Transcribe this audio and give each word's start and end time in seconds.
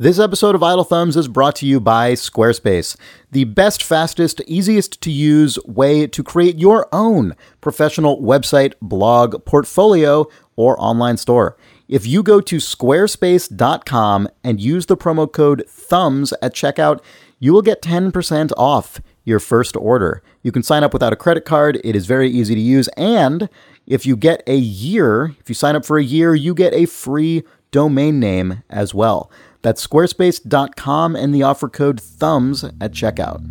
This 0.00 0.20
episode 0.20 0.54
of 0.54 0.62
Idle 0.62 0.84
Thumbs 0.84 1.16
is 1.16 1.26
brought 1.26 1.56
to 1.56 1.66
you 1.66 1.80
by 1.80 2.12
Squarespace, 2.12 2.96
the 3.32 3.42
best, 3.42 3.82
fastest, 3.82 4.40
easiest 4.46 5.00
to 5.00 5.10
use 5.10 5.58
way 5.64 6.06
to 6.06 6.22
create 6.22 6.56
your 6.56 6.86
own 6.92 7.34
professional 7.60 8.22
website, 8.22 8.74
blog, 8.80 9.44
portfolio, 9.44 10.26
or 10.54 10.80
online 10.80 11.16
store. 11.16 11.56
If 11.88 12.06
you 12.06 12.22
go 12.22 12.40
to 12.40 12.58
squarespace.com 12.58 14.28
and 14.44 14.60
use 14.60 14.86
the 14.86 14.96
promo 14.96 15.32
code 15.32 15.64
THUMBS 15.66 16.32
at 16.40 16.54
checkout, 16.54 17.00
you 17.40 17.52
will 17.52 17.62
get 17.62 17.82
10% 17.82 18.52
off 18.56 19.00
your 19.24 19.40
first 19.40 19.76
order. 19.76 20.22
You 20.44 20.52
can 20.52 20.62
sign 20.62 20.84
up 20.84 20.92
without 20.92 21.12
a 21.12 21.16
credit 21.16 21.44
card, 21.44 21.80
it 21.82 21.96
is 21.96 22.06
very 22.06 22.30
easy 22.30 22.54
to 22.54 22.60
use, 22.60 22.86
and 22.96 23.48
if 23.84 24.06
you 24.06 24.16
get 24.16 24.44
a 24.46 24.56
year, 24.56 25.34
if 25.40 25.48
you 25.48 25.56
sign 25.56 25.74
up 25.74 25.84
for 25.84 25.98
a 25.98 26.04
year, 26.04 26.36
you 26.36 26.54
get 26.54 26.72
a 26.72 26.86
free 26.86 27.42
domain 27.72 28.20
name 28.20 28.62
as 28.70 28.94
well. 28.94 29.28
That's 29.62 29.84
squarespace.com 29.84 31.16
and 31.16 31.34
the 31.34 31.42
offer 31.42 31.68
code 31.68 31.98
THUMBS 31.98 32.64
at 32.80 32.92
checkout. 32.92 33.42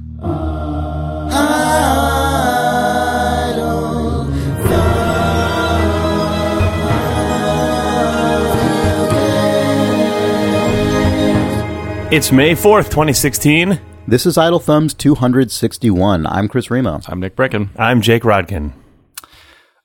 It's 12.10 12.32
May 12.32 12.54
4th, 12.54 12.86
2016. 12.86 13.82
This 14.08 14.26
is 14.26 14.38
Idle 14.38 14.60
Thumbs 14.60 14.94
261. 14.94 16.26
I'm 16.26 16.48
Chris 16.48 16.72
Remo. 16.72 17.02
I'm 17.06 17.20
Nick 17.20 17.36
Breckon. 17.36 17.68
I'm 17.78 18.02
Jake 18.02 18.24
Rodkin. 18.24 18.72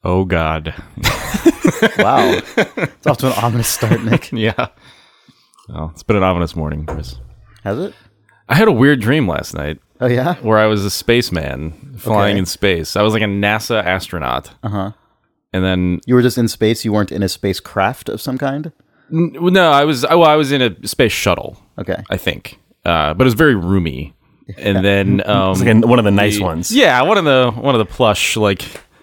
Oh 0.05 0.25
God. 0.25 0.73
Wow. 1.99 2.41
it's 2.57 3.07
off 3.07 3.19
to 3.19 3.27
an 3.29 3.33
ominous 3.43 3.69
start, 3.69 4.03
Nick. 4.05 4.31
yeah. 4.33 4.69
Well, 5.73 5.91
it's 5.93 6.03
been 6.03 6.17
an 6.17 6.23
ominous 6.23 6.55
morning, 6.55 6.87
Chris. 6.87 7.17
Has 7.65 7.79
it? 7.79 7.95
I 8.49 8.55
had 8.57 8.69
a 8.69 8.73
weird 8.73 9.01
dream 9.01 9.27
last 9.29 9.55
night 9.55 9.79
Oh, 10.01 10.07
yeah? 10.07 10.35
where 10.43 10.59
I 10.59 10.67
was 10.67 10.85
a 10.85 10.91
spaceman 10.91 11.95
flying 11.99 12.33
Okay. 12.33 12.39
in 12.41 12.47
space. 12.47 12.97
I 12.97 13.03
was 13.03 13.13
like 13.15 13.23
a 13.23 13.27
NASA 13.27 13.83
astronaut. 13.83 14.53
Uh 14.63 14.69
huh. 14.69 14.93
And 15.53 15.65
then 15.65 16.01
You 16.07 16.15
were 16.15 16.23
just 16.23 16.39
in 16.39 16.49
space. 16.49 16.85
You 16.85 16.93
weren't 16.93 17.13
in 17.13 17.23
a 17.23 17.29
spacecraft 17.29 18.09
of 18.09 18.21
some 18.21 18.39
kind? 18.39 18.73
n- 19.13 19.33
no, 19.41 19.71
I 19.71 19.85
was 19.85 20.05
oh, 20.05 20.23
I 20.23 20.37
was 20.37 20.53
in 20.53 20.61
a 20.63 20.87
space 20.87 21.13
shuttle, 21.13 21.59
Okay. 21.79 22.03
I 22.11 22.17
think. 22.17 22.59
Uh, 22.85 23.15
but 23.15 23.23
it 23.25 23.27
was 23.27 23.35
very 23.35 23.55
roomy. 23.55 24.15
And 24.59 24.85
then 24.85 25.23
um 25.27 25.53
It's 25.53 25.61
like 25.61 25.75
a- 25.85 25.87
one 25.87 25.99
of 25.99 26.05
the 26.05 26.11
nice 26.11 26.39
ones. 26.41 26.71
Yeah, 26.75 27.01
one 27.03 27.17
of 27.17 27.25
the 27.25 27.51
one 27.53 27.75
of 27.75 27.79
the 27.79 27.85
plush 27.95 28.37
like 28.37 28.63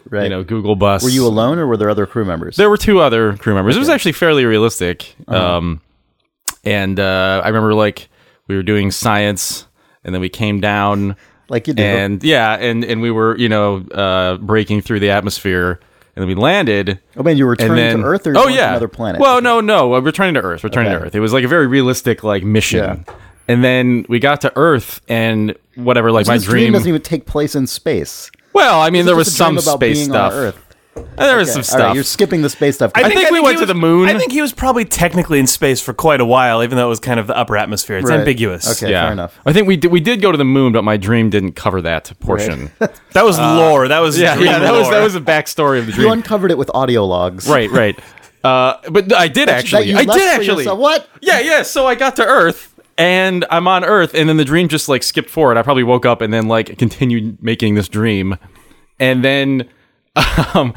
Right. 0.10 0.24
you 0.24 0.30
know, 0.30 0.44
Google 0.44 0.76
bus. 0.76 1.04
Were 1.04 1.10
you 1.10 1.26
alone 1.26 1.60
or 1.60 1.68
were 1.68 1.78
there 1.78 1.90
other 1.90 2.06
crew 2.08 2.26
members? 2.26 2.58
There 2.58 2.70
were 2.70 2.78
two 2.78 3.00
other 3.00 3.38
crew 3.38 3.54
members. 3.54 3.76
It 3.76 3.80
was 3.80 3.90
actually 3.90 4.14
fairly 4.14 4.44
realistic. 4.44 5.16
Um, 5.28 5.82
and 6.64 7.00
uh, 7.00 7.42
I 7.44 7.48
remember 7.48 7.74
like 7.74 8.10
we 8.48 8.56
were 8.56 8.64
doing 8.64 8.92
science, 8.92 9.68
and 10.04 10.14
then 10.14 10.22
we 10.22 10.30
came 10.30 10.60
down, 10.60 11.16
like 11.50 11.68
you 11.68 11.74
do. 11.74 11.84
and 11.84 12.24
yeah, 12.24 12.56
and 12.56 12.84
and 12.84 13.02
we 13.02 13.12
were 13.12 13.38
you 13.38 13.50
know 13.50 13.78
uh, 13.94 14.38
breaking 14.38 14.82
through 14.82 15.00
the 15.00 15.12
atmosphere, 15.12 15.80
and 16.16 16.22
then 16.24 16.28
we 16.28 16.36
landed. 16.36 17.00
oh, 17.18 17.24
man, 17.24 17.38
you 17.38 17.46
were 17.46 17.52
returning 17.52 17.76
then 17.76 17.98
to 18.00 18.04
Earth 18.04 18.28
or 18.28 18.38
oh 18.38 18.48
yeah, 18.48 18.70
another 18.70 18.88
planet? 18.88 19.22
Well, 19.22 19.42
no, 19.42 19.62
no, 19.62 19.90
we're 19.90 20.02
returning 20.02 20.34
to 20.36 20.42
Earth. 20.42 20.64
Returning 20.64 20.92
Okay. 20.92 21.00
to 21.00 21.06
Earth. 21.08 21.16
It 21.16 21.20
was 21.20 21.34
like 21.34 21.44
a 21.44 21.48
very 21.48 21.68
realistic 21.68 22.24
like 22.24 22.44
mission. 22.44 22.80
Yeah. 23.08 23.14
And 23.48 23.64
then 23.64 24.06
we 24.08 24.20
got 24.20 24.42
to 24.42 24.54
Earth, 24.56 25.02
and 25.10 25.56
whatever, 25.76 26.12
like 26.12 26.28
So 26.28 26.34
my 26.34 26.38
this 26.38 26.46
dream 26.46 26.64
dream. 26.66 26.74
doesn't 26.74 26.88
even 26.90 27.02
take 27.02 27.26
place 27.26 27.56
in 27.56 27.66
space. 27.66 28.30
well, 28.54 28.80
I 28.82 28.90
mean, 28.92 29.06
there 29.08 29.16
was 29.16 29.36
some 29.36 29.60
space 29.60 30.06
stuff. 30.06 30.56
On 31.00 31.06
Earth. 31.06 31.18
There 31.18 31.38
was 31.38 31.50
Okay, 31.50 31.62
some 31.64 31.74
All 31.76 31.80
right, 31.80 31.86
stuff. 31.90 31.96
you're 31.96 32.04
skipping 32.04 32.42
the 32.42 32.50
space 32.50 32.76
stuff. 32.76 32.92
I 32.96 33.04
think 33.10 33.30
we 33.32 33.38
he 33.40 33.44
went 33.44 33.60
to 33.60 33.66
the 33.66 33.74
moon. 33.76 34.10
I 34.10 34.18
think 34.18 34.32
he 34.32 34.42
was 34.42 34.54
probably 34.54 34.86
technically 34.86 35.40
in 35.40 35.48
space 35.48 35.82
for 35.82 35.94
quite 35.94 36.22
a 36.22 36.26
while, 36.26 36.64
even 36.64 36.78
though 36.78 36.86
it 36.86 36.90
was 36.90 37.00
kind 37.00 37.20
of 37.20 37.28
the 37.28 37.38
upper 37.38 37.58
atmosphere. 37.58 37.98
It's 37.98 38.10
Right. 38.10 38.20
ambiguous. 38.20 38.70
Okay, 38.82 38.92
fair 38.94 39.12
enough. 39.12 39.38
I 39.46 39.54
think 39.54 39.68
we 39.68 39.78
did, 39.78 39.92
we 39.92 40.00
did 40.00 40.22
go 40.22 40.32
to 40.32 40.38
the 40.38 40.46
moon, 40.46 40.72
but 40.74 40.84
my 40.84 40.98
dream 40.98 41.30
didn't 41.30 41.54
cover 41.54 41.82
that 41.82 42.12
portion. 42.20 42.72
That 43.14 43.26
was 43.26 43.40
lore. 43.40 43.88
That 43.88 44.00
was 44.00 44.20
yeah, 44.22 44.36
dream 44.36 44.46
yeah, 44.48 44.60
that 44.60 44.72
was 44.72 44.90
that 44.92 45.04
was 45.04 45.16
a 45.16 45.20
backstory 45.22 45.80
of 45.80 45.88
the 45.88 45.92
dream. 45.94 46.08
You 46.08 46.14
uncovered 46.14 46.52
it 46.52 46.58
with 46.60 46.70
audio 46.76 47.06
logs. 47.06 47.48
right, 47.50 47.70
right. 47.72 48.00
Uh, 48.44 48.76
but 48.90 49.14
I 49.14 49.28
did 49.28 49.50
That 49.50 49.58
actually. 49.60 49.90
you 49.90 49.98
I 49.98 50.04
left 50.04 50.14
did 50.20 50.30
for 50.36 50.40
actually. 50.42 50.64
yourself. 50.64 50.80
What? 50.80 51.10
Yeah, 51.22 51.40
yeah. 51.40 51.64
So 51.64 51.86
I 51.88 51.96
got 51.96 52.16
to 52.18 52.26
Earth, 52.26 52.74
and 52.98 53.46
I'm 53.50 53.68
on 53.68 53.84
Earth, 53.84 54.14
and 54.14 54.30
then 54.30 54.38
the 54.38 54.46
dream 54.46 54.68
just 54.70 54.88
like 54.88 55.04
skipped 55.04 55.30
forward. 55.30 55.58
I 55.58 55.64
probably 55.64 55.84
woke 55.84 56.06
up 56.06 56.22
and 56.22 56.32
then 56.32 56.48
like 56.48 56.78
continued 56.78 57.42
making 57.44 57.76
this 57.76 57.90
dream, 57.90 58.38
and 59.00 59.26
then 59.26 59.68
um, 60.54 60.74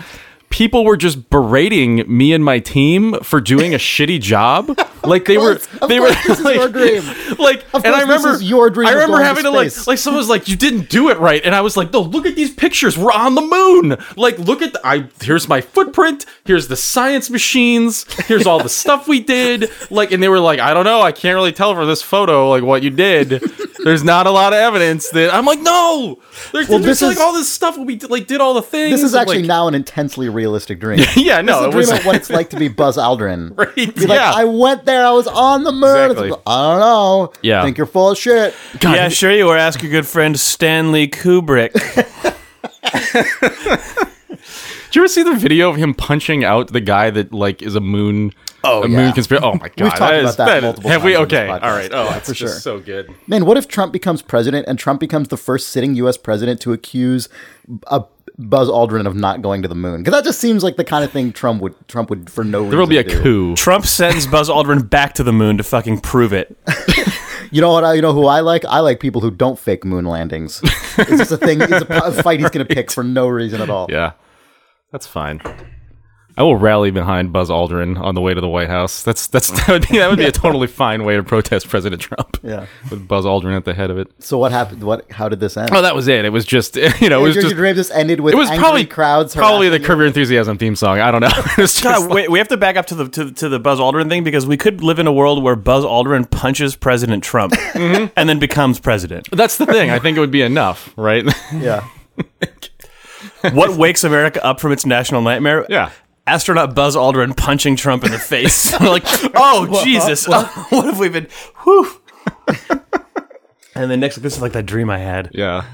people 0.52 0.84
were 0.84 0.96
just 0.96 1.28
berating 1.30 2.04
me 2.06 2.32
and 2.32 2.44
my 2.44 2.60
team 2.60 3.14
for 3.22 3.40
doing 3.40 3.74
a 3.74 3.78
shitty 3.90 4.20
job. 4.20 4.78
Like 5.02 5.24
they 5.24 5.36
were, 5.38 5.56
course, 5.56 5.68
of 5.82 5.88
they 5.88 5.98
were 5.98 6.08
like, 6.44 6.54
your 6.54 6.68
dream. 6.68 7.02
like, 7.38 7.64
Of 7.74 7.84
and 7.84 7.92
I 7.94 8.02
remember 8.02 8.40
your 8.40 8.70
dream 8.70 8.86
I 8.86 8.92
remember 8.92 9.14
going 9.14 9.22
to 9.22 9.26
having 9.26 9.44
to 9.44 9.50
like, 9.50 9.86
like 9.88 9.98
someone 9.98 10.18
was 10.20 10.28
like, 10.28 10.46
"You 10.46 10.54
didn't 10.56 10.88
do 10.90 11.08
it 11.10 11.18
right," 11.18 11.42
and 11.44 11.54
I 11.56 11.60
was 11.62 11.76
like, 11.76 11.92
"No, 11.92 12.02
look 12.02 12.24
at 12.26 12.36
these 12.36 12.54
pictures. 12.54 12.96
We're 12.96 13.10
on 13.10 13.34
the 13.34 13.40
moon. 13.40 13.96
Like, 14.16 14.38
look 14.38 14.62
at 14.62 14.74
the, 14.74 14.80
I. 14.86 15.08
Here's 15.20 15.48
my 15.48 15.60
footprint. 15.60 16.24
Here's 16.44 16.68
the 16.68 16.76
science 16.76 17.30
machines. 17.30 18.04
Here's 18.26 18.46
all 18.46 18.62
the 18.62 18.68
stuff 18.82 19.08
we 19.08 19.18
did. 19.20 19.70
Like, 19.90 20.12
and 20.12 20.22
they 20.22 20.28
were 20.28 20.38
like, 20.38 20.60
"I 20.60 20.72
don't 20.72 20.84
know. 20.84 21.00
I 21.00 21.10
can't 21.10 21.34
really 21.34 21.52
tell 21.52 21.74
from 21.74 21.88
this 21.88 22.02
photo 22.02 22.50
like 22.50 22.62
what 22.62 22.84
you 22.84 22.90
did. 22.90 23.42
There's 23.82 24.04
not 24.04 24.28
a 24.28 24.30
lot 24.30 24.52
of 24.52 24.58
evidence 24.60 25.08
that." 25.10 25.34
I'm 25.34 25.46
like, 25.46 25.60
"No, 25.60 26.20
there's, 26.52 26.68
Well, 26.68 26.78
there's 26.78 27.00
this 27.00 27.02
like 27.02 27.16
is- 27.16 27.20
all 27.22 27.32
this 27.32 27.48
stuff 27.48 27.76
we 27.76 27.96
did, 27.96 28.10
like 28.10 28.28
did 28.28 28.40
all 28.40 28.54
the 28.54 28.62
things." 28.62 28.92
This 29.00 29.02
is 29.02 29.14
actually 29.16 29.38
like- 29.38 29.46
now 29.46 29.66
an 29.66 29.74
intensely 29.74 30.28
realistic 30.42 30.80
dream. 30.80 30.98
yeah, 31.16 31.40
no, 31.40 31.52
This 31.52 31.56
is 31.56 31.62
a 31.62 31.68
it 31.68 31.70
dream 31.70 31.78
was 31.78 31.90
of 32.00 32.06
what 32.06 32.16
it's 32.16 32.30
like 32.30 32.50
to 32.50 32.56
be 32.56 32.68
Buzz 32.68 32.96
Aldrin. 32.96 33.56
Right, 33.56 33.74
Be 33.76 34.06
like, 34.06 34.18
yeah. 34.18 34.32
I 34.34 34.44
went 34.44 34.84
there, 34.84 35.06
I 35.06 35.12
was 35.12 35.26
on 35.28 35.62
the 35.64 35.70
moon. 35.72 36.10
Exactly. 36.10 36.30
like, 36.30 36.40
I 36.46 36.70
don't 36.72 36.80
know. 36.80 37.32
Yeah. 37.42 37.62
Think 37.62 37.78
you're 37.78 37.86
full 37.86 38.10
of 38.10 38.18
shit. 38.18 38.54
Yeah, 38.82 39.08
sure 39.08 39.30
you 39.32 39.46
were. 39.46 39.56
Ask 39.56 39.82
your 39.82 39.90
good 39.92 40.06
friend 40.06 40.38
Stanley 40.38 41.06
Kubrick. 41.08 41.72
Did 44.86 44.96
you 44.96 45.02
ever 45.02 45.08
see 45.08 45.22
the 45.22 45.34
video 45.36 45.70
of 45.70 45.76
him 45.76 45.94
punching 45.94 46.44
out 46.44 46.72
the 46.72 46.80
guy 46.80 47.08
that 47.10 47.32
like 47.32 47.62
is 47.62 47.74
a 47.74 47.80
moon? 47.80 48.32
Oh, 48.64 48.82
a 48.84 48.88
yeah. 48.88 48.96
moon 48.96 49.12
conspiracy. 49.12 49.44
Oh 49.46 49.54
my 49.54 49.68
god, 49.68 49.80
we've 49.80 49.90
talked 49.94 50.00
that 50.00 50.20
about 50.20 50.28
is- 50.30 50.36
that 50.36 50.56
is- 50.58 50.62
multiple 50.62 50.90
Have 50.90 51.02
we? 51.04 51.12
times 51.14 51.22
on 51.22 51.28
this 51.28 51.38
Okay, 51.38 51.48
all 51.50 51.72
right. 51.72 51.90
Oh, 51.92 52.04
Yeah, 52.04 52.16
it's 52.18 52.28
for 52.28 52.34
just 52.34 52.54
sure. 52.54 52.60
so 52.60 52.80
good. 52.80 53.12
Man, 53.26 53.44
what 53.46 53.56
if 53.56 53.66
Trump 53.68 53.92
becomes 53.92 54.22
president 54.22 54.66
and 54.68 54.78
Trump 54.78 55.00
becomes 55.00 55.28
the 55.28 55.36
first 55.36 55.68
sitting 55.70 55.94
U.S. 55.96 56.16
president 56.16 56.60
to 56.62 56.72
accuse 56.72 57.28
a 57.88 58.04
Buzz 58.48 58.68
Aldrin 58.68 59.06
of 59.06 59.14
not 59.14 59.42
going 59.42 59.62
to 59.62 59.68
the 59.68 59.74
moon? 59.74 60.02
Because 60.02 60.12
that 60.18 60.24
just 60.24 60.40
seems 60.40 60.62
like 60.62 60.76
the 60.76 60.84
kind 60.84 61.04
of 61.04 61.10
thing 61.12 61.32
Trump 61.32 61.62
would 61.62 61.74
Trump 61.88 62.10
would 62.10 62.30
for 62.30 62.44
no 62.44 62.58
reason. 62.60 62.70
There 62.70 62.78
will 62.78 62.86
be 62.86 62.98
a 62.98 63.04
do. 63.04 63.22
coup. 63.22 63.56
Trump 63.56 63.86
sends 63.86 64.26
Buzz 64.26 64.48
Aldrin 64.48 64.88
back 64.88 65.14
to 65.14 65.22
the 65.22 65.32
moon 65.32 65.56
to 65.58 65.62
fucking 65.62 66.00
prove 66.00 66.32
it. 66.32 66.56
You 67.50 67.60
know 67.60 67.70
what? 67.70 67.84
I, 67.84 67.92
you 67.92 68.00
know 68.00 68.14
who 68.14 68.24
I 68.24 68.40
like? 68.40 68.64
I 68.64 68.80
like 68.80 68.98
people 68.98 69.20
who 69.20 69.30
don't 69.30 69.58
fake 69.58 69.84
moon 69.84 70.06
landings. 70.06 70.58
it's 70.64 71.10
just 71.18 71.32
a 71.32 71.36
thing. 71.36 71.60
It's 71.60 71.82
a, 71.82 71.84
p- 71.84 71.94
a 72.02 72.10
fight 72.22 72.40
he's 72.40 72.48
going 72.48 72.66
to 72.66 72.74
pick 72.74 72.90
for 72.90 73.04
no 73.04 73.28
reason 73.28 73.60
at 73.60 73.68
all. 73.68 73.88
Yeah, 73.90 74.12
that's 74.90 75.06
fine. 75.06 75.42
I 76.36 76.42
will 76.44 76.56
rally 76.56 76.90
behind 76.90 77.30
Buzz 77.32 77.50
Aldrin 77.50 78.00
on 78.00 78.14
the 78.14 78.20
way 78.22 78.32
to 78.32 78.40
the 78.40 78.48
White 78.48 78.68
House. 78.70 79.02
That's 79.02 79.26
that's 79.26 79.50
that 79.50 79.68
would 79.68 79.86
be 79.88 79.98
that 79.98 80.08
would 80.08 80.18
be 80.18 80.24
a 80.24 80.32
totally 80.32 80.66
fine 80.66 81.04
way 81.04 81.16
to 81.16 81.22
protest 81.22 81.68
President 81.68 82.00
Trump. 82.00 82.38
Yeah. 82.42 82.66
with 82.90 83.06
Buzz 83.06 83.24
Aldrin 83.26 83.54
at 83.56 83.64
the 83.66 83.74
head 83.74 83.90
of 83.90 83.98
it. 83.98 84.08
So 84.18 84.38
what 84.38 84.50
happened? 84.50 84.82
What? 84.82 85.10
How 85.12 85.28
did 85.28 85.40
this 85.40 85.56
end? 85.56 85.70
Oh, 85.72 85.82
that 85.82 85.94
was 85.94 86.08
it. 86.08 86.24
It 86.24 86.30
was 86.30 86.44
just 86.46 86.76
you 87.00 87.08
know 87.10 87.20
it 87.20 87.22
was 87.22 87.34
your, 87.34 87.42
just 87.42 87.54
your 87.54 87.58
dream 87.62 87.74
just 87.74 87.90
ended 87.92 88.20
with 88.20 88.32
it 88.32 88.36
was 88.38 88.48
angry 88.48 88.62
probably 88.62 88.86
crowds. 88.86 89.34
probably 89.34 89.68
the 89.68 89.72
harassing 89.76 89.86
Curb 89.86 89.98
Your 89.98 90.06
Enthusiasm 90.06 90.56
theme 90.58 90.74
song. 90.76 91.00
I 91.00 91.10
don't 91.10 91.20
know. 91.20 91.28
Just 91.56 91.82
God, 91.82 92.00
like- 92.02 92.10
wait, 92.14 92.30
we 92.30 92.38
have 92.38 92.48
to 92.48 92.56
back 92.56 92.76
up 92.76 92.86
to 92.86 92.94
the 92.94 93.08
to, 93.10 93.30
to 93.32 93.48
the 93.50 93.58
Buzz 93.60 93.78
Aldrin 93.78 94.08
thing 94.08 94.24
because 94.24 94.46
we 94.46 94.56
could 94.56 94.82
live 94.82 94.98
in 94.98 95.06
a 95.06 95.12
world 95.12 95.42
where 95.42 95.54
Buzz 95.56 95.84
Aldrin 95.84 96.30
punches 96.30 96.76
President 96.76 97.22
Trump 97.22 97.52
Mm-hmm. 97.52 98.06
and 98.16 98.28
then 98.28 98.38
becomes 98.38 98.78
president. 98.80 99.28
that's 99.32 99.58
the 99.58 99.66
thing. 99.66 99.90
I 99.90 99.98
think 99.98 100.16
it 100.16 100.20
would 100.20 100.30
be 100.30 100.42
enough, 100.42 100.92
right? 100.96 101.24
Yeah. 101.54 101.86
What 103.52 103.76
wakes 103.76 104.04
America 104.04 104.44
up 104.44 104.60
from 104.60 104.72
its 104.72 104.86
national 104.86 105.22
nightmare? 105.22 105.66
yeah. 105.68 105.90
Astronaut 106.26 106.74
Buzz 106.74 106.94
Aldrin 106.94 107.36
punching 107.36 107.76
Trump 107.76 108.04
in 108.04 108.12
the 108.12 108.18
face. 108.18 108.72
We're 108.80 108.90
like, 108.90 109.04
oh 109.34 109.82
Jesus, 109.84 110.28
what 110.28 110.46
have 110.46 110.98
we 110.98 111.08
been? 111.08 111.26
Whew. 111.64 112.00
and 113.74 113.90
then 113.90 114.00
next, 114.00 114.16
this 114.16 114.36
is 114.36 114.42
like 114.42 114.52
that 114.52 114.66
dream 114.66 114.88
I 114.90 114.98
had. 114.98 115.30
Yeah. 115.32 115.64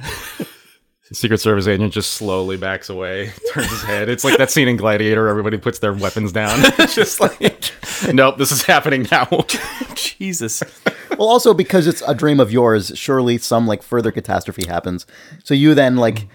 The 1.08 1.14
Secret 1.14 1.38
Service 1.38 1.67
agent 1.67 1.93
just 1.93 2.12
slowly 2.12 2.58
backs 2.58 2.90
away, 2.90 3.32
turns 3.55 3.70
his 3.70 3.82
head. 3.82 4.11
It's 4.11 4.25
like 4.25 4.37
that 4.37 4.50
scene 4.50 4.69
in 4.69 4.76
Gladiator. 4.76 5.28
Everybody 5.28 5.56
puts 5.56 5.78
their 5.78 5.94
weapons 5.94 6.32
down. 6.32 6.58
It's 6.78 6.94
just 6.94 7.19
like, 7.19 7.40
nope, 8.12 8.37
this 8.37 8.52
is 8.52 8.62
happening 8.62 9.06
now. 9.11 9.26
Jesus. 9.94 10.62
Well, 11.19 11.28
also 11.28 11.55
because 11.55 11.87
it's 11.87 12.02
a 12.06 12.14
dream 12.14 12.40
of 12.40 12.52
yours, 12.52 12.93
surely 12.94 13.38
some 13.38 13.67
like 13.67 13.82
further 13.82 14.12
catastrophe 14.12 14.67
happens. 14.69 15.06
So 15.44 15.55
you 15.55 15.75
then 15.75 15.96
like 15.96 16.28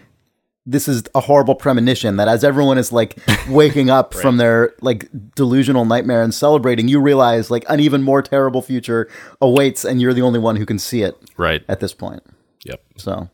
this 0.66 0.88
is 0.88 1.04
a 1.14 1.20
horrible 1.20 1.56
premonition 1.56 2.16
that 2.16 2.28
as 2.30 2.44
everyone 2.44 2.78
is 2.78 2.92
like 2.92 3.18
waking 3.50 3.90
up 3.90 4.14
from 4.14 4.38
their 4.38 4.74
like 4.82 5.10
delusional 5.36 5.84
nightmare 5.86 6.22
and 6.24 6.34
celebrating, 6.34 6.88
you 6.88 7.02
realize 7.02 7.52
like 7.52 7.66
an 7.70 7.80
even 7.80 8.02
more 8.02 8.22
terrible 8.22 8.62
future 8.62 9.10
awaits, 9.42 9.84
and 9.84 10.02
you're 10.02 10.14
the 10.14 10.22
only 10.22 10.40
one 10.40 10.56
who 10.56 10.66
can 10.66 10.80
see 10.80 11.02
it 11.02 11.16
Right. 11.38 11.64
at 11.68 11.80
this 11.82 11.94
point. 11.94 12.24
Yep. 12.66 12.82
So 12.98 13.30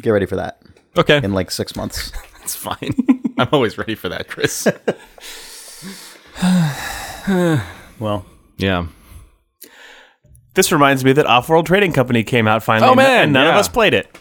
get 0.00 0.10
ready 0.10 0.26
for 0.26 0.36
that 0.36 0.60
Okay. 0.96 1.18
in 1.22 1.32
like 1.32 1.50
six 1.50 1.76
months. 1.76 2.10
That's 2.40 2.56
fine. 2.56 2.92
I'm 3.38 3.48
always 3.52 3.78
ready 3.78 3.94
for 3.94 4.08
that, 4.08 4.26
Chris. 4.28 4.66
Well, 8.00 8.26
Yeah. 8.58 8.86
This 10.54 10.70
reminds 10.72 11.02
me 11.04 11.12
that 11.14 11.24
Off-World 11.24 11.66
Trading 11.66 11.92
Company 11.92 12.24
came 12.24 12.46
out 12.48 12.62
finally. 12.62 12.88
Oh, 12.88 12.90
and- 12.92 12.96
man, 12.98 13.22
and 13.24 13.32
none 13.32 13.46
of 13.46 13.54
us 13.54 13.68
played 13.68 13.94
it. 13.94 14.18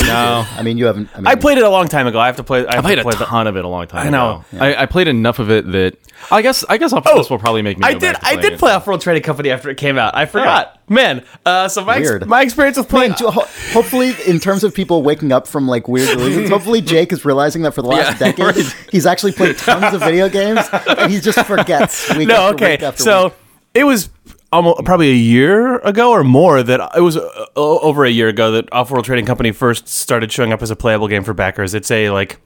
No, 0.00 0.44
I 0.56 0.62
mean, 0.62 0.76
you 0.76 0.86
haven't. 0.86 1.08
I, 1.14 1.18
mean, 1.18 1.26
I 1.26 1.34
played 1.36 1.56
it 1.58 1.64
a 1.64 1.70
long 1.70 1.88
time 1.88 2.06
ago. 2.06 2.18
I 2.18 2.26
have 2.26 2.36
to 2.36 2.44
play. 2.44 2.66
I, 2.66 2.78
I 2.78 2.80
played 2.80 2.96
to 2.96 3.00
a 3.02 3.04
play 3.04 3.14
the- 3.16 3.24
ton 3.26 3.46
of 3.46 3.56
it 3.56 3.64
a 3.64 3.68
long 3.68 3.86
time 3.86 4.06
I 4.06 4.10
know. 4.10 4.44
ago. 4.52 4.64
I, 4.64 4.82
I 4.82 4.86
played 4.86 5.08
enough 5.08 5.38
of 5.38 5.50
it 5.50 5.70
that 5.72 5.96
I 6.30 6.42
guess 6.42 6.64
I 6.68 6.78
guess 6.78 6.92
off 6.92 7.04
this 7.04 7.30
will 7.30 7.38
probably 7.38 7.62
make 7.62 7.78
me. 7.78 7.84
I 7.86 7.92
go 7.94 8.00
did. 8.00 8.12
back 8.14 8.22
to 8.22 8.26
I 8.28 8.36
did 8.36 8.52
it. 8.54 8.58
play 8.58 8.72
Off-World 8.72 9.00
Trading 9.02 9.22
Company 9.22 9.50
after 9.50 9.70
it 9.70 9.76
came 9.76 9.96
out. 9.96 10.16
I 10.16 10.26
forgot, 10.26 10.80
man. 10.88 11.24
Uh, 11.46 11.68
so 11.68 11.84
my 11.84 11.98
ex- 11.98 12.26
my 12.26 12.42
experience 12.42 12.76
with 12.76 12.88
playing. 12.88 13.10
Man, 13.10 13.18
jo- 13.18 13.30
ho- 13.30 13.46
hopefully, 13.72 14.14
in 14.26 14.40
terms 14.40 14.64
of 14.64 14.74
people 14.74 15.02
waking 15.02 15.30
up 15.32 15.46
from 15.46 15.68
like 15.68 15.86
weird 15.86 16.08
delusions, 16.08 16.48
hopefully 16.50 16.80
Jake 16.80 17.12
is 17.12 17.24
realizing 17.24 17.62
that 17.62 17.72
for 17.72 17.82
the 17.82 17.88
last 17.88 18.20
Yeah, 18.20 18.32
decade, 18.32 18.64
he's 18.90 19.06
actually 19.06 19.32
played 19.32 19.56
tons 19.58 19.94
of 19.94 20.00
video 20.00 20.28
games 20.28 20.60
and 20.72 21.12
he 21.12 21.20
just 21.20 21.38
forgets. 21.46 22.12
Week 22.16 22.28
no, 22.28 22.34
after 22.48 22.54
okay. 22.56 22.70
week 22.72 22.82
after 22.82 23.02
So 23.02 23.24
week. 23.24 23.32
it 23.74 23.84
was 23.84 24.08
almost 24.54 24.84
probably 24.84 25.10
a 25.10 25.14
year 25.14 25.78
ago 25.78 26.12
or 26.12 26.22
more 26.22 26.62
that 26.62 26.80
it 26.96 27.00
was 27.00 27.16
uh, 27.16 27.46
over 27.56 28.04
a 28.04 28.10
year 28.10 28.28
ago 28.28 28.52
that 28.52 28.72
Off-World 28.72 29.04
Trading 29.04 29.26
Company 29.26 29.50
first 29.50 29.88
started 29.88 30.30
showing 30.30 30.52
up 30.52 30.62
as 30.62 30.70
a 30.70 30.76
playable 30.76 31.08
game 31.08 31.24
for 31.24 31.34
backers. 31.34 31.74
It's 31.74 31.90
a 31.90 32.10
like. 32.10 32.40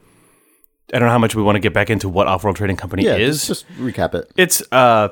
I 0.91 0.97
don't 0.97 1.05
know 1.05 1.11
how 1.11 1.19
much 1.19 1.35
we 1.35 1.43
want 1.43 1.55
to 1.55 1.59
get 1.59 1.71
back 1.71 1.91
into 1.91 2.09
what 2.09 2.25
Off-World 2.25 2.55
Trading 2.55 2.75
Company 2.75 3.03
yeah, 3.03 3.15
is. 3.15 3.45
just, 3.45 3.67
just 3.67 3.79
recap 3.79 4.15
it. 4.15 4.31
It's 4.35 4.63
uh, 4.71 5.09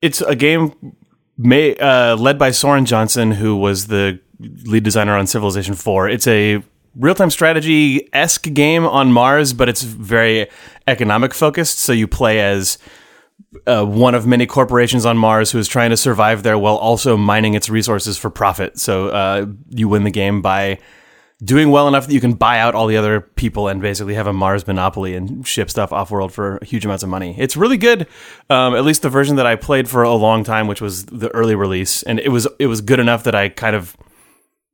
it's 0.00 0.20
a 0.20 0.36
game 0.36 0.94
may, 1.36 1.74
uh, 1.76 2.14
led 2.14 2.38
by 2.38 2.52
Soren 2.52 2.84
Johnson, 2.84 3.32
who 3.32 3.56
was 3.56 3.88
the 3.88 4.20
lead 4.38 4.84
designer 4.84 5.16
on 5.16 5.26
Civilization 5.26 5.74
Four. 5.74 6.08
It's 6.08 6.28
a 6.28 6.62
real 6.94 7.16
time 7.16 7.30
strategy 7.30 8.08
esque 8.12 8.52
game 8.54 8.86
on 8.86 9.12
Mars, 9.12 9.52
but 9.52 9.68
it's 9.68 9.82
very 9.82 10.48
economic 10.86 11.34
focused. 11.34 11.80
So 11.80 11.92
you 11.92 12.06
play 12.06 12.40
as 12.40 12.78
uh, 13.66 13.84
one 13.84 14.14
of 14.14 14.26
many 14.26 14.46
corporations 14.46 15.06
on 15.06 15.16
Mars 15.16 15.50
who 15.50 15.58
is 15.58 15.68
trying 15.68 15.90
to 15.90 15.96
survive 15.96 16.42
there 16.42 16.58
while 16.58 16.76
also 16.76 17.16
mining 17.16 17.54
its 17.54 17.68
resources 17.68 18.18
for 18.18 18.30
profit. 18.30 18.78
So 18.78 19.08
uh, 19.08 19.46
you 19.70 19.88
win 19.88 20.04
the 20.04 20.10
game 20.10 20.42
by 20.42 20.78
doing 21.42 21.70
well 21.70 21.86
enough 21.86 22.06
that 22.06 22.12
you 22.12 22.20
can 22.20 22.34
buy 22.34 22.58
out 22.58 22.74
all 22.74 22.86
the 22.86 22.96
other 22.96 23.20
people 23.20 23.68
and 23.68 23.80
basically 23.80 24.14
have 24.14 24.26
a 24.26 24.32
Mars 24.32 24.66
monopoly 24.66 25.14
and 25.14 25.46
ship 25.46 25.70
stuff 25.70 25.92
off 25.92 26.10
world 26.10 26.32
for 26.32 26.58
huge 26.62 26.84
amounts 26.84 27.02
of 27.02 27.08
money. 27.08 27.34
It's 27.38 27.56
really 27.56 27.76
good. 27.76 28.06
Um, 28.50 28.74
at 28.74 28.84
least 28.84 29.02
the 29.02 29.08
version 29.08 29.36
that 29.36 29.46
I 29.46 29.56
played 29.56 29.88
for 29.88 30.02
a 30.02 30.14
long 30.14 30.44
time, 30.44 30.66
which 30.66 30.80
was 30.80 31.06
the 31.06 31.28
early 31.34 31.54
release, 31.54 32.02
and 32.02 32.18
it 32.18 32.30
was 32.30 32.48
it 32.58 32.66
was 32.66 32.80
good 32.80 32.98
enough 32.98 33.24
that 33.24 33.34
I 33.34 33.48
kind 33.48 33.76
of 33.76 33.96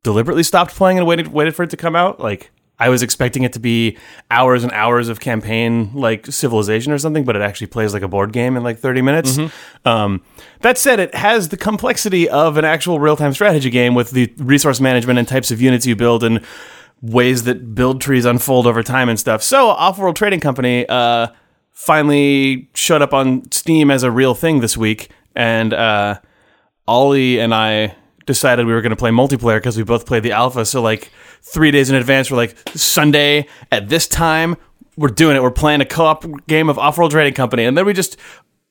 deliberately 0.03 0.43
stopped 0.43 0.75
playing 0.75 0.99
and 0.99 1.07
waited 1.07 1.29
waited 1.29 1.55
for 1.55 1.63
it 1.63 1.71
to 1.71 1.77
come 1.77 1.95
out. 1.95 2.19
Like 2.19 2.51
I 2.79 2.89
was 2.89 3.03
expecting 3.03 3.45
it 3.45 3.53
to 3.53 3.61
be 3.61 3.97
hours 4.31 4.65
and 4.65 4.73
hours 4.73 5.09
of 5.09 5.21
campaign 5.21 5.93
like 5.95 6.27
Civilization 6.27 6.93
or 6.93 6.99
something, 6.99 7.25
but 7.25 7.37
it 7.37 7.43
actually 7.43 7.69
plays 7.69 7.95
like 7.95 8.03
a 8.03 8.09
board 8.09 8.33
game 8.33 8.57
in 8.57 8.65
like 8.65 8.79
30 8.79 9.01
minutes. 9.03 9.39
Um, 9.85 10.23
that 10.61 10.77
said, 10.77 10.99
it 10.99 11.15
has 11.15 11.51
the 11.51 11.57
complexity 11.57 12.29
of 12.29 12.57
an 12.57 12.65
actual 12.65 12.99
real 12.99 13.17
time 13.17 13.33
strategy 13.33 13.71
game 13.71 13.95
with 13.95 14.11
the 14.11 14.33
resource 14.39 14.81
management 14.81 15.19
and 15.19 15.29
types 15.29 15.51
of 15.51 15.61
units 15.61 15.87
you 15.87 15.95
build 15.95 16.25
and 16.25 16.45
ways 17.01 17.45
that 17.45 17.75
build 17.75 18.01
trees 18.01 18.25
unfold 18.25 18.67
over 18.67 18.83
time 18.83 19.09
and 19.09 19.21
stuff. 19.21 19.43
So, 19.43 19.69
Off 19.69 19.99
World 19.99 20.17
Trading 20.17 20.41
Company 20.41 20.87
uh, 20.89 21.29
finally 21.71 22.71
showed 22.75 23.03
up 23.03 23.13
on 23.13 23.51
Steam 23.53 23.91
as 23.91 24.03
a 24.03 24.11
real 24.11 24.35
thing 24.35 24.61
this 24.61 24.77
week, 24.77 25.11
and 25.37 25.73
uh, 25.73 26.19
Ollie 26.89 27.39
and 27.39 27.55
I 27.55 27.95
decided 28.27 28.67
we 28.67 28.73
were 28.73 28.83
going 28.83 28.91
to 28.91 28.97
play 28.97 29.11
multiplayer 29.11 29.57
because 29.57 29.77
we 29.77 29.83
both 29.83 30.07
played 30.07 30.23
the 30.23 30.33
alpha. 30.33 30.65
So 30.65 30.83
like 30.83 31.11
three 31.43 31.71
days 31.71 31.91
in 31.91 31.97
advance, 31.97 32.31
we're 32.31 32.37
like 32.37 32.57
Sunday 32.75 33.49
at 33.71 33.89
this 33.89 34.09
time, 34.09 34.57
we're 34.97 35.09
doing 35.09 35.37
it. 35.37 35.43
We're 35.43 35.51
playing 35.51 35.81
a 35.81 35.85
co-op 35.85 36.47
game 36.47 36.69
of 36.69 36.79
Off-World 36.79 37.11
Trading 37.11 37.35
Company, 37.35 37.65
and 37.65 37.77
then 37.77 37.85
we 37.85 37.93
just 37.93 38.17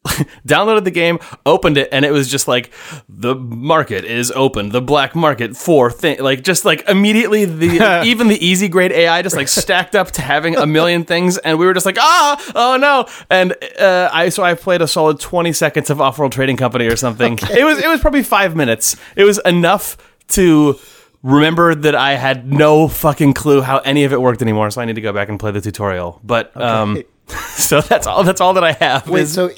downloaded 0.46 0.84
the 0.84 0.92
game, 0.92 1.18
opened 1.46 1.78
it, 1.78 1.88
and 1.92 2.04
it 2.04 2.12
was 2.12 2.30
just 2.30 2.48
like 2.48 2.72
the 3.08 3.36
market 3.36 4.04
is 4.04 4.32
open, 4.32 4.70
the 4.70 4.82
black 4.82 5.16
market 5.16 5.56
for 5.56 5.90
thing, 5.90 6.20
like 6.20 6.44
just 6.44 6.66
like 6.66 6.88
immediately 6.90 7.46
the 7.46 8.02
even 8.06 8.28
the 8.28 8.46
easy 8.46 8.68
grade 8.68 8.92
AI 8.92 9.22
just 9.22 9.36
like 9.36 9.48
stacked 9.48 9.96
up 9.96 10.12
to 10.12 10.22
having 10.22 10.58
a 10.58 10.66
million 10.66 11.04
things, 11.06 11.38
and 11.38 11.58
we 11.58 11.66
were 11.66 11.74
just 11.74 11.86
like 11.86 11.98
ah 12.00 12.52
oh 12.56 12.78
no, 12.78 13.06
and 13.30 13.56
uh, 13.80 14.10
I 14.12 14.30
so 14.30 14.44
I 14.44 14.56
played 14.56 14.82
a 14.82 14.88
solid 14.88 15.20
twenty 15.20 15.54
seconds 15.54 15.90
of 15.90 16.02
Off 16.02 16.20
World 16.20 16.34
Trading 16.34 16.58
Company 16.58 16.88
or 16.88 16.96
something. 16.98 17.40
It 17.52 17.64
was 17.64 17.80
it 17.80 17.88
was 17.88 18.02
probably 18.02 18.24
five 18.24 18.56
minutes. 18.56 18.98
It 19.16 19.24
was 19.24 19.40
enough 19.46 19.96
to 20.30 20.78
remember 21.22 21.74
that 21.74 21.96
I 21.96 22.16
had 22.16 22.52
no 22.52 22.90
fucking 22.90 23.34
clue 23.34 23.62
how 23.62 23.78
any 23.80 24.04
of 24.04 24.12
it 24.12 24.22
worked 24.22 24.42
anymore, 24.42 24.70
so 24.72 24.82
I 24.82 24.86
need 24.86 24.96
to 24.96 25.02
go 25.02 25.14
back 25.14 25.30
and 25.30 25.40
play 25.40 25.52
the 25.52 25.62
tutorial. 25.62 26.20
But 26.24 26.56
um, 26.60 27.04
so 27.28 27.80
that's 27.82 28.06
all. 28.06 28.24
That's 28.24 28.42
all 28.42 28.54
that 28.56 28.64
I 28.64 28.74
have. 28.74 29.08
Wait, 29.08 29.22
is- 29.22 29.34
so 29.34 29.50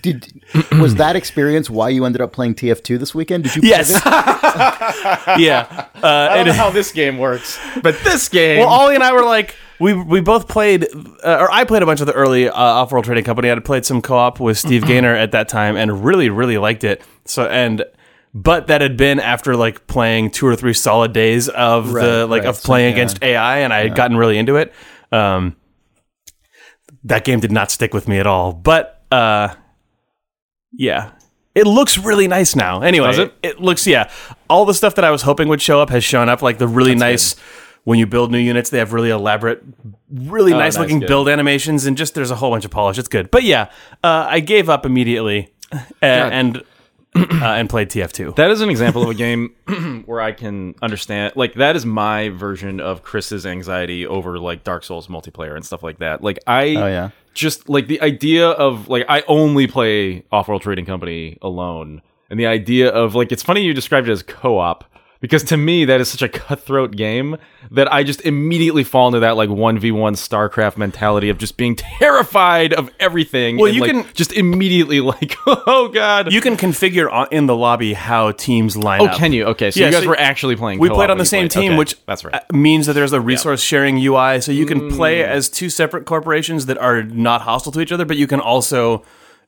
did 0.00 0.44
was 0.80 0.96
that 0.96 1.16
experience 1.16 1.70
why 1.70 1.88
you 1.88 2.04
ended 2.04 2.20
up 2.20 2.32
playing 2.32 2.54
TF2 2.56 2.98
this 2.98 3.14
weekend? 3.14 3.44
Did 3.44 3.56
you? 3.56 3.62
play 3.62 3.70
Yes. 3.70 3.88
this? 3.92 4.04
yeah. 5.38 5.86
Uh, 5.94 6.28
I 6.30 6.36
don't 6.36 6.46
it- 6.46 6.50
know 6.50 6.52
how 6.54 6.70
this 6.72 6.92
game 6.92 7.18
works, 7.18 7.58
but 7.82 7.96
this 8.04 8.28
game. 8.28 8.60
well, 8.60 8.68
Ollie 8.68 8.94
and 8.94 9.04
I 9.04 9.12
were 9.12 9.24
like, 9.24 9.56
we 9.80 9.92
we 9.92 10.20
both 10.20 10.48
played, 10.48 10.84
uh, 11.24 11.38
or 11.40 11.50
I 11.50 11.64
played 11.64 11.82
a 11.82 11.86
bunch 11.86 12.00
of 12.00 12.06
the 12.06 12.12
early 12.12 12.48
uh, 12.48 12.54
Off 12.54 12.92
World 12.92 13.04
Trading 13.04 13.24
Company. 13.24 13.48
I 13.48 13.54
had 13.54 13.64
played 13.64 13.84
some 13.84 14.00
co 14.02 14.16
op 14.16 14.40
with 14.40 14.58
Steve 14.58 14.86
Gaynor 14.86 15.14
at 15.14 15.32
that 15.32 15.48
time, 15.48 15.76
and 15.76 16.04
really, 16.04 16.28
really 16.30 16.58
liked 16.58 16.84
it. 16.84 17.02
So 17.24 17.46
and. 17.46 17.84
But 18.36 18.66
that 18.66 18.80
had 18.80 18.96
been 18.96 19.20
after 19.20 19.54
like 19.54 19.86
playing 19.86 20.32
two 20.32 20.44
or 20.48 20.56
three 20.56 20.72
solid 20.72 21.12
days 21.12 21.48
of 21.48 21.92
the 21.92 22.26
like 22.26 22.42
right. 22.42 22.48
of 22.48 22.60
playing 22.60 22.86
So, 22.94 22.96
yeah. 22.96 23.02
against 23.04 23.22
AI, 23.22 23.58
and 23.58 23.72
I 23.72 23.84
had 23.84 23.94
gotten 23.94 24.16
really 24.16 24.38
into 24.38 24.56
it. 24.56 24.72
Um, 25.12 25.54
that 27.04 27.24
game 27.24 27.38
did 27.38 27.52
not 27.52 27.70
stick 27.70 27.94
with 27.94 28.08
me 28.08 28.18
at 28.18 28.26
all. 28.26 28.52
But 28.52 29.04
uh, 29.12 29.54
yeah, 30.76 31.12
it 31.54 31.66
looks 31.66 31.98
really 31.98 32.28
nice 32.28 32.56
now. 32.56 32.82
Anyway, 32.82 33.06
Does 33.08 33.18
it? 33.18 33.34
it 33.42 33.60
looks 33.60 33.86
yeah. 33.86 34.10
All 34.48 34.64
the 34.64 34.74
stuff 34.74 34.94
that 34.96 35.04
I 35.04 35.10
was 35.10 35.22
hoping 35.22 35.48
would 35.48 35.62
show 35.62 35.80
up 35.80 35.90
has 35.90 36.02
shown 36.04 36.28
up. 36.28 36.42
Like 36.42 36.58
the 36.58 36.68
really 36.68 36.94
nice 36.94 37.36
when 37.84 37.98
you 37.98 38.06
build 38.06 38.32
new 38.32 38.38
units, 38.38 38.70
they 38.70 38.78
have 38.78 38.92
really 38.92 39.10
elaborate, 39.10 39.62
really 40.10 40.52
Oh, 40.52 40.58
nice 40.58 40.74
nice, 40.74 40.80
looking 40.80 41.00
good. 41.00 41.08
build 41.08 41.28
animations, 41.28 41.84
and 41.86 41.96
just 41.96 42.14
there's 42.14 42.30
a 42.30 42.36
whole 42.36 42.50
bunch 42.50 42.64
of 42.64 42.70
polish. 42.70 42.98
It's 42.98 43.08
good. 43.08 43.30
But 43.30 43.42
yeah, 43.44 43.70
uh, 44.02 44.26
I 44.28 44.40
gave 44.40 44.68
up 44.70 44.86
immediately 44.86 45.52
uh, 45.72 45.80
and 46.02 46.62
uh, 47.14 47.26
and 47.42 47.68
played 47.70 47.90
TF2. 47.90 48.34
That 48.36 48.50
is 48.50 48.60
an 48.60 48.70
example 48.70 49.02
of 49.04 49.10
a 49.10 49.14
game 49.14 49.54
where 50.06 50.20
I 50.20 50.32
can 50.32 50.74
understand. 50.82 51.34
Like 51.36 51.54
that 51.54 51.76
is 51.76 51.84
my 51.86 52.30
version 52.30 52.80
of 52.80 53.02
Chris's 53.04 53.46
anxiety 53.46 54.06
over 54.06 54.38
like 54.38 54.64
Dark 54.64 54.82
Souls 54.82 55.06
multiplayer 55.06 55.54
and 55.54 55.64
stuff 55.64 55.82
like 55.82 55.98
that. 55.98 56.22
Like 56.24 56.38
I, 56.46 56.62
Oh, 56.74 56.86
yeah. 56.86 57.10
Just 57.34 57.68
like 57.68 57.86
the 57.88 58.00
idea 58.00 58.48
of 58.48 58.88
like 58.88 59.04
I 59.08 59.22
only 59.28 59.66
play 59.66 60.24
Off 60.32 60.48
World 60.48 60.62
Trading 60.62 60.86
Company 60.86 61.38
alone, 61.42 62.02
and 62.30 62.38
the 62.40 62.46
idea 62.46 62.88
of 62.88 63.14
like 63.14 63.32
it's 63.32 63.42
funny 63.42 63.62
you 63.62 63.74
described 63.74 64.08
it 64.08 64.12
as 64.12 64.22
co-op 64.22 64.84
because 65.24 65.42
to 65.44 65.56
me 65.56 65.86
that 65.86 66.00
is 66.02 66.08
such 66.10 66.20
a 66.20 66.28
cutthroat 66.28 66.94
game 66.96 67.38
that 67.70 67.90
I 67.90 68.02
just 68.04 68.20
immediately 68.22 68.84
fall 68.84 69.06
into 69.08 69.20
that 69.20 69.36
like 69.36 69.48
one 69.48 69.78
v 69.78 69.90
one 69.90 70.14
StarCraft 70.14 70.76
mentality 70.76 71.30
of 71.30 71.38
just 71.38 71.56
being 71.56 71.74
terrified 71.76 72.74
of 72.74 72.90
everything. 73.00 73.56
Well, 73.56 73.66
and, 73.66 73.74
you 73.74 73.80
like, 73.80 73.90
can- 73.92 74.06
just 74.12 74.32
immediately 74.34 75.00
like 75.00 75.34
oh 75.46 75.88
god. 75.88 76.30
You 76.30 76.40
can 76.42 76.56
configure 76.58 77.08
in 77.32 77.46
the 77.46 77.56
lobby 77.56 77.94
how 77.94 78.32
teams 78.32 78.76
line 78.76 79.00
Oh, 79.00 79.06
up. 79.06 79.14
Oh, 79.14 79.16
can 79.16 79.32
you? 79.32 79.44
Okay, 79.46 79.70
so 79.70 79.80
Yeah, 79.80 79.86
you 79.86 79.92
guys 79.92 80.02
so 80.02 80.08
were 80.10 80.18
actually 80.18 80.56
playing. 80.56 80.78
We 80.78 80.90
played 80.90 81.08
on 81.10 81.18
the 81.18 81.24
same 81.24 81.48
played. 81.48 81.62
team, 81.62 81.72
Okay, 81.72 81.78
which 81.78 82.04
that's 82.06 82.24
right. 82.24 82.34
uh, 82.34 82.40
means 82.52 82.86
that 82.86 82.92
there's 82.92 83.12
a 83.14 83.20
resource 83.20 83.62
sharing 83.62 83.96
UI, 83.98 84.40
so 84.42 84.52
you 84.52 84.66
can 84.66 84.90
play 84.90 85.24
as 85.24 85.48
two 85.48 85.70
separate 85.70 86.04
corporations 86.04 86.66
that 86.66 86.76
are 86.78 87.02
not 87.02 87.40
hostile 87.42 87.72
to 87.72 87.80
each 87.80 87.92
other, 87.92 88.04
but 88.04 88.16
you 88.18 88.26
can 88.26 88.40
also, 88.40 89.02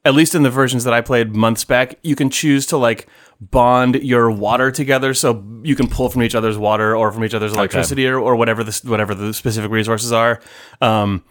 at 0.04 0.14
least 0.14 0.34
in 0.34 0.42
the 0.42 0.50
versions 0.50 0.84
that 0.84 0.94
I 0.94 1.00
played 1.00 1.34
months 1.36 1.64
back, 1.64 1.96
you 2.02 2.16
can 2.16 2.30
choose 2.30 2.64
to 2.66 2.76
like 2.76 3.06
bond 3.40 3.96
your 3.96 4.30
water 4.30 4.70
together, 4.70 5.14
so 5.14 5.44
you 5.62 5.74
can 5.76 5.88
pull 5.88 6.08
from 6.08 6.22
each 6.22 6.34
other's 6.34 6.56
water 6.58 6.96
or 6.96 7.12
from 7.12 7.24
each 7.24 7.34
other's 7.34 7.52
electricity 7.52 8.06
or, 8.08 8.18
or 8.18 8.36
whatever 8.36 8.64
the 8.64 8.80
whatever 8.88 9.14
the 9.14 9.34
specific 9.34 9.70
resources 9.70 10.12
are. 10.12 10.40
Um, 10.80 11.24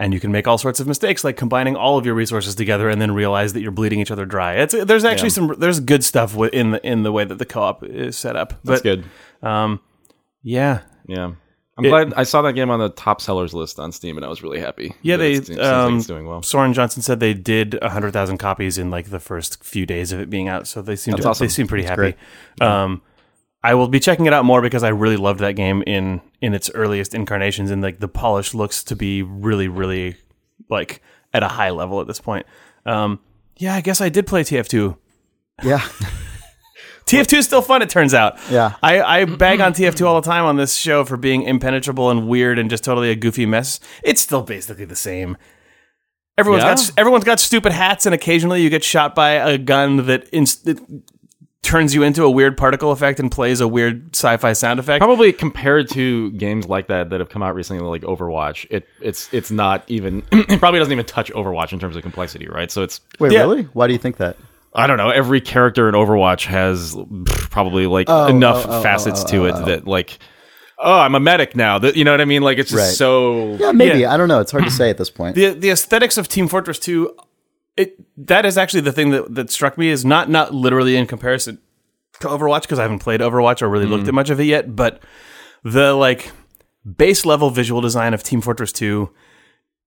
and 0.00 0.14
you 0.14 0.20
can 0.20 0.30
make 0.30 0.46
all 0.46 0.58
sorts 0.58 0.78
of 0.78 0.86
mistakes, 0.86 1.24
like 1.24 1.36
combining 1.36 1.74
all 1.74 1.98
of 1.98 2.06
your 2.06 2.14
resources 2.14 2.54
together, 2.54 2.88
and 2.88 3.00
then 3.00 3.12
realize 3.12 3.52
that 3.54 3.60
you're 3.62 3.72
bleeding 3.72 3.98
each 3.98 4.10
other 4.10 4.24
dry. 4.24 4.54
It's 4.54 4.74
there's 4.84 5.04
actually 5.04 5.30
some 5.30 5.54
there's 5.58 5.80
good 5.80 6.04
stuff 6.04 6.36
in 6.52 6.70
the 6.70 6.86
in 6.86 7.02
the 7.02 7.10
way 7.10 7.24
that 7.24 7.38
the 7.38 7.46
co-op 7.46 7.82
is 7.82 8.16
set 8.16 8.36
up. 8.36 8.54
That's 8.62 8.82
good. 8.82 9.04
Um, 9.42 9.80
yeah, 10.42 10.80
Yeah. 11.06 11.32
I'm 11.78 11.84
glad 11.84 12.12
I 12.14 12.24
saw 12.24 12.42
that 12.42 12.54
game 12.54 12.70
on 12.70 12.80
the 12.80 12.88
top 12.88 13.20
sellers 13.20 13.54
list 13.54 13.78
on 13.78 13.92
Steam, 13.92 14.16
and 14.16 14.26
I 14.26 14.28
was 14.28 14.42
really 14.42 14.58
happy. 14.58 14.94
yeah. 15.02 15.16
that 15.16 15.22
They 15.22 15.32
it 15.34 15.46
seems 15.46 15.58
like 15.58 15.66
um, 15.66 15.96
it's 15.98 16.06
doing 16.06 16.26
well. 16.26 16.42
Soren 16.42 16.72
Johnson 16.72 17.02
said 17.02 17.20
they 17.20 17.34
did 17.34 17.78
hundred 17.82 18.12
thousand 18.12 18.38
copies 18.38 18.78
in 18.78 18.90
like 18.90 19.10
the 19.10 19.20
first 19.20 19.62
few 19.62 19.86
days 19.86 20.10
of 20.10 20.20
it 20.20 20.28
being 20.28 20.48
out, 20.48 20.66
so 20.66 20.82
they 20.82 20.96
seem 20.96 21.14
to, 21.14 21.28
awesome. 21.28 21.46
they 21.46 21.48
seem 21.48 21.68
pretty 21.68 21.84
happy. 21.84 21.96
great. 21.96 22.16
Um, 22.60 23.00
I 23.62 23.74
will 23.74 23.88
be 23.88 24.00
checking 24.00 24.26
it 24.26 24.32
out 24.32 24.44
more 24.44 24.60
because 24.60 24.82
I 24.82 24.88
really 24.88 25.16
loved 25.16 25.40
that 25.40 25.52
game 25.52 25.82
in 25.86 26.20
in 26.40 26.52
its 26.52 26.70
earliest 26.74 27.14
incarnations, 27.14 27.70
and 27.70 27.80
like 27.80 28.00
the 28.00 28.08
polish 28.08 28.54
looks 28.54 28.82
to 28.84 28.96
be 28.96 29.22
really, 29.22 29.68
really 29.68 30.16
like 30.68 31.00
at 31.32 31.42
a 31.42 31.48
high 31.48 31.70
level 31.70 32.00
at 32.00 32.06
this 32.06 32.20
point. 32.20 32.46
Um, 32.86 33.20
yeah, 33.56 33.74
I 33.74 33.80
guess 33.80 34.00
I 34.00 34.08
did 34.08 34.26
play 34.26 34.42
TF2. 34.42 34.96
Yeah. 35.62 35.86
TF2 37.08 37.38
is 37.38 37.44
still 37.46 37.62
fun, 37.62 37.82
it 37.82 37.90
turns 37.90 38.14
out. 38.14 38.38
Yeah. 38.50 38.74
I, 38.82 39.00
I 39.20 39.24
bag 39.24 39.60
on 39.60 39.72
TF2 39.72 40.06
all 40.06 40.20
the 40.20 40.26
time 40.28 40.44
on 40.44 40.56
this 40.56 40.74
show 40.76 41.04
for 41.04 41.16
being 41.16 41.42
impenetrable 41.42 42.10
and 42.10 42.28
weird 42.28 42.58
and 42.58 42.68
just 42.70 42.84
totally 42.84 43.10
a 43.10 43.16
goofy 43.16 43.46
mess. 43.46 43.80
It's 44.02 44.20
still 44.20 44.42
basically 44.42 44.84
the 44.84 44.96
same. 44.96 45.36
Everyone's 46.36 46.62
Yeah? 46.62 46.74
got 46.74 46.90
everyone's 46.98 47.24
got 47.24 47.40
stupid 47.40 47.72
hats, 47.72 48.06
and 48.06 48.14
occasionally 48.14 48.62
you 48.62 48.70
get 48.70 48.84
shot 48.84 49.14
by 49.16 49.30
a 49.30 49.58
gun 49.58 50.06
that 50.06 50.28
inst- 50.28 50.68
turns 51.62 51.94
you 51.94 52.04
into 52.04 52.22
a 52.22 52.30
weird 52.30 52.56
particle 52.56 52.92
effect 52.92 53.18
and 53.18 53.30
plays 53.32 53.60
a 53.60 53.66
weird 53.66 54.14
sci-fi 54.14 54.52
sound 54.52 54.78
effect. 54.78 55.00
Probably 55.00 55.32
compared 55.32 55.88
to 55.90 56.30
games 56.32 56.66
like 56.68 56.86
that 56.86 57.10
that 57.10 57.18
have 57.18 57.28
come 57.28 57.42
out 57.42 57.56
recently, 57.56 57.82
like 57.82 58.02
Overwatch, 58.02 58.66
it 58.70 58.86
it's 59.00 59.28
it's 59.34 59.50
not 59.50 59.82
even. 59.88 60.22
it 60.32 60.60
probably 60.60 60.78
doesn't 60.78 60.92
even 60.92 61.04
touch 61.06 61.32
Overwatch 61.32 61.72
in 61.72 61.80
terms 61.80 61.96
of 61.96 62.02
complexity, 62.02 62.46
right? 62.46 62.70
So 62.70 62.84
it's 62.84 63.00
Wait, 63.18 63.32
Yeah. 63.32 63.40
really? 63.40 63.62
Why 63.72 63.88
do 63.88 63.92
you 63.92 63.98
think 63.98 64.18
that? 64.18 64.36
I 64.78 64.86
don't 64.86 64.96
know. 64.96 65.10
Every 65.10 65.40
character 65.40 65.88
in 65.88 65.94
Overwatch 65.94 66.46
has 66.46 66.96
probably 67.50 67.86
like 67.86 68.06
Oh, 68.08 68.26
enough 68.26 68.64
oh, 68.66 68.78
oh, 68.78 68.82
facets 68.82 69.24
oh, 69.24 69.28
to 69.28 69.36
oh, 69.38 69.44
it 69.46 69.54
oh. 69.56 69.64
that 69.64 69.86
like, 69.86 70.18
oh, 70.78 70.98
I'm 70.98 71.14
a 71.14 71.20
medic 71.20 71.56
now. 71.56 71.78
That 71.78 71.96
you 71.96 72.04
know 72.04 72.12
what 72.12 72.20
I 72.20 72.26
mean? 72.26 72.42
Like 72.42 72.58
it's 72.58 72.70
just 72.70 72.78
Right. 72.78 72.94
so. 72.94 73.56
Yeah, 73.56 73.72
maybe. 73.72 74.00
Yeah. 74.00 74.14
I 74.14 74.16
don't 74.16 74.28
know. 74.28 74.40
It's 74.40 74.52
hard 74.52 74.64
to 74.64 74.70
say 74.70 74.88
at 74.88 74.96
this 74.96 75.10
point. 75.10 75.34
the 75.34 75.50
the 75.50 75.70
aesthetics 75.70 76.16
of 76.16 76.28
Team 76.28 76.48
Fortress 76.48 76.78
2 76.78 77.14
it 77.76 77.96
that 78.26 78.44
is 78.44 78.58
actually 78.58 78.80
the 78.80 78.92
thing 78.92 79.10
that, 79.10 79.34
that 79.34 79.50
struck 79.50 79.78
me 79.78 79.88
is 79.88 80.04
not 80.04 80.28
not 80.28 80.54
literally 80.54 80.96
in 80.96 81.06
comparison 81.06 81.58
to 82.20 82.28
Overwatch 82.28 82.62
because 82.62 82.78
I 82.78 82.82
haven't 82.82 82.98
played 82.98 83.20
Overwatch 83.20 83.62
or 83.62 83.68
really 83.68 83.86
looked 83.86 84.04
mm. 84.04 84.08
at 84.08 84.14
much 84.14 84.30
of 84.30 84.40
it 84.40 84.44
yet, 84.44 84.74
but 84.74 85.02
the 85.62 85.94
like 85.94 86.30
base 86.96 87.24
level 87.24 87.50
visual 87.50 87.80
design 87.80 88.14
of 88.14 88.22
Team 88.22 88.40
Fortress 88.40 88.72
2 88.72 89.10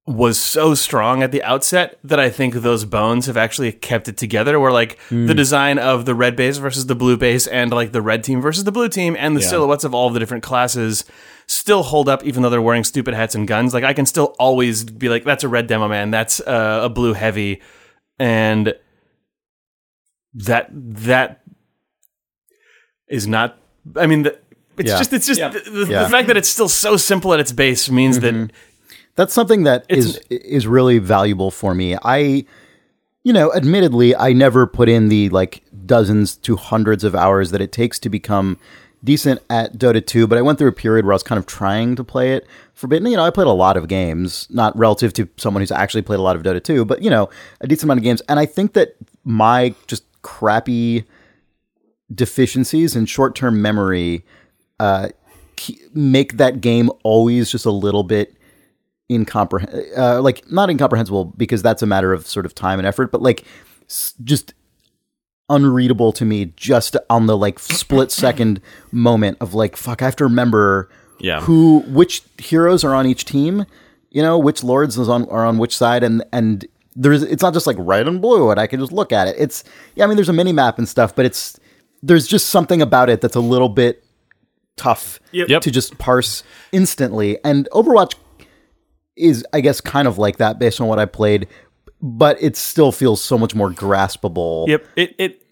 was 0.07 0.39
so 0.39 0.73
strong 0.73 1.21
at 1.21 1.31
the 1.31 1.43
outset 1.43 1.99
that 2.03 2.19
I 2.19 2.29
think 2.29 2.55
those 2.55 2.85
bones 2.85 3.27
have 3.27 3.37
actually 3.37 3.71
kept 3.71 4.07
it 4.07 4.17
together. 4.17 4.59
Where 4.59 4.71
like 4.71 4.97
the 5.09 5.33
design 5.35 5.77
of 5.77 6.05
the 6.05 6.15
red 6.15 6.35
base 6.35 6.57
versus 6.57 6.87
the 6.87 6.95
blue 6.95 7.17
base, 7.17 7.45
and 7.47 7.71
like 7.71 7.91
the 7.91 8.01
red 8.01 8.23
team 8.23 8.41
versus 8.41 8.63
the 8.63 8.71
blue 8.71 8.89
team, 8.89 9.15
and 9.17 9.35
the 9.35 9.41
silhouettes 9.41 9.83
of 9.83 9.93
all 9.93 10.09
the 10.09 10.19
different 10.19 10.43
classes 10.43 11.05
still 11.47 11.83
hold 11.83 12.09
up, 12.09 12.23
even 12.25 12.41
though 12.41 12.49
they're 12.49 12.61
wearing 12.61 12.83
stupid 12.83 13.13
hats 13.13 13.35
and 13.35 13.47
guns. 13.47 13.73
Like 13.73 13.83
I 13.83 13.93
can 13.93 14.05
still 14.07 14.35
always 14.39 14.83
be 14.83 15.07
like, 15.07 15.23
"That's 15.23 15.43
a 15.43 15.47
red 15.49 15.67
demo 15.67 15.87
man. 15.87 16.09
That's 16.09 16.39
uh, 16.41 16.81
a 16.83 16.89
blue 16.89 17.13
heavy," 17.13 17.61
and 18.17 18.73
that 20.33 20.67
that 20.71 21.41
is 23.07 23.27
not. 23.27 23.57
I 23.95 24.07
mean, 24.07 24.23
the, 24.23 24.37
it's 24.77 24.89
Yeah. 24.89 24.97
just 24.97 25.13
it's 25.13 25.27
just 25.27 25.39
the, 25.39 25.47
the, 25.49 25.59
Yeah. 25.59 25.63
Mm-hmm. 25.65 26.03
the 26.03 26.09
fact 26.09 26.27
that 26.27 26.37
it's 26.37 26.49
still 26.49 26.69
so 26.69 26.97
simple 26.97 27.33
at 27.33 27.39
its 27.39 27.51
base 27.51 27.89
means 27.89 28.19
that 28.19 28.51
That's 29.15 29.33
something 29.33 29.63
that 29.63 29.85
is 29.89 30.17
is 30.29 30.67
really 30.67 30.97
valuable 30.99 31.51
for 31.51 31.73
me. 31.75 31.97
I 32.03 32.45
you 33.23 33.33
know, 33.33 33.53
admittedly, 33.53 34.15
I 34.15 34.33
never 34.33 34.65
put 34.65 34.89
in 34.89 35.09
the 35.09 35.29
like 35.29 35.63
dozens 35.85 36.35
to 36.37 36.55
hundreds 36.55 37.03
of 37.03 37.15
hours 37.15 37.51
that 37.51 37.61
it 37.61 37.71
takes 37.71 37.99
to 37.99 38.09
become 38.09 38.57
decent 39.03 39.41
at 39.49 39.73
Dota 39.73 40.05
2, 40.05 40.27
but 40.27 40.37
I 40.37 40.41
went 40.41 40.57
through 40.59 40.69
a 40.69 40.73
period 40.73 41.05
where 41.05 41.13
I 41.13 41.15
was 41.15 41.23
kind 41.23 41.39
of 41.39 41.45
trying 41.45 41.95
to 41.95 42.03
play 42.03 42.33
it 42.33 42.47
for 42.73 42.85
a 42.85 42.89
bit. 42.89 42.97
And, 42.97 43.09
you 43.09 43.17
know, 43.17 43.25
I 43.25 43.29
played 43.29 43.47
a 43.47 43.51
lot 43.51 43.77
of 43.77 43.87
games, 43.87 44.47
not 44.49 44.77
relative 44.77 45.13
to 45.13 45.27
someone 45.37 45.61
who's 45.61 45.71
actually 45.71 46.03
played 46.03 46.19
a 46.19 46.21
lot 46.21 46.35
of 46.35 46.43
Dota 46.43 46.63
2, 46.63 46.85
but, 46.85 47.01
you 47.01 47.09
know, 47.09 47.29
a 47.61 47.67
decent 47.67 47.85
amount 47.85 47.99
of 47.99 48.03
games. 48.03 48.21
And 48.29 48.39
I 48.39 48.45
think 48.45 48.73
that 48.73 48.95
my 49.23 49.73
just 49.87 50.03
crappy 50.21 51.05
deficiencies 52.13 52.95
in 52.95 53.05
short 53.05 53.35
term 53.35 53.61
memory 53.61 54.23
uh, 54.79 55.09
make 55.93 56.37
that 56.37 56.61
game 56.61 56.91
always 57.03 57.51
just 57.51 57.65
a 57.65 57.71
little 57.71 58.03
bit 58.03 58.35
incomprehensible, 59.11 59.83
uh, 59.97 60.21
like 60.21 60.49
not 60.51 60.69
incomprehensible 60.69 61.25
because 61.37 61.61
that's 61.61 61.81
a 61.81 61.85
matter 61.85 62.13
of 62.13 62.25
sort 62.25 62.45
of 62.45 62.55
time 62.55 62.79
and 62.79 62.87
effort, 62.87 63.11
but 63.11 63.21
like 63.21 63.43
s- 63.89 64.13
just 64.23 64.53
unreadable 65.49 66.13
to 66.13 66.23
me 66.25 66.53
just 66.55 66.95
on 67.09 67.25
the 67.27 67.35
like 67.37 67.59
split 67.59 68.09
second 68.25 68.61
moment 68.91 69.37
of 69.41 69.53
like 69.53 69.75
fuck 69.75 70.01
I 70.01 70.05
have 70.05 70.15
to 70.17 70.23
remember 70.23 70.89
Yeah. 71.19 71.41
who 71.41 71.79
which 71.87 72.23
heroes 72.37 72.83
are 72.85 72.95
on 72.95 73.05
each 73.05 73.25
team 73.25 73.65
you 74.11 74.21
know 74.21 74.39
which 74.39 74.63
lords 74.63 74.97
is 74.97 75.09
on 75.09 75.27
are 75.29 75.45
on 75.45 75.57
which 75.57 75.75
side 75.75 76.03
and 76.03 76.23
and 76.31 76.65
there's 76.95 77.21
it's 77.23 77.43
not 77.43 77.53
just 77.53 77.67
like 77.67 77.75
red 77.79 78.07
and 78.07 78.21
blue 78.21 78.49
and 78.49 78.61
I 78.61 78.67
can 78.67 78.79
just 78.79 78.93
look 78.93 79.11
at 79.11 79.27
it 79.27 79.35
it's 79.37 79.65
yeah 79.95 80.05
I 80.05 80.07
mean 80.07 80.15
there's 80.15 80.29
a 80.29 80.33
mini 80.33 80.53
map 80.53 80.77
and 80.77 80.87
stuff 80.87 81.13
but 81.13 81.25
it's 81.25 81.59
there's 82.01 82.27
just 82.27 82.47
something 82.47 82.81
about 82.81 83.09
it 83.09 83.19
that's 83.19 83.35
a 83.35 83.41
little 83.41 83.69
bit 83.69 84.05
tough 84.77 85.19
Yep. 85.33 85.61
to 85.63 85.69
just 85.71 85.97
parse 85.97 86.43
instantly 86.71 87.37
and 87.43 87.67
Overwatch 87.73 88.15
is 89.15 89.45
I 89.53 89.61
guess 89.61 89.81
kind 89.81 90.07
of 90.07 90.17
like 90.17 90.37
that 90.37 90.59
based 90.59 90.79
on 90.81 90.87
what 90.87 90.99
I 90.99 91.05
played 91.05 91.47
but 92.01 92.41
it 92.41 92.57
still 92.57 92.91
feels 92.91 93.21
so 93.21 93.37
much 93.37 93.53
more 93.53 93.69
graspable 93.69 94.67
yep, 94.67 94.85
it 94.95 95.15
it 95.17 95.43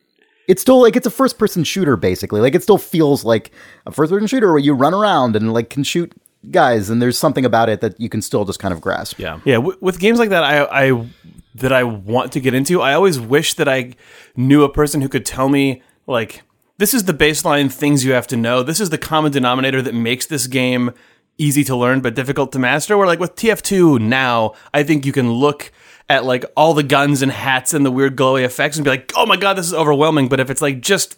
it's 0.47 0.61
still 0.61 0.81
like 0.81 0.95
it's 0.95 1.05
a 1.05 1.11
first 1.11 1.37
person 1.37 1.63
shooter 1.63 1.95
basically 1.95 2.41
like 2.41 2.55
it 2.55 2.63
still 2.63 2.77
feels 2.79 3.23
like 3.23 3.51
a 3.85 3.91
first 3.91 4.11
person 4.11 4.27
shooter 4.27 4.49
where 4.49 4.59
you 4.59 4.73
run 4.73 4.93
around 4.93 5.35
and 5.35 5.53
like 5.53 5.69
can 5.69 5.83
shoot 5.83 6.11
guys 6.51 6.89
and 6.89 7.01
there's 7.01 7.17
something 7.17 7.45
about 7.45 7.69
it 7.69 7.81
that 7.81 7.99
you 7.99 8.09
can 8.09 8.21
still 8.21 8.45
just 8.45 8.59
kind 8.59 8.73
of 8.73 8.81
grasp 8.81 9.19
Yeah. 9.19 9.39
Yeah, 9.45 9.55
w- 9.55 9.77
with 9.81 9.99
games 9.99 10.19
like 10.19 10.29
that, 10.29 10.43
I, 10.43 10.87
I 10.87 11.07
that 11.55 11.73
I 11.73 11.83
want 11.83 12.31
to 12.33 12.39
get 12.39 12.53
into, 12.53 12.81
I 12.81 12.93
always 12.93 13.19
wish 13.19 13.55
that 13.55 13.67
I 13.67 13.93
knew 14.35 14.63
a 14.63 14.71
person 14.71 15.01
who 15.01 15.09
could 15.09 15.25
tell 15.25 15.49
me 15.49 15.81
like 16.07 16.43
this 16.77 16.93
is 16.93 17.03
the 17.03 17.13
baseline 17.13 17.69
things 17.69 18.05
you 18.05 18.13
have 18.13 18.27
to 18.27 18.37
know. 18.37 18.63
This 18.63 18.79
is 18.79 18.89
the 18.89 18.97
common 18.97 19.33
denominator 19.33 19.81
that 19.81 19.93
makes 19.93 20.25
this 20.25 20.47
game 20.47 20.91
easy 21.39 21.63
to 21.63 21.75
learn 21.75 22.01
but 22.01 22.13
difficult 22.13 22.51
to 22.51 22.59
master. 22.59 22.95
Where 22.97 23.07
like 23.07 23.19
with 23.19 23.35
TF2 23.35 23.99
now, 23.99 24.53
I 24.73 24.83
think 24.83 25.05
you 25.05 25.11
can 25.11 25.31
look 25.31 25.71
at 26.07 26.25
like 26.25 26.45
all 26.55 26.73
the 26.75 26.83
guns 26.83 27.21
and 27.21 27.31
hats 27.31 27.73
and 27.73 27.85
the 27.85 27.91
weird 27.91 28.15
glowy 28.15 28.43
effects 28.43 28.77
and 28.77 28.83
be 28.83 28.89
like, 28.91 29.11
"Oh 29.15 29.25
my 29.25 29.37
god, 29.37 29.55
this 29.57 29.65
is 29.65 29.73
overwhelming." 29.73 30.27
But 30.27 30.39
if 30.39 30.49
it's 30.49 30.61
like 30.61 30.81
just 30.81 31.17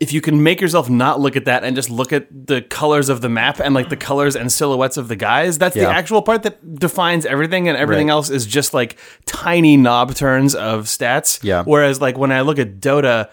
if 0.00 0.12
you 0.12 0.20
can 0.20 0.44
make 0.44 0.60
yourself 0.60 0.88
not 0.88 1.18
look 1.18 1.34
at 1.34 1.44
that 1.46 1.64
and 1.64 1.74
just 1.74 1.90
look 1.90 2.12
at 2.12 2.28
the 2.46 2.62
colors 2.62 3.08
of 3.08 3.20
the 3.20 3.28
map 3.28 3.58
and 3.58 3.74
like 3.74 3.88
the 3.88 3.96
colors 3.96 4.36
and 4.36 4.52
silhouettes 4.52 4.96
of 4.96 5.08
the 5.08 5.16
guys, 5.16 5.58
that's 5.58 5.74
the 5.74 5.88
actual 5.88 6.22
part 6.22 6.44
that 6.44 6.76
defines 6.78 7.26
everything, 7.26 7.68
and 7.68 7.76
everything 7.76 8.06
Right. 8.06 8.12
else 8.12 8.30
is 8.30 8.46
just 8.46 8.72
like 8.72 8.96
tiny 9.26 9.76
knob 9.76 10.14
turns 10.14 10.54
of 10.54 10.84
stats. 10.84 11.42
Yeah. 11.42 11.64
Whereas, 11.64 12.00
like 12.00 12.16
when 12.16 12.30
I 12.30 12.42
look 12.42 12.60
at 12.60 12.78
Dota, 12.78 13.28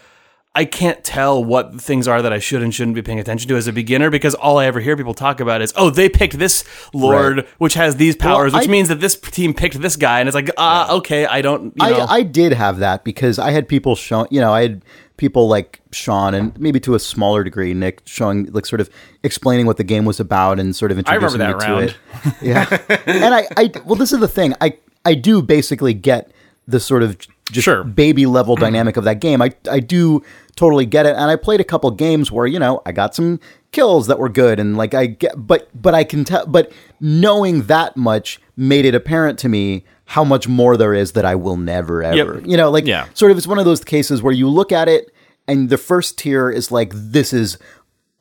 I 0.57 0.63
can't 0.65 1.03
tell 1.03 1.43
what 1.43 1.81
things 1.81 2.07
are 2.07 2.21
that 2.21 2.31
I 2.31 2.39
should 2.39 2.63
and 2.63 2.74
shouldn't 2.74 2.95
be 2.95 3.01
paying 3.01 3.19
attention 3.19 3.50
to 3.50 3.57
as 3.57 3.67
a 3.67 3.74
beginner 3.74 4.09
because 4.09 4.33
all 4.35 4.57
I 4.57 4.65
ever 4.67 4.79
hear 4.79 4.95
people 4.95 5.13
talk 5.13 5.41
about 5.41 5.62
is, 5.62 5.74
oh, 5.75 5.89
they 5.89 6.07
picked 6.07 6.39
this 6.39 6.63
lord, 6.93 7.38
Right. 7.38 7.47
which 7.57 7.74
has 7.74 7.97
these 7.97 8.15
powers, 8.15 8.53
which 8.53 8.67
I- 8.67 8.71
means 8.71 8.88
that 8.88 9.01
this 9.01 9.15
team 9.17 9.53
picked 9.53 9.81
this 9.81 9.97
guy, 9.97 10.21
and 10.21 10.29
it's 10.29 10.33
like, 10.35 10.50
ah, 10.57 10.89
okay, 10.93 11.25
I 11.25 11.41
don't, 11.41 11.74
you 11.75 11.89
know. 11.89 12.05
I, 12.09 12.15
I 12.15 12.21
did 12.24 12.53
have 12.53 12.77
that 12.79 13.03
because 13.03 13.38
I 13.38 13.51
had 13.51 13.67
people 13.67 13.95
show, 13.95 14.25
you 14.31 14.39
know, 14.39 14.53
I 14.53 14.62
had 14.62 14.81
people 15.17 15.47
like 15.50 15.81
Sean 15.91 16.33
and 16.33 16.57
maybe 16.59 16.79
to 16.81 16.95
a 16.95 17.00
smaller 17.00 17.43
degree 17.43 17.74
Nick 17.74 18.01
showing 18.05 18.45
like 18.51 18.65
sort 18.65 18.79
of 18.81 18.89
explaining 19.24 19.65
what 19.65 19.77
the 19.77 19.83
game 19.83 20.05
was 20.05 20.19
about 20.19 20.59
and 20.59 20.75
sort 20.75 20.91
of 20.91 20.97
introducing 20.97 21.39
me 21.39 21.47
to 21.53 21.77
it. 21.79 21.95
Yeah, 22.41 22.65
and 23.05 23.33
I, 23.33 23.47
I, 23.57 23.71
well, 23.85 23.95
this 23.95 24.12
is 24.13 24.19
the 24.19 24.27
thing. 24.27 24.53
I, 24.62 24.77
I 25.05 25.13
do 25.15 25.41
basically 25.41 25.93
get 25.93 26.31
the 26.67 26.79
sort 26.79 27.03
of 27.03 27.17
just 27.51 27.63
Sure. 27.65 27.83
baby 27.83 28.25
level 28.25 28.55
dynamic 28.55 28.97
of 28.97 29.03
that 29.03 29.19
game. 29.19 29.39
I, 29.41 29.51
I 29.71 29.79
do 29.79 30.24
totally 30.55 30.85
get 30.85 31.05
it, 31.05 31.15
and 31.15 31.29
I 31.31 31.35
played 31.35 31.59
a 31.62 31.65
couple 31.65 31.89
games 31.91 32.31
where 32.31 32.47
you 32.47 32.59
know 32.59 32.81
I 32.85 32.91
got 32.91 33.13
some 33.15 33.39
kills 33.71 34.07
that 34.07 34.19
were 34.19 34.29
good, 34.29 34.59
and 34.59 34.77
like 34.77 34.93
I 34.93 35.05
get, 35.07 35.33
but 35.35 35.69
but 35.79 35.93
I 35.93 36.03
can 36.03 36.24
tell, 36.24 36.45
but 36.45 36.71
knowing 37.00 37.63
that 37.63 37.95
much 37.97 38.39
made 38.57 38.85
it 38.85 38.95
apparent 38.95 39.38
to 39.39 39.50
me 39.50 39.83
how 40.05 40.24
much 40.24 40.47
more 40.47 40.77
there 40.77 40.93
is 40.93 41.13
that 41.13 41.25
I 41.25 41.35
will 41.35 41.57
never 41.57 42.03
ever, 42.03 42.41
you 42.45 42.55
know, 42.57 42.69
like 42.69 42.85
Yeah. 42.85 43.07
sort 43.15 43.31
of 43.31 43.38
it's 43.38 43.47
one 43.47 43.59
of 43.59 43.65
those 43.65 43.83
cases 43.83 44.21
where 44.21 44.33
you 44.33 44.47
look 44.47 44.71
at 44.71 44.88
it 44.88 45.12
and 45.47 45.69
the 45.69 45.77
first 45.77 46.17
tier 46.17 46.50
is 46.50 46.71
like 46.71 46.91
this 46.93 47.33
is 47.33 47.57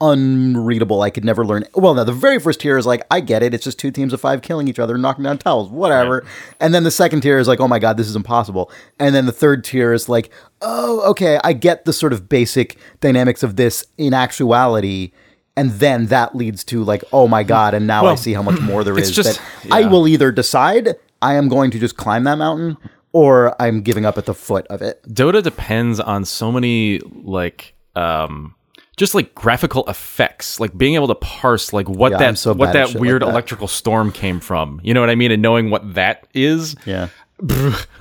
unreadable. 0.01 1.03
I 1.03 1.11
could 1.11 1.25
never 1.25 1.45
learn. 1.47 1.65
Well, 1.75 1.95
no, 1.95 2.05
the 2.05 2.13
very 2.13 2.39
first 2.39 2.61
tier 2.61 2.77
is 2.77 2.87
like 2.87 3.03
I 3.11 3.21
get 3.21 3.43
it. 3.43 3.55
It's 3.55 3.65
just 3.65 3.79
two 3.79 3.91
teams 3.91 4.13
of 4.13 4.21
five 4.21 4.43
killing 4.43 4.69
each 4.69 4.79
other, 4.79 4.95
and 4.95 5.03
knocking 5.03 5.25
down 5.25 5.39
towels, 5.39 5.71
whatever. 5.71 6.25
And 6.61 6.75
then 6.75 6.85
the 6.85 6.91
second 6.91 7.21
tier 7.21 7.39
is 7.39 7.49
like, 7.49 7.61
oh 7.61 7.69
my 7.69 7.79
god, 7.79 7.97
this 7.97 8.09
is 8.09 8.17
impossible. 8.17 8.71
And 8.99 9.15
then 9.15 9.27
the 9.27 9.33
third 9.33 9.65
tier 9.65 9.93
is 9.93 10.09
like, 10.09 10.31
oh, 10.65 11.11
okay, 11.11 11.39
I 11.45 11.53
get 11.53 11.85
the 11.85 11.93
sort 11.93 12.13
of 12.13 12.29
basic 12.29 12.77
dynamics 13.01 13.43
of 13.43 13.57
this 13.57 13.85
in 13.99 14.15
actuality. 14.15 15.13
And 15.57 15.71
then 15.73 16.07
that 16.07 16.35
leads 16.35 16.65
to 16.65 16.83
like, 16.83 17.05
oh 17.13 17.29
my 17.29 17.45
god, 17.45 17.75
and 17.75 17.87
now 17.87 18.07
I 18.07 18.17
see 18.17 18.33
how 18.33 18.43
much 18.43 18.61
more 18.61 18.83
there 18.83 18.99
is. 18.99 19.13
just- 19.13 19.39
that 19.39 19.73
I 19.73 19.85
will 19.87 20.09
either 20.09 20.33
decide 20.33 20.97
I 21.23 21.35
am 21.35 21.49
going 21.49 21.71
to 21.71 21.79
just 21.79 21.97
climb 21.97 22.25
that 22.25 22.39
mountain, 22.39 22.77
or 23.13 23.55
I'm 23.63 23.81
giving 23.83 24.05
up 24.05 24.19
at 24.19 24.27
the 24.27 24.35
foot 24.35 24.67
of 24.67 24.83
it. 24.83 25.01
Dota 25.09 25.43
depends 25.43 26.01
on 26.01 26.25
so 26.25 26.51
many 26.51 26.99
like 27.23 27.75
um 27.95 28.55
just 28.97 29.15
like 29.15 29.35
graphical 29.35 29.85
effects, 29.89 30.59
like 30.61 30.77
being 30.77 30.95
able 30.97 31.09
to 31.09 31.15
parse 31.17 31.73
like 31.73 31.89
what 31.89 32.13
Yeah, 32.13 32.19
that 32.19 32.39
so 32.39 32.53
what 32.55 32.73
that 32.73 32.95
weird 32.95 33.23
like 33.23 33.29
that. 33.29 33.33
electrical 33.33 33.69
storm 33.69 34.11
came 34.13 34.41
from. 34.41 34.81
You 34.85 34.93
know 34.95 35.01
what 35.01 35.11
I 35.11 35.15
mean? 35.15 35.31
And 35.33 35.41
knowing 35.43 35.71
what 35.71 35.95
that 35.95 36.27
is. 36.35 36.75
Yeah. 36.85 37.09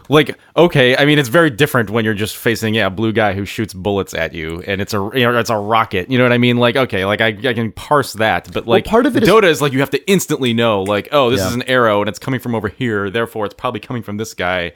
Like 0.09 0.37
okay, 0.55 0.95
I 0.97 1.05
mean 1.05 1.17
it's 1.17 1.29
very 1.29 1.49
different 1.49 1.89
when 1.89 2.05
you're 2.05 2.13
just 2.13 2.35
facing 2.35 2.73
yeah, 2.75 2.87
a 2.87 2.89
blue 2.89 3.11
guy 3.13 3.33
who 3.33 3.45
shoots 3.45 3.73
bullets 3.73 4.13
at 4.13 4.33
you 4.33 4.61
and 4.67 4.79
it's 4.81 4.93
a 4.93 4.97
you 5.13 5.21
know 5.21 5.37
it's 5.39 5.49
a 5.49 5.57
rocket. 5.57 6.09
You 6.11 6.17
know 6.17 6.23
what 6.25 6.33
I 6.33 6.37
mean? 6.37 6.57
Like 6.57 6.75
okay, 6.75 7.05
like 7.05 7.21
I, 7.21 7.27
I 7.27 7.53
can 7.53 7.71
parse 7.71 8.13
that, 8.13 8.51
but 8.53 8.67
like 8.67 8.85
part 8.85 9.05
of 9.05 9.15
it 9.17 9.23
is- 9.23 9.29
Dota 9.29 9.45
is 9.45 9.61
like 9.61 9.73
you 9.73 9.79
have 9.79 9.89
to 9.91 10.09
instantly 10.11 10.53
know 10.53 10.83
like 10.83 11.07
oh, 11.11 11.29
this 11.29 11.39
Yeah. 11.39 11.47
is 11.47 11.55
an 11.55 11.63
arrow 11.63 12.01
and 12.01 12.09
it's 12.09 12.19
coming 12.19 12.39
from 12.39 12.53
over 12.53 12.67
here, 12.67 13.09
therefore 13.09 13.45
it's 13.45 13.55
probably 13.55 13.79
coming 13.79 14.03
from 14.03 14.17
this 14.17 14.33
guy. 14.33 14.73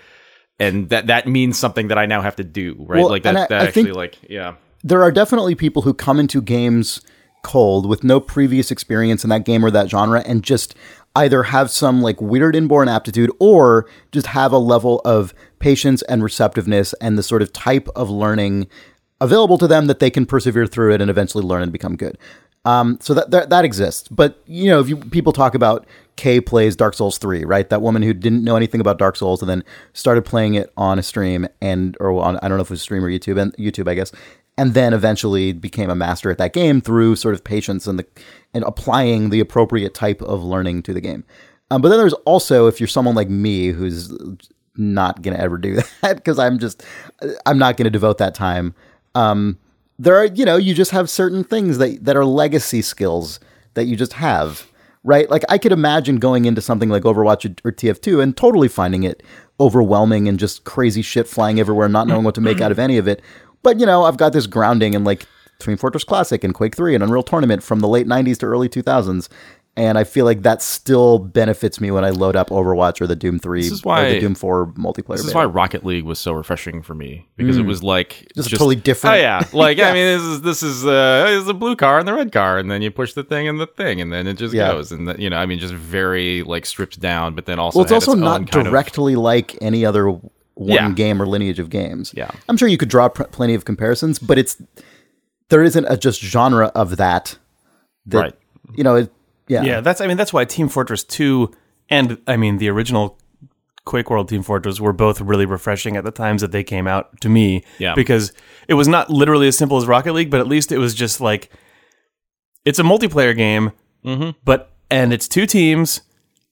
And 0.59 0.89
that 0.89 1.07
that 1.07 1.27
means 1.27 1.59
something 1.59 1.89
that 1.89 1.99
I 1.99 2.07
now 2.07 2.21
have 2.21 2.37
to 2.37 2.43
do, 2.43 2.75
right? 2.79 2.97
Well, 2.99 3.09
like 3.09 3.23
that, 3.23 3.35
I- 3.35 3.47
that 3.47 3.61
I 3.61 3.67
actually 3.67 3.91
like 3.91 4.17
yeah. 4.27 4.55
there 4.83 5.03
are 5.03 5.11
definitely 5.11 5.53
people 5.55 5.83
who 5.83 5.93
come 5.93 6.19
into 6.19 6.41
games 6.41 7.01
cold 7.43 7.85
with 7.85 8.03
no 8.03 8.19
previous 8.19 8.71
experience 8.71 9.23
in 9.23 9.29
that 9.29 9.45
game 9.45 9.63
or 9.63 9.69
that 9.71 9.89
genre 9.89 10.21
and 10.25 10.41
just 10.43 10.73
either 11.17 11.43
have 11.43 11.71
some 11.71 12.01
like 12.01 12.21
weird 12.21 12.55
inborn 12.55 12.87
aptitude 12.87 13.31
or 13.39 13.87
just 14.11 14.27
have 14.27 14.51
a 14.51 14.57
level 14.57 15.01
of 15.03 15.33
patience 15.59 16.01
and 16.03 16.23
receptiveness 16.23 16.93
and 17.01 17.17
the 17.17 17.23
sort 17.23 17.41
of 17.41 17.51
type 17.51 17.87
of 17.95 18.09
learning 18.09 18.67
available 19.19 19.57
to 19.57 19.67
them 19.67 19.87
that 19.87 19.99
they 19.99 20.11
can 20.11 20.25
persevere 20.25 20.67
through 20.67 20.93
it 20.93 21.01
and 21.01 21.09
eventually 21.09 21.43
learn 21.43 21.63
and 21.63 21.71
become 21.71 21.95
good. 21.95 22.17
Um, 22.65 22.99
so 23.01 23.13
that, 23.13 23.31
that 23.31 23.49
that 23.49 23.65
exists. 23.65 24.07
But 24.09 24.41
you 24.45 24.69
know, 24.69 24.79
if 24.79 24.89
you 24.89 24.97
people 24.97 25.31
talk 25.31 25.55
about 25.55 25.85
Kay 26.17 26.41
plays 26.41 26.75
Dark 26.75 26.93
Souls 26.93 27.17
three, 27.17 27.45
right? 27.45 27.69
That 27.69 27.81
woman 27.81 28.01
who 28.01 28.13
didn't 28.13 28.43
know 28.43 28.57
anything 28.57 28.81
about 28.81 28.97
Dark 28.99 29.15
Souls 29.15 29.41
and 29.41 29.49
then 29.49 29.63
started 29.93 30.25
playing 30.25 30.55
it 30.55 30.71
on 30.75 30.99
a 30.99 31.03
stream 31.03 31.47
and 31.61 31.95
or 31.99 32.11
on 32.21 32.37
I 32.37 32.47
don't 32.47 32.57
know 32.57 32.63
if 32.63 32.67
it 32.67 32.71
was 32.71 32.81
stream 32.81 33.05
or 33.05 33.09
YouTube 33.09 33.41
and 33.41 33.53
YouTube, 33.55 33.89
I 33.89 33.93
guess, 33.93 34.11
and 34.57 34.73
then 34.73 34.93
eventually 34.93 35.53
became 35.53 35.89
a 35.89 35.95
master 35.95 36.31
at 36.31 36.37
that 36.39 36.53
game 36.53 36.81
through 36.81 37.15
sort 37.15 37.35
of 37.35 37.43
patience 37.43 37.87
and 37.87 37.99
the 37.99 38.05
and 38.53 38.63
applying 38.63 39.29
the 39.29 39.39
appropriate 39.39 39.93
type 39.93 40.21
of 40.21 40.43
learning 40.43 40.83
to 40.83 40.93
the 40.93 41.01
game. 41.01 41.23
Um, 41.69 41.81
but 41.81 41.89
then 41.89 41.97
there's 41.99 42.13
also 42.13 42.67
if 42.67 42.79
you're 42.79 42.87
someone 42.87 43.15
like 43.15 43.29
me 43.29 43.67
who's 43.67 44.11
not 44.75 45.21
gonna 45.21 45.37
ever 45.37 45.57
do 45.57 45.79
that 46.01 46.15
because 46.15 46.39
I'm 46.39 46.59
just 46.59 46.83
I'm 47.45 47.57
not 47.57 47.77
gonna 47.77 47.89
devote 47.89 48.17
that 48.17 48.33
time. 48.33 48.73
Um, 49.15 49.57
there 49.99 50.15
are 50.15 50.25
you 50.25 50.45
know 50.45 50.57
you 50.57 50.73
just 50.73 50.91
have 50.91 51.09
certain 51.09 51.43
things 51.43 51.77
that 51.77 52.03
that 52.05 52.15
are 52.15 52.25
legacy 52.25 52.81
skills 52.81 53.39
that 53.73 53.85
you 53.85 53.95
just 53.95 54.13
have 54.13 54.67
right 55.03 55.29
like 55.29 55.43
i 55.49 55.57
could 55.57 55.71
imagine 55.71 56.17
going 56.17 56.45
into 56.45 56.61
something 56.61 56.89
like 56.89 57.03
overwatch 57.03 57.45
or 57.63 57.71
tf2 57.71 58.21
and 58.21 58.37
totally 58.37 58.67
finding 58.67 59.03
it 59.03 59.23
overwhelming 59.59 60.27
and 60.27 60.39
just 60.39 60.63
crazy 60.63 61.01
shit 61.01 61.27
flying 61.27 61.59
everywhere 61.59 61.89
not 61.89 62.07
knowing 62.07 62.23
what 62.23 62.35
to 62.35 62.41
make 62.41 62.61
out 62.61 62.71
of 62.71 62.79
any 62.79 62.97
of 62.97 63.07
it 63.07 63.21
but 63.67 63.79
you 63.81 63.85
know 63.85 64.03
i've 64.03 64.17
got 64.17 64.31
this 64.33 64.47
grounding 64.47 64.93
in 64.93 65.03
like 65.03 65.25
Team 65.59 65.75
Fortress 65.75 66.03
Classic 66.03 66.43
and 66.43 66.53
Quake 66.53 66.75
3 66.75 66.93
and 66.93 67.03
Unreal 67.03 67.23
Tournament 67.23 67.63
from 67.63 67.79
the 67.79 67.87
late 67.87 68.05
90s 68.05 68.37
to 68.41 68.45
early 68.45 68.69
2000s 68.69 69.27
and 69.75 69.97
I 69.97 70.03
feel 70.03 70.23
like 70.25 70.41
that 70.43 70.61
still 70.61 71.17
benefits 71.19 71.79
me 71.81 71.89
when 71.91 72.03
I 72.05 72.09
load 72.11 72.35
up 72.35 72.49
Overwatch 72.49 73.01
or 73.01 73.07
the 73.07 73.15
Doom 73.15 73.39
3 73.39 73.61
is 73.61 73.81
or 73.81 73.87
why- 73.87 74.13
the 74.13 74.19
Doom 74.19 74.35
4 74.35 74.67
multiplayer. 74.73 75.17
This 75.17 75.21
is 75.21 75.25
beta. 75.27 75.37
why 75.39 75.45
Rocket 75.45 75.83
League 75.83 76.03
was 76.03 76.19
so 76.19 76.33
refreshing 76.33 76.81
for 76.83 76.93
me 76.93 77.27
because 77.37 77.57
it 77.57 77.65
was 77.65 77.81
like 77.83 78.31
Just 78.35 78.51
totally 78.51 78.75
different. 78.75 79.15
Oh 79.15 79.19
yeah, 79.19 79.41
like 79.53 79.79
I 79.79 79.93
mean, 79.93 80.05
this 80.05 80.21
is 80.23 80.41
this 80.41 80.61
is 80.63 80.85
uh, 80.85 81.25
this 81.27 81.41
is 81.43 81.47
a 81.49 81.53
blue 81.55 81.75
car 81.75 81.97
and 81.99 82.07
the 82.07 82.13
red 82.13 82.31
car, 82.31 82.59
and 82.59 82.69
then 82.69 82.81
you 82.83 82.91
push 82.91 83.13
the 83.13 83.23
thing 83.23 83.47
and 83.47 83.59
the 83.59 83.65
thing, 83.67 83.99
and 84.01 84.13
then 84.13 84.27
it 84.27 84.35
just 84.37 84.53
Yeah. 84.53 84.71
goes, 84.73 84.91
and 84.91 85.07
the, 85.07 85.19
you 85.19 85.29
know, 85.31 85.37
I 85.37 85.45
mean, 85.47 85.57
just 85.59 85.73
very 85.73 86.43
like 86.43 86.65
stripped 86.67 86.99
down, 86.99 87.33
but 87.35 87.45
then 87.47 87.57
also 87.59 87.79
Well, 87.79 87.83
it's 87.83 87.91
also 87.91 88.11
its 88.13 88.21
not 88.21 88.49
kind 88.51 88.67
of- 88.67 88.71
directly 88.71 89.15
like 89.15 89.57
any 89.61 89.85
other 89.85 90.19
one 90.57 90.75
Yeah. 90.75 90.91
game 90.91 91.21
or 91.21 91.25
lineage 91.25 91.59
of 91.59 91.69
games. 91.69 92.13
Yeah. 92.15 92.31
I'm 92.49 92.57
sure 92.57 92.67
you 92.67 92.77
could 92.77 92.89
draw 92.89 93.09
pr- 93.09 93.23
plenty 93.23 93.53
of 93.53 93.65
comparisons, 93.65 94.19
but 94.19 94.37
it's 94.37 94.61
there 95.49 95.63
isn't 95.63 95.85
a 95.85 95.97
just 95.97 96.21
genre 96.21 96.71
of 96.75 96.97
that. 96.97 97.37
that 98.07 98.19
Right. 98.19 98.35
You 98.75 98.83
know. 98.83 98.95
It, 98.95 99.13
yeah. 99.47 99.63
Yeah, 99.63 99.81
that's 99.81 100.01
I 100.01 100.07
mean 100.07 100.17
that's 100.17 100.33
why 100.33 100.45
Team 100.45 100.67
Fortress 100.67 101.03
2 101.03 101.51
and 101.89 102.17
I 102.27 102.35
mean 102.37 102.57
the 102.57 102.69
original 102.69 103.17
Quake 103.85 104.09
World 104.09 104.27
Team 104.27 104.43
Fortress 104.43 104.81
were 104.81 104.91
both 104.91 105.21
really 105.21 105.45
refreshing 105.45 105.95
at 105.95 106.03
the 106.03 106.11
times 106.11 106.41
that 106.41 106.51
they 106.51 106.63
came 106.63 106.87
out 106.87 107.21
to 107.21 107.29
me. 107.29 107.63
Yeah. 107.79 107.95
Because 107.95 108.33
it 108.67 108.73
was 108.73 108.87
not 108.87 109.09
literally 109.09 109.47
as 109.47 109.57
simple 109.57 109.77
as 109.77 109.87
Rocket 109.87 110.13
League, 110.13 110.29
but 110.29 110.41
at 110.41 110.47
least 110.47 110.71
it 110.73 110.77
was 110.77 110.93
just 110.93 111.21
like 111.21 111.49
it's 112.65 112.79
a 112.79 112.83
multiplayer 112.83 113.35
game, 113.35 113.71
mm-hmm. 114.03 114.31
but 114.43 114.71
and 114.91 115.13
it's 115.13 115.27
two 115.27 115.45
teams. 115.45 116.01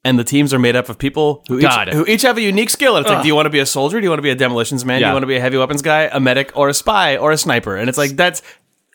And 0.05 0.17
the 0.19 0.24
teams 0.24 0.53
are 0.53 0.59
made 0.59 0.75
up 0.75 0.88
of 0.88 0.97
people 0.97 1.43
who 1.47 1.57
each, 1.57 1.63
God. 1.63 1.89
who 1.89 2.05
each 2.05 2.21
have 2.21 2.38
a 2.38 2.41
unique 2.41 2.69
skill. 2.69 2.95
And 2.95 3.03
it's 3.03 3.12
like, 3.12 3.24
do 3.24 3.27
you 3.27 3.35
want 3.35 3.47
to 3.47 3.50
be 3.50 3.59
a 3.59 3.65
soldier? 3.65 4.00
Do 4.00 4.03
you 4.05 4.09
want 4.12 4.19
to 4.19 4.24
be 4.24 4.29
a 4.29 4.35
demolitions 4.35 4.85
man? 4.85 5.01
Do 5.01 5.07
you 5.07 5.12
want 5.12 5.24
to 5.24 5.27
be 5.27 5.35
a 5.35 5.41
heavy 5.41 5.57
weapons 5.57 5.81
guy, 5.81 6.03
a 6.13 6.19
medic, 6.19 6.51
or 6.55 6.69
a 6.69 6.74
spy, 6.74 7.17
or 7.17 7.31
a 7.31 7.38
sniper? 7.38 7.75
And 7.75 7.89
it's 7.89 7.97
like 7.97 8.12
that's 8.12 8.41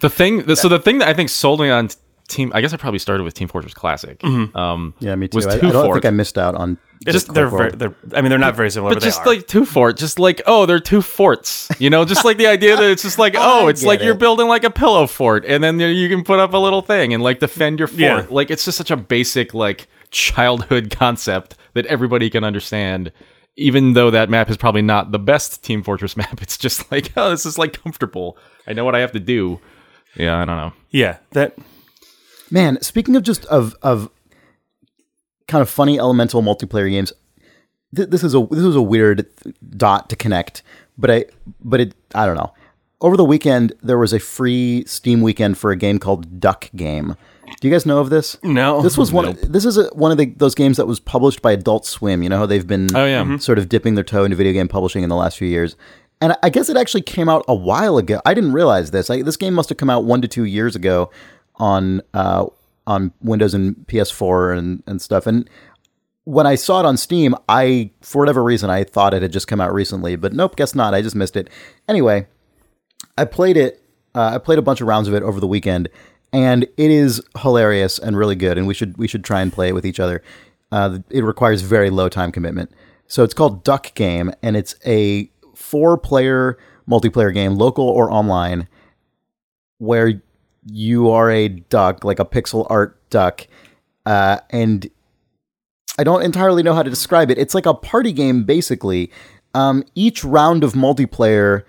The 0.01 0.09
thing, 0.09 0.45
the, 0.45 0.57
so 0.57 0.69
the 0.69 0.79
thing 0.79 0.99
that 0.99 1.09
I 1.09 1.15
think 1.15 1.29
sold 1.29 1.61
me 1.61 1.69
on 1.69 1.89
Team, 2.29 2.53
I 2.55 2.61
guess 2.61 2.73
I 2.73 2.77
probably 2.77 3.01
started 3.01 3.25
with 3.25 3.35
Team 3.35 3.49
Fortress 3.49 3.75
Classic. 3.75 4.23
Um, 4.23 4.95
Yeah, 5.01 5.17
me 5.17 5.27
too. 5.27 5.35
Was 5.35 5.49
I, 5.49 5.55
I 5.55 5.59
two 5.59 5.73
don't 5.73 5.85
Fort. 5.85 5.97
think 5.97 6.05
I 6.05 6.11
missed 6.11 6.39
out 6.39 6.55
on 6.55 6.79
just 7.07 7.33
they're 7.33 7.49
very, 7.49 7.71
they're. 7.71 7.95
I 8.15 8.21
mean, 8.21 8.29
they're 8.29 8.39
not 8.39 8.55
very 8.55 8.71
similar, 8.71 8.91
but, 8.91 9.01
but 9.01 9.03
just 9.03 9.25
they 9.25 9.31
are. 9.31 9.35
like 9.37 9.47
two 9.47 9.65
fort, 9.65 9.97
just 9.97 10.19
like 10.19 10.43
oh, 10.47 10.67
they're 10.67 10.79
two 10.81 11.01
forts. 11.01 11.69
You 11.79 11.89
know, 11.89 12.05
just 12.05 12.25
like 12.25 12.37
the 12.37 12.47
idea 12.47 12.77
that 12.77 12.91
it's 12.91 13.03
just 13.03 13.19
like 13.19 13.35
oh, 13.39 13.69
it's 13.69 13.81
get 13.81 13.89
like 13.89 14.03
you're 14.03 14.15
building 14.15 14.49
like 14.49 14.65
a 14.65 14.71
pillow 14.71 15.07
fort, 15.07 15.45
and 15.47 15.65
then 15.65 15.81
you 15.81 16.09
can 16.09 16.23
put 16.23 16.39
up 16.39 16.53
a 16.53 16.59
little 16.59 16.83
thing 16.83 17.15
and 17.15 17.23
like 17.23 17.39
defend 17.39 17.79
your 17.79 17.89
fort. 17.89 18.01
Yeah. 18.01 18.27
Like 18.29 18.51
it's 18.51 18.65
just 18.65 18.77
such 18.77 18.91
a 18.91 18.97
basic 18.97 19.55
like 19.55 19.89
childhood 20.11 20.91
concept 20.97 21.57
that 21.75 21.87
everybody 21.87 22.31
can 22.31 22.45
understand. 22.45 23.13
Even 23.57 23.93
though 23.95 24.11
that 24.11 24.31
map 24.31 24.49
is 24.49 24.57
probably 24.57 24.81
not 24.83 25.13
the 25.13 25.19
best 25.19 25.63
Team 25.65 25.83
Fortress 25.83 26.17
map, 26.17 26.41
it's 26.41 26.57
just 26.57 26.91
like 26.91 27.13
oh, 27.17 27.31
this 27.31 27.45
is 27.45 27.59
like 27.59 27.83
comfortable. 27.83 28.39
I 28.67 28.73
know 28.73 28.85
what 28.85 28.95
I 28.95 29.01
have 29.01 29.13
to 29.13 29.21
do. 29.21 29.61
Yeah, 30.17 30.41
I 30.41 30.45
don't 30.45 30.57
know. 30.57 30.73
yeah, 30.91 31.19
that 31.33 31.57
Man, 32.51 32.81
speaking 32.83 33.15
of 33.17 33.23
just 33.23 33.45
of 33.47 33.77
of 33.83 34.11
kind 35.47 35.63
of 35.63 35.71
funny 35.71 35.99
elemental 35.99 36.43
multiplayer 36.43 36.91
games, 36.91 37.13
th- 37.95 38.09
this 38.09 38.25
is 38.25 38.35
a 38.35 38.45
this 38.51 38.65
is 38.65 38.75
a 38.77 38.83
weird 38.83 39.27
dot 39.77 40.09
to 40.11 40.17
connect, 40.17 40.63
but 40.99 41.11
I 41.11 41.25
but 41.63 41.81
it 41.81 41.95
I 42.15 42.27
don't 42.27 42.37
know. 42.37 42.53
Over 43.01 43.17
the 43.17 43.25
weekend, 43.25 43.73
there 43.83 43.99
was 43.99 44.13
a 44.13 44.19
free 44.19 44.85
Steam 44.87 45.23
weekend 45.23 45.57
for 45.59 45.71
a 45.71 45.77
game 45.77 45.99
called 45.99 46.41
Duck 46.41 46.71
Game. 46.77 47.17
Do 47.61 47.69
you 47.69 47.73
guys 47.75 47.85
know 47.87 47.99
of 47.99 48.11
this? 48.11 48.37
No. 48.43 48.81
This 48.83 48.97
was 48.97 49.13
one. 49.13 49.37
This 49.43 49.65
is 49.65 49.77
a, 49.77 49.85
one 49.89 50.13
of 50.13 50.19
the, 50.19 50.27
those 50.37 50.55
games 50.55 50.77
that 50.77 50.87
was 50.87 51.01
published 51.01 51.43
by 51.43 51.53
Adult 51.53 51.85
Swim. 51.87 52.23
You 52.23 52.29
know 52.29 52.39
how 52.39 52.47
they've 52.47 52.67
been 52.67 52.89
Oh, 52.95 53.05
yeah. 53.05 53.23
Mhm. 53.25 53.41
sort 53.43 53.59
of 53.59 53.69
dipping 53.69 53.95
their 53.97 54.05
toe 54.05 54.25
into 54.25 54.37
video 54.37 54.53
game 54.53 54.69
publishing 54.69 55.03
in 55.03 55.09
the 55.09 55.17
last 55.17 55.37
few 55.39 55.49
years. 55.49 55.77
And 56.21 56.37
I 56.43 56.51
guess 56.51 56.69
it 56.69 56.77
actually 56.77 57.03
came 57.03 57.29
out 57.29 57.45
a 57.49 57.55
while 57.55 57.97
ago. 57.99 58.21
I 58.27 58.35
didn't 58.35 58.53
realize 58.53 58.91
this. 58.91 59.09
Like, 59.09 59.25
this 59.25 59.37
game 59.39 59.55
must 59.55 59.69
have 59.71 59.79
come 59.79 59.89
out 59.91 60.05
one 60.05 60.21
to 60.23 60.29
two 60.29 60.45
years 60.45 60.77
ago 60.77 61.11
on 61.57 62.03
uh, 62.15 62.47
on 62.87 63.13
Windows 63.23 63.55
and 63.55 63.75
PS4 63.87 64.57
and, 64.59 64.83
and 64.87 65.01
stuff. 65.01 65.27
And 65.27 65.49
when 66.25 66.47
I 66.47 66.55
saw 66.57 66.81
it 66.81 66.87
on 66.87 66.97
Steam, 66.97 67.35
I 67.49 67.91
for 68.03 68.19
whatever 68.21 68.43
reason 68.45 68.69
I 68.71 68.85
thought 68.85 69.15
it 69.15 69.23
had 69.23 69.33
just 69.33 69.49
come 69.49 69.61
out 69.61 69.73
recently, 69.73 70.17
but 70.17 70.33
nope, 70.33 70.57
guess 70.57 70.75
not. 70.75 70.93
I 70.95 71.01
just 71.03 71.17
missed 71.17 71.37
it. 71.37 71.49
Anyway, 71.89 72.27
I 73.17 73.25
played 73.25 73.57
it. 73.57 73.83
Uh, 74.15 74.33
I 74.35 74.39
played 74.39 74.59
a 74.59 74.63
bunch 74.63 74.81
of 74.81 74.89
rounds 74.89 75.09
of 75.09 75.15
it 75.15 75.23
over 75.23 75.39
the 75.41 75.47
weekend, 75.47 75.89
and 76.33 76.65
it 76.77 76.91
is 76.91 77.23
hilarious 77.39 77.99
and 77.99 78.17
really 78.17 78.37
good. 78.37 78.59
And 78.59 78.67
we 78.67 78.75
should 78.75 78.97
we 78.97 79.09
should 79.09 79.25
try 79.25 79.41
and 79.41 79.53
play 79.53 79.69
it 79.69 79.73
with 79.73 79.87
each 79.87 80.01
other. 80.01 80.23
Uh, 80.73 80.99
it 81.11 81.25
requires 81.25 81.63
very 81.63 81.91
low 81.91 82.09
time 82.09 82.33
commitment. 82.33 82.71
So 83.07 83.25
it's 83.25 83.35
called 83.35 83.65
Duck 83.65 83.95
Game, 83.95 84.33
and 84.43 84.57
it's 84.57 84.77
a 84.87 85.31
four 85.55 85.99
player 85.99 86.59
multiplayer 86.89 87.33
game, 87.35 87.55
local 87.55 87.89
or 87.89 88.11
online, 88.11 88.69
where 89.79 90.23
you 90.67 91.11
are 91.11 91.31
a 91.31 91.49
duck, 91.49 92.05
like 92.05 92.19
a 92.19 92.25
pixel 92.25 92.67
art 92.71 92.99
duck, 93.11 93.47
uh, 94.07 94.39
and 94.51 94.89
I 95.99 96.05
don't 96.05 96.23
entirely 96.23 96.63
know 96.63 96.75
how 96.75 96.83
to 96.83 96.91
describe 96.91 97.31
it. 97.31 97.39
It's 97.39 97.55
like 97.55 97.67
a 97.67 97.75
party 97.75 98.13
game, 98.13 98.45
basically. 98.45 99.11
Um, 99.55 99.85
each 99.95 100.25
round 100.25 100.63
of 100.63 100.75
multiplayer 100.75 101.65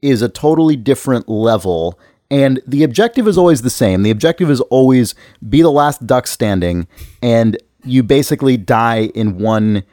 is 0.00 0.22
a 0.22 0.28
totally 0.28 0.76
different 0.76 1.28
level, 1.28 1.98
and 2.34 2.60
the 2.66 2.82
objective 2.82 3.28
is 3.28 3.38
always 3.38 3.62
the 3.62 3.70
same. 3.70 4.02
The 4.02 4.10
objective 4.10 4.50
is 4.50 4.60
always 4.62 5.14
be 5.48 5.62
the 5.62 5.70
last 5.70 6.04
duck 6.04 6.26
standing, 6.26 6.88
and 7.22 7.56
you 7.84 8.02
basically 8.02 8.56
die 8.56 9.04
in 9.14 9.38
one 9.38 9.84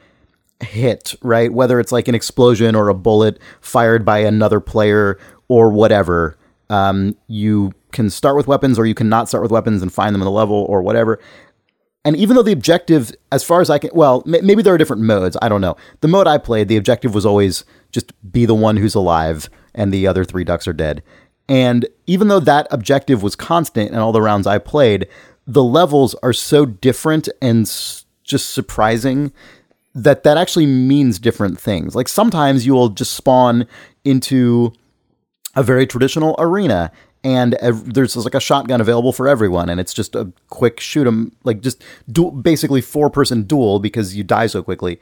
hit, 0.58 1.14
right? 1.22 1.52
Whether 1.52 1.78
it's 1.78 1.92
like 1.92 2.08
an 2.08 2.16
explosion 2.16 2.74
or 2.74 2.88
a 2.88 2.94
bullet 2.94 3.38
fired 3.60 4.04
by 4.04 4.18
another 4.18 4.58
player 4.58 5.20
or 5.46 5.70
whatever. 5.70 6.36
Um, 6.68 7.16
you 7.28 7.74
can 7.92 8.10
start 8.10 8.36
with 8.36 8.48
weapons 8.48 8.76
or 8.76 8.86
you 8.86 8.94
can 8.94 9.08
not 9.08 9.28
start 9.28 9.42
with 9.42 9.52
weapons 9.52 9.80
and 9.80 9.92
find 9.92 10.12
them 10.12 10.22
in 10.22 10.26
the 10.26 10.32
level 10.32 10.66
or 10.68 10.82
whatever. 10.82 11.20
And 12.04 12.16
even 12.16 12.34
though 12.34 12.42
the 12.42 12.52
objective, 12.52 13.12
as 13.30 13.44
far 13.44 13.60
as 13.60 13.70
I 13.70 13.78
can, 13.78 13.90
well, 13.94 14.24
m- 14.26 14.44
maybe 14.44 14.62
there 14.62 14.74
are 14.74 14.78
different 14.78 15.02
modes. 15.02 15.36
I 15.40 15.48
don't 15.48 15.60
know. 15.60 15.76
The 16.00 16.08
mode 16.08 16.26
I 16.26 16.38
played, 16.38 16.66
the 16.66 16.76
objective 16.76 17.14
was 17.14 17.24
always 17.24 17.64
just 17.92 18.12
be 18.32 18.46
the 18.46 18.54
one 18.54 18.78
who's 18.78 18.96
alive 18.96 19.48
and 19.74 19.92
the 19.92 20.08
other 20.08 20.24
three 20.24 20.42
ducks 20.42 20.66
are 20.66 20.72
dead. 20.72 21.04
And 21.48 21.86
even 22.06 22.28
though 22.28 22.40
that 22.40 22.66
objective 22.70 23.22
was 23.22 23.36
constant 23.36 23.90
in 23.90 23.98
all 23.98 24.12
the 24.12 24.22
rounds 24.22 24.46
I 24.46 24.58
played, 24.58 25.06
the 25.46 25.62
levels 25.64 26.14
are 26.22 26.32
so 26.32 26.64
different 26.66 27.28
and 27.40 27.62
s- 27.66 28.04
just 28.22 28.50
surprising 28.50 29.32
that 29.94 30.22
that 30.22 30.38
actually 30.38 30.66
means 30.66 31.18
different 31.18 31.58
things. 31.60 31.94
Like 31.94 32.08
sometimes 32.08 32.64
you 32.64 32.72
will 32.72 32.88
just 32.88 33.12
spawn 33.12 33.66
into 34.04 34.72
a 35.54 35.62
very 35.62 35.86
traditional 35.86 36.34
arena 36.38 36.90
and 37.24 37.54
ev- 37.54 37.92
there's 37.92 38.16
like 38.16 38.34
a 38.34 38.40
shotgun 38.40 38.80
available 38.80 39.12
for 39.12 39.28
everyone 39.28 39.68
and 39.68 39.78
it's 39.78 39.92
just 39.92 40.14
a 40.14 40.32
quick 40.48 40.80
shoot 40.80 41.06
'em 41.06 41.30
like 41.44 41.60
just 41.60 41.82
du- 42.10 42.30
basically 42.32 42.80
four 42.80 43.10
person 43.10 43.42
duel 43.42 43.78
because 43.78 44.16
you 44.16 44.24
die 44.24 44.46
so 44.46 44.62
quickly 44.62 44.98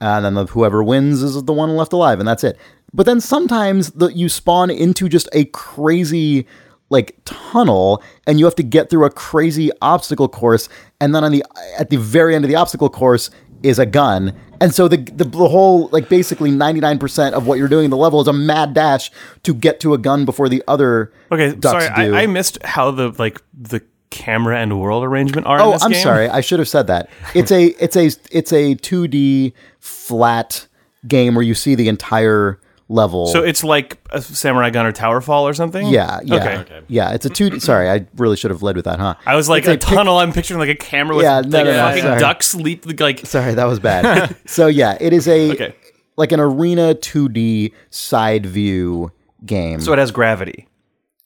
and 0.00 0.24
then 0.24 0.34
the, 0.34 0.46
whoever 0.46 0.82
wins 0.82 1.22
is 1.22 1.42
the 1.44 1.52
one 1.52 1.76
left 1.76 1.92
alive 1.92 2.18
and 2.18 2.28
that's 2.28 2.44
it 2.44 2.58
but 2.92 3.06
then 3.06 3.20
sometimes 3.20 3.90
the, 3.92 4.06
you 4.08 4.28
spawn 4.28 4.70
into 4.70 5.08
just 5.08 5.28
a 5.32 5.44
crazy 5.46 6.46
like 6.90 7.16
tunnel 7.24 8.02
and 8.26 8.38
you 8.38 8.44
have 8.44 8.54
to 8.54 8.62
get 8.62 8.90
through 8.90 9.04
a 9.04 9.10
crazy 9.10 9.70
obstacle 9.82 10.28
course 10.28 10.68
and 11.00 11.14
then 11.14 11.24
on 11.24 11.32
the 11.32 11.44
at 11.78 11.90
the 11.90 11.96
very 11.96 12.34
end 12.34 12.44
of 12.44 12.48
the 12.48 12.54
obstacle 12.54 12.88
course 12.88 13.30
is 13.62 13.78
a 13.78 13.86
gun 13.86 14.38
and 14.60 14.74
so 14.74 14.86
the, 14.86 14.98
the 14.98 15.24
the 15.24 15.48
whole 15.48 15.88
like 15.88 16.08
basically 16.08 16.50
99% 16.50 17.32
of 17.32 17.46
what 17.46 17.58
you're 17.58 17.68
doing 17.68 17.86
in 17.86 17.90
the 17.90 17.96
level 17.96 18.20
is 18.20 18.28
a 18.28 18.32
mad 18.32 18.74
dash 18.74 19.10
to 19.42 19.54
get 19.54 19.80
to 19.80 19.94
a 19.94 19.98
gun 19.98 20.24
before 20.24 20.48
the 20.48 20.62
other 20.68 21.12
Okay, 21.32 21.58
sorry. 21.62 21.86
I, 21.86 22.22
I 22.22 22.26
missed 22.26 22.62
how 22.62 22.90
the 22.90 23.14
like 23.18 23.42
the 23.52 23.82
camera 24.14 24.56
and 24.58 24.80
world 24.80 25.02
arrangement 25.04 25.46
are. 25.46 25.56
in 25.58 25.62
Oh, 25.62 25.72
this 25.72 25.82
I'm 25.82 25.90
game. 25.90 26.02
sorry. 26.02 26.28
I 26.28 26.40
should 26.40 26.60
have 26.60 26.68
said 26.68 26.86
that. 26.86 27.10
It's 27.34 27.50
a 27.50 27.64
it's 27.84 27.96
a 27.96 28.06
it's 28.30 28.52
a 28.52 28.76
2D 28.76 29.52
flat 29.80 30.66
game 31.06 31.34
where 31.34 31.42
you 31.44 31.54
see 31.54 31.74
the 31.74 31.88
entire 31.88 32.58
level. 32.88 33.26
So 33.26 33.42
it's 33.42 33.64
like 33.64 33.98
a 34.10 34.20
Samurai 34.22 34.70
Gunner 34.70 34.92
Tower 34.92 35.20
Fall 35.20 35.48
or 35.48 35.54
something. 35.54 35.86
yeah, 35.88 36.20
yeah, 36.24 36.34
Okay. 36.36 36.56
Okay. 36.58 36.80
yeah. 36.88 37.12
It's 37.12 37.26
a 37.26 37.30
two. 37.30 37.50
D 37.50 37.58
Sorry, 37.58 37.88
I 37.90 38.06
really 38.16 38.36
should 38.36 38.50
have 38.50 38.62
led 38.62 38.76
with 38.76 38.84
that, 38.84 38.98
huh? 39.00 39.14
I 39.26 39.34
was 39.36 39.48
like 39.48 39.60
It's 39.64 39.68
a, 39.68 39.72
a 39.72 39.78
pic- 39.78 39.96
tunnel. 39.96 40.18
I'm 40.18 40.32
picturing 40.32 40.60
like 40.60 40.68
a 40.68 40.74
camera 40.76 41.16
with 41.16 41.24
Yeah, 41.24 41.40
no, 41.40 41.58
like 41.58 41.64
no, 41.66 41.72
no, 41.72 41.78
fucking 41.88 42.02
sorry. 42.02 42.20
ducks 42.20 42.54
leap 42.54 43.00
like. 43.00 43.26
Sorry, 43.26 43.54
that 43.54 43.64
was 43.64 43.80
bad. 43.80 44.36
so 44.46 44.66
yeah, 44.68 44.96
it 45.00 45.12
is 45.12 45.26
a 45.28 45.52
Okay. 45.52 45.74
like 46.16 46.30
an 46.32 46.40
arena 46.40 46.94
2D 46.94 47.72
side 47.90 48.46
view 48.46 49.10
game. 49.44 49.80
So 49.80 49.92
it 49.92 49.98
has 49.98 50.10
gravity. 50.10 50.68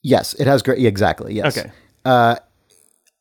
yes, 0.03 0.35
it 0.35 0.47
has 0.47 0.63
great. 0.63 0.85
Exactly. 0.85 1.35
Yes. 1.35 1.59
Okay. 1.59 1.71
Uh, 2.05 2.37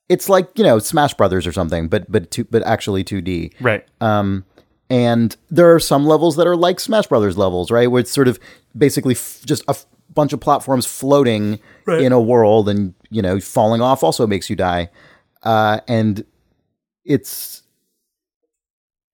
It's 0.10 0.30
like 0.30 0.50
you 0.58 0.64
know 0.64 0.80
Smash 0.80 1.14
Brothers 1.14 1.46
or 1.46 1.52
something, 1.52 1.88
but 1.88 2.10
but 2.12 2.32
two, 2.32 2.46
but 2.46 2.64
actually 2.64 3.04
2D. 3.04 3.54
Right. 3.60 3.86
Um, 4.02 4.46
and 4.90 5.36
there 5.50 5.74
are 5.76 5.80
some 5.80 6.06
levels 6.06 6.38
that 6.38 6.48
are 6.48 6.56
like 6.56 6.80
Smash 6.80 7.08
Brothers 7.08 7.38
levels, 7.38 7.72
right? 7.72 7.92
Where 7.92 8.00
it's 8.00 8.12
sort 8.12 8.28
of 8.28 8.40
basically 8.78 9.16
f- 9.16 9.42
just 9.46 9.64
a 9.64 9.72
f- 9.72 9.86
bunch 10.14 10.32
of 10.32 10.40
platforms 10.40 10.86
floating 10.86 11.60
in 12.02 12.12
a 12.14 12.22
world, 12.22 12.70
and 12.70 12.94
you 13.10 13.22
know, 13.22 13.40
falling 13.40 13.82
off 13.82 14.04
also 14.04 14.26
makes 14.26 14.50
you 14.50 14.56
die. 14.56 14.90
Uh, 15.44 15.82
and 15.88 16.26
it's 17.04 17.64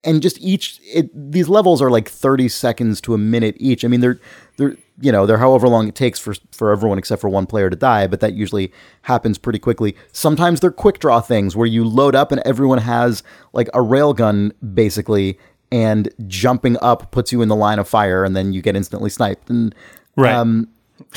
and 0.03 0.21
just 0.21 0.39
each 0.41 0.79
it, 0.83 1.09
these 1.13 1.49
levels 1.49 1.81
are 1.81 1.89
like 1.89 2.09
30 2.09 2.49
seconds 2.49 3.01
to 3.01 3.13
a 3.13 3.17
minute 3.17 3.55
each. 3.57 3.83
I 3.83 3.87
mean, 3.87 4.01
they're 4.01 4.19
they're 4.57 4.77
you 5.01 5.11
know 5.11 5.25
they're 5.25 5.37
however 5.39 5.67
long 5.67 5.87
it 5.87 5.95
takes 5.95 6.19
for 6.19 6.35
for 6.51 6.71
everyone 6.71 6.97
except 6.97 7.19
for 7.21 7.29
one 7.29 7.45
player 7.45 7.69
to 7.69 7.75
die, 7.75 8.07
but 8.07 8.19
that 8.19 8.33
usually 8.33 8.71
happens 9.03 9.37
pretty 9.37 9.59
quickly. 9.59 9.95
Sometimes 10.11 10.59
they're 10.59 10.71
quick 10.71 10.99
draw 10.99 11.19
things 11.21 11.55
where 11.55 11.67
you 11.67 11.83
load 11.83 12.15
up 12.15 12.31
and 12.31 12.41
everyone 12.45 12.77
has 12.79 13.23
like 13.53 13.67
a 13.69 13.79
railgun 13.79 14.51
basically, 14.73 15.39
and 15.71 16.09
jumping 16.27 16.77
up 16.81 17.11
puts 17.11 17.31
you 17.31 17.41
in 17.41 17.49
the 17.49 17.55
line 17.55 17.79
of 17.79 17.87
fire, 17.87 18.23
and 18.23 18.35
then 18.35 18.53
you 18.53 18.61
get 18.61 18.75
instantly 18.75 19.09
sniped. 19.09 19.49
And 19.49 19.73
Right. 20.15 20.33
um, 20.33 20.67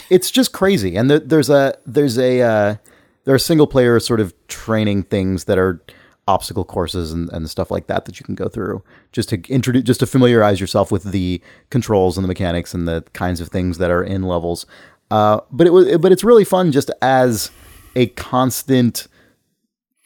it's 0.09 0.31
just 0.31 0.53
crazy. 0.53 0.97
And 0.97 1.11
there, 1.11 1.19
there's 1.19 1.51
a 1.51 1.75
there's 1.85 2.17
a 2.19 2.41
uh, 2.41 2.77
there 3.25 3.35
are 3.35 3.39
single 3.39 3.67
player 3.67 4.01
sort 4.01 4.21
of 4.21 4.33
training 4.49 5.03
things 5.03 5.45
that 5.45 5.59
are 5.59 5.81
obstacle 6.29 6.65
courses 6.65 7.13
and, 7.13 7.31
and 7.33 7.49
stuff 7.49 7.71
like 7.71 7.87
that 7.87 8.05
that 8.05 8.19
you 8.19 8.25
can 8.25 8.35
go 8.35 8.49
through 8.49 8.83
just 9.13 9.29
to 9.29 9.41
introduce 9.49 9.85
just 9.85 10.01
to 10.01 10.07
familiarize 10.07 10.61
yourself 10.61 10.91
with 10.91 11.05
the 11.05 11.41
controls 11.71 12.19
and 12.19 12.25
the 12.25 12.29
mechanics 12.29 12.75
and 12.75 12.89
the 12.89 13.05
kinds 13.13 13.41
of 13.41 13.49
things 13.49 13.79
that 13.79 13.91
are 13.91 14.03
in 14.03 14.23
levels. 14.25 14.67
Uh, 15.11 15.41
but 15.51 15.67
it 15.67 15.71
was 15.71 15.99
but 15.99 16.11
it's 16.11 16.25
really 16.25 16.45
fun 16.45 16.73
just 16.73 16.91
as 17.01 17.51
a 17.95 18.07
constant. 18.09 19.07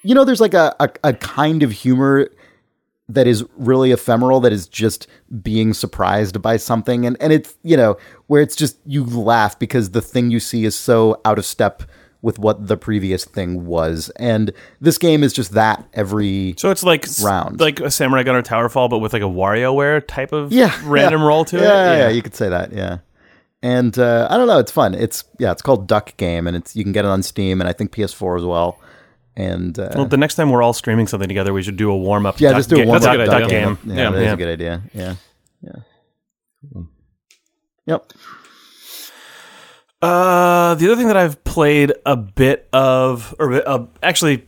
You 0.03 0.15
know, 0.15 0.25
there's 0.25 0.41
like 0.41 0.55
a, 0.55 0.75
a, 0.81 0.91
a 1.05 1.13
kind 1.15 1.63
of 1.63 1.73
humor 1.73 2.31
that 3.09 3.27
is 3.27 3.45
really 3.57 3.91
ephemeral 3.91 4.41
that 4.41 4.53
is 4.53 4.69
just 4.69 5.07
being 5.43 5.75
surprised 5.75 6.41
by 6.41 6.57
something 6.57 7.05
and 7.05 7.17
and 7.21 7.33
it's 7.33 7.57
you 7.63 7.77
know 7.77 7.97
where 8.29 8.41
it's 8.41 8.55
just 8.55 8.79
you 8.87 9.05
laugh 9.05 9.59
because 9.59 9.91
the 9.91 10.01
thing 10.01 10.31
you 10.31 10.39
see 10.39 10.65
is 10.65 10.77
so 10.77 11.21
out 11.25 11.39
of 11.39 11.45
step 11.45 11.83
with 12.23 12.39
what 12.39 12.67
the 12.69 12.77
previous 12.77 13.25
thing 13.25 13.65
was. 13.67 14.11
And 14.17 14.53
this 14.81 14.99
game 14.99 15.23
is 15.23 15.33
just 15.33 15.53
that 15.53 15.89
every 15.95 16.55
So 16.59 16.71
it's 16.71 16.83
like 16.83 17.05
s- 17.05 17.23
Round. 17.25 17.59
like 17.61 17.81
a 17.81 17.91
Samurai 17.91 18.23
Gunner 18.25 18.43
Tower 18.43 18.69
Fall, 18.69 18.89
but 18.89 18.99
with 18.99 19.13
like 19.13 19.23
a 19.23 19.27
WarioWare 19.27 20.07
type 20.07 20.33
of 20.33 20.53
yeah 20.53 20.79
random 20.85 21.21
yeah. 21.23 21.27
roll 21.27 21.45
to 21.47 21.57
yeah, 21.57 21.63
it. 21.63 21.67
yeah 21.67 21.97
yeah 21.99 22.09
you 22.11 22.23
could 22.23 22.35
say 22.35 22.49
that 22.51 22.73
yeah. 22.73 22.99
And 23.63 23.99
uh, 23.99 24.27
I 24.31 24.37
don't 24.37 24.47
know 24.47 24.59
it's 24.59 24.73
fun. 24.73 24.95
It's 24.95 25.25
yeah 25.39 25.51
it's 25.53 25.63
called 25.63 25.87
Duck 25.87 26.17
Game 26.19 26.47
and 26.47 26.57
it's 26.57 26.75
you 26.77 26.83
can 26.85 26.93
get 26.93 27.05
it 27.05 27.09
on 27.09 27.23
Steam 27.23 27.61
and 27.61 27.69
I 27.69 27.73
think 27.73 27.93
PS4 27.93 28.39
as 28.39 28.45
well. 28.45 28.79
And 29.37 29.79
uh, 29.79 29.91
Well, 29.95 30.07
the 30.07 30.17
next 30.19 30.35
time 30.35 30.51
we're 30.51 30.63
all 30.63 30.73
streaming 30.75 31.07
something 31.07 31.29
together, 31.29 31.53
we 31.55 31.63
should 31.63 31.77
do 31.77 31.91
a 31.91 31.97
warm 31.97 32.27
up. 32.27 32.39
yeah 32.41 32.53
just 32.53 32.69
do 32.69 32.77
a 32.83 32.85
warm 32.87 33.01
That's 33.01 33.07
a 33.07 33.11
up 33.11 33.17
good 33.17 33.27
Duck 33.27 33.43
idea. 33.45 33.61
Game. 33.65 33.79
Yeah, 33.87 33.95
yeah, 33.95 34.11
that 34.11 34.23
is 34.23 34.33
a 34.33 34.37
good 34.37 34.49
idea. 34.49 34.83
Yeah 34.93 35.15
yeah. 35.63 36.83
Yep 37.87 38.13
Uh, 40.03 40.75
the 40.77 40.87
other 40.87 40.97
thing 40.97 41.09
that 41.09 41.17
I've 41.17 41.43
played 41.45 41.93
a 42.07 42.17
bit 42.17 42.69
of, 42.73 43.35
or 43.39 43.67
uh, 43.69 43.85
actually, 44.03 44.47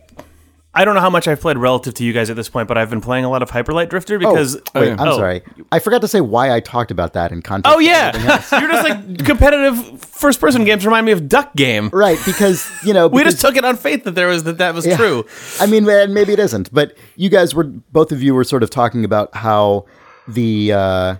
I 0.75 0.87
don't 0.87 0.95
know 0.95 1.03
how 1.03 1.11
much 1.11 1.29
I've 1.29 1.41
played 1.43 1.59
relative 1.59 1.93
to 1.95 2.05
you 2.05 2.15
guys 2.15 2.31
at 2.31 2.37
this 2.37 2.49
point, 2.49 2.69
but 2.69 2.79
I've 2.79 2.89
been 2.89 3.03
playing 3.03 3.27
a 3.27 3.31
lot 3.31 3.43
of 3.43 3.51
Hyperlight 3.51 3.91
Drifter 3.91 4.19
because. 4.19 4.57
oh, 4.75 4.81
wait, 4.81 4.87
yeah. 4.89 4.97
I'm 4.99 5.09
Oh. 5.09 5.17
sorry. 5.19 5.43
I 5.71 5.79
forgot 5.79 6.01
to 6.01 6.09
say 6.09 6.23
why 6.23 6.55
I 6.55 6.61
talked 6.61 6.91
about 6.91 7.13
that 7.13 7.33
in 7.33 7.43
context. 7.43 7.77
Oh 7.77 7.79
yeah, 7.81 8.17
you're 8.61 8.71
just 8.71 8.89
like 8.89 9.27
competitive 9.27 10.01
first-person 10.01 10.65
games 10.65 10.87
remind 10.87 11.05
me 11.05 11.13
of 11.13 11.29
Duck 11.29 11.55
Game. 11.55 11.91
right. 11.93 12.19
Because 12.25 12.67
you 12.83 12.95
know, 12.95 13.07
We 13.13 13.23
just 13.23 13.41
took 13.43 13.57
it 13.57 13.65
on 13.67 13.77
faith 13.77 14.05
that 14.05 14.15
there 14.15 14.29
was 14.29 14.45
that 14.45 14.57
that 14.57 14.75
was 14.75 14.87
yeah. 14.87 14.97
true. 14.97 15.27
I 15.61 15.67
mean, 15.67 15.85
maybe 15.85 16.33
it 16.33 16.39
isn't, 16.39 16.73
but 16.73 16.97
you 17.17 17.29
guys 17.29 17.55
were 17.55 17.65
both 17.65 18.11
of 18.11 18.23
you 18.23 18.35
were 18.35 18.45
sort 18.45 18.63
of 18.63 18.71
talking 18.71 19.05
about 19.05 19.35
how 19.37 19.85
the 20.27 20.73
uh, 20.73 21.17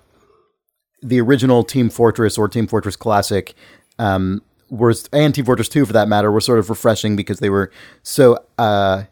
the 1.03 1.21
original 1.21 1.65
Team 1.65 1.91
Fortress 1.91 2.39
or 2.39 2.49
Team 2.49 2.67
Fortress 2.67 2.97
Classic 2.97 3.55
um, 3.99 4.43
were, 4.71 4.95
and 5.13 5.35
Team 5.35 5.45
Fortress 5.45 5.69
Two 5.69 5.85
for 5.85 5.93
that 5.93 6.09
matter, 6.09 6.31
were 6.31 6.41
sort 6.41 6.59
of 6.59 6.71
refreshing 6.71 7.17
because 7.17 7.41
they 7.41 7.51
were 7.51 7.71
so. 8.03 8.39
Uh, 8.59 9.05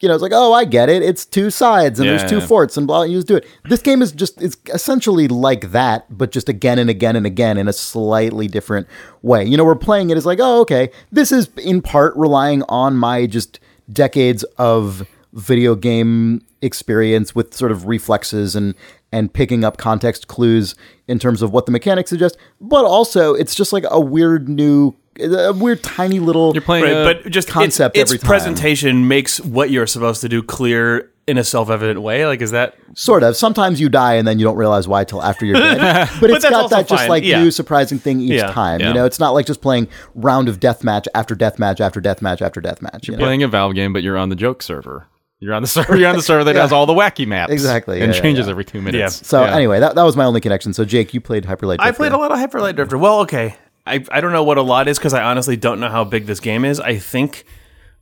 you 0.00 0.08
know, 0.08 0.14
it's 0.14 0.22
like, 0.22 0.32
oh, 0.32 0.52
I 0.52 0.64
get 0.64 0.88
it. 0.88 1.02
It's 1.02 1.26
two 1.26 1.50
sides 1.50 1.98
and 1.98 2.06
Yeah, 2.06 2.16
there's 2.16 2.30
two 2.30 2.38
yeah. 2.38 2.46
forts 2.46 2.76
and 2.76 2.86
blah. 2.86 3.02
You 3.02 3.16
just 3.16 3.26
do 3.26 3.36
it. 3.36 3.46
This 3.64 3.82
game 3.82 4.00
is 4.00 4.12
just 4.12 4.40
it's 4.40 4.56
essentially 4.72 5.26
like 5.26 5.72
that, 5.72 6.06
but 6.16 6.30
just 6.30 6.48
again 6.48 6.78
and 6.78 6.88
again 6.88 7.16
and 7.16 7.26
again 7.26 7.58
in 7.58 7.66
a 7.66 7.72
slightly 7.72 8.46
different 8.46 8.86
way. 9.22 9.44
You 9.44 9.56
know, 9.56 9.64
we're 9.64 9.74
playing 9.74 10.10
it 10.10 10.16
as 10.16 10.24
like, 10.24 10.38
oh, 10.40 10.60
okay, 10.60 10.90
this 11.10 11.32
is 11.32 11.48
in 11.56 11.82
part 11.82 12.16
relying 12.16 12.62
on 12.68 12.96
my 12.96 13.26
just 13.26 13.58
decades 13.92 14.44
of 14.56 15.08
video 15.32 15.74
game 15.74 16.42
experience 16.62 17.34
with 17.34 17.52
sort 17.54 17.72
of 17.72 17.86
reflexes 17.86 18.54
and 18.54 18.74
and 19.12 19.32
picking 19.32 19.64
up 19.64 19.76
context 19.78 20.28
clues 20.28 20.74
in 21.06 21.18
terms 21.18 21.40
of 21.42 21.52
what 21.52 21.66
the 21.66 21.72
mechanics 21.72 22.10
suggest, 22.10 22.36
but 22.60 22.84
also 22.84 23.34
it's 23.34 23.54
just 23.54 23.72
like 23.72 23.84
a 23.90 23.98
weird 24.00 24.48
new, 24.48 24.94
a 25.20 25.52
weird 25.52 25.82
tiny 25.82 26.20
little. 26.20 26.52
You're 26.52 26.62
playing 26.62 26.84
Right, 26.84 26.92
a, 27.16 27.20
but 27.22 27.30
just 27.30 27.48
concept 27.48 27.96
its, 27.96 28.10
every 28.10 28.16
its 28.16 28.22
time. 28.22 28.28
presentation 28.28 29.08
makes 29.08 29.40
what 29.40 29.70
you're 29.70 29.86
supposed 29.86 30.20
to 30.20 30.28
do 30.28 30.42
clear 30.42 31.10
in 31.26 31.36
a 31.36 31.44
self-evident 31.44 32.00
way. 32.00 32.26
Like, 32.26 32.40
is 32.40 32.52
that 32.52 32.74
Sort 32.94 33.22
of. 33.22 33.36
Sometimes 33.36 33.80
you 33.80 33.88
die 33.90 34.14
and 34.14 34.26
then 34.26 34.38
you 34.38 34.44
don't 34.46 34.56
realize 34.56 34.88
why 34.88 35.04
till 35.04 35.22
after 35.22 35.44
you're 35.44 35.56
dead. 35.60 36.08
But 36.20 36.30
it's 36.30 36.42
that's 36.42 36.50
got 36.50 36.62
also 36.62 36.76
that 36.76 36.88
just 36.88 37.02
fine. 37.02 37.08
like 37.10 37.22
Yeah. 37.24 37.42
new 37.42 37.50
surprising 37.50 37.98
thing 37.98 38.20
each 38.20 38.30
Yeah. 38.32 38.50
time. 38.52 38.80
Yeah. 38.80 38.88
You 38.88 38.94
know, 38.94 39.04
it's 39.04 39.20
not 39.20 39.30
like 39.34 39.44
just 39.46 39.60
playing 39.60 39.88
round 40.14 40.48
of 40.48 40.58
deathmatch 40.58 41.06
after 41.14 41.34
deathmatch 41.36 41.80
after 41.80 42.00
deathmatch 42.00 42.40
after 42.40 42.60
deathmatch. 42.62 43.08
You 43.08 43.12
know? 43.12 43.18
playing 43.24 43.42
a 43.42 43.48
Valve 43.48 43.74
game, 43.74 43.92
but 43.92 44.02
you're 44.02 44.16
on 44.16 44.28
the 44.30 44.36
joke 44.36 44.62
server. 44.62 45.06
You're 45.40 45.54
on 45.54 45.62
the 45.62 45.68
server. 45.68 45.96
You're 45.96 46.08
on 46.08 46.16
the 46.16 46.22
server 46.22 46.44
that 46.44 46.56
has 46.56 46.72
all 46.72 46.86
the 46.86 46.94
wacky 46.94 47.26
maps. 47.26 47.52
Exactly, 47.52 48.00
and 48.00 48.10
yeah, 48.10 48.16
yeah, 48.16 48.22
changes 48.22 48.46
yeah. 48.46 48.50
every 48.50 48.64
two 48.64 48.82
minutes. 48.82 49.26
So 49.26 49.44
Yeah. 49.44 49.54
anyway, 49.54 49.78
that, 49.80 49.94
that 49.94 50.02
was 50.02 50.16
my 50.16 50.24
only 50.24 50.40
connection. 50.40 50.72
So 50.72 50.84
Jake, 50.84 51.14
you 51.14 51.20
played 51.20 51.44
Hyperlight. 51.44 51.76
I 51.78 51.84
Drifter. 51.84 51.88
I 51.88 51.92
played 51.92 52.12
a 52.12 52.18
lot 52.18 52.32
of 52.32 52.38
Hyperlight 52.38 52.74
Drifter. 52.76 52.98
Well, 52.98 53.20
okay. 53.20 53.54
I, 53.86 54.04
I 54.10 54.20
don't 54.20 54.32
know 54.32 54.44
what 54.44 54.58
a 54.58 54.62
lot 54.62 54.88
is 54.88 54.98
because 54.98 55.14
I 55.14 55.22
honestly 55.22 55.56
don't 55.56 55.80
know 55.80 55.88
how 55.88 56.04
big 56.04 56.26
this 56.26 56.40
game 56.40 56.64
is. 56.64 56.78
I 56.80 56.98
think 56.98 57.44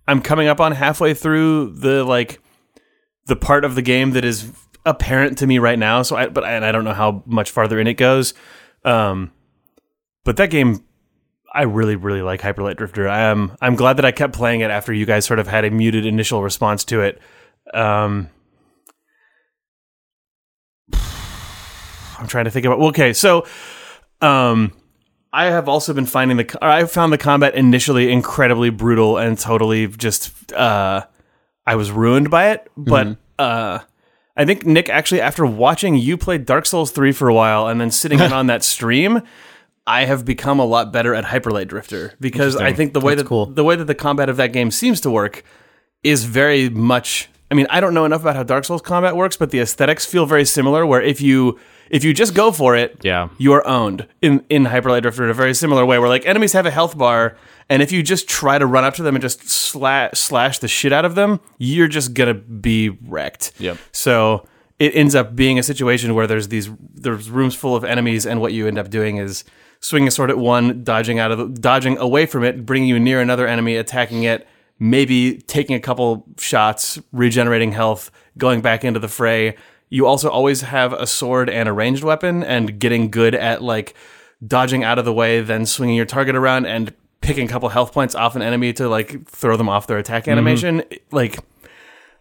I'm 0.09 0.21
coming 0.21 0.49
up 0.49 0.61
on 0.61 0.73
halfway 0.73 1.15
through 1.15 1.75
the 1.77 2.05
like 2.05 2.41
the 3.27 3.37
part 3.37 3.65
of 3.65 3.75
the 3.75 3.83
game 3.83 4.13
that 4.13 4.25
is 4.25 4.51
apparent 4.85 5.39
to 5.39 5.47
me 5.47 5.59
right 5.59 5.79
now. 5.79 6.03
So 6.03 6.17
I 6.17 6.29
but 6.29 6.45
I, 6.45 6.53
and 6.53 6.65
I 6.65 6.73
don't 6.73 6.85
know 6.85 6.95
how 6.95 7.23
much 7.27 7.51
farther 7.51 7.79
in 7.79 7.87
it 7.87 7.95
goes. 7.95 8.35
Um, 8.85 9.33
but 10.25 10.37
that 10.39 10.51
game, 10.51 10.85
I 11.57 11.63
really 11.63 11.97
really 11.97 12.21
like 12.21 12.43
Hyperlight 12.43 12.77
Drifter. 12.77 13.09
I 13.09 13.23
am 13.23 13.57
I'm 13.63 13.77
glad 13.77 13.97
that 13.97 14.05
I 14.05 14.13
kept 14.13 14.35
playing 14.35 14.61
it 14.61 14.71
after 14.71 14.93
you 14.93 15.07
guys 15.07 15.25
sort 15.25 15.39
of 15.39 15.49
had 15.49 15.65
a 15.65 15.71
muted 15.71 16.05
initial 16.05 16.43
response 16.43 16.85
to 16.85 17.01
it. 17.01 17.19
Um, 17.73 18.29
I'm 22.19 22.27
trying 22.27 22.45
to 22.45 22.51
think 22.51 22.67
about. 22.67 22.79
Okay, 22.81 23.15
so 23.15 23.47
um, 24.21 24.73
I 25.33 25.47
have 25.47 25.67
also 25.67 25.95
been 25.95 26.05
finding 26.05 26.37
the. 26.37 26.59
I 26.61 26.85
found 26.85 27.13
the 27.13 27.19
combat 27.19 27.55
initially 27.55 28.13
incredibly 28.13 28.71
brutal 28.71 29.17
and 29.17 29.39
totally 29.39 29.87
just. 29.87 30.53
Uh, 30.53 31.07
I 31.67 31.75
was 31.75 31.91
ruined 31.91 32.31
by 32.31 32.51
it, 32.51 32.71
but 32.77 33.17
uh, 33.39 33.79
I 34.37 34.45
think 34.45 34.67
Nick 34.67 34.89
actually 34.89 35.21
after 35.23 35.47
watching 35.47 35.97
you 35.97 36.17
play 36.17 36.37
Dark 36.39 36.67
Souls 36.67 36.91
three 36.91 37.13
for 37.13 37.29
a 37.29 37.35
while 37.35 37.67
and 37.67 37.81
then 37.81 37.91
sitting 37.91 38.21
in 38.21 38.33
on 38.35 38.47
that 38.49 38.63
stream. 38.63 39.23
I 39.87 40.05
have 40.05 40.25
become 40.25 40.59
a 40.59 40.65
lot 40.65 40.93
better 40.93 41.15
at 41.15 41.25
Hyperlight 41.25 41.69
Drifter 41.69 42.15
because 42.21 42.57
I 42.57 42.73
think 42.73 42.93
the 42.93 43.01
way 43.01 43.15
that 43.15 43.27
cool. 43.27 43.47
the 43.47 43.65
way 43.65 43.77
that 43.77 43.85
the 43.85 43.95
combat 43.95 44.29
of 44.29 44.37
that 44.39 44.53
game 44.53 44.71
seems 44.71 45.01
to 45.03 45.11
work 45.11 45.45
is 46.03 46.25
very 46.25 46.69
much 46.69 47.29
I 47.49 47.55
mean, 47.55 47.69
I 47.71 47.79
don't 47.79 47.95
know 47.95 48.05
enough 48.05 48.23
about 48.23 48.35
how 48.35 48.43
Dark 48.43 48.65
Souls 48.65 48.83
combat 48.83 49.15
works, 49.15 49.37
but 49.37 49.51
the 49.51 49.61
aesthetics 49.61 50.05
feel 50.05 50.27
very 50.27 50.45
similar 50.45 50.85
where 50.85 51.01
if 51.01 51.21
you 51.21 51.59
if 51.89 52.03
you 52.03 52.13
just 52.13 52.35
go 52.35 52.51
for 52.51 52.75
it, 52.75 52.99
Yeah. 53.05 53.29
you 53.39 53.53
are 53.53 53.65
owned 53.67 54.09
in 54.21 54.45
in 54.49 54.65
Hyperlight 54.65 55.03
Drifter 55.03 55.23
in 55.25 55.31
a 55.31 55.35
very 55.35 55.55
similar 55.55 55.87
way 55.87 55.99
where 56.01 56.09
like 56.09 56.27
enemies 56.27 56.53
have 56.55 56.67
a 56.67 56.71
health 56.73 56.99
bar 56.99 57.37
and 57.69 57.83
if 57.83 57.93
you 57.93 58.03
just 58.03 58.29
try 58.29 58.59
to 58.59 58.67
run 58.67 58.83
up 58.85 58.95
to 58.95 59.03
them 59.05 59.15
and 59.15 59.23
just 59.23 59.49
slash 59.49 60.11
slash 60.19 60.59
the 60.59 60.67
shit 60.69 60.93
out 60.93 61.05
of 61.05 61.15
them, 61.15 61.39
you're 61.59 61.89
just 61.89 62.15
going 62.15 62.29
to 62.29 62.35
be 62.35 62.89
wrecked. 62.91 63.53
Yep. 63.59 63.79
So 63.93 64.47
it 64.81 64.95
ends 64.97 65.15
up 65.15 65.35
being 65.37 65.59
a 65.59 65.63
situation 65.63 66.15
where 66.17 66.27
there's 66.27 66.49
these 66.49 66.69
there's 66.95 67.31
rooms 67.31 67.55
full 67.55 67.77
of 67.77 67.85
enemies 67.85 68.27
and 68.27 68.41
what 68.41 68.53
you 68.53 68.67
end 68.67 68.79
up 68.79 68.91
doing 68.91 69.19
is 69.19 69.45
swinging 69.81 70.09
a 70.09 70.11
sword 70.11 70.31
at 70.31 70.39
one, 70.39 70.83
dodging 70.85 71.19
out 71.19 71.31
of 71.31 71.61
dodging 71.61 71.99
away 71.99 72.27
from 72.27 72.45
it, 72.45 72.67
bringing 72.67 72.89
you 72.89 72.99
near 72.99 73.21
another 73.21 73.47
enemy, 73.47 73.77
attacking 73.77 74.23
it, 74.25 74.47
maybe 74.79 75.39
taking 75.39 75.77
a 75.77 75.81
couple 75.81 76.25
shots, 76.39 76.99
regenerating 77.13 77.73
health, 77.73 78.11
going 78.39 78.61
back 78.61 78.85
into 78.85 79.01
the 79.01 79.09
fray. 79.09 79.57
You 79.89 80.07
also 80.07 80.29
always 80.29 80.63
have 80.63 80.93
a 80.93 81.07
sword 81.07 81.49
and 81.49 81.69
a 81.69 81.73
ranged 81.73 82.03
weapon 82.03 82.43
and 82.43 82.79
getting 82.79 83.11
good 83.11 83.35
at 83.35 83.63
like 83.63 83.95
dodging 84.47 84.83
out 84.85 84.99
of 84.99 85.05
the 85.05 85.13
way, 85.13 85.41
then 85.41 85.65
swinging 85.65 85.97
your 85.97 86.05
target 86.07 86.35
around 86.35 86.67
and 86.67 86.93
picking 87.21 87.47
a 87.47 87.49
couple 87.49 87.69
health 87.69 87.93
points 87.93 88.15
off 88.15 88.37
an 88.37 88.43
enemy 88.43 88.73
to 88.75 88.89
like 88.89 89.27
throw 89.29 89.57
them 89.57 89.69
off 89.69 89.87
their 89.87 89.99
attack 89.99 90.29
animation. 90.29 90.83
Like 91.13 91.39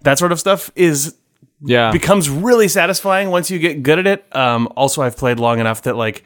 that 0.01 0.17
sort 0.19 0.31
of 0.31 0.39
stuff 0.39 0.71
is 0.75 1.15
Yeah. 1.61 1.91
becomes 1.91 2.29
really 2.29 2.67
satisfying 2.67 3.29
once 3.31 3.49
you 3.49 3.59
get 3.59 3.81
good 3.83 3.99
at 3.99 4.07
it. 4.07 4.25
Um, 4.35 4.67
also, 4.75 5.01
I've 5.01 5.17
played 5.17 5.39
long 5.39 5.59
enough 5.59 5.81
that 5.83 5.95
like 5.95 6.23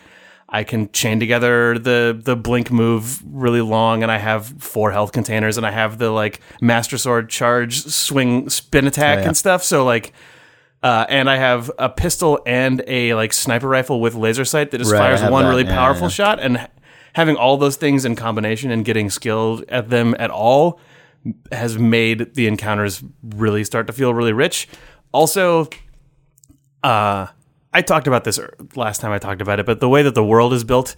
I 0.51 0.63
can 0.63 0.91
chain 0.91 1.19
together 1.19 1.77
the 1.77 2.19
the 2.19 2.35
blink 2.35 2.71
move 2.71 3.21
really 3.25 3.61
long, 3.61 4.01
and 4.03 4.11
I 4.11 4.17
have 4.17 4.47
four 4.61 4.91
health 4.91 5.11
containers, 5.11 5.57
and 5.57 5.65
I 5.65 5.71
have 5.71 5.97
the 5.99 6.09
like 6.09 6.39
master 6.61 6.97
sword 6.97 7.29
charge 7.29 7.83
swing 7.85 8.49
spin 8.49 8.87
attack 8.87 9.19
Oh, 9.19 9.21
yeah. 9.21 9.27
and 9.27 9.37
stuff. 9.37 9.63
So 9.63 9.85
like. 9.85 10.13
Uh, 10.81 11.05
and 11.09 11.29
I 11.29 11.35
have 11.35 11.69
a 11.77 11.89
pistol 11.89 12.39
and 12.45 12.81
a 12.87 13.13
like 13.13 13.33
sniper 13.33 13.67
rifle 13.67 13.99
with 13.99 14.15
laser 14.15 14.45
sight 14.45 14.71
that 14.71 14.77
just 14.77 14.93
Right, 14.93 14.99
fires 15.19 15.21
one 15.29 15.43
that. 15.43 15.49
really 15.49 15.65
Yeah, 15.65 15.75
powerful 15.75 16.03
yeah. 16.07 16.11
shot. 16.11 16.39
And 16.39 16.69
having 17.11 17.35
all 17.35 17.57
those 17.57 17.75
things 17.75 18.05
in 18.05 18.15
combination 18.15 18.71
and 18.71 18.85
getting 18.85 19.09
skilled 19.09 19.65
at 19.67 19.89
them 19.89 20.15
at 20.17 20.31
all 20.31 20.79
has 21.51 21.77
made 21.77 22.33
the 22.35 22.47
encounters 22.47 23.03
really 23.21 23.65
start 23.65 23.87
to 23.87 23.93
feel 23.93 24.13
really 24.13 24.31
rich. 24.31 24.69
Also, 25.11 25.67
uh, 26.81 27.27
I 27.73 27.81
talked 27.81 28.07
about 28.07 28.23
this 28.23 28.39
er- 28.39 28.55
last 28.75 29.01
time 29.01 29.11
I 29.11 29.19
talked 29.19 29.41
about 29.41 29.59
it, 29.59 29.65
but 29.65 29.79
the 29.79 29.89
way 29.89 30.01
that 30.03 30.15
the 30.15 30.23
world 30.23 30.53
is 30.53 30.63
built, 30.63 30.95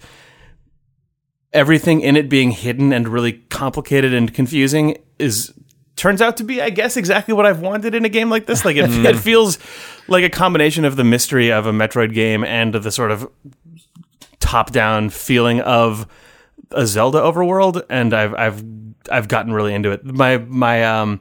everything 1.52 2.00
in 2.00 2.16
it 2.16 2.28
being 2.28 2.50
hidden 2.50 2.92
and 2.92 3.08
really 3.08 3.32
complicated 3.50 4.14
and 4.14 4.32
confusing 4.32 4.96
is 5.18 5.52
turns 5.96 6.22
out 6.22 6.38
to 6.38 6.44
be, 6.44 6.62
I 6.62 6.70
guess, 6.70 6.96
exactly 6.96 7.34
what 7.34 7.46
I've 7.46 7.60
wanted 7.60 7.94
in 7.94 8.04
a 8.04 8.08
game 8.08 8.30
like 8.30 8.46
this. 8.46 8.64
Like 8.64 8.76
it, 8.76 8.90
it 9.06 9.18
feels 9.18 9.58
like 10.08 10.24
a 10.24 10.30
combination 10.30 10.84
of 10.84 10.96
the 10.96 11.04
mystery 11.04 11.52
of 11.52 11.66
a 11.66 11.72
Metroid 11.72 12.14
game 12.14 12.44
and 12.44 12.74
the 12.74 12.90
sort 12.90 13.10
of 13.10 13.30
top-down 14.40 15.10
feeling 15.10 15.60
of 15.60 16.06
a 16.70 16.86
Zelda 16.86 17.18
overworld, 17.18 17.84
and 17.90 18.14
I've 18.14 18.34
I've 18.34 18.64
I've 19.10 19.28
gotten 19.28 19.52
really 19.52 19.74
into 19.74 19.90
it. 19.90 20.04
My 20.04 20.38
my 20.38 20.84
um. 20.84 21.20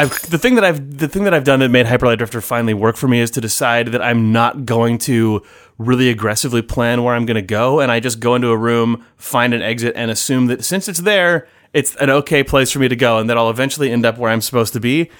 I've, 0.00 0.30
the 0.30 0.38
thing 0.38 0.54
that 0.54 0.64
I've 0.64 0.96
the 0.96 1.08
thing 1.08 1.24
that 1.24 1.34
I've 1.34 1.44
done 1.44 1.60
that 1.60 1.68
made 1.68 1.84
Hyperlight 1.84 2.16
Drifter 2.16 2.40
finally 2.40 2.72
work 2.72 2.96
for 2.96 3.06
me 3.06 3.20
is 3.20 3.30
to 3.32 3.40
decide 3.40 3.88
that 3.88 4.00
I'm 4.00 4.32
not 4.32 4.64
going 4.64 4.96
to 5.00 5.42
really 5.76 6.08
aggressively 6.08 6.62
plan 6.62 7.02
where 7.02 7.14
I'm 7.14 7.26
going 7.26 7.34
to 7.34 7.42
go, 7.42 7.80
and 7.80 7.92
I 7.92 8.00
just 8.00 8.18
go 8.18 8.34
into 8.34 8.48
a 8.48 8.56
room, 8.56 9.04
find 9.18 9.52
an 9.52 9.60
exit, 9.60 9.92
and 9.96 10.10
assume 10.10 10.46
that 10.46 10.64
since 10.64 10.88
it's 10.88 11.00
there, 11.00 11.48
it's 11.74 11.94
an 11.96 12.08
okay 12.08 12.42
place 12.42 12.70
for 12.70 12.78
me 12.78 12.88
to 12.88 12.96
go, 12.96 13.18
and 13.18 13.28
that 13.28 13.36
I'll 13.36 13.50
eventually 13.50 13.92
end 13.92 14.06
up 14.06 14.16
where 14.16 14.30
I'm 14.30 14.40
supposed 14.40 14.72
to 14.72 14.80
be. 14.80 15.10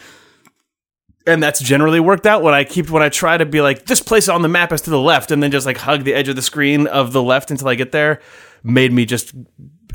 And 1.26 1.42
that's 1.42 1.60
generally 1.60 2.00
worked 2.00 2.26
out 2.26 2.42
when 2.42 2.54
I 2.54 2.64
keep 2.64 2.88
when 2.88 3.02
I 3.02 3.10
try 3.10 3.36
to 3.36 3.44
be 3.44 3.60
like 3.60 3.84
this 3.84 4.00
place 4.00 4.30
on 4.30 4.40
the 4.40 4.48
map 4.48 4.72
is 4.72 4.80
to 4.82 4.90
the 4.90 4.98
left, 4.98 5.30
and 5.30 5.42
then 5.42 5.50
just 5.50 5.66
like 5.66 5.76
hug 5.76 6.04
the 6.04 6.14
edge 6.14 6.28
of 6.28 6.36
the 6.36 6.42
screen 6.42 6.86
of 6.86 7.12
the 7.12 7.22
left 7.22 7.50
until 7.50 7.68
I 7.68 7.74
get 7.74 7.92
there, 7.92 8.22
made 8.62 8.92
me 8.94 9.04
just 9.04 9.34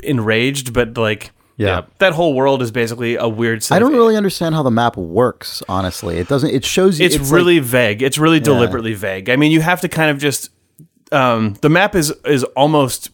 enraged. 0.04 0.72
But 0.72 0.96
like, 0.96 1.32
Yeah. 1.58 1.82
that 1.98 2.12
whole 2.12 2.34
world 2.34 2.60
is 2.62 2.70
basically 2.70 3.16
a 3.16 3.28
weird. 3.28 3.64
I 3.70 3.78
don't 3.78 3.92
really 3.94 4.16
understand 4.16 4.54
how 4.54 4.62
the 4.62 4.70
map 4.70 4.96
works. 4.96 5.62
Honestly, 5.68 6.18
it 6.18 6.28
doesn't. 6.28 6.50
It 6.50 6.64
shows 6.64 7.00
you. 7.00 7.06
it's, 7.06 7.18
like- 7.18 7.30
really 7.32 7.58
vague. 7.60 8.02
It's 8.02 8.18
really 8.18 8.40
deliberately 8.40 8.94
vague. 8.94 9.30
I 9.30 9.36
mean, 9.36 9.52
you 9.52 9.60
have 9.62 9.80
to 9.80 9.88
kind 9.88 10.10
of 10.10 10.18
just 10.18 10.50
um, 11.12 11.54
the 11.62 11.68
map 11.68 11.94
is 11.94 12.12
is 12.24 12.44
almost 12.44 13.10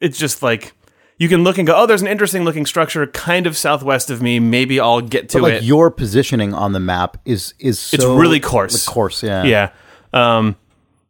it's 0.00 0.18
just 0.18 0.42
like 0.42 0.72
you 1.18 1.28
can 1.28 1.44
look 1.44 1.58
and 1.58 1.66
go, 1.66 1.74
oh, 1.76 1.86
there's 1.86 2.02
an 2.02 2.08
interesting 2.08 2.44
looking 2.44 2.66
structure 2.66 3.06
kind 3.06 3.46
of 3.46 3.56
southwest 3.56 4.10
of 4.10 4.22
me. 4.22 4.40
Maybe 4.40 4.80
I'll 4.80 5.00
get 5.00 5.28
to 5.30 5.38
but, 5.38 5.42
like 5.42 5.52
it. 5.54 5.62
your 5.62 5.90
positioning 5.90 6.54
on 6.54 6.72
the 6.72 6.80
map 6.80 7.18
is 7.24 7.54
is 7.58 7.78
so 7.78 7.94
It's 7.94 8.04
really 8.04 8.40
coarse. 8.40 8.86
like, 8.86 8.94
coarse, 8.94 9.22
yeah. 9.22 9.44
yeah, 9.44 9.70
um, 10.12 10.56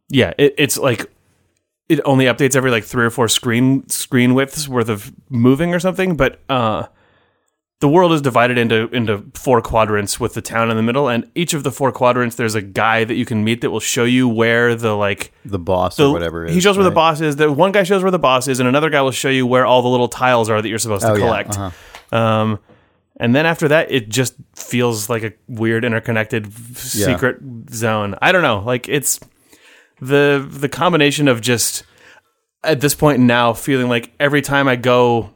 yeah. 0.09 0.33
It, 0.37 0.53
it's 0.57 0.77
like 0.77 1.09
it 1.89 1.99
only 2.05 2.25
updates 2.25 2.55
every 2.55 2.71
like 2.71 2.83
three 2.83 3.05
or 3.05 3.09
four 3.09 3.27
screen 3.27 3.87
screen 3.89 4.33
widths 4.33 4.67
worth 4.67 4.89
of 4.89 5.11
moving 5.29 5.73
or 5.73 5.79
something. 5.79 6.15
But 6.15 6.39
uh, 6.49 6.87
the 7.81 7.89
world 7.89 8.13
is 8.13 8.21
divided 8.21 8.57
into 8.57 8.87
into 8.95 9.25
four 9.33 9.61
quadrants 9.61 10.17
with 10.19 10.33
the 10.33 10.41
town 10.41 10.71
in 10.71 10.77
the 10.77 10.83
middle, 10.83 11.09
and 11.09 11.29
each 11.35 11.53
of 11.53 11.63
the 11.63 11.71
four 11.71 11.91
quadrants 11.91 12.35
there's 12.37 12.55
a 12.55 12.61
guy 12.61 13.03
that 13.03 13.15
you 13.15 13.25
can 13.25 13.43
meet 13.43 13.59
that 13.61 13.71
will 13.71 13.81
show 13.81 14.05
you 14.05 14.27
where 14.29 14.73
the 14.75 14.95
like 14.95 15.33
The 15.43 15.59
boss 15.59 15.97
the, 15.97 16.07
or 16.07 16.13
whatever. 16.13 16.45
he 16.47 16.61
shows 16.61 16.77
where 16.77 16.85
the 16.85 16.91
boss 16.91 17.19
is. 17.19 17.35
The 17.35 17.51
one 17.51 17.73
guy 17.73 17.83
shows 17.83 18.01
where 18.01 18.11
the 18.11 18.19
boss 18.19 18.47
is, 18.47 18.59
and 18.61 18.69
another 18.69 18.89
guy 18.89 19.01
will 19.01 19.11
show 19.11 19.29
you 19.29 19.45
where 19.45 19.65
all 19.65 19.81
the 19.81 19.89
little 19.89 20.07
tiles 20.07 20.49
are 20.49 20.61
that 20.61 20.69
you're 20.69 20.79
supposed 20.79 21.01
to 21.03 21.11
Oh, 21.11 21.15
yeah, 21.15 21.19
collect. 21.25 21.57
uh-huh. 21.59 22.17
Um, 22.17 22.59
and 23.17 23.35
then 23.35 23.45
after 23.45 23.67
that, 23.67 23.91
it 23.91 24.07
just 24.09 24.35
feels 24.55 25.09
like 25.09 25.23
a 25.23 25.33
weird 25.47 25.83
interconnected 25.85 26.47
f- 26.47 26.95
Yeah. 26.95 27.05
secret 27.07 27.37
zone. 27.69 28.15
I 28.21 28.31
don't 28.31 28.41
know. 28.43 28.59
Like 28.65 28.87
it's 28.87 29.19
the 29.99 30.45
the 30.49 30.69
combination 30.69 31.27
of 31.27 31.41
just 31.41 31.83
at 32.63 32.81
this 32.81 32.95
point 32.95 33.19
now 33.19 33.53
feeling 33.53 33.89
like 33.89 34.11
every 34.19 34.41
time 34.41 34.67
I 34.67 34.75
go. 34.75 35.29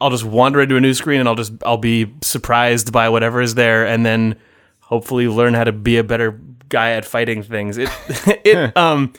I'll 0.00 0.10
just 0.10 0.24
wander 0.24 0.60
into 0.60 0.76
a 0.76 0.80
new 0.80 0.94
screen 0.94 1.18
and 1.18 1.28
I'll 1.28 1.34
just 1.34 1.52
I'll 1.66 1.76
be 1.76 2.14
surprised 2.22 2.92
by 2.92 3.08
whatever 3.08 3.40
is 3.42 3.56
there 3.56 3.84
and 3.84 4.06
then 4.06 4.36
hopefully 4.78 5.26
learn 5.26 5.54
how 5.54 5.64
to 5.64 5.72
be 5.72 5.96
a 5.96 6.04
better 6.04 6.40
guy 6.68 6.92
at 6.92 7.04
fighting 7.04 7.42
things. 7.42 7.78
It 7.78 7.90
it 8.44 8.76
um 8.76 9.12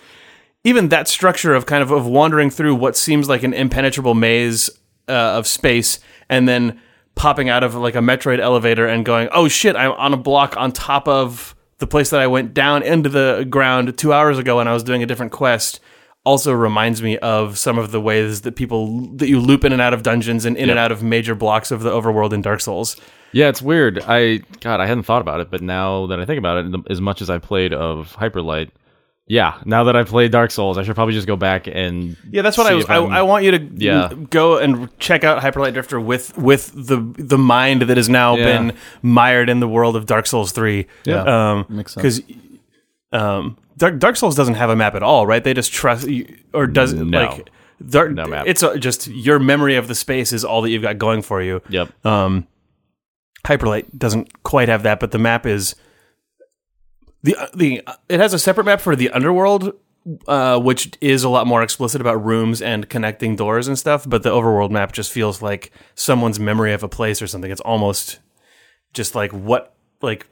even 0.63 0.89
that 0.89 1.07
structure 1.07 1.53
of 1.53 1.65
kind 1.65 1.83
of 1.83 1.91
of 1.91 2.05
wandering 2.05 2.49
through 2.49 2.75
what 2.75 2.95
seems 2.95 3.27
like 3.27 3.43
an 3.43 3.53
impenetrable 3.53 4.13
maze 4.13 4.69
uh, 5.07 5.11
of 5.11 5.47
space 5.47 5.99
and 6.29 6.47
then 6.47 6.79
popping 7.15 7.49
out 7.49 7.63
of 7.63 7.75
like 7.75 7.95
a 7.95 7.99
Metroid 7.99 8.39
elevator 8.39 8.87
and 8.87 9.03
going, 9.05 9.29
"Oh 9.31 9.47
shit, 9.47 9.75
I'm 9.75 9.91
on 9.93 10.13
a 10.13 10.17
block 10.17 10.55
on 10.57 10.71
top 10.71 11.07
of 11.07 11.55
the 11.79 11.87
place 11.87 12.11
that 12.11 12.21
I 12.21 12.27
went 12.27 12.53
down 12.53 12.83
into 12.83 13.09
the 13.09 13.45
ground 13.49 13.97
2 13.97 14.13
hours 14.13 14.37
ago 14.37 14.57
when 14.57 14.67
I 14.67 14.73
was 14.73 14.83
doing 14.83 15.03
a 15.03 15.05
different 15.05 15.31
quest." 15.31 15.79
Also 16.25 16.51
reminds 16.51 17.01
me 17.01 17.17
of 17.19 17.57
some 17.57 17.77
of 17.77 17.91
the 17.91 17.99
ways 17.99 18.41
that 18.41 18.55
people 18.55 19.07
that 19.15 19.29
you 19.29 19.39
loop 19.39 19.63
in 19.63 19.71
and 19.71 19.81
out 19.81 19.93
of 19.93 20.03
dungeons 20.03 20.45
and 20.45 20.57
in 20.57 20.69
and 20.69 20.77
out 20.77 20.91
of 20.91 21.01
major 21.01 21.33
blocks 21.33 21.71
of 21.71 21.81
the 21.81 21.89
overworld 21.89 22.33
in 22.33 22.41
Dark 22.41 22.59
Souls. 22.59 22.97
Yeah, 23.31 23.47
it's 23.47 23.61
weird. 23.61 24.03
I 24.05 24.41
God, 24.59 24.81
I 24.81 24.85
hadn't 24.85 25.03
thought 25.03 25.21
about 25.21 25.39
it, 25.39 25.49
but 25.49 25.61
now 25.61 26.07
that 26.07 26.19
I 26.19 26.25
think 26.25 26.37
about 26.37 26.65
it, 26.65 26.75
as 26.89 26.99
much 26.99 27.21
as 27.21 27.29
I 27.29 27.37
played 27.37 27.73
of 27.73 28.15
Hyperlight, 28.19 28.69
yeah, 29.29 29.61
now 29.63 29.85
that 29.85 29.95
I've 29.95 30.07
played 30.07 30.31
Dark 30.31 30.51
Souls, 30.51 30.77
I 30.77 30.83
should 30.83 30.95
probably 30.95 31.13
just 31.13 31.27
go 31.27 31.35
back 31.37 31.67
and 31.67 32.17
Yeah, 32.29 32.41
that's 32.41 32.57
what 32.57 32.67
I 32.67 32.73
was. 32.73 32.85
I, 32.89 32.95
I'm- 32.95 33.27
want 33.27 33.45
you 33.45 33.51
to 33.51 33.69
Yeah. 33.75 34.11
go 34.29 34.57
and 34.57 34.89
check 34.99 35.23
out 35.23 35.41
Hyperlight 35.41 35.73
Drifter 35.73 36.01
with 36.01 36.37
with 36.37 36.71
the 36.75 36.97
the 37.17 37.37
mind 37.37 37.83
that 37.83 37.95
has 37.95 38.09
now 38.09 38.35
Yeah. 38.35 38.45
been 38.45 38.77
mired 39.01 39.47
in 39.49 39.59
the 39.61 39.67
world 39.67 39.95
of 39.95 40.05
Dark 40.07 40.25
Souls 40.27 40.51
three. 40.51 40.87
Yeah. 41.05 41.21
um, 41.51 41.65
Makes 41.69 41.93
sense. 41.93 42.19
because 42.19 42.35
um, 43.11 43.55
Dark 43.77 43.99
Dark 43.99 44.17
Souls 44.17 44.35
doesn't 44.35 44.55
have 44.55 44.69
a 44.69 44.75
map 44.75 44.95
at 44.95 45.03
all, 45.03 45.25
right? 45.25 45.43
They 45.43 45.53
just 45.53 45.71
trust 45.71 46.07
or 46.53 46.67
does 46.67 46.91
it 46.93 47.05
No. 47.05 47.21
like 47.25 47.49
Dark, 47.87 48.11
No 48.11 48.25
map. 48.25 48.45
It's 48.47 48.61
a, 48.63 48.77
just 48.77 49.07
your 49.07 49.39
memory 49.39 49.75
of 49.75 49.87
the 49.87 49.95
space 49.95 50.33
is 50.33 50.43
all 50.43 50.61
that 50.63 50.69
you've 50.69 50.81
got 50.81 50.97
going 50.97 51.21
for 51.21 51.41
you. 51.41 51.61
Yep. 51.69 52.05
Um, 52.05 52.45
Hyperlight 53.47 53.85
doesn't 53.97 54.43
quite 54.43 54.67
have 54.67 54.83
that, 54.83 54.99
but 54.99 55.11
the 55.11 55.17
map 55.17 55.45
is 55.45 55.75
the 57.23 57.35
the 57.55 57.81
it 58.07 58.19
has 58.19 58.33
a 58.33 58.39
separate 58.39 58.63
map 58.65 58.81
for 58.81 58.95
the 58.95 59.09
underworld, 59.11 59.73
uh, 60.27 60.59
which 60.59 60.91
is 61.01 61.23
a 61.23 61.29
lot 61.29 61.47
more 61.47 61.61
explicit 61.63 62.01
about 62.01 62.23
rooms 62.23 62.61
and 62.61 62.89
connecting 62.89 63.35
doors 63.35 63.67
and 63.67 63.77
stuff. 63.77 64.07
But 64.09 64.23
the 64.23 64.29
overworld 64.31 64.71
map 64.71 64.91
just 64.93 65.11
feels 65.11 65.41
like 65.41 65.71
someone's 65.95 66.39
memory 66.39 66.73
of 66.73 66.83
a 66.83 66.87
place 66.89 67.21
or 67.21 67.27
something. 67.27 67.51
It's 67.51 67.61
almost 67.61 68.19
just 68.93 69.15
like 69.15 69.31
what 69.31 69.73
like 70.01 70.27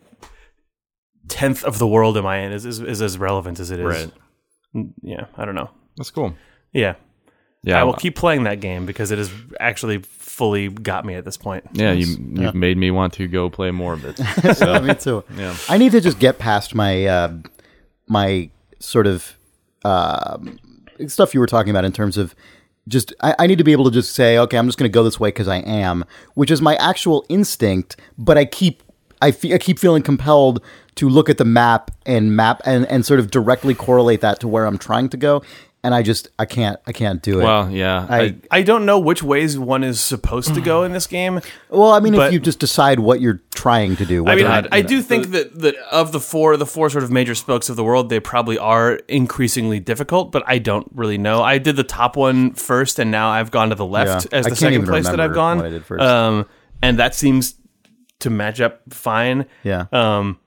tenth 1.27 1.63
of 1.63 1.77
the 1.77 1.87
world 1.87 2.17
am 2.17 2.25
I 2.25 2.37
in 2.37 2.51
is 2.51 2.65
is, 2.65 2.79
is 2.79 3.01
as 3.01 3.17
relevant 3.17 3.59
as 3.59 3.71
it 3.71 3.79
is. 3.79 3.85
Right. 3.85 4.11
Mm, 4.75 4.93
Yeah, 5.01 5.25
I 5.35 5.45
don't 5.45 5.55
know. 5.55 5.69
That's 5.97 6.11
cool. 6.11 6.35
Yeah, 6.73 6.95
Yeah, 7.67 7.81
I 7.81 7.83
will 7.83 7.93
keep 7.93 8.15
playing 8.15 8.43
that 8.43 8.59
game 8.59 8.85
because 8.85 9.11
it 9.11 9.17
has 9.17 9.31
actually 9.59 9.99
fully 9.99 10.69
got 10.69 11.03
me 11.05 11.15
at 11.15 11.25
this 11.25 11.35
point. 11.37 11.65
Yeah, 11.73 11.91
you 11.91 12.05
you've 12.33 12.55
made 12.55 12.77
me 12.77 12.91
want 12.91 13.13
to 13.13 13.27
go 13.27 13.49
play 13.49 13.71
more 13.71 13.93
of 13.93 14.05
it. 14.05 14.19
Yeah, 14.59 14.79
me 14.79 14.93
too. 14.95 15.23
Yeah. 15.35 15.55
I 15.67 15.77
need 15.77 15.91
to 15.91 15.99
just 16.01 16.19
get 16.19 16.39
past 16.39 16.73
my 16.75 17.05
uh, 17.05 17.33
my 18.07 18.49
sort 18.79 19.07
of 19.07 19.35
um 19.83 20.59
stuff 21.07 21.33
you 21.33 21.39
were 21.39 21.47
talking 21.47 21.69
about 21.69 21.85
in 21.85 21.91
terms 21.91 22.17
of 22.17 22.35
just 22.87 23.13
I, 23.21 23.35
I 23.39 23.47
need 23.47 23.57
to 23.57 23.63
be 23.63 23.71
able 23.71 23.85
to 23.85 23.91
just 23.91 24.13
say 24.15 24.37
okay 24.37 24.57
I'm 24.57 24.65
just 24.67 24.77
going 24.77 24.89
to 24.89 24.93
go 24.93 25.03
this 25.03 25.19
way 25.19 25.29
because 25.29 25.47
I 25.47 25.57
am 25.57 26.05
which 26.35 26.49
is 26.51 26.61
my 26.61 26.75
actual 26.77 27.25
instinct 27.29 27.97
but 28.17 28.37
I 28.37 28.45
keep 28.45 28.81
I, 29.21 29.31
fe- 29.31 29.53
I 29.53 29.57
keep 29.57 29.79
feeling 29.79 30.03
compelled 30.03 30.61
to 30.95 31.09
look 31.09 31.29
at 31.29 31.37
the 31.37 31.45
map 31.45 31.91
and 32.05 32.35
map 32.35 32.61
and, 32.65 32.85
and 32.87 33.05
sort 33.05 33.19
of 33.19 33.31
directly 33.31 33.73
correlate 33.73 34.21
that 34.21 34.39
to 34.41 34.47
where 34.47 34.65
I'm 34.65 34.77
trying 34.77 35.09
to 35.09 35.17
go 35.17 35.43
and 35.83 35.93
I 35.95 36.01
just 36.01 36.29
I 36.39 36.45
can't 36.45 36.79
I 36.87 36.91
can't 36.91 37.21
do 37.21 37.39
it. 37.39 37.43
well, 37.43 37.69
yeah, 37.71 38.05
I, 38.09 38.19
I, 38.21 38.35
I 38.51 38.61
don't 38.63 38.85
know 38.85 38.99
which 38.99 39.21
ways 39.23 39.57
one 39.57 39.83
is 39.83 40.01
supposed 40.01 40.53
to 40.55 40.61
go 40.61 40.83
in 40.83 40.91
this 40.91 41.07
game. 41.07 41.39
well, 41.69 41.91
I 41.93 41.99
mean, 41.99 42.13
but- 42.15 42.27
if 42.27 42.33
you 42.33 42.39
just 42.39 42.59
decide 42.59 42.99
what 42.99 43.21
you're 43.21 43.41
trying 43.55 43.95
to 43.97 44.05
do, 44.05 44.25
I 44.27 44.35
mean, 44.35 44.45
whether- 44.45 44.67
I, 44.71 44.77
I 44.79 44.81
do 44.81 45.01
think 45.01 45.27
that, 45.31 45.59
that 45.59 45.75
of 45.91 46.11
the 46.11 46.19
four, 46.19 46.57
the 46.57 46.65
four 46.65 46.89
sort 46.89 47.03
of 47.03 47.11
major 47.11 47.35
spokes 47.35 47.69
of 47.69 47.75
the 47.75 47.83
world, 47.83 48.09
they 48.09 48.19
probably 48.19 48.57
are 48.57 48.95
increasingly 49.07 49.79
difficult. 49.79 50.31
But 50.31 50.43
I 50.47 50.57
don't 50.57 50.87
really 50.93 51.17
know. 51.17 51.41
I 51.43 51.57
did 51.57 51.75
the 51.75 51.83
top 51.83 52.15
one 52.17 52.53
first, 52.53 52.99
and 52.99 53.11
now 53.11 53.29
I've 53.29 53.51
gone 53.51 53.69
to 53.69 53.75
the 53.75 53.85
left 53.85 54.27
Yeah. 54.31 54.39
as 54.39 54.45
I 54.45 54.49
the 54.49 54.55
can't 54.55 54.59
second 54.59 54.73
even 54.73 54.87
place 54.87 55.05
that 55.07 55.19
I've 55.19 55.33
gone. 55.33 55.57
what 55.57 55.65
I 55.67 55.69
did 55.69 55.85
first. 55.85 56.03
Um, 56.03 56.45
and 56.81 56.99
that 56.99 57.15
seems 57.15 57.55
to 58.19 58.29
match 58.31 58.59
up 58.61 58.81
fine. 58.91 59.45
yeah, 59.63 59.85
Um, 59.91 60.39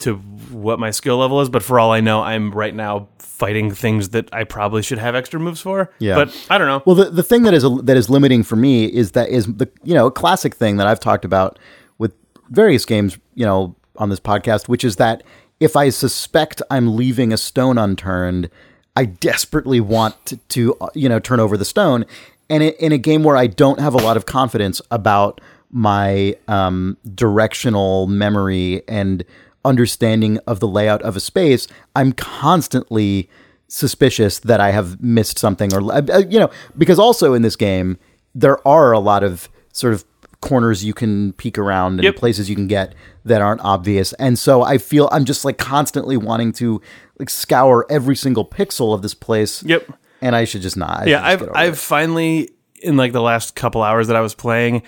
to 0.00 0.16
what 0.16 0.78
my 0.78 0.90
skill 0.90 1.18
level 1.18 1.40
is, 1.40 1.48
but 1.48 1.62
for 1.62 1.80
all 1.80 1.92
I 1.92 2.00
know, 2.00 2.22
I'm 2.22 2.50
right 2.52 2.74
now 2.74 3.08
fighting 3.18 3.70
things 3.70 4.10
that 4.10 4.28
I 4.32 4.44
probably 4.44 4.82
should 4.82 4.98
have 4.98 5.14
extra 5.14 5.40
moves 5.40 5.60
for. 5.60 5.90
Yeah. 5.98 6.14
But 6.14 6.46
I 6.50 6.58
don't 6.58 6.68
know. 6.68 6.82
Well, 6.84 6.96
the, 6.96 7.10
the 7.10 7.22
thing 7.22 7.42
that 7.44 7.54
is 7.54 7.64
that 7.82 7.96
is 7.96 8.10
limiting 8.10 8.42
for 8.42 8.56
me 8.56 8.84
is 8.84 9.12
that 9.12 9.28
is 9.30 9.46
the 9.46 9.68
you 9.82 9.94
know 9.94 10.06
a 10.06 10.10
classic 10.10 10.54
thing 10.54 10.76
that 10.76 10.86
I've 10.86 11.00
talked 11.00 11.24
about 11.24 11.58
with 11.98 12.12
various 12.50 12.84
games 12.84 13.18
you 13.34 13.46
know 13.46 13.74
on 13.96 14.10
this 14.10 14.20
podcast, 14.20 14.68
which 14.68 14.84
is 14.84 14.96
that 14.96 15.22
if 15.58 15.76
I 15.76 15.88
suspect 15.88 16.60
I'm 16.70 16.96
leaving 16.96 17.32
a 17.32 17.36
stone 17.38 17.78
unturned, 17.78 18.50
I 18.96 19.06
desperately 19.06 19.80
want 19.80 20.24
to, 20.26 20.36
to 20.36 20.76
you 20.94 21.08
know 21.08 21.18
turn 21.18 21.40
over 21.40 21.56
the 21.56 21.64
stone, 21.64 22.04
and 22.50 22.62
it, 22.62 22.78
in 22.78 22.92
a 22.92 22.98
game 22.98 23.22
where 23.22 23.36
I 23.36 23.46
don't 23.46 23.80
have 23.80 23.94
a 23.94 23.98
lot 23.98 24.18
of 24.18 24.26
confidence 24.26 24.82
about 24.90 25.40
my 25.70 26.36
um, 26.48 26.98
directional 27.14 28.06
memory 28.06 28.82
and 28.86 29.24
understanding 29.64 30.38
of 30.46 30.60
the 30.60 30.68
layout 30.68 31.02
of 31.02 31.16
a 31.16 31.20
space, 31.20 31.66
I'm 31.96 32.12
constantly 32.12 33.28
suspicious 33.68 34.38
that 34.40 34.60
I 34.60 34.70
have 34.70 35.02
missed 35.02 35.38
something 35.38 35.72
or 35.72 35.80
uh, 35.92 36.18
you 36.28 36.38
know 36.38 36.50
because 36.76 36.98
also 36.98 37.32
in 37.32 37.40
this 37.40 37.56
game 37.56 37.96
there 38.34 38.58
are 38.68 38.92
a 38.92 38.98
lot 38.98 39.24
of 39.24 39.48
sort 39.72 39.94
of 39.94 40.04
corners 40.42 40.84
you 40.84 40.92
can 40.92 41.32
peek 41.34 41.56
around 41.56 41.94
and 41.94 42.02
Yep. 42.04 42.16
places 42.16 42.50
you 42.50 42.54
can 42.56 42.66
get 42.66 42.94
that 43.24 43.40
aren't 43.40 43.62
obvious 43.62 44.12
and 44.14 44.38
so 44.38 44.60
I 44.62 44.76
feel 44.76 45.08
I'm 45.10 45.24
just 45.24 45.42
like 45.46 45.56
constantly 45.56 46.18
wanting 46.18 46.52
to 46.54 46.82
like 47.18 47.30
scour 47.30 47.86
every 47.88 48.14
single 48.16 48.44
pixel 48.44 48.92
of 48.92 49.00
this 49.00 49.14
place 49.14 49.62
Yep. 49.62 49.90
and 50.20 50.36
I 50.36 50.44
should 50.44 50.60
just 50.60 50.76
not 50.76 50.90
I 51.02 51.04
Yeah, 51.06 51.24
I've 51.24 51.48
I've 51.54 51.72
it. 51.74 51.76
finally 51.78 52.50
in 52.82 52.98
like 52.98 53.12
the 53.12 53.22
last 53.22 53.54
couple 53.56 53.82
hours 53.82 54.08
that 54.08 54.16
I 54.16 54.20
was 54.20 54.34
playing 54.34 54.82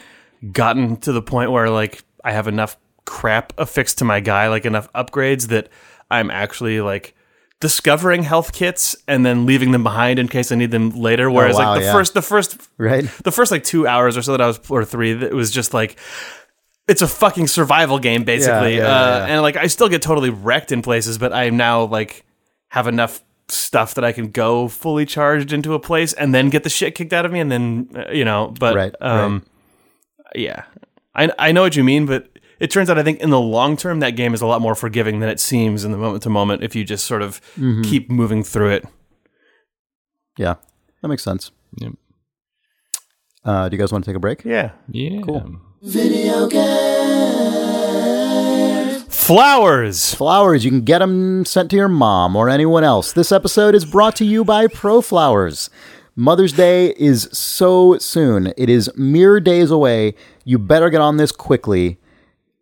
gotten 0.53 0.99
to 0.99 1.13
the 1.13 1.23
point 1.23 1.53
where 1.53 1.71
like 1.71 2.05
I 2.23 2.33
have 2.33 2.49
enough 2.49 2.77
crap 3.05 3.53
affixed 3.59 3.99
to 3.99 4.05
my 4.05 4.21
guy, 4.21 4.49
like 4.49 4.65
enough 4.65 4.93
upgrades 4.93 5.49
that 5.49 5.69
I'm 6.11 6.31
actually 6.31 6.81
like 6.81 7.15
discovering 7.61 8.25
health 8.25 8.53
kits 8.53 8.95
and 9.09 9.25
then 9.25 9.47
leaving 9.47 9.71
them 9.71 9.83
behind 9.83 10.19
in 10.19 10.29
case 10.29 10.53
I 10.53 10.57
need 10.57 10.71
them 10.71 10.91
later. 10.91 11.31
Whereas 11.31 11.57
Oh, 11.57 11.61
wow, 11.61 11.71
like 11.71 11.81
the 11.81 11.87
yeah. 11.87 11.93
first 11.93 12.15
the 12.15 12.23
first 12.23 12.59
right 12.77 13.05
the 13.25 13.33
first 13.33 13.51
like 13.51 13.65
two 13.65 13.87
hours 13.87 14.17
or 14.17 14.23
so 14.23 14.33
that 14.33 14.41
I 14.41 14.47
was 14.47 14.61
or 14.69 14.85
three, 14.85 15.15
that 15.15 15.31
it 15.31 15.35
was 15.35 15.51
just 15.51 15.73
like 15.73 15.99
it's 16.87 17.01
a 17.01 17.09
fucking 17.09 17.47
survival 17.47 17.99
game 17.99 18.25
basically, 18.25 18.77
yeah, 18.77 18.85
uh, 18.85 19.19
yeah. 19.19 19.27
and 19.27 19.43
like 19.43 19.57
I 19.57 19.69
still 19.69 19.89
get 19.89 20.03
totally 20.03 20.31
wrecked 20.31 20.73
in 20.73 20.83
places, 20.83 21.17
but 21.17 21.33
I 21.33 21.49
now 21.51 21.85
like 21.85 22.27
have 22.69 22.87
enough 22.87 23.23
stuff 23.49 23.95
that 23.95 24.05
I 24.05 24.13
can 24.13 24.31
go 24.31 24.69
fully 24.69 25.07
charged 25.07 25.53
into 25.53 25.75
a 25.75 25.81
place 25.81 26.13
and 26.13 26.35
then 26.35 26.51
get 26.51 26.63
the 26.65 26.71
shit 26.71 26.95
kicked 26.95 27.13
out 27.15 27.25
of 27.25 27.33
me, 27.33 27.41
and 27.41 27.51
then 27.51 27.89
uh, 27.97 28.11
you 28.13 28.25
know, 28.25 28.53
but 28.59 28.75
Right, 28.75 28.95
um, 29.01 29.47
yeah, 30.35 30.65
I 31.15 31.31
I 31.39 31.53
know 31.53 31.63
what 31.63 31.77
you 31.77 31.85
mean, 31.85 32.05
but. 32.07 32.29
It 32.65 32.71
turns 32.71 32.89
out, 32.89 32.99
I 32.99 33.03
think, 33.03 33.21
in 33.21 33.29
the 33.29 33.39
long 33.41 33.77
term, 33.77 34.01
that 34.01 34.13
game 34.17 34.33
is 34.33 34.41
a 34.41 34.47
lot 34.47 34.63
more 34.63 34.75
forgiving 34.75 35.21
than 35.21 35.29
it 35.29 35.39
seems 35.39 35.85
in 35.85 35.93
the 35.93 35.99
moment 35.99 36.23
to 36.23 36.31
moment 36.31 36.63
if 36.63 36.75
you 36.75 36.83
just 36.83 37.05
sort 37.05 37.21
of 37.21 37.43
Mm-hmm. 37.59 37.83
keep 37.83 38.11
moving 38.11 38.43
through 38.43 38.71
it. 38.71 38.87
yeah 40.39 40.55
that 41.03 41.09
makes 41.09 41.23
sense 41.23 41.51
Yep. 41.81 41.93
uh, 43.45 43.69
do 43.69 43.77
you 43.77 43.83
guys 43.83 43.93
want 43.93 44.05
to 44.05 44.09
take 44.11 44.17
a 44.17 44.21
break 44.21 44.45
Yeah. 44.45 44.71
Yeah. 44.91 45.21
Cool. 45.21 45.61
Video 45.83 46.47
game. 46.49 46.65
Flowers. 49.09 50.15
Flowers, 50.15 50.65
you 50.65 50.71
can 50.71 50.83
get 50.83 50.99
them 51.01 51.45
sent 51.45 51.71
to 51.71 51.77
your 51.77 51.89
mom 51.89 52.37
or 52.37 52.49
anyone 52.49 52.85
else. 52.85 53.13
This 53.13 53.33
episode 53.33 53.75
is 53.75 53.85
brought 53.85 54.17
to 54.17 54.25
you 54.25 54.45
by 54.45 54.67
Pro 54.67 55.01
Flowers. 55.03 55.69
Mother's 56.17 56.53
Day 56.53 56.95
is 56.97 57.29
so 57.33 57.99
soon. 57.99 58.53
It 58.57 58.69
is 58.71 58.91
mere 58.97 59.41
days 59.41 59.71
away. 59.71 60.15
You 60.45 60.59
better 60.59 60.89
get 60.91 61.01
on 61.01 61.17
this 61.17 61.33
quickly. 61.33 61.99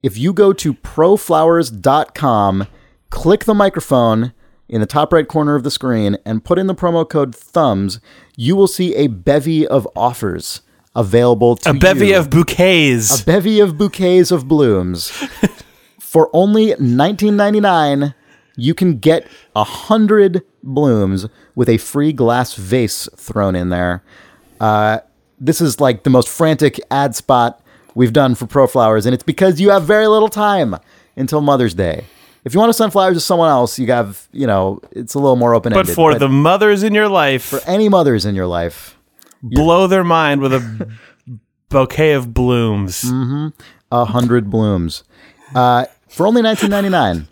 If 0.03 0.19
you 0.19 0.33
go 0.33 0.53
to 0.53 0.75
proflowers.com, 0.75 2.67
click 3.11 3.45
the 3.45 3.55
microphone 3.55 4.33
in 4.69 4.81
the 4.81 4.87
top 4.87 5.13
right 5.13 5.29
corner 5.29 5.55
of 5.55 5.63
the 5.63 5.71
screen, 5.71 6.17
and 6.25 6.45
put 6.45 6.59
in 6.59 6.67
the 6.67 6.75
promo 6.75 7.09
code 7.09 7.35
THUMBS, 7.35 8.01
you 8.37 8.57
will 8.57 8.67
see 8.67 8.95
a 8.95 9.07
bevy 9.07 9.67
of 9.67 9.87
offers 9.95 10.63
available 10.97 11.57
to 11.57 11.71
A 11.71 11.75
bevy 11.75 12.09
you 12.09 12.17
of 12.17 12.31
bouquets. 12.31 13.21
A 13.21 13.25
bevy 13.25 13.61
of 13.61 13.77
bouquets 13.77 14.31
of 14.31 14.49
blooms. 14.49 15.11
For 16.01 16.31
only 16.33 16.73
$19.99, 16.73 18.15
you 18.57 18.75
can 18.75 18.99
get 18.99 19.27
a 19.55 19.65
hundred 19.65 20.43
blooms 20.63 21.27
with 21.55 21.69
a 21.69 21.79
free 21.79 22.13
glass 22.13 22.55
vase 22.55 23.09
thrown 23.17 23.55
in 23.55 23.69
there. 23.69 24.03
Uh, 24.61 25.01
this 25.39 25.61
is 25.61 25.81
like 25.81 26.03
the 26.03 26.11
most 26.11 26.29
frantic 26.29 26.81
ad 26.91 27.15
spot 27.15 27.62
we've 27.95 28.13
done 28.13 28.35
for 28.35 28.47
ProFlowers, 28.47 29.07
and 29.07 29.15
it's 29.15 29.23
because 29.23 29.61
you 29.61 29.71
have 29.71 29.85
very 29.85 30.07
little 30.07 30.29
time 30.29 30.77
until 31.17 31.41
Mother's 31.41 31.75
Day. 31.75 32.05
If 32.45 32.55
you 32.55 32.61
want 32.61 32.71
to 32.71 32.75
send 32.75 32.91
flowers 32.93 33.17
to 33.17 33.21
someone 33.21 33.49
else, 33.49 33.79
you 33.79 33.87
have, 33.93 34.27
you 34.33 34.47
know, 34.47 34.81
it's 34.91 35.15
a 35.15 35.19
little 35.19 35.37
more 35.37 35.55
open 35.55 35.73
but 35.73 35.81
ended. 35.81 35.95
for 35.95 36.19
the 36.19 36.29
mothers 36.29 36.83
in 36.83 36.93
your 36.95 37.09
life, 37.09 37.45
for 37.45 37.61
any 37.67 37.89
mothers 37.89 38.25
in 38.25 38.35
your 38.35 38.47
life, 38.49 38.97
blow 39.43 39.87
their 39.87 40.03
mind 40.03 40.41
with 40.41 40.53
a 40.53 40.89
bouquet 41.69 42.13
of 42.13 42.35
blooms. 42.35 43.05
a 43.93 44.05
hundred 44.05 44.51
blooms. 44.51 45.05
Uh, 45.55 45.85
for 46.09 46.27
only 46.27 46.43
nineteen 46.43 46.71
ninety 46.71 46.89
nine. 46.89 47.29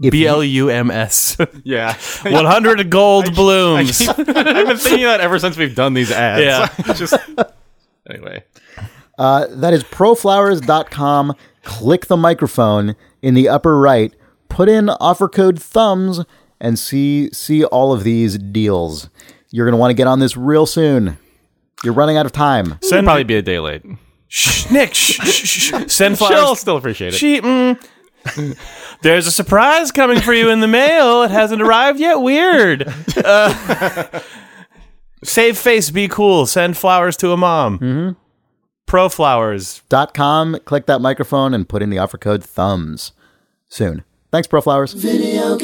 B 0.00 0.26
L 0.26 0.44
U 0.44 0.68
M 0.70 0.90
S. 0.90 1.36
Yeah. 1.64 1.94
100 2.22 2.90
gold 2.90 3.34
blooms. 3.34 4.06
I've 4.08 4.16
been 4.16 4.76
thinking 4.76 5.04
that 5.04 5.20
ever 5.20 5.38
since 5.38 5.56
we've 5.56 5.74
done 5.74 5.94
these 5.94 6.10
ads. 6.10 6.42
Yeah. 6.78 6.92
Just 6.94 7.14
anyway. 8.08 8.44
Uh, 9.18 9.46
that 9.50 9.74
is 9.74 9.82
proflowers.com. 9.84 11.34
Click 11.64 12.06
the 12.06 12.16
microphone 12.16 12.94
in 13.20 13.34
the 13.34 13.48
upper 13.48 13.78
right, 13.78 14.14
put 14.48 14.68
in 14.68 14.88
offer 14.88 15.28
code 15.28 15.60
thumbs, 15.60 16.20
and 16.60 16.78
see 16.78 17.30
see 17.32 17.64
all 17.64 17.92
of 17.92 18.04
these 18.04 18.38
deals. 18.38 19.10
You're 19.50 19.66
going 19.66 19.72
to 19.72 19.78
want 19.78 19.90
to 19.90 19.94
get 19.94 20.06
on 20.06 20.18
this 20.20 20.36
real 20.36 20.66
soon. 20.66 21.18
You're 21.84 21.94
running 21.94 22.16
out 22.16 22.26
of 22.26 22.32
time. 22.32 22.78
Send 22.82 23.06
probably 23.06 23.24
be 23.24 23.36
a 23.36 23.42
day 23.42 23.58
late. 23.58 23.82
Shh, 24.28 24.70
Nick, 24.70 24.94
shh, 24.94 25.12
shh, 25.22 25.46
shh, 25.46 25.46
shh. 25.46 25.70
Send 25.92 26.18
She'll 26.18 26.28
flowers. 26.28 26.60
still 26.60 26.76
appreciate 26.76 27.14
it. 27.14 27.16
She, 27.16 27.40
mm, 27.40 27.78
there's 29.02 29.26
a 29.26 29.30
surprise 29.32 29.90
coming 29.90 30.20
for 30.20 30.34
you 30.34 30.50
in 30.50 30.60
the 30.60 30.68
mail. 30.68 31.22
It 31.22 31.30
hasn't 31.30 31.62
arrived 31.62 31.98
yet. 31.98 32.16
Weird. 32.20 32.92
Uh, 33.16 34.20
save 35.24 35.56
face, 35.56 35.90
be 35.90 36.08
cool. 36.08 36.46
Send 36.46 36.76
flowers 36.76 37.16
to 37.18 37.32
a 37.32 37.36
mom. 37.36 37.78
Mm-hmm. 37.78 38.20
Pro 38.88 39.10
flowers. 39.10 39.82
Dot 39.90 40.14
com. 40.14 40.58
Click 40.64 40.86
that 40.86 41.02
microphone 41.02 41.52
and 41.52 41.68
put 41.68 41.82
in 41.82 41.90
the 41.90 41.98
offer 41.98 42.16
code 42.16 42.42
thumbs 42.42 43.12
soon. 43.68 44.02
Thanks, 44.32 44.48
ProFlowers. 44.48 44.94
Video 44.94 45.58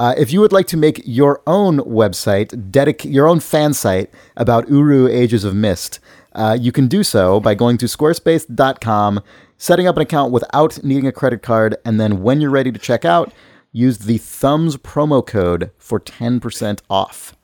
Uh, 0.00 0.14
if 0.18 0.32
you 0.32 0.40
would 0.40 0.50
like 0.50 0.66
to 0.66 0.76
make 0.76 1.00
your 1.04 1.40
own 1.46 1.78
website, 1.78 2.48
dedic- 2.72 3.08
your 3.08 3.28
own 3.28 3.38
fan 3.38 3.72
site 3.72 4.10
about 4.36 4.68
Uru 4.68 5.06
Ages 5.06 5.44
of 5.44 5.54
Myst, 5.54 6.00
uh, 6.32 6.58
you 6.60 6.72
can 6.72 6.88
do 6.88 7.04
so 7.04 7.38
by 7.38 7.54
going 7.54 7.78
to 7.78 7.86
squarespace.com 7.86 9.20
setting 9.56 9.86
up 9.86 9.94
an 9.94 10.02
account 10.02 10.32
without 10.32 10.82
needing 10.82 11.06
a 11.06 11.12
credit 11.12 11.42
card, 11.42 11.76
and 11.84 12.00
then 12.00 12.24
when 12.24 12.40
you're 12.40 12.50
ready 12.50 12.72
to 12.72 12.78
check 12.80 13.04
out, 13.04 13.32
use 13.70 13.98
the 13.98 14.18
Thumbs 14.18 14.76
promo 14.76 15.24
code 15.24 15.70
for 15.78 16.00
10% 16.00 16.80
off. 16.90 17.36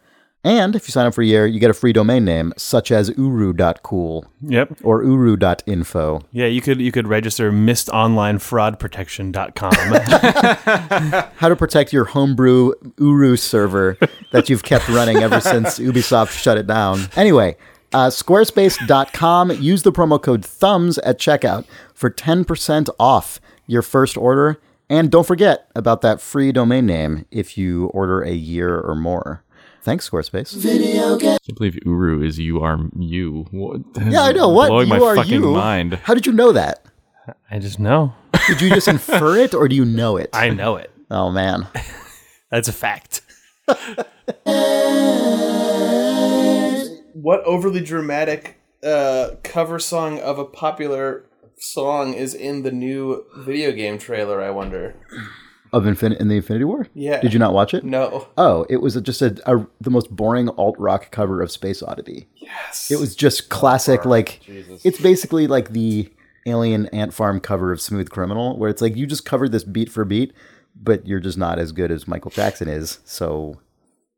And 0.47 0.77
if 0.77 0.87
you 0.87 0.93
sign 0.93 1.07
up 1.07 1.15
for 1.15 1.23
a 1.23 1.27
year, 1.27 1.45
you 1.45 1.59
get 1.59 1.71
a 1.71 1.75
free 1.75 1.93
domain 1.93 2.25
name, 2.25 2.53
such 2.57 2.93
as 2.93 3.09
uru.cool 3.19 4.27
Yep. 4.43 4.79
or 4.85 5.03
uru.info. 5.03 6.23
Yeah, 6.31 6.47
you 6.47 6.61
could 6.61 6.81
you 6.81 6.93
could 6.93 7.09
register 7.09 7.51
mistonlinefraudprotection.com. 7.51 9.73
How 11.37 11.49
to 11.49 11.57
protect 11.57 11.93
your 11.93 12.05
homebrew 12.05 12.73
Uru 12.99 13.37
server 13.37 13.99
that 14.31 14.49
you've 14.49 14.63
kept 14.63 14.89
running 14.89 15.17
ever 15.19 15.41
since 15.41 15.79
Ubisoft 15.81 16.31
shut 16.31 16.57
it 16.59 16.69
down. 16.69 17.01
Anyway, 17.17 17.57
uh, 17.93 18.07
squarespace.com. 18.09 19.51
Use 19.61 19.83
the 19.83 19.91
promo 19.93 20.23
code 20.23 20.43
THUMBS 20.43 20.99
at 21.05 21.19
checkout 21.19 21.65
for 21.93 22.09
10% 22.11 22.89
off 23.01 23.41
your 23.67 23.83
first 23.83 24.17
order. 24.17 24.61
And 24.89 25.11
don't 25.11 25.27
forget 25.27 25.69
about 25.75 26.03
that 26.03 26.21
free 26.21 26.53
domain 26.53 26.87
name 26.87 27.25
if 27.33 27.59
you 27.59 27.87
order 27.87 28.23
a 28.23 28.31
year 28.31 28.79
or 28.79 28.95
more. 28.95 29.43
Thanks, 29.87 30.11
Squarespace. 30.11 30.53
Video 30.53 31.17
game. 31.17 31.35
I 31.35 31.39
can't 31.47 31.57
believe 31.57 31.79
Uru 31.87 32.21
is 32.21 32.41
you 32.41 32.61
are 32.61 32.81
you. 32.99 33.47
What? 33.53 33.83
Yeah, 34.05 34.23
I 34.23 34.33
know. 34.33 34.49
What? 34.49 34.67
Blowing 34.67 34.89
you 34.89 34.95
my 34.99 34.99
are 34.99 35.15
fucking 35.15 35.33
you. 35.33 35.53
mind. 35.53 35.95
How 36.03 36.13
did 36.13 36.27
you 36.27 36.33
know 36.33 36.51
that? 36.51 36.85
I 37.53 37.61
just 37.61 37.79
know. 37.79 38.13
Did 38.49 38.61
you 38.61 38.71
just 38.71 38.89
infer 38.89 39.37
it 39.37 39.55
or 39.55 39.69
do 39.69 39.77
you 39.77 39.85
know 39.85 40.17
it? 40.17 40.31
I 40.35 40.49
know 40.49 40.75
it. 40.75 40.91
oh, 41.09 41.31
man. 41.31 41.69
That's 42.51 42.67
a 42.67 42.73
fact. 42.73 43.21
what 47.13 47.45
overly 47.45 47.81
dramatic 47.81 48.59
uh, 48.83 49.37
cover 49.45 49.79
song 49.79 50.19
of 50.19 50.41
a 50.41 50.45
popular 50.45 51.27
song 51.59 52.13
is 52.13 52.35
in 52.35 52.65
the 52.65 52.73
new 52.73 53.25
video 53.37 53.71
game 53.71 53.99
trailer? 53.99 54.43
I 54.43 54.51
wonder. 54.51 54.97
Of 55.73 55.85
Infin- 55.85 56.17
in 56.19 56.29
the 56.29 56.37
Infinity 56.37 56.65
War? 56.65 56.87
Yeah. 56.95 57.21
Did 57.21 57.33
you 57.33 57.39
not 57.39 57.53
watch 57.53 57.75
it? 57.75 57.85
No. 57.85 58.29
Oh, 58.39 58.65
it 58.71 58.77
was 58.79 58.97
a, 58.97 59.01
just 59.01 59.21
a, 59.23 59.37
a 59.47 59.67
the 59.81 59.91
most 59.91 60.11
boring 60.15 60.49
alt 60.51 60.77
rock 60.79 61.11
cover 61.11 61.43
of 61.43 61.51
Space 61.51 61.83
Oddity. 61.83 62.29
Yes. 62.37 62.91
It 62.91 62.99
was 63.01 63.15
just 63.17 63.49
classic, 63.49 64.05
like 64.05 64.41
it's 64.49 65.01
basically 65.01 65.47
like 65.47 65.71
the 65.71 66.13
Alien 66.47 66.87
Ant 66.87 67.13
Farm 67.13 67.41
cover 67.41 67.73
of 67.73 67.81
Smooth 67.81 68.11
Criminal, 68.11 68.57
where 68.59 68.71
it's 68.71 68.81
like 68.81 68.95
you 68.97 69.07
just 69.07 69.25
covered 69.25 69.51
this 69.53 69.65
beat 69.65 69.91
for 69.91 70.05
beat, 70.05 70.33
but 70.81 71.07
you're 71.07 71.21
just 71.21 71.37
not 71.39 71.59
as 71.59 71.73
good 71.73 71.91
as 71.91 72.07
Michael 72.07 72.31
Jackson 72.31 72.69
is. 72.69 73.01
So 73.05 73.59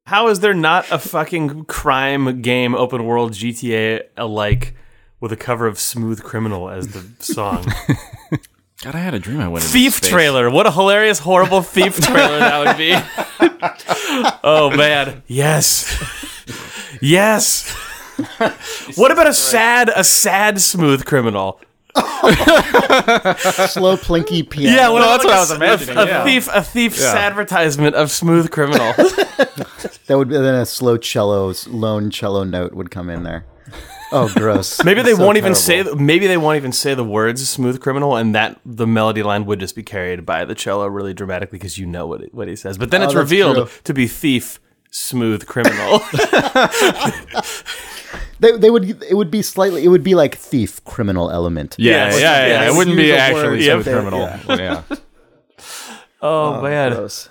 How 0.07 0.29
is 0.29 0.41
there 0.41 0.55
not 0.55 0.91
a 0.91 0.99
fucking 0.99 1.65
crime 1.65 2.43
game 2.43 2.75
open 2.75 3.07
world 3.07 3.33
GTA 3.33 4.03
alike 4.17 4.75
with 5.21 5.33
a 5.33 5.37
cover 5.37 5.67
of 5.67 5.79
Smooth 5.79 6.23
Criminal 6.23 6.69
as 6.69 6.89
the 6.89 7.25
song? 7.25 7.65
God, 8.83 8.95
I 8.95 8.99
had 9.01 9.15
a 9.15 9.19
dream 9.19 9.41
I 9.41 9.49
went 9.49 9.65
into 9.65 9.73
thief 9.73 9.95
space. 9.95 10.09
trailer. 10.09 10.49
What 10.51 10.67
a 10.67 10.71
hilarious, 10.71 11.19
horrible 11.19 11.63
thief 11.63 11.97
trailer 12.01 12.39
that 12.39 12.65
would 12.65 12.77
be. 12.77 12.95
oh 14.45 14.71
man. 14.77 15.23
Yes. 15.27 15.85
Yes. 17.01 17.69
what 18.97 19.11
about 19.11 19.27
a 19.27 19.35
sad 19.35 19.91
a 19.95 20.05
sad 20.05 20.61
smooth 20.61 21.05
criminal? 21.05 21.61
slow 21.97 22.05
plinky 23.97 24.49
piano. 24.49 24.77
Yeah, 24.77 24.89
well, 24.91 25.11
that's 25.19 25.25
what 25.25 25.35
I 25.35 25.41
was 25.41 25.51
a, 25.51 25.57
imagining, 25.57 25.97
A, 25.99 26.07
yeah. 26.07 26.25
thief, 26.25 26.49
a 26.53 26.63
thief's 26.63 27.01
Yeah. 27.01 27.15
advertisement 27.15 27.97
of 27.97 28.13
smooth 28.13 28.53
criminal. 28.53 28.93
that 28.93 30.15
would 30.17 30.29
be 30.29 30.37
then 30.37 30.55
a 30.55 30.65
slow 30.67 30.97
cello, 30.97 31.53
lone 31.67 32.11
cello 32.11 32.45
note 32.45 32.75
would 32.75 32.93
come 32.93 33.11
in 33.11 33.25
there. 33.25 33.45
Oh, 34.11 34.33
gross. 34.35 34.83
Maybe 34.89 35.03
they 35.03 35.15
So 35.15 35.25
won't 35.25 35.37
even 35.37 35.55
terrible. 35.55 35.93
say. 35.97 36.03
Maybe 36.03 36.27
they 36.27 36.37
won't 36.39 36.57
even 36.57 36.73
say 36.73 36.95
the 36.95 37.05
words 37.05 37.47
"smooth 37.49 37.81
criminal," 37.81 38.17
and 38.17 38.35
that 38.35 38.59
the 38.65 38.87
melody 38.87 39.23
line 39.23 39.45
would 39.47 39.61
just 39.61 39.75
be 39.77 39.83
carried 39.83 40.25
by 40.25 40.45
the 40.45 40.55
cello 40.55 40.87
really 40.87 41.13
dramatically 41.15 41.59
because 41.59 41.77
you 41.79 41.87
know 41.87 42.07
what 42.07 42.23
it, 42.23 42.35
what 42.35 42.49
he 42.49 42.57
says. 42.57 42.79
But 42.79 42.91
then 42.91 43.03
Oh, 43.03 43.05
it's 43.05 43.15
revealed 43.15 43.57
true. 43.57 43.69
to 43.85 43.93
be 43.95 44.07
thief, 44.07 44.61
smooth 44.91 45.47
criminal. 45.47 46.01
They, 48.41 48.53
they 48.57 48.71
would 48.71 49.03
it 49.03 49.15
would 49.17 49.33
be 49.33 49.43
slightly 49.43 49.85
it 49.85 49.89
would 49.89 50.05
be 50.05 50.15
like 50.15 50.37
thief 50.37 50.83
criminal 50.85 51.29
element. 51.29 51.75
Yeah, 51.77 51.93
Yes. 52.07 52.21
yeah, 52.21 52.41
yeah. 52.41 52.47
Yes. 52.63 52.73
It 52.73 52.77
wouldn't 52.79 52.97
be 52.97 53.13
actually 53.13 53.43
word 53.43 53.63
smooth 53.63 53.85
that- 53.85 53.93
criminal. 53.93 54.21
yeah. 54.21 54.83
Yeah. 54.89 54.97
oh, 56.23 56.63
man, 56.63 56.93
Gross. 56.93 57.29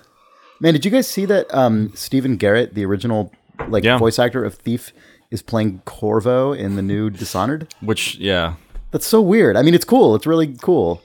Man, 0.59 0.73
did 0.73 0.84
you 0.84 0.91
guys 0.91 1.07
see 1.07 1.23
that 1.25 1.47
um, 1.53 1.91
Stephen 1.95 2.36
Garrett, 2.36 2.73
the 2.75 2.84
original 2.84 3.32
like 3.69 3.86
Yeah. 3.86 3.97
voice 3.97 4.19
actor 4.19 4.43
of 4.43 4.55
Thief, 4.55 4.91
is 5.32 5.41
playing 5.41 5.82
Corvo 5.86 6.53
in 6.53 6.75
the 6.75 6.82
new 6.82 7.09
Dishonored? 7.09 7.73
Which, 7.82 8.15
yeah, 8.15 8.55
That's 8.91 9.05
so 9.07 9.21
weird. 9.21 9.55
I 9.57 9.61
mean, 9.61 9.73
it's 9.73 9.86
cool. 9.86 10.15
It's 10.15 10.25
really 10.28 10.55
cool. 10.61 11.01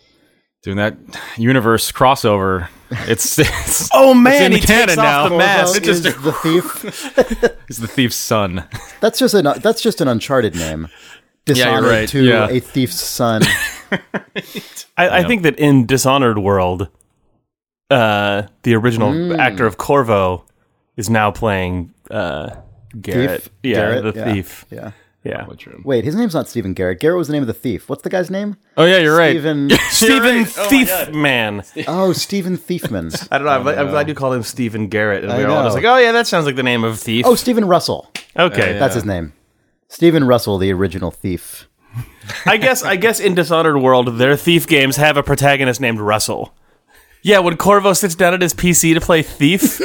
doing 0.62 0.76
that 0.76 0.96
universe 1.36 1.90
crossover. 1.92 2.68
It's, 2.90 3.38
it's 3.38 3.88
oh 3.94 4.14
man, 4.14 4.46
in 4.46 4.52
he 4.52 4.60
the 4.60 4.66
takes 4.66 4.94
canon 4.94 4.98
off 5.00 5.04
now. 5.04 5.28
the 5.30 5.38
mask. 5.38 5.82
Corvo 5.82 5.88
is 5.90 6.02
the 6.02 6.32
thief. 6.32 7.54
he's 7.68 7.78
the 7.78 7.88
thief's 7.88 8.16
son. 8.16 8.64
That's 9.00 9.18
just 9.18 9.34
an 9.34 9.44
that's 9.60 9.80
just 9.80 10.00
an 10.00 10.08
Uncharted 10.08 10.54
name. 10.54 10.88
Dishonored 11.44 11.90
right. 11.90 12.08
to 12.10 12.22
Yeah. 12.22 12.48
a 12.48 12.60
thief's 12.60 13.00
son. 13.00 13.42
I, 14.96 15.08
I 15.20 15.24
think 15.24 15.42
that 15.42 15.58
in 15.58 15.86
Dishonored 15.86 16.38
World, 16.38 16.88
uh, 17.90 18.42
the 18.62 18.74
original 18.76 19.12
Hmm. 19.12 19.40
actor 19.40 19.66
of 19.66 19.76
Corvo 19.76 20.44
is 20.96 21.10
now 21.10 21.30
playing 21.32 21.92
uh, 22.10 22.50
Garrett. 23.00 23.42
Thief? 23.42 23.50
Yeah, 23.62 23.74
Garrett? 23.76 24.14
the 24.14 24.20
Yeah. 24.20 24.32
thief. 24.32 24.66
Yeah. 24.70 24.90
Yeah, 25.24 25.46
Wait, 25.84 26.04
his 26.04 26.16
name's 26.16 26.34
not 26.34 26.48
Stephen 26.48 26.74
Garrett. 26.74 26.98
Garrett 26.98 27.16
was 27.16 27.28
the 27.28 27.32
name 27.32 27.44
of 27.44 27.46
the 27.46 27.52
thief. 27.54 27.88
What's 27.88 28.02
the 28.02 28.10
guy's 28.10 28.28
name? 28.28 28.56
Oh 28.76 28.84
yeah, 28.84 28.98
you're 28.98 29.16
right. 29.16 29.30
Stephen. 29.30 29.70
Stephen 29.90 30.40
oh 30.40 30.68
Thief 30.68 31.10
Man. 31.14 31.62
oh, 31.86 32.12
Stephen 32.12 32.58
Thiefman. 32.58 33.28
I 33.30 33.38
don't 33.38 33.44
know. 33.44 33.52
I'm, 33.52 33.64
oh, 33.68 33.70
I'm 33.82 33.88
glad 33.90 34.08
you 34.08 34.16
called 34.16 34.34
him 34.34 34.42
Stephen 34.42 34.88
Garrett, 34.88 35.22
and 35.22 35.32
I 35.32 35.38
we 35.38 35.44
were 35.44 35.50
all 35.50 35.62
just 35.62 35.76
like, 35.76 35.84
"Oh 35.84 35.96
yeah, 35.96 36.10
that 36.10 36.26
sounds 36.26 36.44
like 36.44 36.56
the 36.56 36.64
name 36.64 36.82
of 36.82 36.98
thief." 36.98 37.24
Oh, 37.24 37.36
Stephen 37.36 37.64
Russell. 37.66 38.10
okay. 38.36 38.74
Oh, 38.74 38.78
That's 38.80 38.96
his 38.96 39.04
name. 39.04 39.32
Stephen 39.86 40.24
Russell, 40.24 40.58
the 40.58 40.72
original 40.72 41.12
thief. 41.12 41.68
I 42.46 42.56
guess. 42.56 42.82
I 42.82 42.96
guess 42.96 43.20
in 43.20 43.36
Dishonored 43.36 43.80
World, 43.80 44.18
their 44.18 44.36
thief 44.36 44.66
games 44.66 44.96
have 44.96 45.16
a 45.16 45.22
protagonist 45.22 45.80
named 45.80 46.00
Russell. 46.00 46.52
Yeah, 47.22 47.38
when 47.38 47.56
Corvo 47.56 47.92
sits 47.92 48.16
down 48.16 48.34
at 48.34 48.42
his 48.42 48.54
PC 48.54 48.94
to 48.94 49.00
play 49.00 49.22
Thief. 49.22 49.78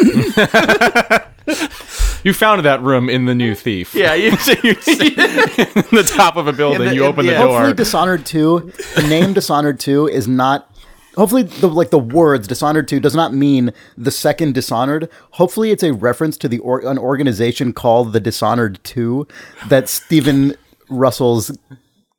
You 2.28 2.34
found 2.34 2.66
that 2.66 2.82
room 2.82 3.10
in 3.10 3.24
the 3.24 3.34
new 3.34 3.56
thief. 3.56 3.96
yeah, 3.96 4.14
you, 4.14 4.32
in 4.32 4.36
the 4.36 6.12
top 6.14 6.36
of 6.36 6.46
a 6.46 6.52
building. 6.52 6.82
Yeah, 6.82 6.90
the- 6.90 6.96
you 6.96 7.06
open 7.06 7.26
the 7.26 7.32
yeah. 7.32 7.42
door. 7.42 7.54
Hopefully, 7.54 7.74
Dishonored 7.74 8.26
Two, 8.26 8.74
the 8.98 9.04
name 9.04 9.32
Dishonored 9.32 9.80
Two 9.80 10.08
is 10.10 10.28
not. 10.28 10.70
Hopefully, 11.16 11.44
the 11.44 11.70
like 11.70 11.90
the 11.90 11.98
words 11.98 12.46
Dishonored 12.46 12.86
Two 12.90 13.00
does 13.00 13.16
not 13.16 13.34
mean 13.34 13.72
the 13.98 14.12
second 14.12 14.56
Dishonored. 14.56 15.10
Hopefully, 15.32 15.72
it's 15.72 15.84
a 15.84 15.94
reference 15.94 16.38
to 16.40 16.50
the 16.50 16.60
or, 16.60 16.80
an 16.86 16.98
organization 16.98 17.72
called 17.72 18.12
the 18.12 18.20
Dishonored 18.20 18.84
Two 18.84 19.26
that 19.70 19.88
Stephen 19.88 20.54
Russell's 20.90 21.58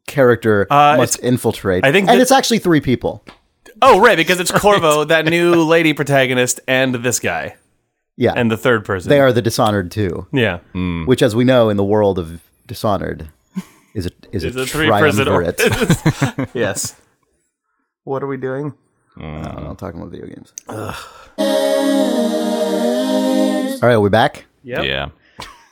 character 0.06 0.66
Uh, 0.70 0.96
must 0.96 1.22
infiltrate. 1.22 1.84
I 1.84 1.92
think 1.92 2.08
and 2.08 2.18
that- 2.18 2.22
it's 2.22 2.32
actually 2.32 2.60
three 2.60 2.80
people. 2.80 3.22
Oh, 3.82 4.00
right, 4.00 4.16
because 4.16 4.40
it's 4.40 4.50
Corvo, 4.50 5.04
that 5.08 5.26
new 5.26 5.62
lady 5.64 5.92
protagonist, 5.92 6.60
and 6.66 6.94
this 6.94 7.20
guy, 7.20 7.56
Yeah, 8.20 8.32
and 8.34 8.50
the 8.50 8.56
third 8.56 8.84
person. 8.84 9.08
they 9.10 9.20
are 9.20 9.32
the 9.32 9.40
Dishonored 9.40 9.92
too. 9.92 10.26
Yeah. 10.32 10.58
Mm. 10.74 11.06
which, 11.06 11.22
as 11.22 11.36
we 11.36 11.44
know, 11.44 11.68
in 11.70 11.76
the 11.76 11.84
world 11.84 12.18
of 12.18 12.42
Dishonored, 12.66 13.28
is 13.94 14.06
a 14.06 14.10
is 14.32 14.42
a, 14.42 14.48
It's 14.48 14.56
a 14.56 14.66
three-person 14.66 15.24
triumvirate. 15.24 16.50
Yes. 16.52 16.96
What 18.02 18.22
are 18.24 18.26
we 18.26 18.36
doing? 18.36 18.74
I 19.16 19.20
don't 19.42 19.62
know, 19.64 19.74
talking 19.74 20.00
about 20.00 20.10
video 20.10 20.26
games. 20.26 20.52
All 20.68 20.94
right, 23.88 23.96
we're 23.96 24.00
we 24.00 24.10
back? 24.10 24.46
Yep. 24.64 24.84
Yeah. 24.84 25.08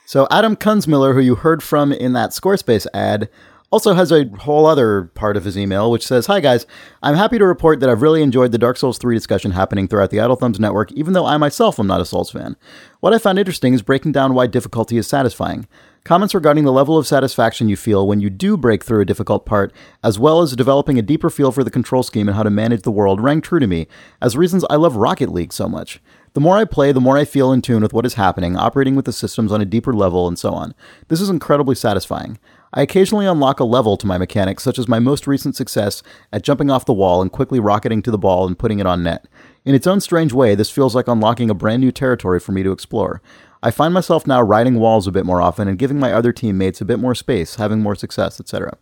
So 0.05 0.25
Adam 0.31 0.55
Kunzmiller, 0.55 1.13
who 1.13 1.19
you 1.19 1.35
heard 1.35 1.61
from 1.61 1.91
in 1.91 2.13
that 2.13 2.29
Squarespace 2.29 2.87
ad, 2.93 3.27
also 3.71 3.93
has 3.93 4.11
a 4.11 4.29
whole 4.39 4.65
other 4.65 5.11
part 5.13 5.35
of 5.35 5.43
his 5.43 5.57
email 5.57 5.91
which 5.91 6.07
says, 6.07 6.27
"Hi 6.27 6.39
guys, 6.39 6.65
I'm 7.03 7.15
happy 7.15 7.37
to 7.37 7.45
report 7.45 7.79
that 7.79 7.89
I've 7.89 8.01
really 8.01 8.21
enjoyed 8.21 8.51
the 8.51 8.57
Dark 8.57 8.77
Souls 8.77 8.97
3 8.97 9.15
discussion 9.15 9.51
happening 9.51 9.87
throughout 9.87 10.09
the 10.09 10.21
Idle 10.21 10.37
Thumbs 10.37 10.59
network, 10.59 10.91
even 10.93 11.13
though 11.13 11.25
I 11.25 11.37
myself 11.37 11.79
am 11.79 11.87
not 11.87 12.01
a 12.01 12.05
Souls 12.05 12.31
fan. 12.31 12.55
What 13.01 13.13
I 13.13 13.17
found 13.17 13.39
interesting 13.39 13.73
is 13.73 13.81
breaking 13.81 14.13
down 14.13 14.33
why 14.33 14.47
difficulty 14.47 14.97
is 14.97 15.07
satisfying. 15.07 15.67
Comments 16.05 16.33
regarding 16.33 16.63
the 16.63 16.71
level 16.71 16.97
of 16.97 17.05
satisfaction 17.05 17.67
you 17.67 17.75
feel 17.75 18.07
when 18.07 18.21
you 18.21 18.29
do 18.29 18.55
break 18.55 18.83
through 18.83 19.01
a 19.01 19.05
difficult 19.05 19.45
part, 19.45 19.73
as 20.01 20.17
well 20.17 20.41
as 20.41 20.55
developing 20.55 20.97
a 20.97 21.01
deeper 21.01 21.29
feel 21.29 21.51
for 21.51 21.65
the 21.65 21.69
control 21.69 22.01
scheme 22.01 22.29
and 22.29 22.37
how 22.37 22.43
to 22.43 22.49
manage 22.49 22.83
the 22.83 22.91
world, 22.91 23.19
rang 23.19 23.41
true 23.41 23.59
to 23.59 23.67
me 23.67 23.87
as 24.21 24.37
reasons 24.37 24.63
I 24.69 24.77
love 24.77 24.95
Rocket 24.95 25.33
League 25.33 25.51
so 25.51 25.67
much." 25.67 26.01
The 26.37 26.41
more 26.41 26.57
I 26.57 26.65
play, 26.65 26.91
the 26.91 27.01
more 27.01 27.17
I 27.17 27.25
feel 27.25 27.51
in 27.51 27.63
tune 27.63 27.81
with 27.81 27.93
what 27.93 28.05
is 28.05 28.13
happening, 28.13 28.55
operating 28.55 28.95
with 28.95 29.05
the 29.05 29.11
systems 29.11 29.51
on 29.51 29.59
a 29.59 29.65
deeper 29.65 29.91
level, 29.91 30.27
and 30.27 30.37
so 30.37 30.53
on. 30.53 30.75
This 31.07 31.19
is 31.19 31.31
incredibly 31.31 31.73
satisfying. 31.73 32.37
I 32.71 32.83
occasionally 32.83 33.25
unlock 33.25 33.59
a 33.59 33.63
level 33.63 33.97
to 33.97 34.05
my 34.05 34.19
mechanics, 34.19 34.61
such 34.61 34.77
as 34.77 34.87
my 34.87 34.99
most 34.99 35.25
recent 35.25 35.55
success 35.55 36.03
at 36.31 36.43
jumping 36.43 36.69
off 36.69 36.85
the 36.85 36.93
wall 36.93 37.23
and 37.23 37.31
quickly 37.31 37.59
rocketing 37.59 38.03
to 38.03 38.11
the 38.11 38.19
ball 38.19 38.45
and 38.45 38.59
putting 38.59 38.77
it 38.77 38.85
on 38.85 39.01
net. 39.01 39.27
In 39.65 39.73
its 39.73 39.87
own 39.87 39.99
strange 39.99 40.31
way, 40.31 40.53
this 40.53 40.69
feels 40.69 40.93
like 40.93 41.07
unlocking 41.07 41.49
a 41.49 41.55
brand 41.55 41.81
new 41.81 41.91
territory 41.91 42.39
for 42.39 42.51
me 42.51 42.61
to 42.61 42.71
explore. 42.71 43.19
I 43.63 43.71
find 43.71 43.91
myself 43.91 44.27
now 44.27 44.39
riding 44.39 44.79
walls 44.79 45.07
a 45.07 45.11
bit 45.11 45.25
more 45.25 45.41
often 45.41 45.67
and 45.67 45.79
giving 45.79 45.97
my 45.97 46.13
other 46.13 46.31
teammates 46.31 46.81
a 46.81 46.85
bit 46.85 46.99
more 46.99 47.15
space, 47.15 47.55
having 47.55 47.81
more 47.81 47.95
success, 47.95 48.39
etc. 48.39 48.77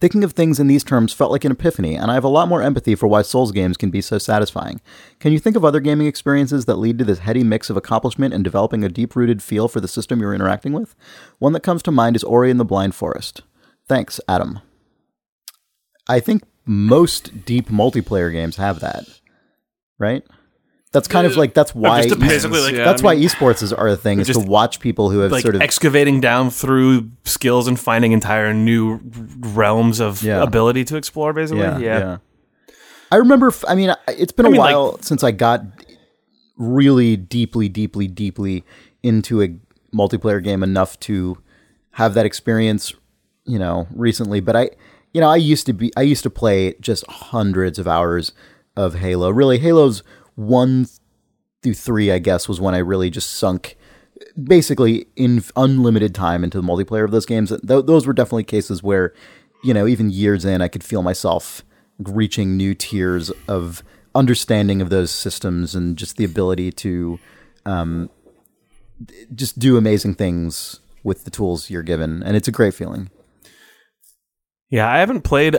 Thinking 0.00 0.22
of 0.22 0.30
things 0.30 0.60
in 0.60 0.68
these 0.68 0.84
terms 0.84 1.12
felt 1.12 1.32
like 1.32 1.44
an 1.44 1.50
epiphany, 1.50 1.96
and 1.96 2.08
I 2.08 2.14
have 2.14 2.22
a 2.22 2.28
lot 2.28 2.46
more 2.46 2.62
empathy 2.62 2.94
for 2.94 3.08
why 3.08 3.22
Souls 3.22 3.50
games 3.50 3.76
can 3.76 3.90
be 3.90 4.00
so 4.00 4.16
satisfying. 4.16 4.80
Can 5.18 5.32
you 5.32 5.40
think 5.40 5.56
of 5.56 5.64
other 5.64 5.80
gaming 5.80 6.06
experiences 6.06 6.66
that 6.66 6.76
lead 6.76 6.98
to 6.98 7.04
this 7.04 7.18
heady 7.18 7.42
mix 7.42 7.68
of 7.68 7.76
accomplishment 7.76 8.32
and 8.32 8.44
developing 8.44 8.84
a 8.84 8.88
deep 8.88 9.16
rooted 9.16 9.42
feel 9.42 9.66
for 9.66 9.80
the 9.80 9.88
system 9.88 10.20
you're 10.20 10.34
interacting 10.34 10.72
with? 10.72 10.94
One 11.40 11.52
that 11.52 11.64
comes 11.64 11.82
to 11.82 11.90
mind 11.90 12.14
is 12.14 12.22
Ori 12.22 12.48
and 12.48 12.60
the 12.60 12.64
Blind 12.64 12.94
Forest. 12.94 13.42
Thanks, 13.88 14.20
Adam. 14.28 14.60
I 16.08 16.20
think 16.20 16.44
most 16.64 17.44
deep 17.44 17.68
multiplayer 17.68 18.30
games 18.30 18.54
have 18.56 18.78
that, 18.78 19.04
right? 19.98 20.22
That's 20.90 21.06
kind 21.06 21.26
of 21.26 21.36
like 21.36 21.52
that's 21.52 21.74
why 21.74 22.02
just 22.08 22.16
e- 22.16 22.20
basically, 22.20 22.60
like, 22.60 22.72
yeah, 22.74 22.84
that's 22.84 23.02
I 23.02 23.04
why 23.04 23.16
esports 23.16 23.62
is 23.62 23.72
are 23.74 23.88
a 23.88 23.96
thing 23.96 24.20
is 24.20 24.26
to 24.28 24.32
Just, 24.32 24.48
watch 24.48 24.80
people 24.80 25.10
who 25.10 25.18
have 25.18 25.30
like 25.30 25.42
sort 25.42 25.54
of 25.54 25.60
excavating 25.60 26.18
down 26.20 26.48
through 26.50 27.10
skills 27.24 27.68
and 27.68 27.78
finding 27.78 28.12
entire 28.12 28.54
new 28.54 28.98
realms 29.40 30.00
of 30.00 30.22
Yeah. 30.22 30.42
ability 30.42 30.84
to 30.86 30.96
explore. 30.96 31.34
Basically, 31.34 31.60
yeah, 31.62 31.78
yeah. 31.78 31.98
yeah. 31.98 32.16
I 33.12 33.16
remember. 33.16 33.48
f- 33.48 33.64
I 33.68 33.74
mean, 33.74 33.90
I- 33.90 33.96
it's 34.08 34.32
been 34.32 34.46
a 34.46 34.50
mean, 34.50 34.60
like- 34.60 34.74
while 34.74 34.98
since 35.02 35.22
I 35.22 35.30
got 35.30 35.62
really 36.56 37.16
deeply, 37.16 37.68
deeply, 37.68 38.06
deeply 38.08 38.64
into 39.02 39.42
a 39.42 39.48
multiplayer 39.94 40.42
game 40.42 40.62
enough 40.62 40.98
to 41.00 41.38
have 41.92 42.14
that 42.14 42.26
experience. 42.26 42.92
You 43.44 43.58
know, 43.58 43.86
recently, 43.94 44.40
but 44.40 44.56
I, 44.56 44.70
you 45.14 45.20
know, 45.22 45.28
I 45.30 45.36
used 45.36 45.64
to 45.66 45.72
be. 45.72 45.90
I 45.96 46.02
used 46.02 46.22
to 46.24 46.30
play 46.30 46.74
just 46.80 47.06
hundreds 47.08 47.78
of 47.78 47.88
hours 47.88 48.32
of 48.76 48.96
Halo. 48.96 49.30
Really, 49.30 49.58
Halo's 49.58 50.02
one 50.38 50.86
through 51.62 51.74
three, 51.74 52.12
I 52.12 52.20
guess, 52.20 52.48
was 52.48 52.60
when 52.60 52.74
I 52.74 52.78
really 52.78 53.10
just 53.10 53.32
sunk 53.32 53.76
basically 54.40 55.06
in 55.16 55.42
unlimited 55.56 56.14
time 56.14 56.44
into 56.44 56.60
the 56.60 56.66
multiplayer 56.66 57.04
of 57.04 57.10
those 57.10 57.26
games. 57.26 57.50
Th- 57.50 57.84
those 57.84 58.06
were 58.06 58.12
definitely 58.12 58.44
cases 58.44 58.80
where, 58.80 59.12
you 59.64 59.74
know, 59.74 59.86
even 59.88 60.10
years 60.10 60.44
in, 60.44 60.62
I 60.62 60.68
could 60.68 60.84
feel 60.84 61.02
myself 61.02 61.64
reaching 61.98 62.56
new 62.56 62.72
tiers 62.72 63.30
of 63.48 63.82
understanding 64.14 64.80
of 64.80 64.90
those 64.90 65.10
systems 65.10 65.74
and 65.74 65.96
just 65.96 66.16
the 66.16 66.24
ability 66.24 66.70
to 66.70 67.18
um, 67.66 68.08
just 69.34 69.58
do 69.58 69.76
amazing 69.76 70.14
things 70.14 70.78
with 71.02 71.24
the 71.24 71.30
tools 71.30 71.68
you're 71.68 71.82
given. 71.82 72.22
And 72.22 72.36
it's 72.36 72.48
a 72.48 72.52
great 72.52 72.74
feeling. 72.74 73.10
Yeah, 74.70 74.88
I 74.88 74.98
haven't 74.98 75.22
played. 75.22 75.56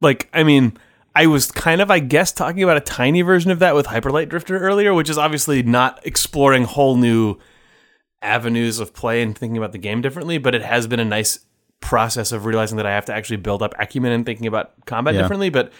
Like, 0.00 0.28
I 0.32 0.44
mean, 0.44 0.78
I 1.16 1.26
was 1.28 1.50
kind 1.50 1.80
of, 1.80 1.90
I 1.90 1.98
guess, 1.98 2.30
talking 2.30 2.62
about 2.62 2.76
a 2.76 2.80
tiny 2.80 3.22
version 3.22 3.50
of 3.50 3.58
that 3.60 3.74
with 3.74 3.86
Hyper 3.86 4.10
Light 4.10 4.28
Drifter 4.28 4.58
earlier, 4.58 4.92
which 4.92 5.08
is 5.08 5.16
obviously 5.16 5.62
not 5.62 5.98
exploring 6.06 6.64
whole 6.64 6.94
new 6.94 7.38
avenues 8.20 8.80
of 8.80 8.92
play 8.92 9.22
and 9.22 9.36
thinking 9.36 9.56
about 9.56 9.72
the 9.72 9.78
game 9.78 10.02
differently, 10.02 10.36
but 10.36 10.54
it 10.54 10.60
has 10.60 10.86
been 10.86 11.00
a 11.00 11.06
nice 11.06 11.38
process 11.80 12.32
of 12.32 12.44
realizing 12.44 12.76
that 12.76 12.84
I 12.84 12.90
have 12.90 13.06
to 13.06 13.14
actually 13.14 13.38
build 13.38 13.62
up 13.62 13.74
acumen 13.78 14.12
and 14.12 14.26
thinking 14.26 14.46
about 14.46 14.72
combat 14.84 15.14
Yeah. 15.14 15.22
differently. 15.22 15.48
But 15.48 15.72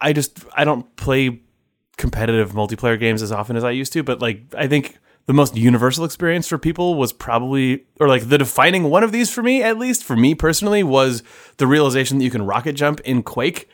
I 0.00 0.12
just, 0.12 0.44
I 0.56 0.62
don't 0.62 0.94
play 0.94 1.40
competitive 1.96 2.52
multiplayer 2.52 3.00
games 3.00 3.22
as 3.22 3.32
often 3.32 3.56
as 3.56 3.64
I 3.64 3.72
used 3.72 3.92
to, 3.94 4.04
but 4.04 4.20
like, 4.20 4.42
I 4.56 4.68
think 4.68 4.98
the 5.26 5.32
most 5.32 5.56
universal 5.56 6.04
experience 6.04 6.46
for 6.46 6.56
people 6.56 6.94
was 6.94 7.12
probably, 7.12 7.84
or 7.98 8.06
like 8.06 8.28
the 8.28 8.38
defining 8.38 8.84
one 8.84 9.02
of 9.02 9.10
these 9.10 9.28
for 9.28 9.42
me, 9.42 9.60
at 9.60 9.76
least 9.76 10.04
for 10.04 10.14
me 10.14 10.36
personally, 10.36 10.84
was 10.84 11.24
the 11.56 11.66
realization 11.66 12.18
that 12.18 12.24
you 12.24 12.30
can 12.30 12.46
rocket 12.46 12.74
jump 12.74 13.00
in 13.00 13.24
Quake. 13.24 13.68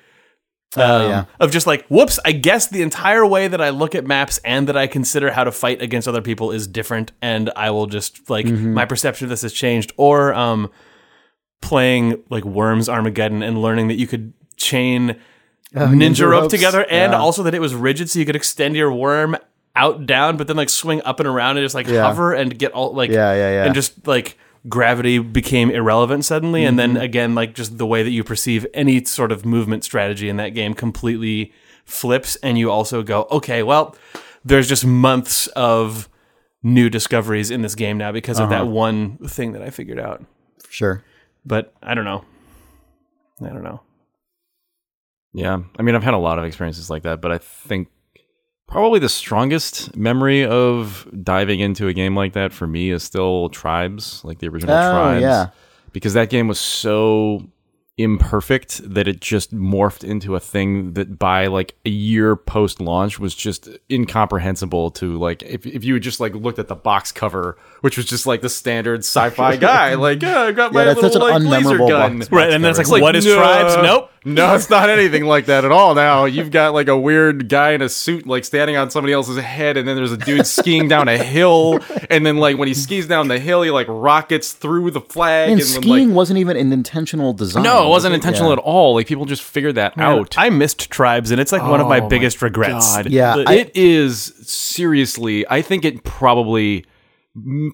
Um, 0.75 1.09
yeah. 1.11 1.25
Of 1.41 1.53
just 1.53 1.67
like, 1.67 1.87
whoops, 1.89 2.19
I 2.25 2.33
guess 2.33 2.67
the 2.67 2.83
entire 2.83 3.25
way 3.25 3.49
that 3.49 3.61
I 3.61 3.71
look 3.71 3.95
at 3.95 4.05
maps 4.07 4.39
and 4.45 4.69
that 4.69 4.77
I 4.77 4.87
consider 4.87 5.31
how 5.31 5.45
to 5.45 5.53
fight 5.53 5.81
against 5.81 6.07
other 6.09 6.21
people 6.21 6.51
is 6.51 6.67
different, 6.67 7.12
and 7.23 7.51
I 7.57 7.71
will 7.71 7.87
just 7.87 8.29
like 8.29 8.47
my 8.47 8.85
perception 8.85 9.25
of 9.27 9.31
this 9.31 9.43
has 9.43 9.53
changed. 9.53 9.93
Or 9.97 10.35
um, 10.35 10.71
playing 11.62 12.23
like 12.31 12.45
Worms 12.45 12.89
Armageddon 12.89 13.43
and 13.43 13.62
learning 13.62 13.89
that 13.89 13.95
you 13.99 14.07
could 14.07 14.33
chain 14.57 15.17
ninja, 15.75 15.95
ninja 15.95 16.29
rope 16.31 16.51
together, 16.51 16.85
and 16.91 17.12
Yeah. 17.12 17.19
also 17.19 17.43
that 17.45 17.55
it 17.55 17.61
was 17.61 17.75
rigid, 17.75 18.11
so 18.11 18.19
you 18.19 18.27
could 18.27 18.37
extend 18.37 18.77
your 18.77 18.93
worm 18.93 19.37
out 19.75 20.07
down, 20.07 20.37
but 20.37 20.47
then 20.47 20.57
like 20.57 20.69
swing 20.71 21.01
up 21.05 21.21
and 21.21 21.27
around 21.29 21.57
and 21.59 21.64
just 21.64 21.75
like 21.75 21.87
Yeah. 21.87 22.03
hover 22.03 22.33
and 22.33 22.59
get 22.59 22.73
all 22.73 22.93
like 22.95 23.11
Yeah, 23.11 23.33
yeah, 23.35 23.51
yeah. 23.51 23.64
and 23.64 23.75
just 23.75 24.07
like 24.07 24.39
gravity 24.69 25.19
became 25.19 25.71
irrelevant 25.71 26.25
suddenly, 26.25 26.64
and 26.64 26.79
Mm-hmm. 26.79 26.95
then 26.95 27.03
again 27.03 27.35
like 27.35 27.55
just 27.55 27.79
the 27.79 27.87
way 27.87 28.03
that 28.03 28.11
you 28.11 28.25
perceive 28.25 28.67
any 28.75 29.05
sort 29.05 29.33
of 29.33 29.45
movement 29.47 29.85
strategy 29.85 30.29
in 30.29 30.37
that 30.37 30.51
game 30.51 30.75
completely 30.75 31.53
flips, 31.85 32.37
and 32.43 32.59
you 32.59 32.71
also 32.71 33.03
go, 33.03 33.27
okay, 33.31 33.62
well, 33.62 33.95
there's 34.45 34.69
just 34.69 34.85
months 34.85 35.47
of 35.49 36.09
new 36.62 36.89
discoveries 36.91 37.51
in 37.51 37.62
this 37.62 37.75
game 37.77 37.97
now 37.99 38.11
because 38.12 38.39
of 38.41 38.51
Uh-huh. 38.51 38.64
that 38.64 38.71
one 38.71 39.19
thing 39.19 39.53
that 39.53 39.62
I 39.62 39.71
figured 39.71 40.01
out. 40.01 40.25
Sure. 40.69 41.05
But 41.45 41.73
I 41.83 41.95
don't 41.95 42.05
know. 42.05 42.25
I 43.41 43.49
don't 43.51 43.62
know. 43.62 43.83
Yeah. 45.33 45.59
I 45.79 45.83
mean, 45.83 45.95
I've 45.95 46.03
had 46.03 46.14
a 46.14 46.19
lot 46.19 46.39
of 46.39 46.45
experiences 46.45 46.91
like 46.91 47.03
that, 47.05 47.21
but 47.21 47.31
I 47.31 47.39
think 47.39 47.89
probably 48.67 48.99
the 48.99 49.09
strongest 49.09 49.97
memory 49.97 50.45
of 50.45 51.09
diving 51.23 51.61
into 51.61 51.89
a 51.89 51.93
game 51.93 52.14
like 52.17 52.33
that 52.35 52.53
for 52.53 52.67
me 52.67 52.91
is 52.91 53.03
still 53.03 53.49
Tribes, 53.51 54.25
like 54.25 54.39
the 54.39 54.49
original 54.49 54.75
Oh, 54.75 54.91
Tribes. 54.93 55.23
yeah. 55.23 55.49
Because 55.93 56.14
that 56.14 56.31
game 56.31 56.49
was 56.49 56.61
so 56.61 57.47
imperfect 57.99 58.83
that 58.95 59.09
it 59.09 59.21
just 59.21 59.55
morphed 59.55 60.05
into 60.05 60.35
a 60.37 60.41
thing 60.41 60.93
that 60.93 61.19
by 61.19 61.47
like 61.47 61.75
a 61.87 61.89
year 61.89 62.37
post 62.37 62.79
launch 62.79 63.19
was 63.19 63.35
just 63.35 63.71
incomprehensible 63.91 64.91
to 64.91 65.17
like 65.17 65.43
if, 65.45 65.64
if 65.67 65.83
you 65.83 65.95
had 65.95 66.03
just 66.03 66.21
like 66.21 66.35
looked 66.35 66.59
at 66.59 66.69
the 66.69 66.75
box 66.75 67.11
cover 67.11 67.57
which 67.87 67.97
was 67.97 68.05
just 68.07 68.26
like 68.26 68.41
the 68.41 68.49
standard 68.49 69.01
sci-fi 69.05 69.55
guy 69.55 69.95
like 70.09 70.20
yeah 70.20 70.41
i 70.41 70.51
got 70.51 70.72
my 70.72 70.82
that's 70.82 71.01
little 71.01 71.12
such 71.20 71.22
an 71.37 71.45
like 71.45 71.62
laser 71.62 71.78
gun 71.78 72.18
box- 72.18 72.32
Right, 72.32 72.51
and 72.51 72.64
then 72.64 72.70
it's 72.70 72.78
like, 72.80 72.89
like, 72.89 73.03
what 73.03 73.14
is 73.14 73.24
no. 73.24 73.37
tribes? 73.37 73.76
Nope. 73.76 74.11
no, 74.24 74.57
it's 74.57 74.68
not 74.68 74.91
anything 74.91 75.24
like 75.24 75.47
that 75.47 75.64
at 75.64 75.70
all. 75.70 75.95
Now 75.95 76.24
you've 76.24 76.51
got 76.51 76.74
like 76.74 76.89
a 76.89 76.99
weird 76.99 77.49
guy 77.49 77.70
in 77.70 77.82
a 77.82 77.89
suit, 77.89 78.26
like 78.26 78.45
standing 78.45 78.76
on 78.76 78.91
somebody 78.91 79.12
else's 79.12 79.37
head, 79.39 79.76
and 79.76 79.87
then 79.87 79.95
there's 79.95 80.11
a 80.11 80.16
dude 80.16 80.45
skiing 80.49 80.89
down 80.89 81.07
a 81.07 81.16
hill, 81.16 81.78
and 82.11 82.26
then 82.26 82.39
like 82.39 82.59
when 82.59 82.66
he 82.66 82.74
skis 82.74 83.07
down 83.07 83.28
the 83.28 83.39
hill, 83.39 83.62
he 83.62 83.70
like 83.70 83.87
rockets 83.89 84.53
through 84.53 84.91
the 84.91 85.01
flag. 85.01 85.51
And 85.51 85.61
then, 85.61 85.66
skiing 85.66 86.09
like, 86.09 86.16
wasn't 86.16 86.41
even 86.41 86.57
an 86.57 86.72
intentional 86.72 87.32
design. 87.32 87.62
no, 87.62 87.78
it 87.78 87.82
was 87.84 87.91
wasn't 87.97 88.14
intentional 88.16 88.51
Yeah. 88.51 88.55
at 88.55 88.59
all. 88.64 88.95
Like 88.97 89.07
people 89.07 89.26
just 89.26 89.43
figured 89.43 89.76
that 89.76 89.97
out. 89.97 90.34
I 90.37 90.51
missed 90.51 90.91
tribes, 90.91 91.30
and 91.30 91.41
it's 91.41 91.53
like 91.53 91.62
one 91.62 91.80
of 91.80 91.87
my 91.87 92.01
Oh 92.01 92.09
biggest 92.09 92.43
regrets. 92.43 92.97
God. 92.97 93.11
Yeah, 93.11 93.37
The- 93.37 93.49
I- 93.49 93.55
it 93.55 93.70
is 93.76 94.32
seriously. 94.43 95.47
I 95.49 95.62
think 95.62 95.84
it 95.84 96.03
probably 96.03 96.84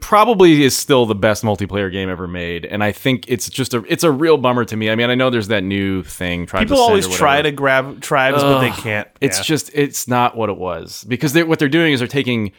probably 0.00 0.62
is 0.64 0.76
still 0.76 1.06
the 1.06 1.14
best 1.14 1.44
multiplayer 1.44 1.90
game 1.90 2.08
ever 2.08 2.26
made, 2.26 2.64
and 2.64 2.82
I 2.82 2.92
think 2.92 3.24
it's 3.28 3.48
just 3.48 3.74
a 3.74 3.84
it's 3.88 4.04
a 4.04 4.10
real 4.10 4.36
bummer 4.36 4.64
to 4.64 4.76
me. 4.76 4.90
I 4.90 4.96
mean, 4.96 5.10
I 5.10 5.14
know 5.14 5.30
there's 5.30 5.48
that 5.48 5.62
new 5.62 6.02
thing. 6.02 6.46
Tribes 6.46 6.64
people 6.70 6.82
always 6.82 7.08
try 7.08 7.42
to 7.42 7.52
grab 7.52 8.00
tribes, 8.00 8.42
but 8.42 8.60
they 8.60 8.70
can't. 8.70 9.08
It's 9.20 9.38
Yeah. 9.38 9.44
just 9.44 9.70
it's 9.74 10.08
not 10.08 10.36
what 10.36 10.48
it 10.50 10.56
was 10.56 11.04
because 11.08 11.32
they, 11.32 11.42
what 11.44 11.58
they're 11.58 11.68
doing 11.68 11.92
is 11.92 12.00
they're 12.00 12.08
taking 12.08 12.52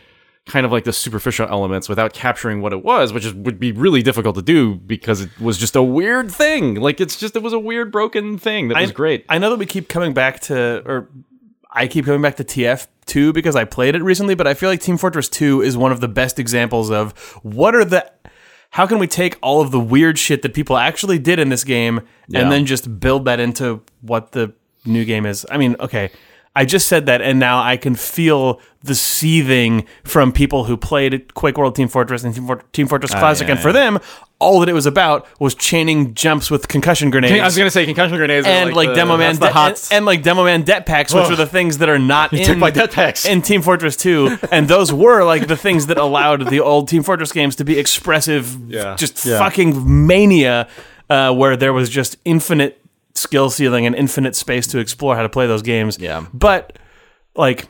kind 0.46 0.66
of 0.66 0.72
like 0.74 0.84
the 0.84 0.92
superficial 0.92 1.48
elements 1.48 1.88
without 1.88 2.12
capturing 2.14 2.62
what 2.62 2.74
it 2.74 2.84
was, 2.84 3.14
which 3.14 3.26
is, 3.26 3.34
would 3.34 3.60
be 3.60 3.72
really 3.72 4.02
difficult 4.02 4.36
to 4.36 4.42
do 4.42 4.76
because 4.76 5.22
it 5.22 5.30
was 5.40 5.58
just 5.58 5.76
a 5.76 5.82
weird 5.84 6.30
thing. 6.30 6.76
Like 6.76 7.00
it's 7.00 7.18
just 7.18 7.36
it 7.36 7.42
was 7.42 7.54
a 7.54 7.60
weird 7.60 7.92
broken 7.92 8.38
thing 8.38 8.68
that 8.68 8.80
was 8.80 8.92
great. 8.92 9.26
I 9.30 9.38
know 9.38 9.50
that 9.50 9.60
we 9.60 9.66
keep 9.66 9.88
coming 9.88 10.14
back 10.14 10.42
to, 10.42 10.84
or 10.86 11.10
I 11.72 11.88
keep 11.88 12.06
coming 12.06 12.22
back 12.22 12.36
to 12.38 12.44
TF2 13.06 13.34
because 13.34 13.56
I 13.56 13.66
played 13.66 13.96
it 13.96 14.04
recently, 14.04 14.36
but 14.36 14.48
I 14.48 14.54
feel 14.54 14.70
like 14.70 14.82
Team 14.82 14.98
Fortress 14.98 15.30
2 15.30 15.62
is 15.62 15.78
one 15.78 15.92
of 15.92 16.02
the 16.02 16.08
best 16.08 16.40
examples 16.40 16.90
of 16.92 17.12
what 17.44 17.76
are 17.76 17.86
the. 17.86 18.12
How 18.72 18.88
can 18.88 18.98
we 18.98 19.06
take 19.06 19.38
all 19.44 19.62
of 19.62 19.70
the 19.70 19.80
weird 19.80 20.18
shit 20.18 20.42
that 20.42 20.56
people 20.56 20.78
actually 20.78 21.20
did 21.20 21.38
in 21.38 21.50
this 21.50 21.64
game 21.64 22.02
Yeah. 22.28 22.40
and 22.42 22.52
then 22.52 22.66
just 22.66 23.00
build 23.00 23.26
that 23.26 23.40
into 23.40 23.82
what 24.02 24.32
the 24.32 24.54
new 24.84 25.06
game 25.06 25.28
is? 25.28 25.46
I 25.52 25.58
mean, 25.58 25.76
okay, 25.80 26.10
I 26.56 26.66
just 26.66 26.88
said 26.88 27.08
that, 27.08 27.22
and 27.22 27.40
now 27.40 27.62
I 27.64 27.78
can 27.78 27.96
feel 27.96 28.62
the 28.84 28.94
seething 28.96 29.86
from 30.04 30.32
people 30.32 30.66
who 30.66 30.78
played 30.78 31.34
Quake 31.34 31.58
World 31.58 31.76
Team 31.76 31.88
Fortress 31.88 32.24
and 32.24 32.36
Team, 32.36 32.46
For- 32.46 32.62
Team 32.74 32.88
Fortress 32.88 33.12
Classic, 33.12 33.46
Ah, 33.46 33.48
yeah, 33.48 33.52
and 33.54 33.60
for 33.62 33.70
yeah. 33.70 33.74
them, 33.92 34.00
all 34.40 34.60
that 34.60 34.68
it 34.70 34.74
was 34.74 34.86
about 34.86 35.26
was 35.40 35.56
chaining 35.56 36.14
jumps 36.14 36.52
with 36.52 36.68
concussion 36.68 37.10
grenades 37.10 37.40
I 37.42 37.46
was 37.46 37.58
gonna 37.58 37.72
say 37.72 37.86
concussion 37.86 38.18
grenades 38.18 38.46
and 38.46 38.74
like, 38.74 38.90
the- 38.90 38.96
demo 38.96 39.16
man 39.16 39.38
de- 39.38 39.46
and, 39.48 39.78
and, 39.92 40.06
like 40.06 40.22
demo 40.22 40.44
man 40.44 40.64
det 40.64 40.86
packs, 40.86 41.14
which 41.14 41.24
Ugh. 41.26 41.32
are 41.32 41.36
the 41.38 41.46
things 41.48 41.78
that 41.78 41.88
are 41.88 41.98
not 41.98 42.34
in 42.34 42.60
my 42.60 42.70
det 42.70 42.92
packs. 42.92 43.26
in 43.26 43.42
Team 43.42 43.62
Fortress 43.62 43.96
2, 43.96 44.38
and 44.52 44.68
those 44.68 44.92
were 44.92 45.24
like 45.24 45.48
the 45.48 45.56
things 45.58 45.88
that 45.88 45.98
allowed 45.98 46.50
the 46.50 46.60
old 46.60 46.88
Team 46.90 47.04
Fortress 47.04 47.32
games 47.32 47.56
to 47.56 47.64
be 47.64 47.80
expressive, 47.80 48.58
Yeah. 48.70 48.96
just 48.98 49.18
fucking 49.20 50.06
mania, 50.08 50.68
uh, 51.10 51.34
where 51.34 51.56
there 51.56 51.72
was 51.74 51.90
just 51.90 52.18
infinite 52.26 52.83
skill 53.16 53.50
ceiling 53.50 53.86
and 53.86 53.96
infinite 53.96 54.36
space 54.36 54.68
to 54.68 54.80
explore 54.80 55.16
how 55.16 55.22
to 55.22 55.30
play 55.30 55.48
those 55.48 55.62
games. 55.62 55.98
Yeah. 56.00 56.26
but 56.34 56.78
like 57.36 57.68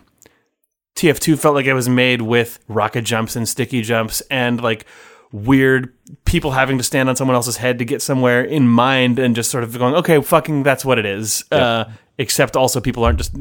TF2 0.95 1.39
felt 1.39 1.55
like 1.55 1.65
it 1.65 1.73
was 1.73 1.89
made 1.89 2.21
with 2.21 2.59
rocket 2.67 3.03
jumps 3.03 3.35
and 3.35 3.47
sticky 3.47 3.81
jumps 3.81 4.21
and 4.29 4.61
like 4.61 4.85
weird 5.31 5.91
people 6.25 6.51
having 6.51 6.77
to 6.77 6.83
stand 6.83 7.09
on 7.09 7.15
someone 7.15 7.35
else's 7.35 7.57
head 7.57 7.79
to 7.79 7.85
get 7.85 8.01
somewhere 8.01 8.43
in 8.43 8.67
mind 8.67 9.17
and 9.17 9.35
just 9.35 9.49
sort 9.49 9.63
of 9.63 9.77
going, 9.77 9.95
okay, 9.95 10.21
fucking 10.21 10.61
that's 10.63 10.85
what 10.85 10.99
it 10.99 11.05
is. 11.05 11.43
Uh, 11.51 11.85
except 12.17 12.55
also 12.55 12.79
people 12.79 13.03
aren't 13.03 13.17
just 13.17 13.35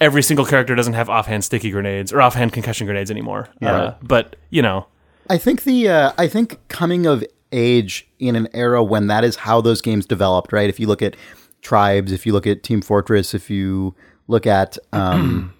every 0.00 0.22
single 0.22 0.44
character 0.44 0.74
doesn't 0.74 0.94
have 0.94 1.08
offhand 1.08 1.44
sticky 1.44 1.70
grenades 1.70 2.12
or 2.12 2.20
offhand 2.20 2.52
concussion 2.52 2.86
grenades 2.86 3.10
anymore. 3.10 3.48
Uh, 3.62 3.94
but 4.02 4.34
you 4.50 4.62
know, 4.62 4.86
I 5.30 5.38
think 5.38 5.62
the 5.62 5.88
uh, 5.88 6.12
I 6.18 6.26
think 6.26 6.58
coming 6.68 7.06
of 7.06 7.24
age 7.54 8.06
in 8.18 8.36
an 8.36 8.48
era 8.52 8.82
when 8.82 9.06
that 9.06 9.24
is 9.24 9.36
how 9.36 9.60
those 9.60 9.80
games 9.80 10.04
developed, 10.04 10.52
right? 10.52 10.68
If 10.68 10.78
you 10.78 10.86
look 10.86 11.00
at 11.00 11.16
Tribes, 11.62 12.12
if 12.12 12.26
you 12.26 12.32
look 12.34 12.46
at 12.46 12.62
Team 12.62 12.82
Fortress, 12.82 13.32
if 13.32 13.48
you 13.48 13.94
look 14.28 14.46
at, 14.46 14.76
um, 14.92 15.54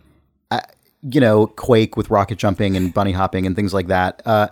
you 1.02 1.20
know, 1.20 1.46
Quake 1.46 1.96
with 1.96 2.10
rocket 2.10 2.36
jumping 2.38 2.76
and 2.76 2.92
bunny 2.92 3.12
hopping 3.12 3.46
and 3.46 3.56
things 3.56 3.72
like 3.72 3.86
that. 3.86 4.20
Uh, 4.26 4.48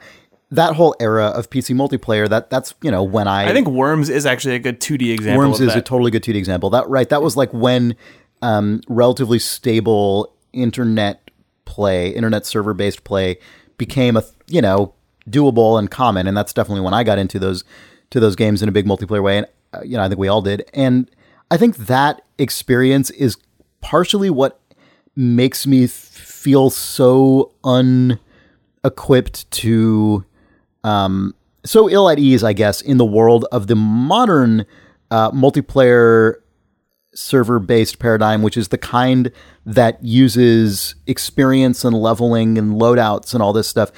that 0.51 0.75
whole 0.75 0.95
era 1.01 1.27
of 1.27 1.49
PC 1.49 1.75
multiplayer, 1.75 2.29
that 2.29 2.51
that's 2.51 2.75
you 2.83 2.91
know 2.91 3.03
when 3.03 3.27
I 3.27 3.49
I 3.49 3.53
think 3.53 3.69
Worms 3.69 4.11
is 4.11 4.27
actually 4.27 4.55
a 4.55 4.59
good 4.59 4.81
2D 4.81 5.13
example. 5.15 5.39
Worms 5.39 5.61
is 5.61 5.75
a 5.75 5.81
totally 5.81 6.11
good 6.11 6.23
2D 6.23 6.37
example. 6.37 6.71
That 6.71 6.89
right, 6.89 7.09
that 7.09 7.23
was 7.23 7.37
like 7.39 7.53
when 7.55 7.97
um, 8.43 8.83
relatively 8.87 9.39
stable 9.39 10.37
internet 10.53 11.31
play, 11.65 12.11
internet 12.11 12.45
server 12.45 12.75
based 12.75 13.03
play 13.03 13.39
became 13.79 14.17
a 14.17 14.23
you 14.47 14.61
know 14.61 14.95
doable 15.29 15.79
and 15.79 15.91
common, 15.91 16.27
and 16.27 16.37
that's 16.37 16.53
definitely 16.53 16.83
when 16.83 16.95
I 16.95 17.05
got 17.05 17.19
into 17.19 17.39
those 17.39 17.65
to 18.11 18.21
those 18.21 18.37
games 18.37 18.63
in 18.63 18.69
a 18.69 18.73
big 18.73 18.87
multiplayer 18.87 19.23
way. 19.23 19.39
And 19.39 19.47
uh, 19.73 19.81
you 19.83 19.97
know, 19.97 20.03
I 20.03 20.09
think 20.09 20.19
we 20.19 20.29
all 20.29 20.43
did, 20.43 20.65
and 20.75 21.11
I 21.51 21.57
think 21.57 21.77
that 21.77 22.23
experience 22.39 23.11
is 23.11 23.37
partially 23.81 24.31
what 24.31 24.61
makes 25.15 25.67
me 25.67 25.87
feel 25.87 26.71
so 26.71 27.53
unequipped 27.65 29.51
to 29.51 30.25
um, 30.85 31.35
so 31.65 31.89
ill 31.89 32.09
at 32.09 32.19
ease, 32.19 32.43
I 32.43 32.53
guess, 32.53 32.81
in 32.81 32.97
the 32.97 33.05
world 33.05 33.47
of 33.53 33.67
the 33.67 33.77
modern 33.77 34.67
uh, 35.11 35.31
multiplayer 35.31 36.37
server 37.15 37.59
based 37.59 37.99
paradigm, 37.99 38.43
which 38.43 38.57
is 38.57 38.69
the 38.69 38.79
kind 38.79 39.31
that 39.67 40.03
uses 40.03 40.95
experience 41.07 41.85
and 41.85 41.95
leveling 41.95 42.59
and 42.59 42.81
loadouts 42.81 43.35
and 43.35 43.43
all 43.43 43.53
this 43.53 43.69
stuff. 43.69 43.93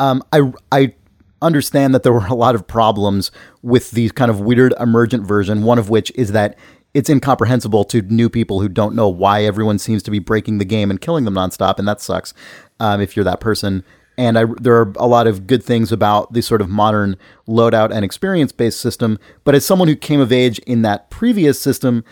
Um, 0.00 0.22
I, 0.32 0.52
I 0.72 0.94
understand 1.42 1.94
that 1.94 2.02
there 2.02 2.12
were 2.12 2.26
a 2.26 2.34
lot 2.34 2.54
of 2.54 2.66
problems 2.66 3.30
with 3.62 3.90
the 3.92 4.08
kind 4.10 4.30
of 4.30 4.40
weird 4.40 4.74
emergent 4.80 5.26
version, 5.26 5.62
one 5.62 5.78
of 5.78 5.90
which 5.90 6.10
is 6.14 6.32
that 6.32 6.58
it's 6.94 7.08
incomprehensible 7.08 7.84
to 7.84 8.02
new 8.02 8.28
people 8.28 8.60
who 8.60 8.68
don't 8.68 8.94
know 8.94 9.08
why 9.08 9.44
everyone 9.44 9.78
seems 9.78 10.02
to 10.02 10.10
be 10.10 10.18
breaking 10.18 10.58
the 10.58 10.64
game 10.64 10.90
and 10.90 11.00
killing 11.00 11.24
them 11.24 11.34
nonstop, 11.34 11.78
and 11.78 11.86
that 11.86 12.00
sucks 12.00 12.34
um, 12.80 13.00
if 13.00 13.14
you're 13.14 13.24
that 13.24 13.40
person. 13.40 13.84
And 14.18 14.38
I, 14.38 14.44
there 14.60 14.74
are 14.74 14.92
a 14.96 15.06
lot 15.06 15.26
of 15.26 15.46
good 15.46 15.62
things 15.62 15.92
about 15.92 16.32
the 16.32 16.42
sort 16.42 16.60
of 16.60 16.68
modern 16.68 17.16
loadout 17.46 17.92
and 17.92 18.04
experience 18.04 18.52
based 18.52 18.80
system. 18.80 19.18
But 19.44 19.54
as 19.54 19.64
someone 19.64 19.88
who 19.88 19.96
came 19.96 20.20
of 20.20 20.32
age 20.32 20.58
in 20.60 20.82
that 20.82 21.10
previous 21.10 21.60
system, 21.60 22.04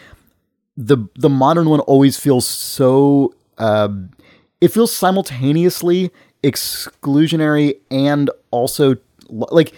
the 0.76 0.98
the 1.16 1.28
modern 1.28 1.68
one 1.68 1.80
always 1.80 2.18
feels 2.18 2.46
so 2.46 3.34
uh, 3.58 3.88
it 4.60 4.68
feels 4.68 4.94
simultaneously 4.94 6.10
exclusionary 6.42 7.78
and 7.90 8.30
also 8.50 8.96
like 9.28 9.72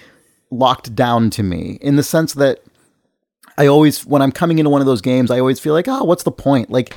locked 0.51 0.95
down 0.95 1.31
to 1.31 1.43
me 1.43 1.79
in 1.81 1.97
the 1.97 2.03
sense 2.03 2.35
that 2.35 2.61
I 3.57 3.67
always 3.67 4.07
when 4.07 4.23
I'm 4.23 4.33
coming 4.33 4.59
into 4.59 4.71
one 4.71 4.81
of 4.81 4.87
those 4.87 5.01
games, 5.01 5.31
I 5.31 5.39
always 5.39 5.61
feel 5.61 5.75
like, 5.75 5.89
oh, 5.89 6.05
what's 6.05 6.23
the 6.23 6.33
point? 6.33 6.71
Like 6.71 6.95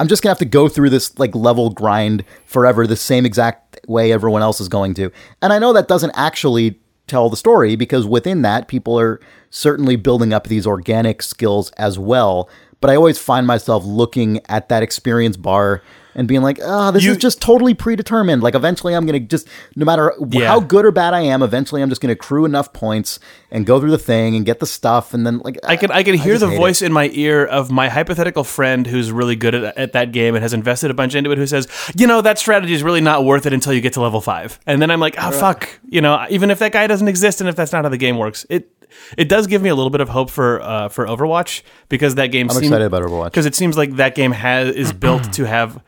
I'm 0.00 0.08
just 0.08 0.22
gonna 0.22 0.32
have 0.32 0.38
to 0.38 0.44
go 0.44 0.68
through 0.68 0.90
this 0.90 1.18
like 1.18 1.34
level 1.34 1.70
grind 1.70 2.24
forever, 2.44 2.86
the 2.86 2.96
same 2.96 3.24
exact 3.24 3.80
way 3.86 4.12
everyone 4.12 4.42
else 4.42 4.60
is 4.60 4.68
going 4.68 4.94
to. 4.94 5.10
And 5.40 5.52
I 5.52 5.58
know 5.58 5.72
that 5.72 5.88
doesn't 5.88 6.12
actually 6.14 6.78
tell 7.06 7.28
the 7.28 7.36
story 7.36 7.76
because 7.76 8.06
within 8.06 8.42
that, 8.42 8.68
people 8.68 8.98
are 8.98 9.20
certainly 9.50 9.96
building 9.96 10.32
up 10.32 10.46
these 10.46 10.66
organic 10.66 11.22
skills 11.22 11.70
as 11.72 11.98
well. 11.98 12.48
But 12.80 12.90
I 12.90 12.96
always 12.96 13.18
find 13.18 13.46
myself 13.46 13.84
looking 13.84 14.40
at 14.48 14.68
that 14.68 14.82
experience 14.82 15.36
bar 15.36 15.82
and 16.14 16.28
being 16.28 16.42
like, 16.42 16.58
ah, 16.64 16.90
this 16.90 17.04
You- 17.04 17.12
is 17.12 17.16
just 17.18 17.40
totally 17.40 17.74
predetermined. 17.74 18.42
Like 18.42 18.54
eventually 18.54 18.94
I'm 18.94 19.06
gonna 19.06 19.20
just 19.20 19.48
no 19.76 19.84
matter 19.84 20.12
Yeah. 20.30 20.46
how 20.48 20.60
good 20.60 20.84
or 20.84 20.92
bad 20.92 21.14
I 21.14 21.20
am, 21.22 21.42
eventually 21.42 21.82
I'm 21.82 21.88
just 21.88 22.00
gonna 22.00 22.12
accrue 22.12 22.44
enough 22.44 22.72
points 22.72 23.18
and 23.50 23.64
go 23.66 23.80
through 23.80 23.90
the 23.90 23.98
thing 23.98 24.34
and 24.36 24.44
get 24.46 24.60
the 24.60 24.66
stuff 24.66 25.14
and 25.14 25.26
then 25.26 25.38
like 25.40 25.58
I 25.64 25.76
can 25.76 25.90
I 25.90 26.02
can 26.02 26.14
hear 26.14 26.34
just 26.34 26.40
the 26.48 26.56
voice 26.56 26.82
in 26.82 26.92
my 26.92 27.10
ear 27.12 27.44
of 27.44 27.70
my 27.70 27.88
hypothetical 27.88 28.44
friend 28.44 28.86
who's 28.86 29.10
really 29.12 29.36
good 29.36 29.54
at, 29.54 29.76
at 29.78 29.92
that 29.92 30.12
game 30.12 30.34
and 30.34 30.42
has 30.42 30.52
invested 30.52 30.90
a 30.90 30.94
bunch 30.94 31.14
into 31.14 31.30
it. 31.30 31.38
Who 31.38 31.46
says, 31.46 31.68
you 31.96 32.06
know, 32.06 32.20
that 32.22 32.38
strategy 32.38 32.74
is 32.74 32.82
really 32.82 33.00
not 33.00 33.24
worth 33.24 33.46
it 33.46 33.52
until 33.52 33.72
you 33.72 33.80
get 33.80 33.92
to 33.94 34.00
level 34.00 34.20
five. 34.20 34.58
And 34.66 34.80
then 34.82 34.90
I'm 34.90 35.00
like, 35.00 35.16
oh 35.18 35.30
fuck, 35.30 35.68
you 35.88 36.00
know, 36.00 36.26
even 36.30 36.50
if 36.50 36.58
that 36.60 36.72
guy 36.72 36.86
doesn't 36.86 37.08
exist 37.08 37.40
and 37.40 37.48
if 37.48 37.56
that's 37.56 37.72
not 37.72 37.84
how 37.84 37.88
the 37.88 37.96
game 37.96 38.18
works, 38.18 38.44
it 38.50 38.68
it 39.16 39.28
does 39.28 39.46
give 39.46 39.62
me 39.62 39.70
a 39.70 39.74
little 39.74 39.88
bit 39.90 40.02
of 40.02 40.10
hope 40.10 40.28
for 40.30 40.60
uh, 40.60 40.88
for 40.88 41.06
Overwatch 41.06 41.62
because 41.88 42.16
that 42.16 42.26
game. 42.26 42.50
I'm 42.50 42.58
excited 42.58 42.84
about 42.84 43.02
Overwatch. 43.02 43.26
because 43.26 43.46
it 43.46 43.54
seems 43.54 43.76
like 43.76 43.96
that 43.96 44.14
game 44.14 44.32
has 44.32 44.74
is 44.74 44.92
built 45.04 45.32
to 45.34 45.44
have 45.44 45.80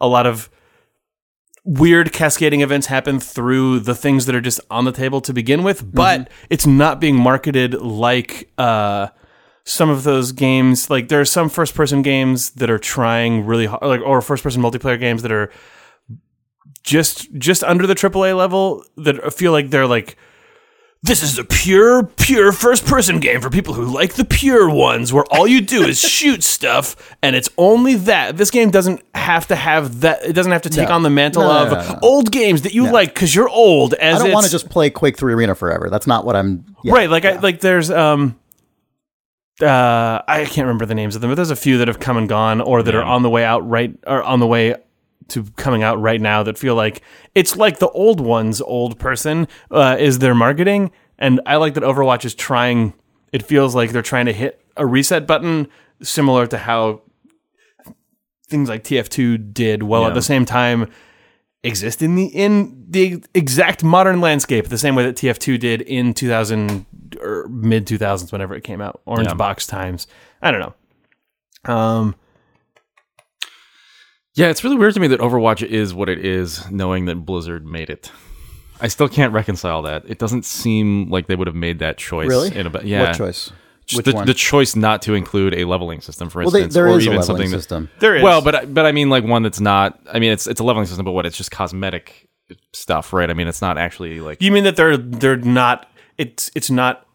a 0.00 0.06
lot 0.06 0.26
of 0.26 0.50
weird 1.64 2.12
cascading 2.12 2.62
events 2.62 2.86
happen 2.86 3.20
through 3.20 3.80
the 3.80 3.94
things 3.94 4.26
that 4.26 4.34
are 4.34 4.40
just 4.40 4.60
on 4.70 4.84
the 4.84 4.92
table 4.92 5.20
to 5.20 5.32
begin 5.32 5.62
with, 5.62 5.92
but 5.92 6.30
it's 6.48 6.66
not 6.66 7.00
being 7.00 7.14
marketed 7.14 7.74
like 7.74 8.50
uh, 8.56 9.08
some 9.64 9.90
of 9.90 10.02
those 10.02 10.32
games. 10.32 10.88
Like 10.88 11.08
there 11.08 11.20
are 11.20 11.26
some 11.26 11.48
first 11.48 11.74
person 11.74 12.02
games 12.02 12.50
that 12.52 12.70
are 12.70 12.78
trying 12.78 13.44
really 13.44 13.66
hard, 13.66 13.82
like 13.82 14.00
or 14.00 14.22
first 14.22 14.42
person 14.42 14.62
multiplayer 14.62 14.98
games 14.98 15.22
that 15.22 15.32
are 15.32 15.52
just 16.82 17.32
just 17.34 17.62
under 17.64 17.86
the 17.86 17.94
AAA 17.94 18.34
level 18.36 18.82
that 18.96 19.32
feel 19.34 19.52
like 19.52 19.68
they're 19.68 19.86
like 19.86 20.16
this 21.02 21.22
is 21.22 21.38
a 21.38 21.44
pure, 21.44 22.02
pure 22.02 22.50
first 22.50 22.84
person 22.84 23.20
game 23.20 23.40
for 23.40 23.50
people 23.50 23.72
who 23.72 23.84
like 23.84 24.14
the 24.14 24.24
pure 24.24 24.68
ones 24.68 25.12
where 25.12 25.24
all 25.30 25.46
you 25.46 25.60
do 25.60 25.84
is 25.84 26.00
shoot 26.16 26.42
stuff 26.42 27.16
and 27.22 27.36
it's 27.36 27.48
only 27.56 27.94
that. 27.94 28.36
This 28.36 28.50
game 28.50 28.70
doesn't 28.70 29.00
have 29.14 29.46
to 29.46 29.56
have 29.56 30.00
that, 30.00 30.24
it 30.24 30.32
doesn't 30.32 30.50
have 30.50 30.62
to 30.62 30.70
take 30.70 30.88
No. 30.88 30.96
on 30.96 31.02
the 31.04 31.10
mantle 31.10 31.44
No, 31.44 31.48
no, 31.52 31.66
of 31.78 31.86
no, 31.88 31.92
no, 31.94 31.98
old 32.02 32.32
games 32.32 32.62
that 32.62 32.74
you 32.74 32.90
like 32.90 33.14
because 33.14 33.32
you're 33.34 33.48
old. 33.48 33.94
As 33.94 34.16
I 34.16 34.18
don't 34.18 34.26
it's- 34.28 34.34
want 34.34 34.46
to 34.46 34.52
just 34.52 34.68
play 34.70 34.90
Quake 34.90 35.16
3 35.16 35.34
Arena 35.34 35.54
forever. 35.54 35.88
That's 35.88 36.08
not 36.08 36.24
what 36.24 36.34
I'm 36.34 36.64
yeah. 36.82 36.92
right 36.94 37.08
like 37.08 37.24
I, 37.24 37.38
like 37.38 37.60
there's 37.60 37.90
um 37.92 38.36
uh 39.60 40.22
I 40.26 40.44
can't 40.46 40.66
remember 40.66 40.86
the 40.86 40.94
names 40.94 41.14
of 41.14 41.20
them 41.20 41.30
but 41.30 41.34
there's 41.36 41.50
a 41.50 41.56
few 41.56 41.78
that 41.78 41.88
have 41.88 41.98
come 42.00 42.16
and 42.16 42.28
gone 42.28 42.60
or 42.60 42.82
that 42.82 42.94
are 42.94 43.02
on 43.02 43.22
the 43.22 43.30
way 43.30 43.44
out 43.44 43.68
right 43.68 43.96
or 44.06 44.22
on 44.22 44.40
the 44.40 44.46
way 44.46 44.74
to 45.28 45.44
coming 45.56 45.82
out 45.82 46.00
right 46.00 46.20
now 46.20 46.42
that 46.42 46.58
feel 46.58 46.74
like 46.74 47.02
it's 47.34 47.56
like 47.56 47.78
the 47.78 47.88
old 47.90 48.20
ones 48.20 48.60
old 48.60 48.98
person 48.98 49.46
uh, 49.70 49.96
is 49.98 50.18
their 50.20 50.34
marketing. 50.34 50.90
And 51.18 51.40
I 51.46 51.56
like 51.56 51.74
that 51.74 51.82
Overwatch 51.82 52.24
is 52.24 52.34
trying 52.34 52.94
it 53.32 53.42
feels 53.42 53.74
like 53.74 53.90
they're 53.90 54.02
trying 54.02 54.26
to 54.26 54.32
hit 54.32 54.60
a 54.76 54.86
reset 54.86 55.26
button 55.26 55.68
similar 56.02 56.46
to 56.46 56.56
how 56.58 57.02
things 58.48 58.68
like 58.68 58.84
TF2 58.84 59.52
did 59.52 59.82
while 59.82 60.06
at 60.06 60.14
the 60.14 60.22
same 60.22 60.44
time 60.44 60.90
exist 61.64 62.00
in 62.02 62.14
the 62.14 62.26
in 62.26 62.86
the 62.88 63.22
exact 63.34 63.82
modern 63.82 64.20
landscape 64.20 64.68
the 64.68 64.78
same 64.78 64.94
way 64.94 65.04
that 65.04 65.16
TF2 65.16 65.58
did 65.58 65.82
in 65.82 66.14
2000 66.14 66.86
or 67.20 67.48
mid 67.48 67.84
2000s 67.86 68.30
whenever 68.32 68.54
it 68.54 68.62
came 68.62 68.80
out. 68.80 69.02
Orange 69.06 69.28
Yeah. 69.28 69.34
box 69.34 69.66
times. 69.66 70.06
I 70.40 70.50
don't 70.52 70.60
know. 71.66 71.72
Um 71.74 72.14
Yeah, 74.38 74.50
it's 74.50 74.62
really 74.62 74.76
weird 74.76 74.94
to 74.94 75.00
me 75.00 75.08
that 75.08 75.18
Overwatch 75.18 75.66
is 75.66 75.92
what 75.92 76.08
it 76.08 76.24
is, 76.24 76.70
knowing 76.70 77.06
that 77.06 77.16
Blizzard 77.16 77.66
made 77.66 77.90
it. 77.90 78.12
I 78.80 78.86
still 78.86 79.08
can't 79.08 79.32
reconcile 79.32 79.82
that. 79.82 80.04
It 80.06 80.18
doesn't 80.20 80.44
seem 80.44 81.10
like 81.10 81.26
they 81.26 81.34
would 81.34 81.48
have 81.48 81.56
made 81.56 81.80
that 81.80 81.98
choice. 81.98 82.28
Really? 82.28 82.56
In 82.56 82.68
a, 82.68 82.82
yeah. 82.84 83.08
What 83.08 83.16
choice? 83.16 83.50
Which 83.96 84.04
the, 84.04 84.12
one? 84.12 84.26
the 84.26 84.34
choice 84.34 84.76
not 84.76 85.02
to 85.02 85.14
include 85.14 85.54
a 85.54 85.64
leveling 85.64 86.00
system, 86.00 86.30
for 86.30 86.42
well, 86.42 86.50
they, 86.50 86.58
instance, 86.60 86.74
there 86.74 86.86
or 86.86 86.98
is 86.98 87.06
a 87.06 87.10
even 87.10 87.18
leveling 87.18 87.26
something 87.26 87.50
that- 87.50 87.56
system. 87.56 87.90
there 87.98 88.14
is 88.14 88.22
well, 88.22 88.40
but 88.40 88.54
I- 88.54 88.64
but 88.66 88.86
I 88.86 88.92
mean, 88.92 89.10
like 89.10 89.24
one 89.24 89.42
that's 89.42 89.58
not. 89.58 89.98
I 90.12 90.20
mean, 90.20 90.30
it's 90.30 90.46
it's 90.46 90.60
a 90.60 90.64
leveling 90.64 90.86
system, 90.86 91.04
but 91.04 91.12
what? 91.12 91.26
It's 91.26 91.36
just 91.36 91.50
cosmetic 91.50 92.28
stuff, 92.72 93.12
right? 93.12 93.30
I 93.30 93.34
mean, 93.34 93.48
it's 93.48 93.60
not 93.60 93.76
actually 93.76 94.20
like. 94.20 94.40
you 94.40 94.52
mean 94.52 94.62
that 94.62 94.76
they're 94.76 94.96
they're 94.96 95.36
not 95.36 95.90
it's 96.16 96.48
it's 96.54 96.70
not 96.70 97.07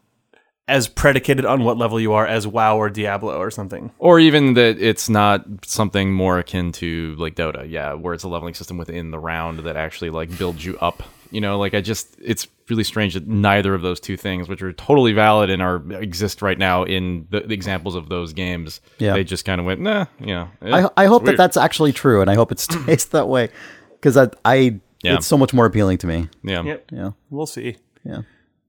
as 0.67 0.87
predicated 0.87 1.45
on 1.45 1.63
what 1.65 1.77
level 1.77 1.99
you 1.99 2.13
are 2.13 2.25
as 2.25 2.47
WoW 2.47 2.77
or 2.77 2.89
Diablo 2.89 3.37
or 3.37 3.51
something 3.51 3.91
Or 3.99 4.17
even 4.19 4.53
that 4.53 4.79
it's 4.79 5.09
not 5.09 5.45
something 5.65 6.13
more 6.13 6.39
akin 6.39 6.71
to 6.73 7.15
like 7.17 7.35
Dota, 7.35 7.69
yeah, 7.69 7.93
where 7.93 8.13
it's 8.13 8.23
a 8.23 8.29
leveling 8.29 8.53
system 8.53 8.77
within 8.77 9.11
the 9.11 9.19
round 9.19 9.59
that 9.59 9.75
actually 9.75 10.09
like 10.09 10.37
builds 10.37 10.63
you 10.63 10.77
up. 10.79 11.03
You 11.31 11.41
know, 11.41 11.57
like 11.59 11.73
I 11.73 11.81
just 11.81 12.15
it's 12.23 12.47
really 12.69 12.83
strange 12.85 13.15
that 13.15 13.27
neither 13.27 13.73
of 13.73 13.81
those 13.81 13.99
two 13.99 14.15
things, 14.15 14.47
which 14.47 14.61
are 14.61 14.71
totally 14.71 15.11
valid 15.13 15.49
and 15.49 15.61
are 15.61 15.81
exist 15.93 16.41
right 16.41 16.57
now 16.57 16.83
in 16.83 17.27
the, 17.29 17.41
the 17.41 17.53
examples 17.53 17.95
of 17.95 18.07
those 18.07 18.31
games, 18.33 18.79
Yeah. 18.99 19.13
they 19.15 19.23
just 19.25 19.43
kind 19.43 19.59
of 19.59 19.65
went, 19.65 19.81
nah, 19.81 20.05
you 20.19 20.27
know. 20.27 20.47
I, 20.61 20.87
I 20.95 21.05
hope 21.07 21.23
it's 21.23 21.31
that 21.31 21.37
that's 21.37 21.57
actually 21.57 21.91
true, 21.91 22.21
and 22.21 22.29
I 22.29 22.35
hope 22.35 22.51
it 22.53 22.59
stays 22.67 23.05
that 23.07 23.27
way 23.27 23.49
because 23.93 24.15
I, 24.15 24.29
I 24.45 24.79
Yeah. 25.01 25.15
it's 25.15 25.27
so 25.27 25.37
much 25.37 25.53
more 25.53 25.65
appealing 25.65 25.97
to 25.99 26.07
me. 26.07 26.29
yeah. 26.43 26.61
yep 26.63 26.85
Yeah, 26.91 27.11
we'll 27.29 27.47
see 27.47 27.75
yeah. 28.05 28.21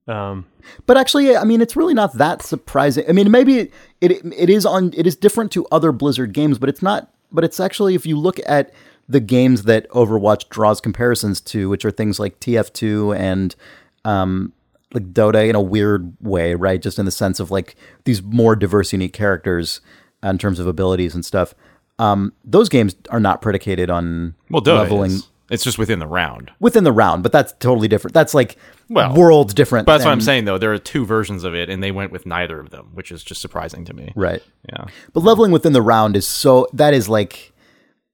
Um 0.07 0.45
But 0.85 0.97
actually, 0.97 1.35
I 1.35 1.43
mean, 1.43 1.61
it's 1.61 1.75
really 1.75 1.93
not 1.93 2.13
that 2.17 2.41
surprising. 2.41 3.05
I 3.07 3.11
mean, 3.11 3.31
maybe 3.31 3.59
it, 3.59 3.71
it 4.01 4.11
it 4.37 4.49
is 4.49 4.65
on 4.65 4.91
it 4.95 5.05
is 5.07 5.15
different 5.15 5.51
to 5.53 5.65
other 5.71 5.91
Blizzard 5.91 6.33
games, 6.33 6.57
but 6.59 6.69
it's 6.69 6.81
not. 6.81 7.11
But 7.31 7.43
it's 7.43 7.59
actually 7.59 7.95
if 7.95 8.05
you 8.05 8.17
look 8.17 8.39
at 8.47 8.71
the 9.07 9.19
games 9.19 9.63
that 9.63 9.89
Overwatch 9.91 10.49
draws 10.49 10.81
comparisons 10.81 11.39
to, 11.41 11.69
which 11.69 11.85
are 11.85 11.91
things 11.91 12.19
like 12.19 12.39
TF2 12.39 13.15
and 13.15 13.55
um, 14.03 14.51
like 14.93 15.13
Dota 15.13 15.47
in 15.47 15.55
a 15.55 15.61
weird 15.61 16.15
way, 16.21 16.55
right? 16.55 16.81
Just 16.81 16.97
in 16.97 17.05
the 17.05 17.11
sense 17.11 17.39
of 17.39 17.51
like 17.51 17.75
these 18.05 18.23
more 18.23 18.55
diverse, 18.55 18.93
unique 18.93 19.13
characters 19.13 19.81
in 20.23 20.37
terms 20.39 20.59
of 20.59 20.65
abilities 20.65 21.13
and 21.13 21.23
stuff. 21.23 21.53
Um, 21.99 22.33
those 22.43 22.67
games 22.67 22.95
are 23.09 23.19
not 23.19 23.41
predicated 23.41 23.89
on 23.91 24.33
Well, 24.49 24.61
Dota 24.61 24.79
leveling. 24.81 25.11
is. 25.11 25.27
It's 25.49 25.63
just 25.63 25.77
within 25.77 25.99
the 25.99 26.07
round. 26.07 26.51
within 26.59 26.83
the 26.83 26.91
round, 26.91 27.21
but 27.23 27.31
that's 27.31 27.53
totally 27.59 27.87
different. 27.87 28.13
That's 28.13 28.33
like 28.33 28.57
Well, 28.89 29.13
worlds 29.13 29.53
different. 29.53 29.85
But 29.85 29.93
that's 29.93 30.05
what 30.05 30.11
I'm 30.11 30.21
saying, 30.21 30.45
though. 30.45 30.57
There 30.57 30.73
are 30.73 30.79
two 30.79 31.05
versions 31.05 31.43
of 31.43 31.53
it, 31.53 31.69
and 31.69 31.83
they 31.83 31.91
went 31.91 32.11
with 32.11 32.25
neither 32.25 32.59
of 32.59 32.71
them, 32.71 32.89
which 32.93 33.11
is 33.11 33.23
just 33.23 33.41
surprising 33.41 33.85
to 33.85 33.93
me. 33.93 34.11
Right. 34.15 34.41
Yeah. 34.69 34.85
But 35.13 35.23
leveling 35.23 35.51
within 35.51 35.73
the 35.73 35.81
round 35.81 36.15
is 36.15 36.27
so 36.27 36.67
that 36.73 36.93
is 36.93 37.07
like 37.07 37.53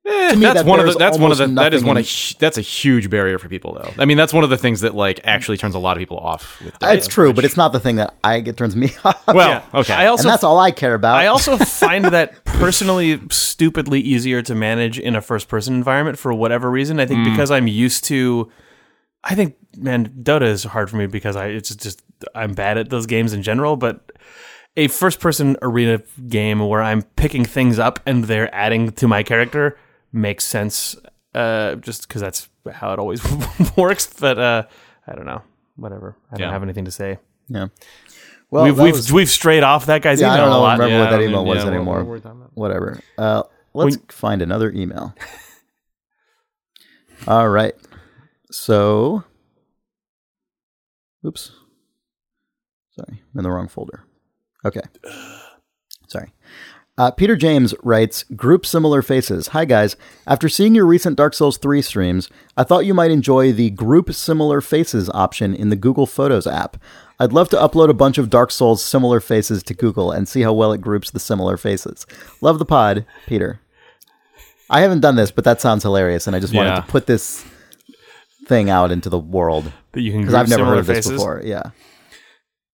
Eh, 0.04 0.34
me, 0.34 0.42
that's 0.42 0.56
that 0.62 0.66
one 0.66 0.80
of 0.80 0.88
the 0.88 0.94
that's 0.98 1.20
one 1.20 1.32
of 1.32 1.38
the 1.38 1.46
that 1.46 1.76
is 1.76 1.84
one 1.84 1.96
of 1.96 2.08
hu- 2.10 2.36
that's 2.40 2.58
a 2.58 2.62
huge 2.62 3.08
barrier 3.12 3.38
for 3.38 3.48
people 3.50 3.74
though. 3.76 3.94
I 4.02 4.06
mean, 4.06 4.18
that's 4.18 4.34
one 4.34 4.44
of 4.44 4.50
the 4.50 4.58
things 4.58 4.82
that 4.82 4.96
like 4.96 5.20
actually 5.24 5.58
turns 5.58 5.76
a 5.76 5.80
lot 5.80 5.96
of 5.96 6.00
people 6.00 6.18
off. 6.18 6.60
With 6.60 6.78
Dota, 6.80 6.96
it's 6.96 7.08
true, 7.08 7.28
which- 7.28 7.36
but 7.36 7.46
it's 7.46 7.56
not 7.58 7.72
the 7.72 7.80
thing 7.80 7.98
that 7.98 8.16
I 8.24 8.40
get 8.40 8.58
turns 8.58 8.76
me 8.76 8.92
off. 9.06 9.22
well, 9.28 9.50
Yeah. 9.74 9.80
okay. 9.80 9.94
I 9.94 10.08
also 10.08 10.24
and 10.24 10.34
that's 10.34 10.44
all 10.44 10.58
I 10.60 10.72
care 10.72 10.96
about. 10.96 11.18
I 11.18 11.28
also 11.28 11.56
find 11.84 12.06
that 12.06 12.44
personally 12.46 13.22
stupidly 13.30 14.00
easier 14.02 14.42
to 14.42 14.56
manage 14.56 14.98
in 14.98 15.16
a 15.16 15.22
first 15.22 15.48
person 15.48 15.76
environment 15.76 16.18
for 16.18 16.34
whatever 16.34 16.72
reason. 16.72 17.00
I 17.00 17.06
think 17.06 17.24
because 17.24 17.52
I'm 17.52 17.68
used 17.68 18.04
to 18.06 18.52
I 19.24 19.36
think 19.36 19.56
man, 19.78 20.10
Dota 20.24 20.48
is 20.48 20.64
hard 20.64 20.90
for 20.90 20.96
me 20.98 21.06
because 21.06 21.36
I 21.36 21.48
it's 21.48 21.76
just 21.76 22.02
I'm 22.34 22.54
bad 22.56 22.80
at 22.80 22.90
those 22.90 23.06
games 23.06 23.34
in 23.34 23.44
general, 23.44 23.76
but 23.78 24.12
a 24.78 24.88
first 24.88 25.20
person 25.20 25.58
arena 25.62 26.02
game 26.28 26.60
where 26.68 26.82
I'm 26.82 27.04
picking 27.04 27.46
things 27.46 27.78
up 27.78 28.00
and 28.08 28.24
they're 28.26 28.54
adding 28.56 28.92
to 28.94 29.08
my 29.08 29.22
character 29.22 29.78
makes 30.14 30.46
sense 30.46 30.96
uh 31.34 31.76
just 31.76 32.10
cuz 32.10 32.22
that's 32.22 32.50
how 32.72 32.92
it 32.94 33.00
always 33.00 33.22
works, 33.78 34.08
but 34.20 34.38
uh 34.40 34.64
I 35.08 35.16
don't 35.16 35.26
know. 35.26 35.42
Whatever. 35.76 36.16
I 36.32 36.38
don't 36.38 36.48
Yeah. 36.48 36.52
have 36.54 36.64
anything 36.64 36.86
to 36.86 36.92
say. 36.92 37.18
yeah. 37.48 37.68
Well, 38.50 38.66
we've 38.66 38.78
we've, 38.78 38.94
was- 38.94 39.14
we've 39.14 39.30
strayed 39.30 39.64
off 39.64 39.86
that 39.86 40.02
guy's 40.02 40.20
yeah, 40.20 40.34
I 40.34 40.38
don't 40.38 40.48
a 40.48 40.52
know, 40.52 40.60
lot. 40.62 40.78
remember 40.80 40.94
Yeah, 40.96 41.02
what 41.04 41.10
that 41.12 41.22
email 41.22 41.46
was 41.46 41.64
yeah, 41.64 41.70
anymore. 41.70 41.98
what 42.00 42.06
were 42.08 42.14
we 42.16 42.20
talking? 42.20 42.48
Whatever. 42.54 43.00
Uh, 43.18 43.44
let's 43.74 43.98
find 44.10 44.42
another 44.42 44.70
email. 44.72 45.16
All 47.28 47.48
right. 47.48 47.74
So, 48.52 49.24
oops. 51.26 51.52
Sorry, 52.92 53.22
I'm 53.34 53.38
in 53.40 53.44
the 53.44 53.52
wrong 53.52 53.70
folder. 53.70 54.04
Okay. 54.66 54.82
Sorry. 56.08 56.34
Uh, 57.02 57.10
Peter 57.10 57.36
James 57.36 57.74
writes, 57.82 58.24
Group 58.36 58.64
Similar 58.64 59.02
Faces. 59.02 59.48
Hi, 59.48 59.66
guys. 59.66 59.96
After 60.28 60.48
seeing 60.48 60.76
your 60.76 60.86
recent 60.86 61.16
Dark 61.18 61.34
Souls 61.34 61.58
3 61.58 61.82
streams, 61.82 62.30
I 62.56 62.64
thought 62.64 62.86
you 62.86 62.94
might 62.94 63.10
enjoy 63.10 63.52
the 63.54 63.72
Group 63.72 64.14
Similar 64.14 64.62
Faces 64.62 65.10
option 65.12 65.56
in 65.56 65.70
the 65.70 65.76
Google 65.76 66.06
Photos 66.06 66.46
app. 66.46 66.78
I'd 67.20 67.34
love 67.34 67.50
to 67.50 67.56
upload 67.58 67.90
a 67.90 67.96
bunch 67.96 68.20
of 68.20 68.30
Dark 68.30 68.52
Souls 68.52 68.86
similar 68.86 69.20
faces 69.20 69.64
to 69.64 69.74
Google 69.74 70.12
and 70.12 70.28
see 70.28 70.42
how 70.44 70.54
well 70.54 70.72
it 70.74 70.82
groups 70.82 71.10
the 71.10 71.20
similar 71.20 71.58
faces. 71.58 72.06
Love 72.40 72.60
the 72.60 72.66
pod, 72.66 73.04
Peter. 73.26 73.60
I 74.70 74.82
haven't 74.82 75.00
done 75.00 75.16
this, 75.16 75.32
but 75.32 75.44
that 75.44 75.60
sounds 75.60 75.82
hilarious, 75.82 76.28
and 76.28 76.36
I 76.36 76.40
just 76.40 76.54
wanted 76.54 76.70
Yeah. 76.70 76.82
to 76.82 76.88
put 76.88 77.08
this 77.08 77.44
thing 78.46 78.70
out 78.70 78.92
into 78.92 79.10
the 79.10 79.18
world 79.18 79.72
that 79.94 80.02
you 80.02 80.12
can 80.12 80.22
because 80.22 80.36
I've 80.36 80.50
never 80.50 80.66
heard 80.66 80.78
of 80.78 80.86
this 80.86 80.98
faces. 81.08 81.14
before. 81.14 81.42
Yeah. 81.44 81.72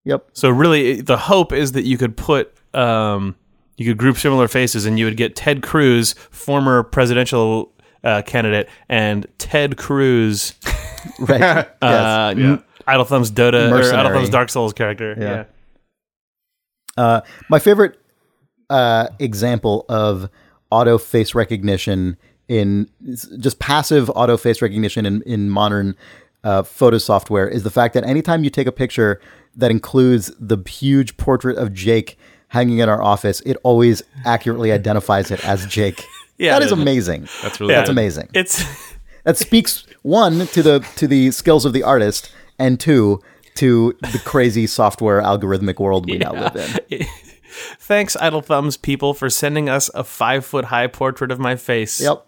Yep. 0.03 0.31
So 0.33 0.49
really, 0.49 0.99
the 0.99 1.15
hope 1.17 1.53
is 1.53 1.71
that 1.71 1.85
you 1.85 1.97
could 1.97 2.17
put, 2.17 2.53
um, 2.73 3.35
you 3.77 3.85
could 3.85 3.97
group 3.97 4.17
similar 4.17 4.47
faces, 4.47 4.85
and 4.85 4.99
you 4.99 5.05
would 5.05 5.17
get 5.17 5.35
Ted 5.35 5.63
Cruz, 5.63 6.13
former 6.31 6.83
presidential 6.83 7.71
uh, 8.03 8.21
candidate, 8.23 8.67
and 8.89 9.25
Ted 9.37 9.77
Cruz, 9.77 10.53
Right. 11.19 11.39
yes. 11.39 11.67
uh, 11.81 12.33
n- 12.37 12.63
Idle 12.85 13.05
Thumbs 13.05 13.31
Dota 13.31 13.71
or 13.71 13.95
Idle 13.95 14.11
Thumbs 14.13 14.29
Dark 14.29 14.49
Souls 14.49 14.73
character. 14.73 15.15
Yeah. 15.17 15.23
Yeah. 16.97 17.03
Uh, 17.03 17.21
my 17.49 17.59
favorite 17.59 17.99
uh, 18.69 19.07
example 19.19 19.85
of 19.89 20.29
auto 20.71 20.97
face 20.97 21.35
recognition 21.35 22.17
in 22.47 22.89
just 23.39 23.59
passive 23.59 24.09
auto 24.11 24.37
face 24.37 24.61
recognition 24.61 25.05
in, 25.05 25.21
in 25.23 25.49
modern 25.49 25.95
uh, 26.43 26.63
photo 26.63 26.97
software 26.97 27.47
is 27.47 27.63
the 27.63 27.69
fact 27.69 27.93
that 27.93 28.03
anytime 28.05 28.43
you 28.43 28.49
take 28.49 28.67
a 28.67 28.71
picture 28.71 29.19
that 29.55 29.69
includes 29.69 30.31
the 30.39 30.57
huge 30.67 31.17
portrait 31.17 31.57
of 31.57 31.73
Jake 31.73 32.17
hanging 32.49 32.79
in 32.79 32.89
our 32.89 33.01
office, 33.01 33.41
it 33.41 33.57
always 33.63 34.01
accurately 34.25 34.71
identifies 34.71 35.31
it 35.31 35.43
as 35.45 35.65
Jake. 35.65 36.03
Yeah. 36.39 36.51
that 36.59 36.63
is 36.63 36.71
amazing. 36.71 37.27
That's 37.41 37.59
really 37.59 37.73
That's 37.73 37.89
amazing. 37.89 38.29
It's 38.35 38.63
That 39.23 39.37
speaks 39.37 39.87
one 40.03 40.45
to 40.47 40.61
the 40.61 40.87
to 40.97 41.07
the 41.07 41.31
skills 41.31 41.65
of 41.65 41.73
the 41.73 41.81
artist, 41.81 42.31
and 42.59 42.79
two 42.79 43.23
to 43.55 43.97
the 44.13 44.21
crazy 44.23 44.67
software 44.67 45.19
algorithmic 45.21 45.79
world 45.79 46.05
we 46.09 46.19
now 46.19 46.31
live 46.31 46.55
in. 46.89 47.05
thanks, 47.79 48.15
Idle 48.15 48.41
Thumbs 48.41 48.77
people, 48.77 49.13
for 49.15 49.29
sending 49.29 49.67
us 49.67 49.89
a 49.95 50.03
five 50.03 50.45
foot 50.45 50.65
high 50.65 50.85
portrait 50.87 51.31
of 51.31 51.39
my 51.39 51.55
face. 51.55 51.99
Yep. 51.99 52.25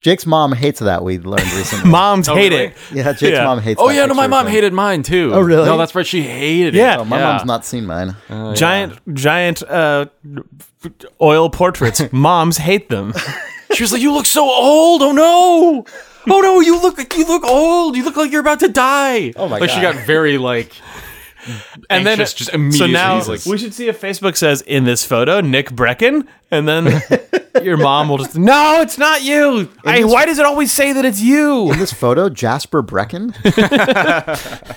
Jake's 0.00 0.26
mom 0.26 0.52
hates 0.52 0.78
that. 0.80 1.02
We 1.02 1.18
learned 1.18 1.42
recently. 1.54 1.90
Moms 1.98 2.28
hate 2.28 2.52
it. 2.52 2.74
yeah, 2.92 3.12
Jake's 3.12 3.36
Yeah. 3.36 3.44
mom 3.44 3.60
hates. 3.60 3.80
Oh 3.82 3.88
that 3.88 3.94
yeah, 3.96 4.06
no, 4.06 4.14
my 4.14 4.22
picture 4.22 4.28
mom 4.30 4.44
thing. 4.46 4.54
hated 4.54 4.72
mine 4.72 5.02
too. 5.02 5.32
Oh, 5.34 5.40
really? 5.40 5.64
No, 5.66 5.76
that's 5.76 5.92
right. 5.94 6.06
She 6.06 6.22
hated 6.22 6.76
it. 6.76 6.78
Yeah. 6.78 6.98
Oh, 7.00 7.04
my 7.04 7.18
Yeah. 7.18 7.24
mom's 7.32 7.44
not 7.44 7.64
seen 7.64 7.84
mine. 7.84 8.14
Giant, 8.54 8.98
giant 9.14 9.62
uh, 9.64 10.06
oil 11.20 11.50
portraits. 11.50 12.00
Moms 12.12 12.56
hate 12.58 12.88
them. 12.88 13.12
She 13.74 13.82
was 13.82 13.92
like, 13.92 14.00
"You 14.00 14.14
look 14.14 14.24
so 14.24 14.48
old. 14.48 15.02
Oh 15.02 15.12
no, 15.12 15.84
oh 16.34 16.40
no, 16.40 16.60
you 16.60 16.80
look 16.80 16.96
like 16.96 17.14
you 17.18 17.26
look 17.26 17.44
old. 17.44 17.96
You 17.96 18.02
look 18.02 18.16
like 18.16 18.32
you're 18.32 18.40
about 18.40 18.60
to 18.60 18.68
die." 18.68 19.34
Oh 19.36 19.46
my 19.46 19.58
like 19.58 19.68
she 19.68 19.82
God. 19.82 19.94
got 19.94 20.06
very 20.06 20.38
like, 20.38 20.72
and 21.90 22.06
then 22.06 22.18
just 22.18 22.38
so 22.50 22.86
now 22.86 23.22
like, 23.22 23.44
we 23.46 23.58
should 23.58 23.74
see 23.74 23.88
if 23.88 24.00
Facebook 24.00 24.36
says 24.36 24.60
in 24.62 24.84
this 24.84 25.04
photo 25.04 25.40
Nick 25.40 25.70
Breckon, 25.70 26.26
and 26.50 26.66
then 26.68 27.02
your 27.62 27.76
mom 27.76 28.08
will 28.08 28.18
just 28.18 28.36
no, 28.36 28.80
it's 28.80 28.98
not 28.98 29.22
you. 29.22 29.70
I, 29.84 30.04
why 30.04 30.26
does 30.26 30.38
it 30.38 30.44
always 30.46 30.72
say 30.72 30.92
that 30.92 31.04
it's 31.04 31.20
you? 31.20 31.72
In 31.72 31.78
this 31.78 31.92
photo, 31.92 32.28
Jasper 32.28 32.82
Breckon. 32.82 33.34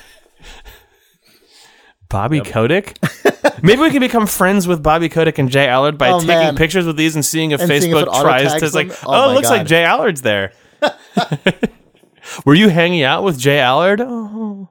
Bobby 2.09 2.41
Kotick. 2.41 2.97
Maybe 3.63 3.81
we 3.81 3.89
can 3.89 4.01
become 4.01 4.27
friends 4.27 4.67
with 4.67 4.83
Bobby 4.83 5.07
Kotick 5.07 5.37
and 5.37 5.49
J 5.49 5.67
Allard 5.69 5.97
by 5.97 6.09
Oh, 6.09 6.19
taking 6.19 6.35
man. 6.35 6.55
pictures 6.57 6.85
with 6.85 6.97
these 6.97 7.15
and 7.15 7.25
seeing 7.25 7.51
if 7.51 7.61
And 7.61 7.69
seeing 7.69 7.95
if 7.95 8.05
Facebook 8.05 8.21
tries 8.21 8.53
to. 8.53 8.65
It's 8.65 8.75
like, 8.75 8.91
oh, 9.05 9.27
Oh 9.27 9.31
it 9.31 9.35
looks 9.35 9.49
like 9.49 9.65
J 9.65 9.85
Allard's 9.85 10.21
there. 10.21 10.51
Were 12.45 12.53
you 12.53 12.67
hanging 12.69 13.03
out 13.03 13.23
with 13.23 13.39
J 13.39 13.59
Allard? 13.59 14.01
Oh. 14.01 14.67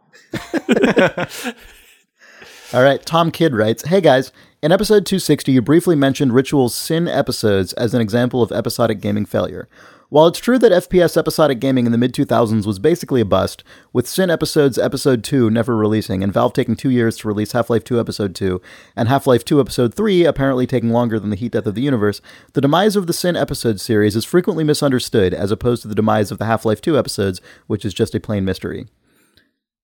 All 2.72 2.84
right, 2.84 3.04
Tom 3.04 3.32
Kidd 3.32 3.52
writes, 3.52 3.82
"Hey 3.86 4.00
guys, 4.00 4.30
in 4.62 4.70
episode 4.70 5.04
260, 5.04 5.50
you 5.50 5.60
briefly 5.60 5.96
mentioned 5.96 6.32
Ritual's 6.32 6.72
Sin 6.72 7.08
episodes 7.08 7.72
as 7.72 7.94
an 7.94 8.00
example 8.00 8.44
of 8.44 8.52
episodic 8.52 9.00
gaming 9.00 9.24
failure. 9.24 9.68
While 10.08 10.28
it's 10.28 10.38
true 10.38 10.56
that 10.60 10.70
FPS 10.70 11.16
episodic 11.16 11.58
gaming 11.58 11.84
in 11.86 11.90
the 11.90 11.98
mid 11.98 12.14
2000s 12.14 12.68
was 12.68 12.78
basically 12.78 13.20
a 13.20 13.24
bust, 13.24 13.64
with 13.92 14.06
Sin 14.06 14.30
episodes 14.30 14.78
Episode 14.78 15.24
2 15.24 15.50
never 15.50 15.76
releasing, 15.76 16.22
and 16.22 16.32
Valve 16.32 16.52
taking 16.52 16.76
two 16.76 16.90
years 16.90 17.16
to 17.16 17.28
release 17.28 17.50
Half 17.50 17.70
Life 17.70 17.82
2 17.82 17.98
Episode 17.98 18.36
2, 18.36 18.60
and 18.94 19.08
Half 19.08 19.26
Life 19.26 19.44
2 19.44 19.58
Episode 19.58 19.92
3 19.92 20.24
apparently 20.24 20.68
taking 20.68 20.90
longer 20.90 21.18
than 21.18 21.30
the 21.30 21.36
heat 21.36 21.50
death 21.50 21.66
of 21.66 21.74
the 21.74 21.82
universe, 21.82 22.20
the 22.52 22.60
demise 22.60 22.94
of 22.94 23.08
the 23.08 23.12
Sin 23.12 23.34
episode 23.34 23.80
series 23.80 24.14
is 24.14 24.24
frequently 24.24 24.62
misunderstood 24.62 25.34
as 25.34 25.50
opposed 25.50 25.82
to 25.82 25.88
the 25.88 25.94
demise 25.96 26.30
of 26.30 26.38
the 26.38 26.44
Half 26.44 26.64
Life 26.64 26.80
2 26.80 26.96
episodes, 26.96 27.40
which 27.66 27.84
is 27.84 27.92
just 27.92 28.14
a 28.14 28.20
plain 28.20 28.44
mystery." 28.44 28.86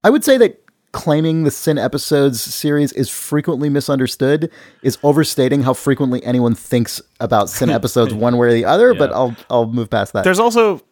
I 0.05 0.11
would 0.11 0.23
say 0.23 0.39
that 0.39 0.61
claiming 0.93 1.45
the 1.45 1.51
Sin 1.51 1.79
episodes 1.79 2.41
series 2.41 2.93
is 2.93 3.11
frequently 3.11 3.69
misunderstood 3.69 4.51
is 4.83 4.99
overstating 5.03 5.63
how 5.63 5.75
frequently 5.75 6.25
anyone 6.25 6.55
thinks 6.55 7.01
about 7.21 7.51
Sin 7.51 7.71
episodes 7.79 8.15
one 8.15 8.39
way 8.39 8.49
or 8.49 8.53
the 8.53 8.65
other. 8.65 8.95
But 8.95 9.13
I'll 9.13 9.37
I'll 9.51 9.67
move 9.67 9.91
past 9.91 10.13
that. 10.15 10.25
There's 10.25 10.39
also. 10.39 10.83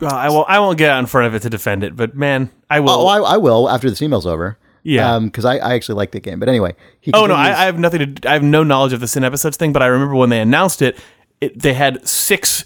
Well, 0.00 0.14
I 0.14 0.28
won't. 0.30 0.48
I 0.48 0.58
won't 0.58 0.78
get 0.78 0.90
out 0.90 0.98
in 0.98 1.06
front 1.06 1.28
of 1.28 1.34
it 1.34 1.40
to 1.42 1.50
defend 1.50 1.84
it, 1.84 1.94
but 1.94 2.16
man, 2.16 2.50
I 2.68 2.80
will. 2.80 2.90
oh, 2.90 3.04
oh 3.04 3.06
I, 3.06 3.34
I 3.34 3.36
will 3.36 3.68
after 3.68 3.88
this 3.88 4.02
email's 4.02 4.26
over. 4.26 4.58
Yeah. 4.84 5.14
Um, 5.14 5.26
because 5.26 5.44
I, 5.44 5.58
I 5.58 5.74
actually 5.74 5.94
like 5.94 6.10
the 6.10 6.20
game. 6.20 6.40
But 6.40 6.48
anyway, 6.48 6.74
he 7.00 7.12
Oh 7.14 7.26
no, 7.26 7.34
I, 7.34 7.48
I 7.50 7.64
have 7.66 7.78
nothing 7.78 8.16
to. 8.16 8.28
I 8.28 8.32
have 8.32 8.42
no 8.42 8.64
knowledge 8.64 8.92
of 8.92 9.00
the 9.00 9.08
Sin 9.08 9.24
episodes 9.24 9.56
thing, 9.56 9.72
but 9.72 9.82
I 9.82 9.86
remember 9.86 10.14
when 10.14 10.30
they 10.30 10.40
announced 10.40 10.82
it, 10.82 10.98
it 11.40 11.58
they 11.58 11.74
had 11.74 12.06
six 12.06 12.64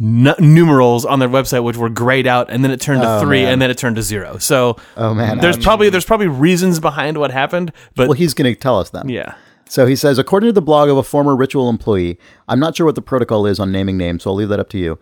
n- 0.00 0.34
numerals 0.38 1.04
on 1.04 1.18
their 1.18 1.28
website 1.28 1.64
which 1.64 1.76
were 1.76 1.88
grayed 1.88 2.26
out, 2.26 2.50
and 2.50 2.62
then 2.64 2.70
it 2.70 2.80
turned 2.80 3.02
to 3.02 3.16
oh, 3.16 3.20
three, 3.20 3.42
man. 3.42 3.54
and 3.54 3.62
then 3.62 3.70
it 3.70 3.78
turned 3.78 3.96
to 3.96 4.02
zero. 4.02 4.38
So 4.38 4.76
Oh, 4.96 5.14
man. 5.14 5.38
there's 5.38 5.58
probably 5.58 5.88
there's 5.90 6.04
probably 6.04 6.28
reasons 6.28 6.80
behind 6.80 7.18
what 7.18 7.30
happened, 7.30 7.72
but 7.94 8.08
well, 8.08 8.16
he's 8.16 8.34
going 8.34 8.52
to 8.52 8.58
tell 8.60 8.78
us 8.78 8.90
them. 8.90 9.08
yeah, 9.08 9.34
So 9.68 9.86
he 9.86 9.96
says, 9.96 10.18
according 10.18 10.48
to 10.48 10.52
the 10.52 10.62
blog 10.62 10.88
of 10.88 10.96
a 10.96 11.02
former 11.02 11.34
Ritual 11.34 11.68
employee, 11.68 12.18
I'm 12.48 12.60
not 12.60 12.76
sure 12.76 12.86
what 12.86 12.94
the 12.94 13.02
protocol 13.02 13.46
is 13.46 13.58
on 13.58 13.72
naming 13.72 13.96
names, 13.96 14.22
so 14.22 14.30
I'll 14.30 14.36
leave 14.36 14.48
that 14.50 14.60
up 14.60 14.68
to 14.70 14.78
you. 14.78 14.98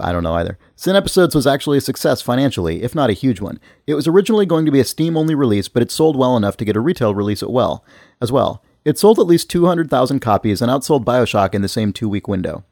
I 0.00 0.12
don't 0.12 0.22
know 0.22 0.34
either. 0.34 0.58
Sin 0.76 0.96
Episodes 0.96 1.34
was 1.34 1.46
actually 1.46 1.78
a 1.78 1.80
success 1.80 2.20
financially, 2.20 2.82
if 2.82 2.94
not 2.94 3.10
a 3.10 3.14
huge 3.14 3.40
one. 3.40 3.58
It 3.86 3.94
was 3.94 4.06
originally 4.08 4.46
going 4.46 4.66
to 4.66 4.72
be 4.72 4.80
a 4.80 4.84
Steam 4.84 5.16
only 5.16 5.34
release, 5.34 5.68
but 5.68 5.82
it 5.82 5.90
sold 5.90 6.16
well 6.16 6.36
enough 6.36 6.56
to 6.58 6.64
get 6.64 6.76
a 6.76 6.80
retail 6.80 7.14
release 7.14 7.42
at 7.42 7.50
well 7.50 7.84
as 8.20 8.30
well. 8.32 8.62
It 8.84 8.98
sold 8.98 9.20
at 9.20 9.26
least 9.26 9.48
200,000 9.48 10.18
copies 10.18 10.60
and 10.60 10.68
outsold 10.70 11.04
Bioshock 11.04 11.54
in 11.54 11.62
the 11.62 11.68
same 11.68 11.92
two 11.92 12.08
week 12.08 12.26
window. 12.26 12.64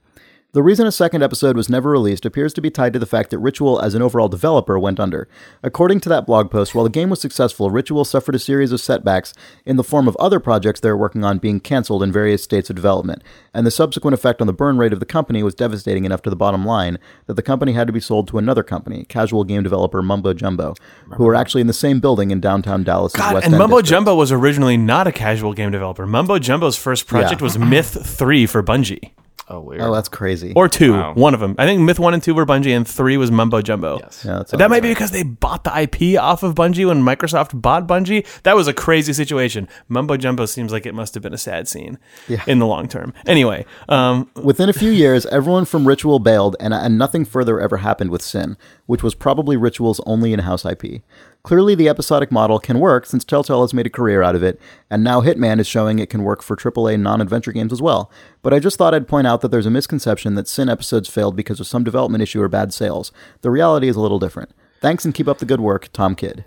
The 0.52 0.64
reason 0.64 0.84
a 0.84 0.90
second 0.90 1.22
episode 1.22 1.56
was 1.56 1.68
never 1.68 1.90
released 1.90 2.26
appears 2.26 2.52
to 2.54 2.60
be 2.60 2.70
tied 2.72 2.92
to 2.94 2.98
the 2.98 3.06
fact 3.06 3.30
that 3.30 3.38
Ritual, 3.38 3.80
as 3.80 3.94
an 3.94 4.02
overall 4.02 4.26
developer, 4.28 4.80
went 4.80 4.98
under. 4.98 5.28
According 5.62 6.00
to 6.00 6.08
that 6.08 6.26
blog 6.26 6.50
post, 6.50 6.74
while 6.74 6.82
the 6.82 6.90
game 6.90 7.08
was 7.08 7.20
successful, 7.20 7.70
Ritual 7.70 8.04
suffered 8.04 8.34
a 8.34 8.38
series 8.40 8.72
of 8.72 8.80
setbacks 8.80 9.32
in 9.64 9.76
the 9.76 9.84
form 9.84 10.08
of 10.08 10.16
other 10.16 10.40
projects 10.40 10.80
they 10.80 10.88
were 10.88 10.96
working 10.96 11.22
on 11.22 11.38
being 11.38 11.60
cancelled 11.60 12.02
in 12.02 12.10
various 12.10 12.42
states 12.42 12.68
of 12.68 12.74
development, 12.74 13.22
and 13.54 13.64
the 13.64 13.70
subsequent 13.70 14.12
effect 14.12 14.40
on 14.40 14.48
the 14.48 14.52
burn 14.52 14.76
rate 14.76 14.92
of 14.92 14.98
the 14.98 15.06
company 15.06 15.44
was 15.44 15.54
devastating 15.54 16.04
enough 16.04 16.22
to 16.22 16.30
the 16.30 16.34
bottom 16.34 16.64
line 16.64 16.98
that 17.26 17.34
the 17.34 17.42
company 17.42 17.70
had 17.74 17.86
to 17.86 17.92
be 17.92 18.00
sold 18.00 18.26
to 18.26 18.36
another 18.36 18.64
company, 18.64 19.04
casual 19.04 19.44
game 19.44 19.62
developer 19.62 20.02
Mumbo 20.02 20.34
Jumbo, 20.34 20.74
who 21.12 21.26
were 21.26 21.36
actually 21.36 21.60
in 21.60 21.68
the 21.68 21.72
same 21.72 22.00
building 22.00 22.32
in 22.32 22.40
downtown 22.40 22.82
Dallas. 22.82 23.12
God, 23.12 23.34
West 23.34 23.44
and 23.44 23.54
End 23.54 23.60
Mumbo 23.60 23.76
district. 23.82 23.90
Jumbo 23.98 24.16
was 24.16 24.32
originally 24.32 24.76
not 24.76 25.06
a 25.06 25.12
casual 25.12 25.52
game 25.52 25.70
developer. 25.70 26.06
Mumbo 26.08 26.40
Jumbo's 26.40 26.76
first 26.76 27.06
project 27.06 27.40
Yeah. 27.40 27.44
was 27.44 27.56
Myth 27.56 28.04
3 28.04 28.46
for 28.46 28.64
Bungie. 28.64 29.12
Oh, 29.52 29.58
weird. 29.60 29.80
Oh, 29.80 29.92
that's 29.92 30.08
crazy. 30.08 30.52
Or 30.54 30.68
2, 30.68 30.92
Wow. 30.92 31.14
one 31.14 31.34
of 31.34 31.40
them. 31.40 31.56
I 31.58 31.66
think 31.66 31.80
Myth 31.80 31.98
1 31.98 32.14
and 32.14 32.22
2 32.22 32.34
were 32.34 32.46
Bungie 32.46 32.74
and 32.76 32.86
3 32.86 33.16
was 33.16 33.32
Mumbo 33.32 33.60
Jumbo. 33.60 33.98
Yes. 33.98 34.24
yeah, 34.24 34.44
That 34.52 34.70
might 34.70 34.80
be 34.82 34.90
because 34.90 35.10
they 35.10 35.24
bought 35.24 35.64
the 35.64 35.76
IP 35.76 36.16
off 36.16 36.44
of 36.44 36.54
Bungie 36.54 36.86
when 36.86 37.02
Microsoft 37.02 37.60
bought 37.60 37.88
Bungie. 37.88 38.24
That 38.44 38.54
was 38.54 38.68
a 38.68 38.72
crazy 38.72 39.12
situation. 39.12 39.66
Mumbo 39.88 40.16
Jumbo 40.16 40.46
seems 40.46 40.70
like 40.70 40.86
it 40.86 40.94
must 40.94 41.14
have 41.14 41.22
been 41.24 41.34
a 41.34 41.38
sad 41.38 41.66
scene 41.66 41.98
in 42.46 42.60
the 42.60 42.66
long 42.66 42.86
term. 42.86 43.12
Anyway, 43.26 43.66
um, 43.88 44.30
Within 44.40 44.68
a 44.68 44.72
few 44.72 44.90
years, 44.92 45.26
everyone 45.26 45.64
from 45.64 45.86
Ritual 45.88 46.20
bailed, 46.20 46.54
and, 46.60 46.72
and 46.72 46.96
nothing 46.96 47.24
further 47.24 47.60
ever 47.60 47.78
happened 47.78 48.10
with 48.10 48.22
Sin, 48.22 48.56
which 48.86 49.02
was 49.02 49.16
probably 49.16 49.56
Ritual's 49.56 50.00
only 50.06 50.32
in 50.32 50.38
house 50.40 50.64
IP. 50.64 51.02
Clearly, 51.42 51.74
the 51.74 51.88
episodic 51.88 52.30
model 52.30 52.58
can 52.58 52.78
work 52.80 53.06
since 53.06 53.24
Telltale 53.24 53.62
has 53.62 53.72
made 53.72 53.86
a 53.86 53.90
career 53.90 54.22
out 54.22 54.34
of 54.36 54.42
it, 54.42 54.60
and 54.90 55.02
now 55.02 55.22
Hitman 55.22 55.58
is 55.58 55.66
showing 55.66 55.98
it 55.98 56.10
can 56.10 56.22
work 56.22 56.42
for 56.42 56.54
AAA 56.54 57.00
non 57.00 57.20
adventure 57.20 57.52
games 57.52 57.72
as 57.72 57.80
well. 57.80 58.10
But 58.42 58.52
I 58.52 58.58
just 58.58 58.76
thought 58.76 58.94
I'd 58.94 59.08
point 59.08 59.26
out 59.26 59.40
that 59.40 59.50
there's 59.50 59.64
a 59.66 59.70
misconception 59.70 60.34
that 60.34 60.48
Sin 60.48 60.68
episodes 60.68 61.08
failed 61.08 61.36
because 61.36 61.58
of 61.58 61.66
some 61.66 61.82
development 61.82 62.22
issue 62.22 62.42
or 62.42 62.48
bad 62.48 62.74
sales. 62.74 63.10
The 63.40 63.50
reality 63.50 63.88
is 63.88 63.96
a 63.96 64.00
little 64.00 64.18
different. 64.18 64.50
Thanks 64.80 65.04
and 65.04 65.14
keep 65.14 65.28
up 65.28 65.38
the 65.38 65.46
good 65.46 65.60
work, 65.60 65.88
Tom 65.92 66.14
Kidd. 66.14 66.44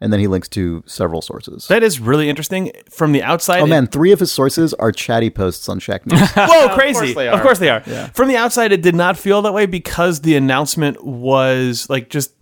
And 0.00 0.12
then 0.12 0.18
he 0.18 0.26
links 0.26 0.48
to 0.48 0.82
several 0.86 1.22
sources. 1.22 1.68
that 1.68 1.84
is 1.84 2.00
really 2.00 2.28
interesting. 2.28 2.72
From 2.90 3.12
the 3.12 3.22
outside, 3.22 3.60
Oh 3.60 3.66
it- 3.66 3.68
man, 3.68 3.86
three 3.86 4.10
of 4.12 4.18
his 4.18 4.32
sources 4.32 4.74
are 4.74 4.90
chatty 4.90 5.30
posts 5.30 5.68
on 5.68 5.78
Shack 5.78 6.04
News. 6.06 6.20
Whoa, 6.36 6.74
crazy! 6.74 7.12
they 7.14 7.28
Of 7.28 7.38
are. 7.38 7.42
course 7.42 7.60
they 7.60 7.68
are. 7.68 7.80
From 8.14 8.26
the 8.28 8.36
outside, 8.36 8.72
it 8.72 8.82
did 8.82 8.96
not 8.96 9.16
feel 9.16 9.42
that 9.42 9.52
way 9.54 9.66
because 9.66 10.22
the 10.22 10.34
announcement 10.36 11.04
was 11.04 11.86
like 11.90 12.08
just. 12.08 12.32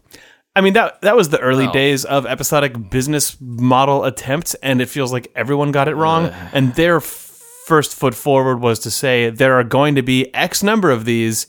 I 0.61 0.63
mean 0.63 0.75
that 0.75 1.01
that 1.01 1.17
was 1.17 1.31
the 1.31 1.39
early 1.41 1.69
days 1.69 2.05
of 2.05 2.27
episodic 2.27 2.91
business 2.91 3.35
model 3.41 4.05
attempts, 4.05 4.53
and 4.57 4.83
it 4.83 4.91
feels 4.91 5.11
like 5.11 5.33
everyone 5.35 5.73
got 5.73 5.89
it 5.89 5.95
wrong. 5.95 6.27
And 6.53 6.75
their 6.75 6.97
f- 6.99 7.41
first 7.65 7.95
foot 7.95 8.15
forward 8.15 8.61
was 8.61 8.79
to 8.81 8.91
say 8.91 9.31
there 9.31 9.55
are 9.59 9.65
going 9.65 9.95
to 9.95 10.03
be 10.03 10.33
X 10.35 10.63
number 10.63 10.91
of 10.91 11.07
these. 11.07 11.47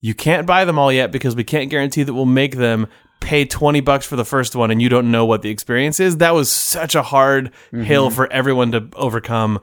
You 0.00 0.14
can't 0.14 0.48
buy 0.48 0.64
them 0.64 0.80
all 0.80 0.92
yet 0.92 1.12
because 1.12 1.36
we 1.36 1.44
can't 1.44 1.70
guarantee 1.70 2.02
that 2.02 2.12
we'll 2.12 2.26
make 2.26 2.56
them. 2.56 2.88
Pay 3.20 3.44
twenty 3.44 3.80
bucks 3.80 4.04
for 4.04 4.16
the 4.16 4.24
first 4.24 4.56
one, 4.56 4.72
and 4.72 4.82
you 4.82 4.88
don't 4.88 5.12
know 5.12 5.24
what 5.24 5.42
the 5.42 5.50
experience 5.50 6.00
is. 6.00 6.16
That 6.16 6.34
was 6.34 6.50
such 6.50 6.96
a 6.96 7.02
hard 7.02 7.52
hill 7.70 8.10
for 8.10 8.30
everyone 8.32 8.72
to 8.72 8.88
overcome. 8.96 9.60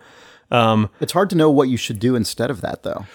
Um, 0.49 0.89
It's 1.01 1.11
hard 1.11 1.29
to 1.31 1.35
know 1.35 1.51
what 1.51 1.67
you 1.67 1.75
should 1.75 1.99
do 1.99 2.15
instead 2.15 2.49
of 2.49 2.61
that, 2.61 2.83
though. 2.83 3.05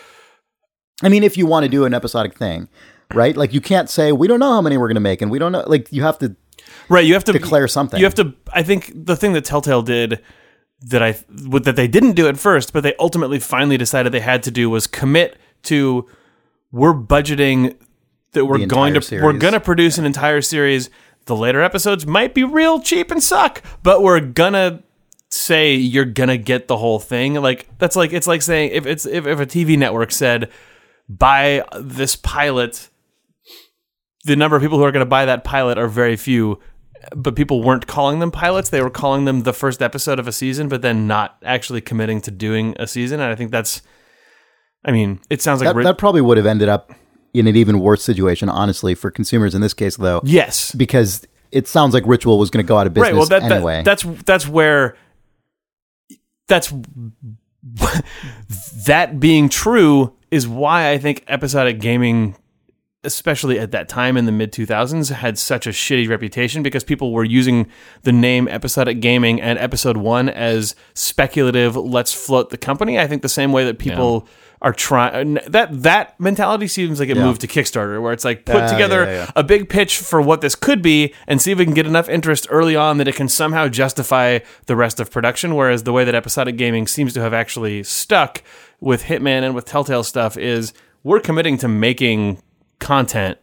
I 1.03 1.09
mean, 1.09 1.25
if 1.25 1.39
you 1.39 1.47
want 1.47 1.65
to 1.65 1.69
do 1.71 1.87
an 1.87 1.95
episodic 1.95 2.37
thing, 2.37 2.69
right? 3.15 3.37
Like, 3.37 3.53
you 3.53 3.61
can't 3.61 3.89
say, 3.89 4.13
we 4.13 4.29
don't 4.29 4.41
know 4.41 4.53
how 4.53 4.63
many 4.63 4.77
we're 4.77 4.89
going 4.89 4.97
to 4.97 5.01
make, 5.01 5.23
and 5.23 5.31
we 5.31 5.39
don't 5.39 5.53
know. 5.53 5.65
Like, 5.67 5.93
you 5.93 6.03
have 6.03 6.19
to. 6.19 6.37
Right, 6.89 7.05
you 7.05 7.15
have 7.15 7.25
to 7.25 7.33
declare 7.33 7.69
something. 7.69 7.99
You 7.99 8.07
have 8.07 8.15
to. 8.17 8.35
I 8.53 8.63
think 8.63 8.93
the 8.95 9.17
thing 9.17 9.33
that 9.35 9.45
Telltale 9.45 9.83
did 9.83 10.21
that 10.83 11.03
I 11.03 11.13
that 11.31 11.77
they 11.77 11.89
didn't 11.89 12.13
do 12.13 12.29
at 12.29 12.39
first, 12.39 12.73
but 12.73 12.83
they 12.83 12.95
ultimately 12.99 13.39
finally 13.39 13.77
decided 13.77 14.13
they 14.13 14.21
had 14.21 14.43
to 14.45 14.51
do 14.51 14.69
was 14.69 14.87
commit 14.87 15.39
to 15.65 16.07
we're 16.71 16.95
budgeting 16.95 17.77
that 18.33 18.45
we're 18.45 18.67
going 18.67 18.95
to 18.95 19.01
entire 19.01 19.25
we're 19.25 19.39
going 19.39 19.55
to 19.55 19.61
produce 19.61 19.99
an 19.99 20.05
entire 20.05 20.41
series. 20.41 20.91
The 21.25 21.37
later 21.37 21.61
episodes 21.61 22.07
might 22.07 22.35
be 22.35 22.45
real 22.45 22.81
cheap 22.81 23.11
and 23.11 23.23
suck, 23.23 23.63
but 23.83 24.01
we're 24.01 24.21
gonna 24.21 24.85
say 25.29 25.75
you're 25.75 26.05
gonna 26.05 26.37
get 26.37 26.69
the 26.69 26.77
whole 26.77 27.01
thing. 27.01 27.35
Like 27.35 27.67
that's 27.79 27.97
like 27.97 28.13
it's 28.13 28.29
like 28.29 28.43
saying 28.43 28.71
if 28.73 28.87
it's 28.87 29.07
if, 29.07 29.27
if 29.27 29.41
a 29.41 29.47
TV 29.47 29.77
network 29.77 30.13
said 30.13 30.51
buy 31.09 31.65
this 31.81 32.15
pilot 32.15 32.91
the 34.27 34.37
number 34.37 34.57
of 34.57 34.63
people 34.63 34.79
who 34.79 34.85
are 34.85 34.93
going 34.93 35.05
to 35.05 35.09
buy 35.09 35.25
that 35.25 35.45
pilot 35.45 35.79
are 35.79 35.89
very 35.89 36.17
few 36.17 36.59
but 37.15 37.37
people 37.37 37.63
weren't 37.63 37.87
calling 37.87 38.19
them 38.19 38.33
pilots. 38.33 38.71
They 38.71 38.83
were 38.83 38.91
calling 38.91 39.27
them 39.27 39.43
the 39.43 39.53
first 39.53 39.81
episode 39.83 40.19
of 40.19 40.27
a 40.27 40.33
season 40.33 40.69
but 40.69 40.83
then 40.83 41.07
not 41.07 41.37
actually 41.45 41.81
committing 41.81 42.21
to 42.23 42.31
doing 42.31 42.75
a 42.79 42.87
season 42.87 43.21
and 43.21 43.31
i 43.31 43.35
think 43.35 43.51
that's 43.51 43.83
i 44.85 44.91
mean 44.91 45.21
it 45.31 45.43
sounds 45.43 45.61
like 45.61 45.69
That, 45.69 45.77
ri- 45.77 45.85
that 45.85 45.99
probably 45.99 46.21
would 46.21 46.37
have 46.37 46.47
ended 46.47 46.69
up 46.69 46.93
in 47.35 47.47
an 47.47 47.55
even 47.55 47.81
worse 47.81 48.03
situation, 48.03 48.49
honestly, 48.49 48.95
for 48.95 49.11
consumers 49.11 49.55
in 49.55 49.61
this 49.61 49.75
case, 49.75 49.99
though, 49.99 50.23
yes. 50.25 50.75
Because 50.75 51.27
it 51.53 51.69
sounds 51.69 51.93
like 51.93 52.07
Ritual 52.07 52.39
was 52.39 52.49
going 52.49 52.65
to 52.65 52.69
go 52.69 52.79
out 52.79 52.87
of 52.87 52.95
business 52.95 53.13
right 53.13 53.19
well 53.19 53.27
that, 53.27 53.43
that- 53.43 53.53
anyway. 53.53 53.83
that's 53.85 54.03
that's 54.25 54.49
where 54.49 54.97
that's 56.49 56.73
that 58.87 59.21
being 59.21 59.49
true 59.49 60.15
is 60.31 60.47
why 60.49 60.91
i 60.91 60.99
think 60.99 61.25
episodic 61.29 61.81
gaming 61.81 62.37
especially 63.07 63.59
at 63.59 63.71
that 63.71 63.89
time 63.89 64.17
in 64.17 64.27
the 64.27 64.33
mid 64.33 64.53
2000s 64.53 65.11
had 65.13 65.39
such 65.39 65.67
a 65.67 65.71
shitty 65.71 66.09
reputation 66.09 66.63
because 66.63 66.85
people 66.85 67.13
were 67.13 67.25
using 67.25 67.67
the 68.03 68.13
name 68.13 68.49
episodic 68.49 69.01
gaming 69.01 69.41
and 69.41 69.59
episode 69.59 69.97
1 69.97 70.29
as 70.29 70.75
speculative 70.95 71.77
let's 71.77 72.13
float 72.13 72.51
the 72.51 72.59
company 72.59 72.99
i 72.99 73.07
think 73.07 73.23
the 73.23 73.29
same 73.29 73.53
way 73.53 73.65
that 73.65 73.79
people 73.79 74.29
are 74.63 74.73
trying 74.73 75.35
that 75.47 75.69
that 75.83 76.19
mentality 76.19 76.67
seems 76.67 76.99
like 76.99 77.09
it 77.11 77.17
moved 77.17 77.41
to 77.43 77.47
kickstarter 77.47 78.01
where 78.03 78.13
it's 78.13 78.25
like 78.25 78.45
put 78.45 78.57
Yeah, 78.57 78.67
together 78.73 79.05
yeah, 79.05 79.13
yeah. 79.25 79.31
a 79.37 79.45
big 79.45 79.69
pitch 79.69 79.99
for 79.99 80.21
what 80.21 80.41
this 80.41 80.55
could 80.55 80.81
be 80.83 81.15
and 81.27 81.41
see 81.41 81.53
if 81.53 81.59
we 81.59 81.65
can 81.65 81.75
get 81.75 81.87
enough 81.87 82.09
interest 82.09 82.47
early 82.51 82.75
on 82.75 82.97
that 82.99 83.07
it 83.07 83.15
can 83.15 83.29
somehow 83.29 83.69
justify 83.69 84.39
the 84.65 84.75
rest 84.75 84.99
of 84.99 85.11
production. 85.11 85.55
Whereas 85.55 85.83
the 85.83 85.93
way 85.93 86.05
that 86.05 86.15
episodic 86.15 86.57
gaming 86.57 86.87
seems 86.87 87.13
to 87.15 87.21
have 87.21 87.35
actually 87.35 87.83
stuck 87.83 88.43
with 88.81 89.05
Hitman 89.05 89.43
and 89.43 89.55
with 89.55 89.67
Telltale 89.67 90.03
stuff 90.03 90.39
is 90.39 90.73
we're 91.05 91.21
committing 91.21 91.59
to 91.59 91.69
making 91.69 92.39
content. 92.79 93.39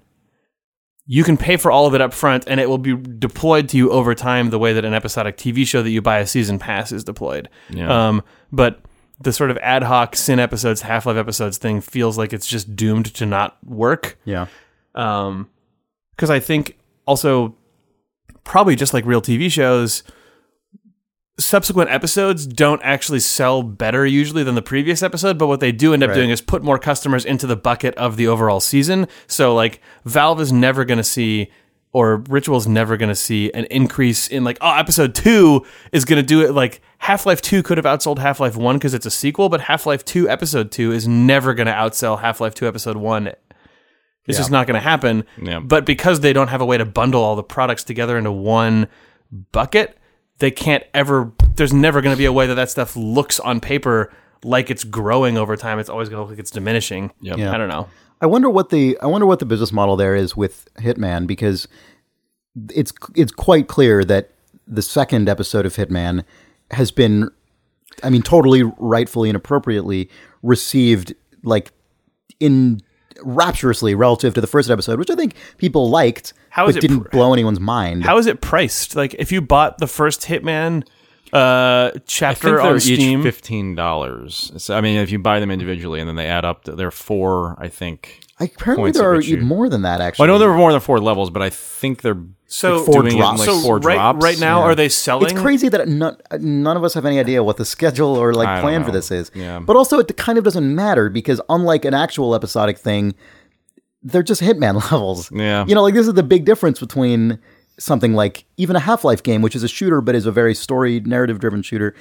You 1.06 1.24
can 1.24 1.36
pay 1.36 1.58
for 1.58 1.70
all 1.70 1.86
of 1.86 1.94
it 1.94 2.02
up 2.02 2.14
front 2.14 2.46
and 2.48 2.60
it 2.60 2.70
will 2.70 2.78
be 2.78 2.96
deployed 2.96 3.68
to 3.70 3.78
you 3.78 3.92
over 3.92 4.16
time 4.16 4.52
the 4.52 4.60
way 4.60 4.72
that 4.72 4.86
an 4.86 4.94
episodic 4.94 5.38
TV 5.38 5.68
show 5.68 5.84
that 5.84 5.90
you 5.90 6.02
buy 6.02 6.20
a 6.20 6.28
season 6.28 6.60
pass 6.60 6.92
is 6.94 7.04
deployed. 7.04 7.50
Yeah. 7.70 8.08
Um, 8.08 8.24
but 8.52 8.80
the 9.20 9.34
sort 9.34 9.52
of 9.52 9.58
ad 9.58 9.84
hoc 9.84 10.16
sin 10.16 10.40
episodes, 10.40 10.82
Half 10.82 11.06
Life 11.06 11.18
episodes 11.18 11.58
thing 11.58 11.82
feels 11.82 12.18
like 12.18 12.34
it's 12.34 12.48
just 12.48 12.76
doomed 12.76 13.14
to 13.16 13.26
not 13.26 13.58
work 13.66 14.18
yeah. 14.26 14.48
um 14.96 15.50
because 16.12 16.30
i 16.30 16.40
think 16.40 16.78
also 17.06 17.56
probably 18.44 18.76
just 18.76 18.94
like 18.94 19.06
real 19.06 19.22
tv 19.22 19.52
shows 19.52 20.04
subsequent 21.40 21.90
episodes 21.90 22.46
don't 22.46 22.82
actually 22.84 23.20
sell 23.20 23.64
better 23.64 24.06
usually 24.06 24.44
than 24.44 24.54
the 24.56 24.62
previous 24.62 25.02
episode 25.02 25.38
but 25.38 25.48
what 25.48 25.60
they 25.60 25.72
do 25.72 25.94
end 25.94 26.04
up 26.04 26.10
Right. 26.10 26.16
doing 26.16 26.30
is 26.30 26.42
put 26.42 26.62
more 26.64 26.78
customers 26.78 27.26
into 27.26 27.48
the 27.48 27.56
bucket 27.56 27.96
of 27.96 28.18
the 28.18 28.28
overall 28.28 28.60
season 28.60 29.08
so 29.26 29.56
like 29.56 29.82
valve 30.06 30.40
is 30.40 30.54
never 30.54 30.86
going 30.86 31.00
to 31.00 31.04
see 31.04 31.50
or 31.92 32.18
ritual's 32.30 32.68
never 32.68 32.98
going 32.98 33.10
to 33.10 33.16
see 33.16 33.52
an 33.54 33.66
increase 33.72 34.28
in 34.28 34.44
like 34.44 34.60
oh 34.62 34.76
episode 34.76 35.16
2 35.16 35.66
is 35.92 36.06
going 36.06 36.22
to 36.22 36.26
do 36.26 36.42
it 36.42 36.52
like 36.54 36.82
half-life 37.00 37.42
2 37.42 37.64
could 37.64 37.78
have 37.80 37.86
outsold 37.86 38.20
half-life 38.20 38.56
1 38.56 38.76
because 38.78 38.94
it's 38.94 39.06
a 39.08 39.12
sequel 39.12 39.50
but 39.50 39.62
half-life 39.62 40.06
2 40.06 40.30
episode 40.30 40.72
2 40.72 40.92
is 40.92 41.08
never 41.08 41.56
going 41.56 41.68
to 41.68 41.74
outsell 41.74 42.20
half-life 42.22 42.54
2 42.54 42.68
episode 42.68 42.98
1 42.98 43.32
it's 44.26 44.38
just 44.38 44.52
not 44.52 44.68
going 44.68 44.76
to 44.76 44.80
happen. 44.80 45.26
Yeah. 45.42 45.60
But 45.60 45.86
because 45.86 46.22
they 46.22 46.32
don't 46.32 46.48
have 46.48 46.62
a 46.62 46.66
way 46.66 46.78
to 46.78 46.86
bundle 46.86 47.22
all 47.22 47.36
the 47.36 47.44
products 47.44 47.84
together 47.84 48.18
into 48.18 48.32
one 48.32 48.88
bucket, 49.52 49.98
they 50.40 50.52
can't 50.52 50.84
ever. 50.94 51.32
There's 51.56 51.74
never 51.74 52.02
going 52.02 52.14
to 52.14 52.18
be 52.18 52.26
a 52.26 52.34
way 52.34 52.48
that 52.48 52.56
that 52.56 52.70
stuff 52.70 52.96
looks 52.96 53.40
on 53.40 53.60
paper 53.60 54.12
like 54.44 54.70
it's 54.70 54.84
growing 54.84 55.38
over 55.38 55.56
time. 55.56 55.80
It's 55.80 55.90
always 55.90 56.10
going 56.10 56.18
to 56.18 56.22
look 56.22 56.32
like 56.32 56.40
it's 56.40 56.52
diminishing. 56.52 57.12
Yep. 57.22 57.38
Yeah. 57.38 57.54
I 57.54 57.58
don't 57.58 57.70
know. 57.70 57.88
I 58.22 58.26
wonder 58.26 58.50
what 58.50 58.70
the 58.70 58.98
I 59.02 59.08
wonder 59.08 59.28
what 59.28 59.40
the 59.40 59.46
business 59.46 59.72
model 59.72 59.96
there 59.96 60.16
is 60.16 60.36
with 60.36 60.68
Hitman 60.76 61.28
because 61.28 61.68
it's 62.70 62.94
it's 63.16 63.32
quite 63.32 63.68
clear 63.68 64.06
that 64.06 64.32
the 64.66 64.82
second 64.82 65.28
episode 65.28 65.66
of 65.66 65.76
Hitman 65.76 66.24
has 66.72 66.90
been 66.92 67.30
I 68.02 68.10
mean 68.10 68.22
totally 68.22 68.64
rightfully 68.78 69.30
and 69.30 69.36
appropriately 69.36 70.10
received 70.42 71.14
like 71.44 71.72
in 72.40 72.80
rapturously 73.22 73.96
relative 73.96 74.34
to 74.34 74.42
the 74.42 74.48
first 74.48 74.70
episode 74.70 75.00
which 75.00 75.10
I 75.10 75.16
think 75.16 75.36
people 75.58 75.90
liked 75.90 76.34
How 76.50 76.66
but 76.66 76.78
it 76.78 76.82
didn't 76.82 77.02
pr- 77.02 77.10
blow 77.10 77.34
anyone's 77.34 77.60
mind. 77.60 78.04
How 78.04 78.18
is 78.18 78.26
it 78.26 78.42
priced? 78.42 78.96
Like 78.96 79.14
if 79.16 79.32
you 79.32 79.42
bought 79.42 79.78
the 79.78 79.88
first 79.88 80.22
Hitman 80.22 80.84
uh, 81.34 81.88
I 81.88 81.92
think 81.94 82.04
chapter 82.06 82.48
they're 82.48 82.62
on 82.62 82.76
each 82.76 83.24
fifteen 83.24 83.74
dollars. 83.74 84.52
So, 84.58 84.78
I 84.78 84.82
mean, 84.82 84.98
if 84.98 85.12
you 85.12 85.18
buy 85.18 85.40
them 85.40 85.50
individually 85.50 86.00
and 86.00 86.08
then 86.08 86.16
they 86.16 86.28
add 86.28 86.46
up, 86.46 86.64
they're 86.66 86.92
four. 86.92 87.56
I 87.58 87.70
think. 87.70 88.20
Apparently, 88.56 88.84
points 88.88 89.00
there 89.00 89.10
are 89.12 89.22
you- 89.22 89.36
even 89.38 89.46
more 89.48 89.70
than 89.70 89.82
that. 89.84 90.02
Actually, 90.02 90.24
Well, 90.28 90.32
I 90.32 90.34
know 90.36 90.40
there 90.40 90.50
were 90.50 90.58
more 90.58 90.72
than 90.72 90.82
four 90.82 91.00
levels, 91.00 91.30
but 91.30 91.42
I 91.42 91.50
think 91.50 92.02
they're 92.02 92.18
So 92.48 92.78
like, 92.78 92.86
four 92.86 93.02
doing 93.04 93.18
drops. 93.18 93.42
it 93.42 93.44
in 93.44 93.50
like 93.54 93.60
so 93.62 93.66
four 93.68 93.78
right, 93.80 93.96
drops. 93.96 94.24
right 94.24 94.40
now, 94.40 94.60
Yeah. 94.60 94.66
are 94.66 94.76
they 94.76 94.90
selling? 94.90 95.32
It's 95.32 95.40
crazy 95.40 95.70
that 95.70 95.88
none, 95.88 96.18
none 96.40 96.78
of 96.78 96.84
us 96.84 96.94
have 96.94 97.06
any 97.06 97.20
idea 97.20 97.44
what 97.44 97.58
the 97.58 97.66
schedule 97.66 98.16
or 98.16 98.34
like 98.34 98.48
I 98.48 98.54
don't 98.56 98.62
plan 98.64 98.84
for 98.84 98.92
this 98.92 99.10
is. 99.12 99.32
Yeah. 99.34 99.60
But 99.60 99.76
also, 99.76 100.00
it 100.00 100.16
kind 100.18 100.38
of 100.38 100.44
doesn't 100.44 100.76
matter 100.76 101.10
because 101.10 101.42
unlike 101.50 101.86
an 101.86 101.94
actual 101.94 102.36
episodic 102.36 102.78
thing, 102.78 103.16
they're 104.04 104.24
just 104.24 104.42
Hitman 104.42 104.76
levels. 104.92 105.32
Yeah. 105.32 105.66
You 105.68 105.76
know, 105.76 105.82
like 105.84 105.94
this 105.94 106.08
is 106.08 106.14
the 106.14 106.24
big 106.24 106.46
difference 106.46 106.80
between 106.80 107.40
something 107.80 108.14
like 108.14 108.46
even 108.58 108.76
a 108.76 108.80
Half 108.80 109.04
Life 109.04 109.24
game, 109.24 109.42
which 109.42 109.56
is 109.56 109.64
a 109.64 109.68
shooter 109.68 110.00
but 110.02 110.14
is 110.14 110.26
a 110.28 110.32
very 110.32 110.54
story 110.54 111.00
narrative 111.00 111.40
driven 111.40 111.62
shooter, 111.64 111.96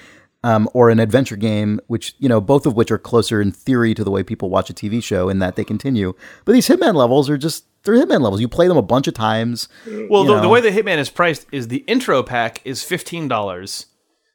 um, 0.45 0.69
or 0.75 0.91
an 0.91 0.99
adventure 0.99 1.37
game, 1.37 1.81
which 1.87 2.15
you 2.19 2.29
know 2.29 2.41
both 2.41 2.67
of 2.67 2.75
which 2.75 2.91
are 2.91 2.99
closer 2.99 3.41
in 3.41 3.53
theory 3.53 3.95
to 3.95 4.03
the 4.05 4.11
way 4.11 4.23
people 4.23 4.51
watch 4.51 4.71
a 4.71 4.75
TV 4.75 5.03
show 5.03 5.29
in 5.29 5.39
that 5.39 5.57
they 5.57 5.65
continue. 5.65 6.15
But 6.45 6.53
these 6.53 6.69
Hitman 6.69 6.95
levels 6.95 7.31
are 7.31 7.39
just 7.39 7.65
they're 7.85 7.95
Hitman 7.95 8.21
levels. 8.21 8.41
You 8.41 8.49
play 8.49 8.69
them 8.69 8.77
a 8.77 8.83
bunch 8.83 9.07
of 9.09 9.15
times. 9.15 9.69
Well, 10.09 10.25
the, 10.25 10.41
the 10.41 10.49
way 10.49 10.61
the 10.61 10.71
Hitman 10.71 10.99
is 10.99 11.11
priced 11.11 11.47
is 11.53 11.69
the 11.69 11.85
intro 11.89 12.23
pack 12.23 12.61
is 12.65 12.83
fifteen 12.83 13.29
dollars, 13.29 13.87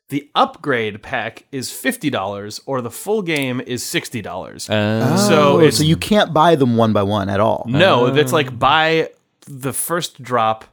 the 0.09 0.29
upgrade 0.35 1.01
pack 1.01 1.45
is 1.51 1.71
fifty 1.71 2.09
dollars, 2.09 2.61
or 2.65 2.81
the 2.81 2.91
full 2.91 3.21
game 3.21 3.59
is 3.61 3.83
sixty 3.83 4.21
dollars. 4.21 4.69
Uh, 4.69 5.17
so 5.17 5.59
Oh, 5.61 5.69
so 5.69 5.83
you 5.83 5.97
can't 5.97 6.33
buy 6.33 6.55
them 6.55 6.77
one 6.77 6.93
by 6.93 7.03
one 7.03 7.29
at 7.29 7.39
all. 7.39 7.65
no, 7.67 8.09
that's 8.11 8.31
like 8.33 8.57
buy 8.57 9.09
the 9.45 9.71
first 9.73 10.21
drop 10.21 10.65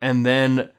and 0.00 0.24
then 0.24 0.70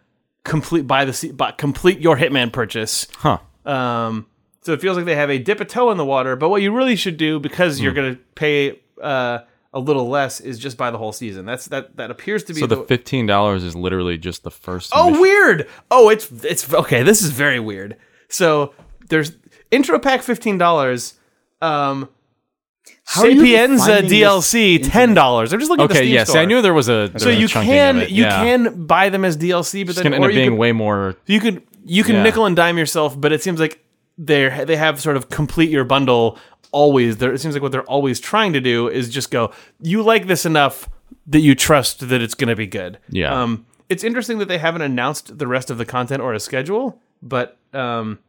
complete 0.44 0.88
buy 0.88 1.06
the 1.06 1.32
buy, 1.34 1.52
complete 1.52 2.00
your 2.00 2.18
Hitman 2.18 2.52
purchase. 2.52 3.08
huh. 3.18 3.40
Um, 3.70 4.26
so 4.62 4.74
it 4.74 4.82
feels 4.82 4.98
like 4.98 5.06
they 5.06 5.16
have 5.16 5.30
a 5.30 5.38
dip 5.38 5.60
a 5.62 5.66
toe 5.66 5.92
in 5.92 5.98
the 5.98 6.06
water. 6.06 6.36
But 6.36 6.50
what 6.50 6.62
you 6.62 6.72
really 6.74 6.96
should 6.96 7.18
do, 7.18 7.40
because 7.40 7.78
Hmm. 7.78 7.84
you're 7.86 7.94
going 7.94 8.16
to 8.16 8.22
pay 8.36 8.80
uh, 9.02 9.40
a 9.74 9.80
little 9.80 10.10
less, 10.10 10.42
is 10.42 10.60
just 10.60 10.78
buy 10.78 10.92
the 10.92 10.98
whole 10.98 11.12
season. 11.14 11.46
That's 11.46 11.66
that 11.68 11.96
that 11.98 12.12
appears 12.12 12.44
to 12.46 12.54
be 12.54 12.60
So 12.60 12.68
the 12.68 12.76
the 12.78 12.84
fifteen 12.84 13.26
dollars 13.26 13.64
is 13.64 13.76
literally 13.76 14.18
just 14.18 14.44
the 14.44 14.52
first. 14.52 14.92
Oh, 14.94 15.08
mission. 15.10 15.22
weird. 15.22 15.68
Oh, 15.92 16.10
it's 16.10 16.30
it's 16.44 16.72
okay. 16.74 17.04
This 17.04 17.22
is 17.22 17.32
very 17.32 17.60
weird. 17.60 17.96
So 18.28 18.74
there's 19.10 19.32
intro 19.72 19.98
pack 20.00 20.22
fifteen 20.24 20.58
dollars. 20.58 21.14
Um, 21.62 22.10
How 23.06 23.24
are 23.24 23.32
Sapienza 23.32 24.02
DLC 24.02 24.80
ten 24.84 25.14
dollars. 25.14 25.54
I'm 25.54 25.60
just 25.60 25.70
looking 25.70 25.84
at 25.86 25.90
the 25.90 25.94
Okay, 25.96 26.04
Steam 26.06 26.14
yes, 26.14 26.30
store. 26.30 26.42
I 26.42 26.46
knew 26.46 26.62
there 26.62 26.74
was 26.74 26.90
a. 26.90 27.08
there 27.10 27.20
So 27.20 27.30
was 27.30 27.40
you 27.40 27.48
chunking 27.48 27.72
can 27.74 27.96
of 27.98 28.02
it, 28.04 28.10
you 28.12 28.24
yeah. 28.24 28.44
can 28.44 28.86
buy 28.86 29.10
them 29.10 29.24
as 29.26 29.38
DLC, 29.38 29.84
but 29.86 29.90
It's 29.92 29.96
then 29.98 30.04
gonna 30.12 30.16
end 30.18 30.26
or 30.26 30.28
up 30.28 30.34
you 30.34 30.40
being 30.40 30.52
could, 30.52 30.60
way 30.60 30.72
more. 30.74 31.16
you 31.26 31.40
could 31.40 31.62
you 31.86 32.04
can 32.04 32.16
Yeah. 32.16 32.24
nickel 32.24 32.46
and 32.46 32.56
dime 32.56 32.78
yourself, 32.78 33.20
but 33.20 33.32
it 33.32 33.42
seems 33.44 33.60
like 33.60 33.84
they 34.18 34.64
they 34.66 34.76
have 34.76 35.00
sort 35.02 35.16
of 35.18 35.30
complete 35.30 35.70
your 35.70 35.84
bundle 35.84 36.38
always. 36.72 37.18
There, 37.18 37.32
it 37.34 37.40
seems 37.40 37.54
like 37.56 37.62
what 37.64 37.72
they're 37.72 37.84
always 37.84 38.20
trying 38.20 38.54
to 38.54 38.62
do 38.62 38.88
is 38.88 39.10
just 39.10 39.32
go. 39.32 39.52
You 39.82 40.04
like 40.04 40.28
this 40.28 40.46
enough 40.46 40.90
that 41.28 41.40
you 41.40 41.56
trust 41.56 42.10
that 42.10 42.22
it's 42.22 42.34
going 42.36 42.50
to 42.50 42.56
be 42.56 42.68
good. 42.68 42.98
Yeah. 43.10 43.42
Um, 43.42 43.66
it's 43.88 44.04
interesting 44.04 44.38
that 44.40 44.48
they 44.48 44.58
haven't 44.60 44.82
announced 44.84 45.38
the 45.40 45.48
rest 45.48 45.70
of 45.72 45.78
the 45.78 45.86
content 45.86 46.22
or 46.22 46.34
a 46.34 46.40
schedule, 46.40 47.02
but 47.24 47.58
um, 47.74 48.20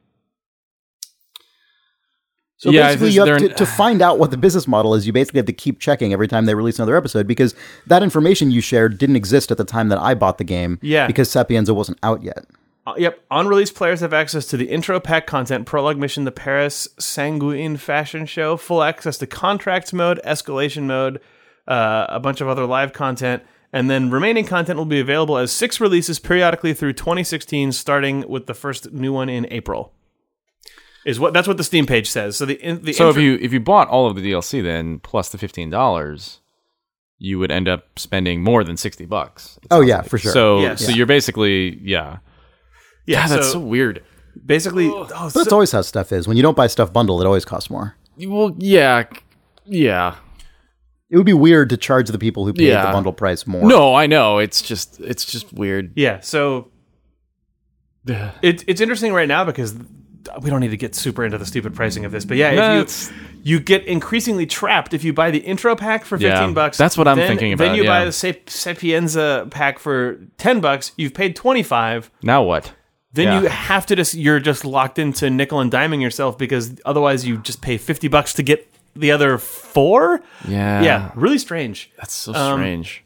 So 2.56 2.70
Yeah, 2.70 2.88
basically, 2.88 3.10
you 3.10 3.24
have 3.24 3.38
to, 3.38 3.48
to 3.48 3.66
find 3.66 4.02
out 4.02 4.18
what 4.18 4.30
the 4.30 4.36
business 4.36 4.68
model 4.68 4.94
is. 4.94 5.06
You 5.06 5.12
basically 5.12 5.38
have 5.38 5.46
to 5.46 5.52
keep 5.52 5.80
checking 5.80 6.12
every 6.12 6.28
time 6.28 6.44
they 6.46 6.54
release 6.54 6.78
another 6.78 6.96
episode 6.96 7.26
because 7.26 7.54
that 7.86 8.02
information 8.02 8.50
you 8.50 8.60
shared 8.60 8.98
didn't 8.98 9.16
exist 9.16 9.50
at 9.50 9.56
the 9.58 9.64
time 9.64 9.88
that 9.88 9.98
I 9.98 10.14
bought 10.14 10.38
the 10.38 10.44
game. 10.44 10.78
Yeah. 10.82 11.06
because 11.06 11.30
Sapienza 11.30 11.72
wasn't 11.74 11.98
out 12.02 12.22
yet. 12.22 12.44
Uh, 12.90 12.94
yep. 12.98 13.24
unreleased 13.30 13.74
players 13.74 14.00
have 14.00 14.12
access 14.12 14.46
to 14.46 14.56
the 14.56 14.66
intro 14.66 15.00
pack 15.00 15.26
content, 15.26 15.66
prologue 15.66 15.98
mission, 15.98 16.24
the 16.24 16.32
Paris 16.32 16.88
Sanguine 16.98 17.76
fashion 17.76 18.26
show, 18.26 18.56
full 18.56 18.82
access 18.82 19.18
to 19.18 19.26
contracts 19.26 19.92
mode, 19.92 20.20
escalation 20.24 20.84
mode, 20.84 21.20
uh, 21.68 22.06
a 22.08 22.20
bunch 22.20 22.40
of 22.40 22.48
other 22.48 22.66
live 22.66 22.92
content, 22.92 23.42
and 23.72 23.88
then 23.88 24.10
remaining 24.10 24.44
content 24.44 24.78
will 24.78 24.86
be 24.86 25.00
available 25.00 25.36
as 25.36 25.52
six 25.52 25.80
releases 25.80 26.18
periodically 26.18 26.74
through 26.74 26.92
2016, 26.92 27.72
starting 27.72 28.28
with 28.28 28.46
the 28.46 28.54
first 28.54 28.92
new 28.92 29.12
one 29.12 29.28
in 29.28 29.46
April. 29.50 29.92
Is 31.06 31.18
what 31.18 31.32
that's 31.32 31.48
what 31.48 31.56
the 31.56 31.64
Steam 31.64 31.86
page 31.86 32.10
says. 32.10 32.36
So 32.36 32.44
the 32.44 32.60
in, 32.60 32.82
the 32.82 32.92
So 32.92 33.08
if 33.08 33.16
you 33.16 33.38
if 33.40 33.54
you 33.54 33.60
bought 33.60 33.88
all 33.88 34.06
of 34.06 34.16
the 34.16 34.20
DLC, 34.20 34.62
then 34.62 34.98
plus 34.98 35.30
the 35.30 35.38
fifteen 35.38 35.70
dollars, 35.70 36.40
you 37.18 37.38
would 37.38 37.50
end 37.50 37.68
up 37.68 37.98
spending 37.98 38.42
more 38.42 38.64
than 38.64 38.76
sixty 38.76 39.06
bucks. 39.06 39.58
Oh 39.70 39.80
yeah, 39.80 39.98
like. 39.98 40.08
for 40.10 40.18
sure. 40.18 40.32
So 40.32 40.60
Yes. 40.60 40.84
so 40.84 40.92
you're 40.92 41.06
basically 41.06 41.78
yeah. 41.82 42.18
Yeah, 43.10 43.26
God, 43.28 43.36
that's 43.36 43.46
so 43.48 43.52
so 43.54 43.58
weird. 43.60 44.02
basically, 44.46 44.88
oh, 44.88 45.06
But 45.08 45.30
so- 45.30 45.38
that's 45.40 45.52
always 45.52 45.72
how 45.72 45.82
stuff 45.82 46.12
is. 46.12 46.26
When 46.28 46.36
you 46.36 46.42
don't 46.42 46.56
buy 46.56 46.66
stuff 46.66 46.92
bundled, 46.92 47.20
it 47.20 47.26
always 47.26 47.44
costs 47.44 47.68
more. 47.70 47.94
Well, 48.18 48.54
yeah, 48.58 49.04
yeah. 49.66 50.16
It 51.10 51.16
would 51.16 51.26
be 51.26 51.32
weird 51.32 51.70
to 51.70 51.76
charge 51.76 52.08
the 52.08 52.18
people 52.18 52.46
who 52.46 52.52
paid 52.52 52.68
Yeah. 52.68 52.86
the 52.86 52.92
bundle 52.92 53.12
price 53.12 53.46
more. 53.46 53.66
No, 53.66 53.94
I 53.94 54.06
know. 54.06 54.38
It's 54.38 54.62
just 54.62 55.00
it's 55.00 55.24
just 55.24 55.52
weird. 55.52 55.92
yeah, 55.96 56.20
so 56.20 56.70
it, 58.06 58.64
it's 58.66 58.80
interesting 58.80 59.12
right 59.12 59.28
now 59.28 59.44
because 59.44 59.74
we 60.42 60.50
don't 60.50 60.60
need 60.60 60.70
to 60.70 60.76
get 60.76 60.94
super 60.94 61.24
into 61.24 61.38
the 61.38 61.46
stupid 61.46 61.74
pricing 61.74 62.04
of 62.04 62.12
this, 62.12 62.24
but 62.24 62.36
yeah, 62.36 62.54
No, 62.54 62.80
if 62.80 63.10
you 63.10 63.16
you 63.42 63.58
get 63.60 63.84
increasingly 63.86 64.44
trapped 64.46 64.92
if 64.92 65.02
you 65.02 65.12
buy 65.14 65.30
the 65.30 65.38
intro 65.38 65.74
pack 65.74 66.04
for 66.04 66.16
Yeah, 66.18 66.36
fifteen 66.36 66.54
bucks. 66.54 66.76
that's 66.76 66.96
what 66.98 67.08
I'm 67.08 67.16
then- 67.16 67.26
thinking 67.28 67.56
Then 67.56 67.68
about, 67.68 67.76
you 67.76 67.84
buy 67.84 68.04
the 68.04 68.12
Sap- 68.12 68.48
Sapienza 68.50 69.46
pack 69.50 69.78
for 69.78 70.18
ten 70.36 70.60
bucks. 70.60 70.92
You've 70.96 71.14
paid 71.14 71.34
twenty 71.36 71.62
five. 71.62 72.10
Now 72.22 72.42
what? 72.42 72.72
Then 73.12 73.26
Yeah. 73.26 73.40
you 73.42 73.48
have 73.48 73.86
to 73.86 73.96
just 73.96 74.14
you're 74.14 74.38
just 74.40 74.64
locked 74.64 74.98
into 74.98 75.28
nickel 75.30 75.58
and 75.60 75.70
diming 75.70 76.00
yourself 76.00 76.38
because 76.38 76.74
otherwise 76.84 77.26
you 77.26 77.38
just 77.38 77.60
pay 77.60 77.76
fifty 77.76 78.08
bucks 78.08 78.32
to 78.34 78.42
get 78.42 78.66
the 78.94 79.10
other 79.10 79.36
four. 79.38 80.20
Yeah, 80.48 80.82
Yeah, 80.82 81.10
really 81.14 81.38
strange. 81.38 81.90
That's 81.96 82.14
so 82.14 82.34
Um, 82.34 82.58
strange. 82.58 83.04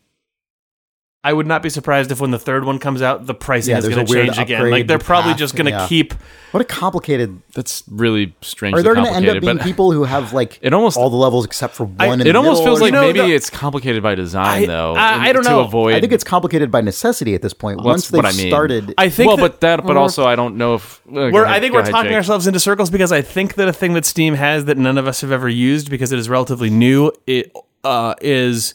I 1.27 1.33
would 1.33 1.47
not 1.47 1.63
be 1.63 1.71
surprised 1.71 2.13
if 2.13 2.21
when 2.21 2.33
the 2.33 2.39
third 2.39 2.65
one 2.65 2.79
comes 2.79 3.01
out, 3.01 3.25
the 3.25 3.33
pricing 3.33 3.73
Yeah, 3.73 3.79
is 3.79 3.89
going 3.89 4.05
to 4.07 4.13
change 4.13 4.37
again. 4.39 4.71
Like 4.71 4.87
they're 4.87 4.99
probably 4.99 5.31
path, 5.33 5.39
just 5.39 5.57
going 5.57 5.65
to 5.65 5.71
yeah. 5.73 5.87
keep. 5.89 6.13
What 6.51 6.61
a 6.61 6.65
complicated. 6.65 7.41
That's 7.55 7.83
really 7.91 8.37
strange. 8.43 8.77
Are 8.77 8.83
there 8.83 8.93
going 8.95 9.07
going 9.07 9.23
to 9.23 9.29
end 9.31 9.37
up 9.39 9.41
being 9.43 9.59
people 9.59 9.91
who 9.91 10.05
have 10.05 10.35
like 10.35 10.59
It 10.61 10.75
almost- 10.75 10.99
all 10.99 11.09
the 11.09 11.17
levels 11.17 11.47
except 11.47 11.75
for 11.75 11.85
one? 11.87 12.21
in 12.21 12.27
It 12.27 12.33
the 12.35 12.39
almost 12.39 12.63
feels 12.63 12.81
or 12.81 12.85
like 12.85 12.93
know, 12.93 13.01
maybe 13.01 13.21
the- 13.21 13.33
it's 13.35 13.49
complicated 13.49 14.03
by 14.03 14.15
design, 14.15 14.65
I- 14.65 14.67
though. 14.67 14.95
I- 14.95 15.13
and 15.15 15.23
I 15.23 15.33
don't 15.33 15.45
to 15.45 15.51
know. 15.51 15.61
avoid. 15.61 15.95
I 15.95 16.01
think 16.01 16.13
it's 16.13 16.25
complicated 16.25 16.71
by 16.71 16.83
necessity 16.83 17.35
at 17.35 17.41
this 17.41 17.55
point. 17.55 17.79
Well, 17.79 17.87
Once 17.87 18.09
that's 18.09 18.23
they've 18.23 18.25
I 18.41 18.43
mean. 18.43 18.51
started, 18.53 18.95
I 18.99 19.09
think. 19.09 19.27
well, 19.29 19.37
that- 19.39 19.43
but 19.43 19.61
that, 19.63 19.87
but 19.87 19.97
also, 19.97 20.27
I 20.27 20.37
don't 20.37 20.57
know 20.57 20.75
if. 20.75 21.01
uh, 21.09 21.13
We're, 21.33 21.45
ahead- 21.45 21.57
I 21.57 21.61
think 21.61 21.73
we're 21.73 21.81
ahead, 21.81 21.91
talking 21.93 22.11
Jake. 22.11 22.17
ourselves 22.17 22.47
into 22.47 22.61
circles 22.61 22.91
because 22.91 23.13
I 23.13 23.23
think 23.23 23.55
that 23.55 23.67
a 23.67 23.73
thing 23.73 23.95
that 23.95 24.05
Steam 24.05 24.35
has 24.35 24.67
that 24.67 24.77
none 24.77 24.99
of 24.99 25.09
us 25.09 25.23
have 25.23 25.33
ever 25.33 25.49
used 25.49 25.89
because 25.91 26.13
it 26.13 26.19
is 26.19 26.29
relatively 26.29 26.69
new 26.69 27.11
it, 27.27 27.51
uh, 27.83 28.15
is 28.21 28.75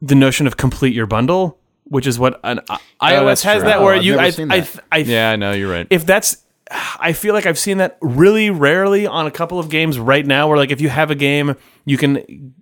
the 0.00 0.14
notion 0.14 0.46
of 0.46 0.56
complete 0.56 0.94
your 0.94 1.06
bundle, 1.06 1.58
which 1.84 2.06
is 2.06 2.18
what 2.18 2.40
an 2.44 2.60
uh, 2.68 2.78
iOS 3.02 3.22
Oh, 3.22 3.26
has 3.26 3.40
true. 3.42 3.60
that 3.62 3.78
Oh, 3.78 3.84
where 3.84 3.94
I've 3.96 4.04
you 4.04 4.18
I, 4.18 4.24
I, 4.26 4.30
that. 4.30 4.84
I, 4.92 4.96
Yeah, 4.98 5.30
I 5.30 5.36
know 5.36 5.52
you're 5.52 5.70
right. 5.70 5.86
if 5.90 6.04
that's 6.06 6.38
I 6.98 7.12
feel 7.12 7.34
like 7.34 7.44
I've 7.46 7.58
seen 7.58 7.76
that 7.78 7.98
really 8.00 8.48
rarely 8.50 9.06
on 9.06 9.26
a 9.26 9.30
couple 9.30 9.58
of 9.58 9.68
games 9.68 9.98
right 9.98 10.24
now 10.26 10.48
where 10.48 10.56
like 10.56 10.70
if 10.70 10.80
you 10.80 10.88
have 10.88 11.10
a 11.10 11.14
game 11.14 11.56
you 11.84 11.98
can 11.98 12.54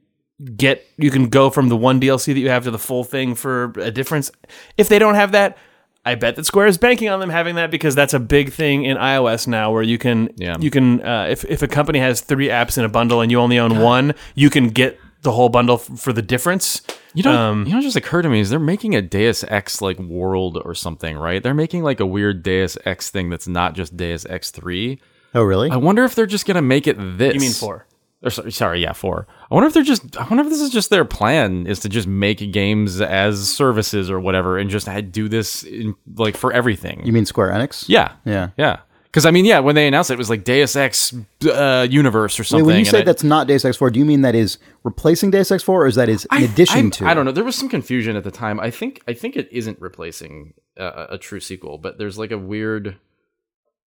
get 0.57 0.85
you 0.97 1.11
can 1.11 1.29
go 1.29 1.51
from 1.51 1.69
the 1.69 1.77
one 1.77 2.01
DLC 2.01 2.27
that 2.35 2.41
you 2.41 2.49
have 2.49 2.65
to 2.65 2.71
the 2.71 2.79
full 2.79 3.05
thing 3.05 3.35
for 3.35 3.73
a 3.77 3.91
difference. 3.91 4.31
If 4.77 4.89
they 4.89 4.99
don't 4.99 5.15
have 5.15 5.33
that, 5.33 5.57
I 6.05 6.17
bet 6.17 6.35
that 6.35 6.45
Square 6.47 6.67
is 6.67 6.79
banking 6.79 7.09
on 7.09 7.21
them 7.21 7.31
having 7.31 7.55
that 7.55 7.71
because 7.71 7.95
that's 7.95 8.13
a 8.13 8.19
big 8.19 8.53
thing 8.53 8.85
in 8.85 8.97
iOS 8.97 9.47
now 9.47 9.71
where 9.73 9.85
you 9.85 9.99
can 9.99 10.31
Yeah. 10.37 10.57
you 10.59 10.71
can 10.71 11.01
uh, 11.07 11.29
if 11.31 11.45
if 11.45 11.63
a 11.63 11.69
company 11.69 12.01
has 12.01 12.21
3 12.23 12.49
apps 12.49 12.77
in 12.77 12.85
a 12.85 12.89
bundle 12.89 13.21
and 13.21 13.31
you 13.31 13.39
only 13.39 13.59
own 13.59 13.79
one, 13.79 14.15
you 14.35 14.51
can 14.51 14.69
get 14.71 14.99
the 15.23 15.31
whole 15.31 15.49
bundle 15.49 15.77
f- 15.77 16.01
for 16.01 16.13
the 16.13 16.23
difference. 16.23 16.83
You 17.15 17.23
know, 17.25 17.33
Um, 17.33 17.65
you 17.67 17.71
know, 17.73 17.77
what 17.79 17.83
just 17.85 17.97
occurred 17.97 18.23
to 18.23 18.29
me 18.31 18.41
is 18.41 18.51
they're 18.51 18.59
making 18.59 18.95
a 18.95 19.03
Deus 19.03 19.45
Ex 19.49 19.81
like 19.83 19.99
world 19.99 20.61
or 20.65 20.75
something, 20.75 21.17
right? 21.17 21.43
They're 21.43 21.53
making 21.55 21.83
like 21.83 22.01
a 22.01 22.07
weird 22.07 22.43
Deus 22.43 22.79
Ex 22.85 23.11
thing 23.11 23.29
that's 23.31 23.47
not 23.49 23.75
just 23.75 23.97
Deus 23.97 24.25
Ex 24.29 24.51
three. 24.51 25.01
oh 25.35 25.43
really? 25.43 25.71
I 25.71 25.77
wonder 25.77 26.05
if 26.05 26.15
they're 26.15 26.27
just 26.27 26.47
gonna 26.47 26.63
make 26.63 26.87
it 26.87 26.97
this. 26.99 27.35
You 27.35 27.41
mean 27.41 27.53
4? 27.53 27.87
Or 28.25 28.31
sorry, 28.31 28.53
sorry, 28.53 28.81
yeah, 28.83 28.93
four. 28.93 29.27
I 29.51 29.55
wonder 29.55 29.67
if 29.67 29.75
they're 29.75 29.83
just. 29.83 30.17
I 30.17 30.23
wonder 30.29 30.45
if 30.45 30.49
this 30.49 30.61
is 30.61 30.71
just 30.71 30.91
their 30.91 31.05
plan 31.05 31.67
is 31.67 31.81
to 31.81 31.89
just 31.89 32.07
make 32.07 32.53
games 32.53 33.01
as 33.01 33.49
services 33.53 34.13
or 34.13 34.21
whatever, 34.21 34.59
and 34.59 34.71
just 34.71 34.89
do 35.11 35.29
this 35.29 35.65
in, 35.65 35.97
like 36.17 36.37
for 36.37 36.53
everything. 36.53 37.05
you 37.05 37.13
mean 37.13 37.27
Square 37.27 37.51
Enix? 37.51 37.85
yeah, 37.89 38.13
Yeah. 38.25 38.51
yeah. 38.57 38.79
Because 39.13 39.27
I 39.27 39.31
mean, 39.31 39.45
yeah, 39.45 39.59
when 39.59 39.75
they 39.75 39.87
announced 39.87 40.11
it, 40.11 40.15
it 40.15 40.19
was 40.19 40.31
like 40.31 40.43
Deus 40.43 40.75
Ex 40.75 41.15
uh, 41.47 41.87
Universe 41.91 42.41
or 42.41 42.43
Wait, 42.43 42.47
something. 42.47 42.67
when 42.67 42.79
you 42.79 42.87
say 42.87 43.01
I- 43.01 43.05
that's 43.05 43.23
not 43.23 43.47
Deus 43.47 43.63
Ex 43.63 43.77
4, 43.77 43.91
do 43.91 43.99
you 43.99 44.07
mean 44.07 44.23
that 44.23 44.35
is 44.35 44.57
replacing 44.85 45.31
Deus 45.31 45.51
Ex 45.51 45.63
4 45.63 45.83
or 45.83 45.87
is 45.87 45.97
that 45.97 46.09
is 46.09 46.25
in 46.33 46.39
I- 46.39 46.41
addition 46.41 46.87
I, 46.87 46.91
to? 46.91 47.07
I 47.09 47.15
don't 47.15 47.27
know. 47.27 47.33
There 47.33 47.45
was 47.45 47.55
some 47.57 47.69
confusion 47.69 48.17
at 48.17 48.25
the 48.25 48.31
time. 48.31 48.59
I 48.59 48.71
think 48.71 49.03
I 49.07 49.13
think 49.13 49.37
it 49.37 49.49
isn't 49.53 49.79
replacing 49.83 50.55
uh, 50.81 51.09
a 51.11 51.19
true 51.19 51.41
sequel, 51.41 51.77
but 51.77 51.99
there's 51.99 52.17
like 52.19 52.31
a 52.31 52.39
weird. 52.39 52.97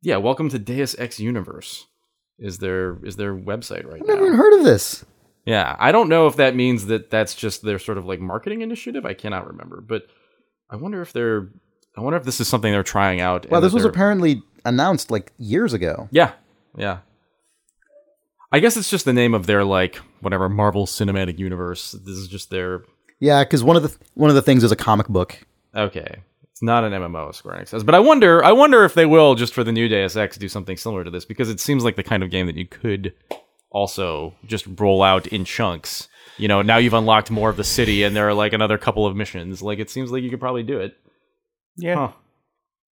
Yeah, 0.04 0.18
welcome 0.18 0.50
to 0.50 0.60
Deus 0.60 0.96
Ex 1.00 1.20
Universe. 1.20 1.88
Is 2.38 2.60
their 2.60 3.04
is 3.04 3.16
their 3.16 3.34
website 3.34 3.86
right 3.86 4.02
now. 4.06 4.14
I've 4.14 4.20
never 4.20 4.26
even 4.28 4.38
heard 4.38 4.54
of 4.60 4.64
this. 4.64 5.06
Yeah, 5.46 5.76
I 5.80 5.92
don't 5.92 6.10
know 6.10 6.28
if 6.28 6.36
that 6.36 6.56
means 6.56 6.86
that 6.88 7.10
that's 7.10 7.34
just 7.34 7.64
their 7.64 7.80
sort 7.80 7.98
of 7.98 8.06
like 8.06 8.20
marketing 8.20 8.62
initiative. 8.62 9.06
I 9.08 9.14
cannot 9.16 9.48
remember, 9.48 9.82
but 9.82 10.04
I 10.70 10.76
wonder 10.76 11.02
if 11.02 11.14
they're. 11.14 11.50
I 11.98 12.02
wonder 12.02 12.18
if 12.18 12.26
this 12.26 12.40
is 12.42 12.48
something 12.48 12.72
they're 12.72 12.84
trying 12.84 13.22
out. 13.22 13.50
Well, 13.50 13.62
this 13.62 13.74
was 13.74 13.86
apparently 13.86 14.44
announced 14.66 15.12
like 15.12 15.32
years 15.38 15.74
ago. 15.74 16.10
Yeah, 16.12 16.34
yeah. 16.78 17.00
I 18.52 18.60
guess 18.60 18.78
it's 18.78 18.90
just 18.90 19.06
the 19.06 19.14
name 19.14 19.34
of 19.34 19.48
their 19.48 19.64
like 19.64 19.98
whatever 20.22 20.50
Marvel 20.50 20.86
Cinematic 20.86 21.40
Universe. 21.40 21.92
This 21.92 22.18
is 22.18 22.28
just 22.28 22.50
their 22.50 22.84
Yeah, 23.20 23.44
because 23.44 23.64
one 23.64 23.76
of 23.76 23.84
the 23.84 23.96
one 24.14 24.30
of 24.30 24.36
the 24.36 24.42
things 24.42 24.64
is 24.64 24.72
a 24.72 24.76
comic 24.78 25.08
book. 25.08 25.40
okay. 25.76 26.18
It's 26.52 26.62
not 26.64 26.86
an 26.86 26.94
MMO, 26.94 27.36
Square 27.36 27.58
Enix 27.58 27.68
says, 27.68 27.84
but 27.84 27.96
I 27.96 28.00
wonder. 28.00 28.42
I 28.42 28.54
wonder 28.54 28.86
if 28.86 28.94
they 28.94 29.06
will 29.06 29.36
just 29.36 29.54
for 29.54 29.66
the 29.66 29.74
new 29.74 29.90
Deus 29.90 30.16
Ex 30.16 30.38
do 30.38 30.48
something 30.48 30.78
similar 30.78 31.04
to 31.04 31.12
this 31.12 31.26
because 31.26 31.50
it 31.50 31.60
seems 31.60 31.84
like 31.84 31.98
the 31.98 32.04
kind 32.04 32.24
of 32.24 32.30
game 32.32 32.46
that 32.46 32.56
you 32.56 32.66
could 32.66 33.14
also 33.72 34.34
just 34.46 34.66
roll 34.80 35.04
out 35.04 35.28
in 35.28 35.44
chunks. 35.44 36.08
You 36.38 36.48
know, 36.48 36.62
now 36.62 36.78
you've 36.78 36.94
unlocked 36.94 37.30
more 37.30 37.50
of 37.50 37.58
the 37.58 37.66
city, 37.66 38.04
and 38.04 38.16
there 38.16 38.30
are 38.30 38.34
like 38.34 38.54
another 38.54 38.78
couple 38.78 39.06
of 39.06 39.18
missions. 39.18 39.62
Like 39.62 39.80
it 39.80 39.90
seems 39.90 40.14
like 40.14 40.24
you 40.24 40.30
could 40.30 40.40
probably 40.40 40.64
do 40.64 40.80
it. 40.80 40.96
Yeah. 41.76 41.96
Huh. 41.96 42.12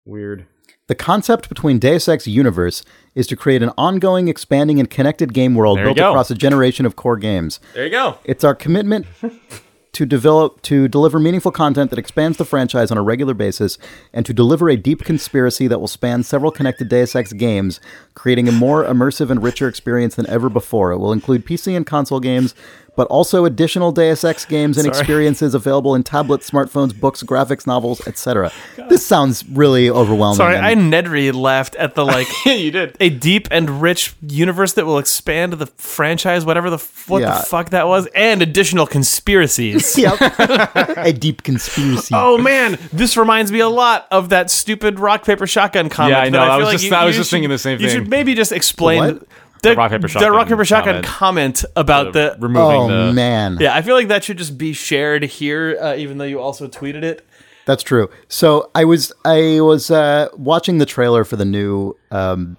Weird. 0.05 0.47
The 0.91 0.95
concept 0.95 1.47
between 1.47 1.79
Deus 1.79 2.09
Ex 2.09 2.27
Universe 2.27 2.83
is 3.15 3.25
to 3.27 3.37
create 3.37 3.63
an 3.63 3.71
ongoing, 3.77 4.27
expanding, 4.27 4.77
and 4.77 4.89
connected 4.89 5.33
game 5.33 5.55
world 5.55 5.77
built 5.77 5.95
go. 5.95 6.09
across 6.09 6.29
a 6.29 6.35
generation 6.35 6.85
of 6.85 6.97
core 6.97 7.15
games. 7.15 7.61
There 7.73 7.85
you 7.85 7.91
go. 7.91 8.17
It's 8.25 8.43
our 8.43 8.53
commitment 8.53 9.05
to 9.93 10.05
develop 10.05 10.61
to 10.63 10.89
deliver 10.89 11.17
meaningful 11.17 11.53
content 11.53 11.91
that 11.91 11.99
expands 11.99 12.37
the 12.37 12.43
franchise 12.43 12.91
on 12.91 12.97
a 12.97 13.01
regular 13.01 13.33
basis 13.33 13.77
and 14.11 14.25
to 14.25 14.33
deliver 14.33 14.69
a 14.69 14.75
deep 14.75 15.05
conspiracy 15.05 15.65
that 15.65 15.79
will 15.79 15.87
span 15.87 16.23
several 16.23 16.51
connected 16.51 16.89
Deus 16.89 17.15
Ex 17.15 17.31
games, 17.31 17.79
creating 18.13 18.49
a 18.49 18.51
more 18.51 18.83
immersive 18.83 19.29
and 19.29 19.41
richer 19.41 19.69
experience 19.69 20.15
than 20.15 20.27
ever 20.27 20.49
before. 20.49 20.91
It 20.91 20.97
will 20.97 21.13
include 21.13 21.45
PC 21.45 21.73
and 21.73 21.87
console 21.87 22.19
games, 22.19 22.53
but 22.95 23.07
also 23.07 23.45
additional 23.45 23.91
Deus 23.93 24.23
Ex 24.23 24.43
games 24.45 24.77
and 24.77 24.85
experiences 24.85 25.55
available 25.55 25.95
in 25.95 26.03
tablets, 26.03 26.49
smartphones, 26.51 26.97
books, 26.99 27.23
graphics 27.23 27.65
novels, 27.65 28.05
etc. 28.05 28.51
This 28.89 29.05
sounds 29.05 29.45
really 29.47 29.89
overwhelming. 29.89 30.35
Sorry, 30.37 30.57
and- 30.57 30.65
I 30.65 30.75
Nedry 30.75 31.33
laughed 31.33 31.75
at 31.75 31.95
the 31.95 32.05
like 32.05 32.27
you 32.45 32.69
did. 32.71 32.97
a 32.99 33.09
deep 33.09 33.47
and 33.49 33.81
rich 33.81 34.13
universe 34.21 34.73
that 34.73 34.85
will 34.85 34.97
expand 34.97 35.53
the 35.53 35.67
franchise, 35.67 36.45
whatever 36.45 36.69
the 36.69 36.77
what 37.07 37.21
Yeah. 37.21 37.37
the 37.37 37.43
fuck 37.45 37.69
that 37.69 37.87
was, 37.87 38.07
and 38.13 38.41
additional 38.41 38.85
conspiracies. 38.85 39.97
Yep. 40.01 40.17
a 40.97 41.13
deep 41.13 41.43
conspiracy. 41.43 42.13
Oh 42.17 42.37
man, 42.37 42.77
this 42.91 43.15
reminds 43.17 43.51
me 43.51 43.59
a 43.59 43.69
lot 43.69 44.07
of 44.11 44.29
that 44.29 44.49
stupid 44.51 44.99
rock 44.99 45.23
paper 45.25 45.45
shotgun 45.47 45.89
comic. 45.89 46.11
Yeah, 46.11 46.19
I 46.21 46.23
that 46.25 46.31
know. 46.31 46.41
I 46.43 46.47
feel 46.49 46.57
was 46.57 46.65
like 46.65 46.73
just- 46.73 46.83
you- 46.85 46.95
I 46.95 47.05
was 47.05 47.15
you 47.15 47.21
just 47.21 47.31
thinking 47.31 47.49
the 47.49 47.57
same 47.57 47.77
thing. 47.77 47.85
You 47.85 47.91
should 47.91 48.09
maybe 48.09 48.33
just 48.33 48.51
explain 48.51 49.03
The 49.03 49.13
what? 49.13 49.27
The, 49.61 49.75
rock, 49.75 49.91
paper, 49.91 50.01
the 50.03 50.07
shotgun 50.07 50.31
rock 50.33 50.47
paper 50.47 50.65
shotgun 50.65 51.03
comment. 51.03 51.05
comment 51.05 51.65
about 51.75 52.13
the. 52.13 52.35
removing 52.39 52.91
Oh, 52.91 53.07
the 53.07 53.13
man. 53.13 53.57
yeah, 53.59 53.75
I 53.75 53.81
feel 53.81 53.95
like 53.95 54.07
that 54.09 54.23
should 54.23 54.37
just 54.37 54.57
be 54.57 54.73
shared 54.73 55.23
here, 55.23 55.77
uh, 55.79 55.95
even 55.95 56.17
though 56.17 56.25
you 56.25 56.39
also 56.39 56.67
tweeted 56.67 57.03
it. 57.03 57.25
That's 57.65 57.83
true. 57.83 58.09
So 58.27 58.71
I 58.73 58.85
was 58.85 59.11
I 59.23 59.59
was 59.61 59.91
uh, 59.91 60.29
watching 60.35 60.79
the 60.79 60.85
trailer 60.85 61.23
for 61.23 61.35
the 61.35 61.45
new 61.45 61.95
um, 62.09 62.57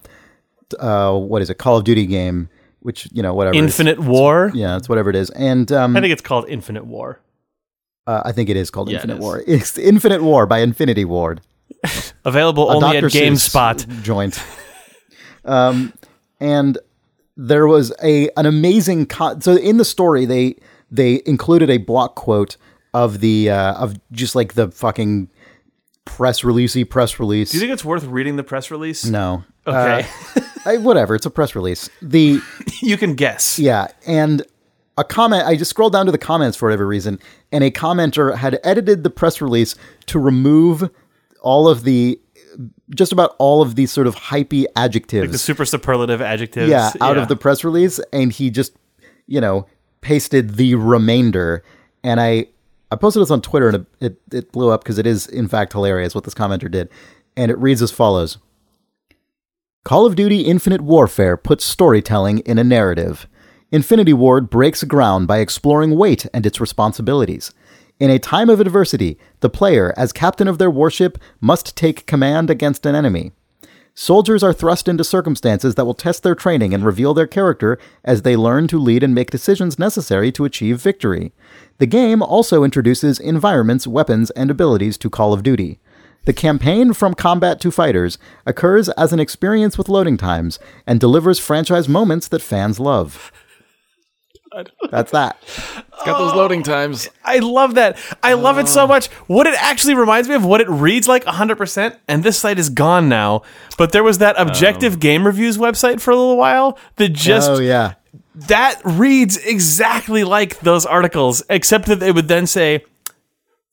uh, 0.78 1.16
what 1.18 1.42
is 1.42 1.50
it 1.50 1.54
Call 1.58 1.76
of 1.76 1.84
Duty 1.84 2.06
game, 2.06 2.48
which 2.80 3.08
you 3.12 3.20
know 3.22 3.34
whatever 3.34 3.54
it 3.54 3.58
is. 3.58 3.64
Infinite 3.64 3.98
War. 3.98 4.52
Yeah, 4.54 4.76
it's 4.76 4.88
whatever 4.88 5.10
it 5.10 5.16
is, 5.16 5.30
and 5.30 5.70
um, 5.72 5.96
I 5.96 6.00
think 6.00 6.12
it's 6.12 6.22
called 6.22 6.48
Infinite 6.48 6.86
War. 6.86 7.18
uh, 8.06 8.22
I 8.24 8.30
think 8.32 8.48
it 8.48 8.56
is 8.56 8.70
called 8.70 8.88
Yeah, 8.90 8.96
Infinite 8.98 9.14
is. 9.18 9.20
War. 9.20 9.42
It's 9.46 9.76
Infinite 9.76 10.22
War 10.22 10.46
by 10.46 10.60
Infinity 10.60 11.04
Ward. 11.04 11.40
Available 12.24 12.70
A 12.70 12.76
only 12.76 12.96
at 12.96 13.00
Dr. 13.00 13.08
Seuss 13.08 13.50
GameSpot. 13.50 14.02
joint. 14.02 14.40
um, 15.44 15.92
and 16.40 16.78
there 17.48 17.66
was 17.66 17.92
a 18.02 18.28
an 18.36 18.46
amazing 18.46 19.06
co- 19.06 19.38
so 19.40 19.56
in 19.56 19.76
the 19.76 19.84
story 19.84 20.24
they 20.26 20.56
they 20.90 21.22
included 21.26 21.70
a 21.70 21.78
block 21.78 22.14
quote 22.14 22.56
of 22.94 23.20
the 23.20 23.50
uh, 23.50 23.74
of 23.74 23.94
just 24.12 24.34
like 24.34 24.54
the 24.54 24.70
fucking 24.70 25.28
press 26.04 26.42
releasey 26.42 26.88
press 26.88 27.18
release. 27.20 27.50
Do 27.52 27.56
you 27.56 27.60
think 27.60 27.72
it's 27.72 27.84
worth 27.84 28.04
reading 28.04 28.36
the 28.36 28.42
press 28.44 28.70
release? 28.70 29.04
no. 29.04 29.44
Okay, 29.66 30.06
Uh, 30.36 30.40
I, 30.66 30.76
whatever. 30.78 31.14
It's 31.14 31.24
a 31.26 31.30
press 31.30 31.54
release. 31.54 31.88
The 32.02 32.40
you 32.82 32.96
can 32.96 33.14
guess. 33.14 33.58
yeah, 33.58 33.86
and 34.06 34.42
a 34.98 35.04
comment. 35.04 35.46
I 35.46 35.56
just 35.56 35.70
scrolled 35.70 35.92
down 35.92 36.06
to 36.06 36.12
the 36.12 36.18
comments 36.18 36.56
for 36.56 36.66
whatever 36.66 36.86
reason, 36.86 37.18
and 37.52 37.62
a 37.64 37.70
commenter 37.70 38.34
had 38.36 38.58
edited 38.64 39.04
the 39.04 39.10
press 39.10 39.40
release 39.40 39.74
to 40.06 40.18
remove 40.18 40.90
all 41.40 41.68
of 41.68 41.84
the, 41.84 42.20
just 42.94 43.12
about 43.12 43.34
all 43.38 43.62
of 43.62 43.74
these 43.74 43.90
sort 43.90 44.06
of 44.06 44.14
hypey 44.14 44.66
adjectives. 44.76 45.32
The 45.32 45.38
super 45.38 45.64
superlative 45.64 46.20
adjectives. 46.20 46.70
yeah, 46.70 46.92
out 47.00 47.16
of 47.16 47.28
the 47.28 47.36
press 47.36 47.64
release, 47.64 48.00
and 48.12 48.32
he 48.32 48.50
just, 48.50 48.76
you 49.26 49.40
know, 49.40 49.66
pasted 50.00 50.56
the 50.56 50.74
remainder. 50.74 51.62
And 52.04 52.20
I, 52.20 52.46
I 52.90 52.96
posted 52.96 53.22
this 53.22 53.30
on 53.30 53.40
Twitter, 53.42 53.68
and 53.68 53.76
it 53.76 53.86
it, 54.00 54.36
it 54.36 54.52
blew 54.52 54.70
up 54.70 54.82
because 54.82 54.98
it 54.98 55.06
is 55.06 55.26
in 55.26 55.48
fact 55.48 55.72
hilarious 55.72 56.14
what 56.14 56.24
this 56.24 56.34
commenter 56.34 56.70
did, 56.70 56.88
and 57.36 57.50
it 57.50 57.58
reads 57.58 57.82
as 57.82 57.90
follows. 57.90 58.38
Call 59.84 60.06
of 60.06 60.14
Duty 60.14 60.42
Infinite 60.42 60.80
Warfare 60.80 61.36
puts 61.36 61.64
storytelling 61.64 62.38
in 62.40 62.58
a 62.58 62.64
narrative. 62.64 63.26
Infinity 63.72 64.12
Ward 64.12 64.50
breaks 64.50 64.84
ground 64.84 65.26
by 65.26 65.38
exploring 65.38 65.96
weight 65.96 66.26
and 66.32 66.44
its 66.46 66.60
responsibilities. 66.60 67.52
In 68.00 68.10
a 68.10 68.18
time 68.18 68.50
of 68.50 68.60
adversity, 68.60 69.18
the 69.40 69.50
player, 69.50 69.94
as 69.96 70.12
captain 70.12 70.48
of 70.48 70.58
their 70.58 70.70
warship, 70.70 71.18
must 71.40 71.76
take 71.76 72.06
command 72.06 72.50
against 72.50 72.84
an 72.86 72.94
enemy. 72.94 73.32
Soldiers 73.94 74.42
are 74.42 74.54
thrust 74.54 74.88
into 74.88 75.04
circumstances 75.04 75.74
that 75.74 75.84
will 75.84 75.92
test 75.92 76.22
their 76.22 76.34
training 76.34 76.72
and 76.72 76.82
reveal 76.82 77.12
their 77.12 77.26
character 77.26 77.78
as 78.04 78.22
they 78.22 78.36
learn 78.36 78.66
to 78.68 78.78
lead 78.78 79.02
and 79.02 79.14
make 79.14 79.30
decisions 79.30 79.78
necessary 79.78 80.32
to 80.32 80.46
achieve 80.46 80.80
victory. 80.80 81.32
The 81.76 81.86
game 81.86 82.22
also 82.22 82.64
introduces 82.64 83.20
environments, 83.20 83.86
weapons, 83.86 84.30
and 84.30 84.50
abilities 84.50 84.96
to 84.98 85.10
Call 85.10 85.34
of 85.34 85.42
Duty. 85.42 85.78
The 86.24 86.32
campaign 86.32 86.94
From 86.94 87.14
Combat 87.14 87.60
to 87.60 87.70
Fighters 87.70 88.16
occurs 88.46 88.88
as 88.90 89.12
an 89.12 89.20
experience 89.20 89.76
with 89.76 89.90
loading 89.90 90.16
times 90.16 90.58
and 90.86 90.98
delivers 90.98 91.38
franchise 91.38 91.88
moments 91.88 92.28
that 92.28 92.40
fans 92.40 92.80
love. 92.80 93.30
That's 94.90 95.10
that. 95.12 95.36
It's 95.42 96.04
got 96.04 96.18
those 96.18 96.34
loading 96.34 96.62
times. 96.62 97.08
I 97.24 97.38
love 97.38 97.74
that. 97.76 97.96
I 98.22 98.34
love 98.34 98.58
it 98.58 98.64
Uh. 98.64 98.66
so 98.66 98.86
much. 98.86 99.06
What 99.26 99.46
it 99.46 99.54
actually 99.62 99.94
reminds 99.94 100.28
me 100.28 100.34
of, 100.34 100.44
what 100.44 100.60
it 100.60 100.68
reads 100.68 101.06
like 101.08 101.24
100%, 101.24 101.96
and 102.08 102.22
this 102.24 102.38
site 102.38 102.58
is 102.58 102.68
gone 102.68 103.08
now, 103.08 103.42
but 103.78 103.92
there 103.92 104.02
was 104.04 104.18
that 104.18 104.34
objective 104.38 105.00
game 105.00 105.26
reviews 105.26 105.58
website 105.58 106.00
for 106.00 106.10
a 106.10 106.16
little 106.16 106.36
while 106.36 106.78
that 106.96 107.10
just, 107.10 107.50
oh 107.50 107.58
yeah. 107.60 107.94
that 108.34 108.80
reads 108.84 109.36
exactly 109.38 110.24
like 110.24 110.60
those 110.60 110.84
articles, 110.86 111.42
except 111.48 111.86
that 111.86 112.00
they 112.00 112.12
would 112.12 112.28
then 112.28 112.46
say, 112.46 112.84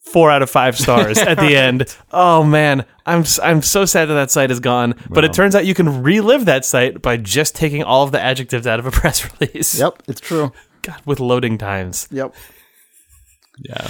Four 0.01 0.31
out 0.31 0.41
of 0.41 0.49
five 0.49 0.75
stars 0.75 1.19
at 1.19 1.37
the 1.37 1.55
end. 1.67 1.95
Oh 2.11 2.43
man, 2.43 2.83
I'm 3.05 3.19
s- 3.19 3.37
I'm 3.43 3.61
so 3.61 3.85
sad 3.85 4.05
that 4.05 4.15
that 4.15 4.31
site 4.31 4.49
is 4.49 4.59
gone. 4.59 4.95
But 5.07 5.23
it 5.23 5.33
turns 5.33 5.53
out 5.53 5.67
you 5.67 5.75
can 5.75 6.01
relive 6.01 6.45
that 6.45 6.65
site 6.65 6.99
by 7.03 7.17
just 7.17 7.53
taking 7.53 7.83
all 7.83 8.03
of 8.05 8.11
the 8.11 8.19
adjectives 8.19 8.65
out 8.65 8.79
of 8.79 8.87
a 8.87 8.91
press 8.99 9.29
release. 9.39 9.77
Yep, 9.77 10.01
it's 10.07 10.19
true. 10.19 10.51
God, 10.89 11.01
with 11.05 11.19
loading 11.19 11.57
times. 11.57 12.07
Yep. 12.11 12.33
Yeah. 13.59 13.87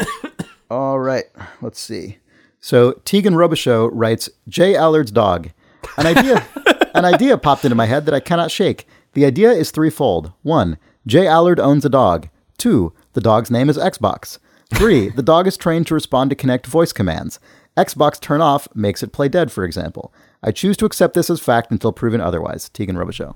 All 0.70 0.98
right, 0.98 1.24
let's 1.60 1.80
see. 1.80 2.18
So 2.60 2.92
Tegan 3.04 3.34
Robichaux 3.34 3.90
writes, 3.92 4.28
J 4.48 4.76
Allard's 4.76 5.10
dog. 5.10 5.50
An 5.96 6.06
idea, 6.06 6.46
an 6.94 7.04
idea 7.04 7.36
popped 7.36 7.64
into 7.64 7.74
my 7.74 7.86
head 7.86 8.06
that 8.06 8.14
I 8.14 8.20
cannot 8.20 8.50
shake. 8.50 8.86
The 9.14 9.24
idea 9.24 9.50
is 9.50 9.70
threefold. 9.70 10.32
One, 10.42 10.78
J 11.06 11.26
Allard 11.26 11.60
owns 11.60 11.84
a 11.84 11.90
dog. 11.90 12.28
Two, 12.56 12.92
the 13.12 13.20
dog's 13.20 13.50
name 13.50 13.68
is 13.68 13.76
Xbox. 13.76 14.38
Three, 14.74 15.10
the 15.10 15.22
dog 15.22 15.46
is 15.46 15.56
trained 15.56 15.86
to 15.88 15.94
respond 15.94 16.30
to 16.30 16.36
Kinect 16.36 16.66
voice 16.66 16.92
commands. 16.92 17.38
Xbox 17.76 18.20
turn 18.20 18.40
off 18.40 18.68
makes 18.74 19.02
it 19.02 19.12
play 19.12 19.28
dead, 19.28 19.52
for 19.52 19.64
example. 19.64 20.12
I 20.42 20.50
choose 20.50 20.76
to 20.78 20.86
accept 20.86 21.14
this 21.14 21.28
as 21.30 21.40
fact 21.40 21.70
until 21.70 21.92
proven 21.92 22.20
otherwise. 22.20 22.68
Tegan 22.68 22.96
Robichaux. 22.96 23.34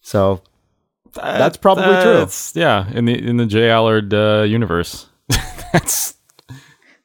So 0.00 0.42
that's 1.14 1.56
probably 1.56 1.84
true. 2.02 2.26
Yeah, 2.54 2.90
in 2.92 3.04
the 3.04 3.14
in 3.14 3.36
the 3.36 3.46
J 3.46 3.70
Allard 3.70 4.12
uh, 4.14 4.42
universe. 4.46 5.06
That's 5.72 6.14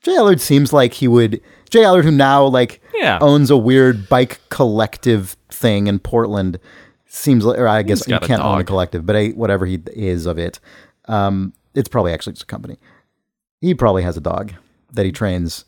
J 0.01 0.15
Allard 0.17 0.41
seems 0.41 0.71
like 0.73 0.93
he 0.93 1.07
would. 1.07 1.41
J 1.69 1.83
Allard, 1.83 2.05
who 2.05 2.11
now 2.11 2.45
like 2.45 2.81
Yeah. 2.93 3.19
owns 3.21 3.49
a 3.49 3.57
weird 3.57 4.09
bike 4.09 4.39
collective 4.49 5.35
thing 5.51 5.87
in 5.87 5.99
Portland, 5.99 6.59
seems 7.07 7.45
like. 7.45 7.57
Or 7.59 7.67
I 7.67 7.81
guess 7.83 8.07
you 8.07 8.11
got 8.11 8.23
a 8.23 8.27
can't 8.27 8.41
own 8.41 8.59
a 8.59 8.63
collective, 8.63 9.05
but 9.05 9.15
a, 9.15 9.31
whatever 9.31 9.65
he 9.65 9.79
is 9.93 10.25
of 10.25 10.37
it, 10.37 10.59
um, 11.05 11.53
it's 11.75 11.89
probably 11.89 12.11
actually 12.13 12.33
just 12.33 12.43
a 12.43 12.47
company. 12.47 12.77
He 13.61 13.73
probably 13.73 14.03
has 14.03 14.17
a 14.17 14.21
dog 14.21 14.53
that 14.93 15.05
he 15.05 15.11
trains 15.11 15.65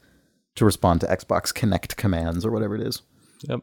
to 0.56 0.66
respond 0.66 1.02
to 1.02 1.08
Xbox 1.08 1.54
Kinect 1.54 1.96
commands 1.96 2.46
or 2.46 2.52
whatever 2.52 2.76
it 2.76 2.82
is. 2.82 3.02
yep. 3.48 3.62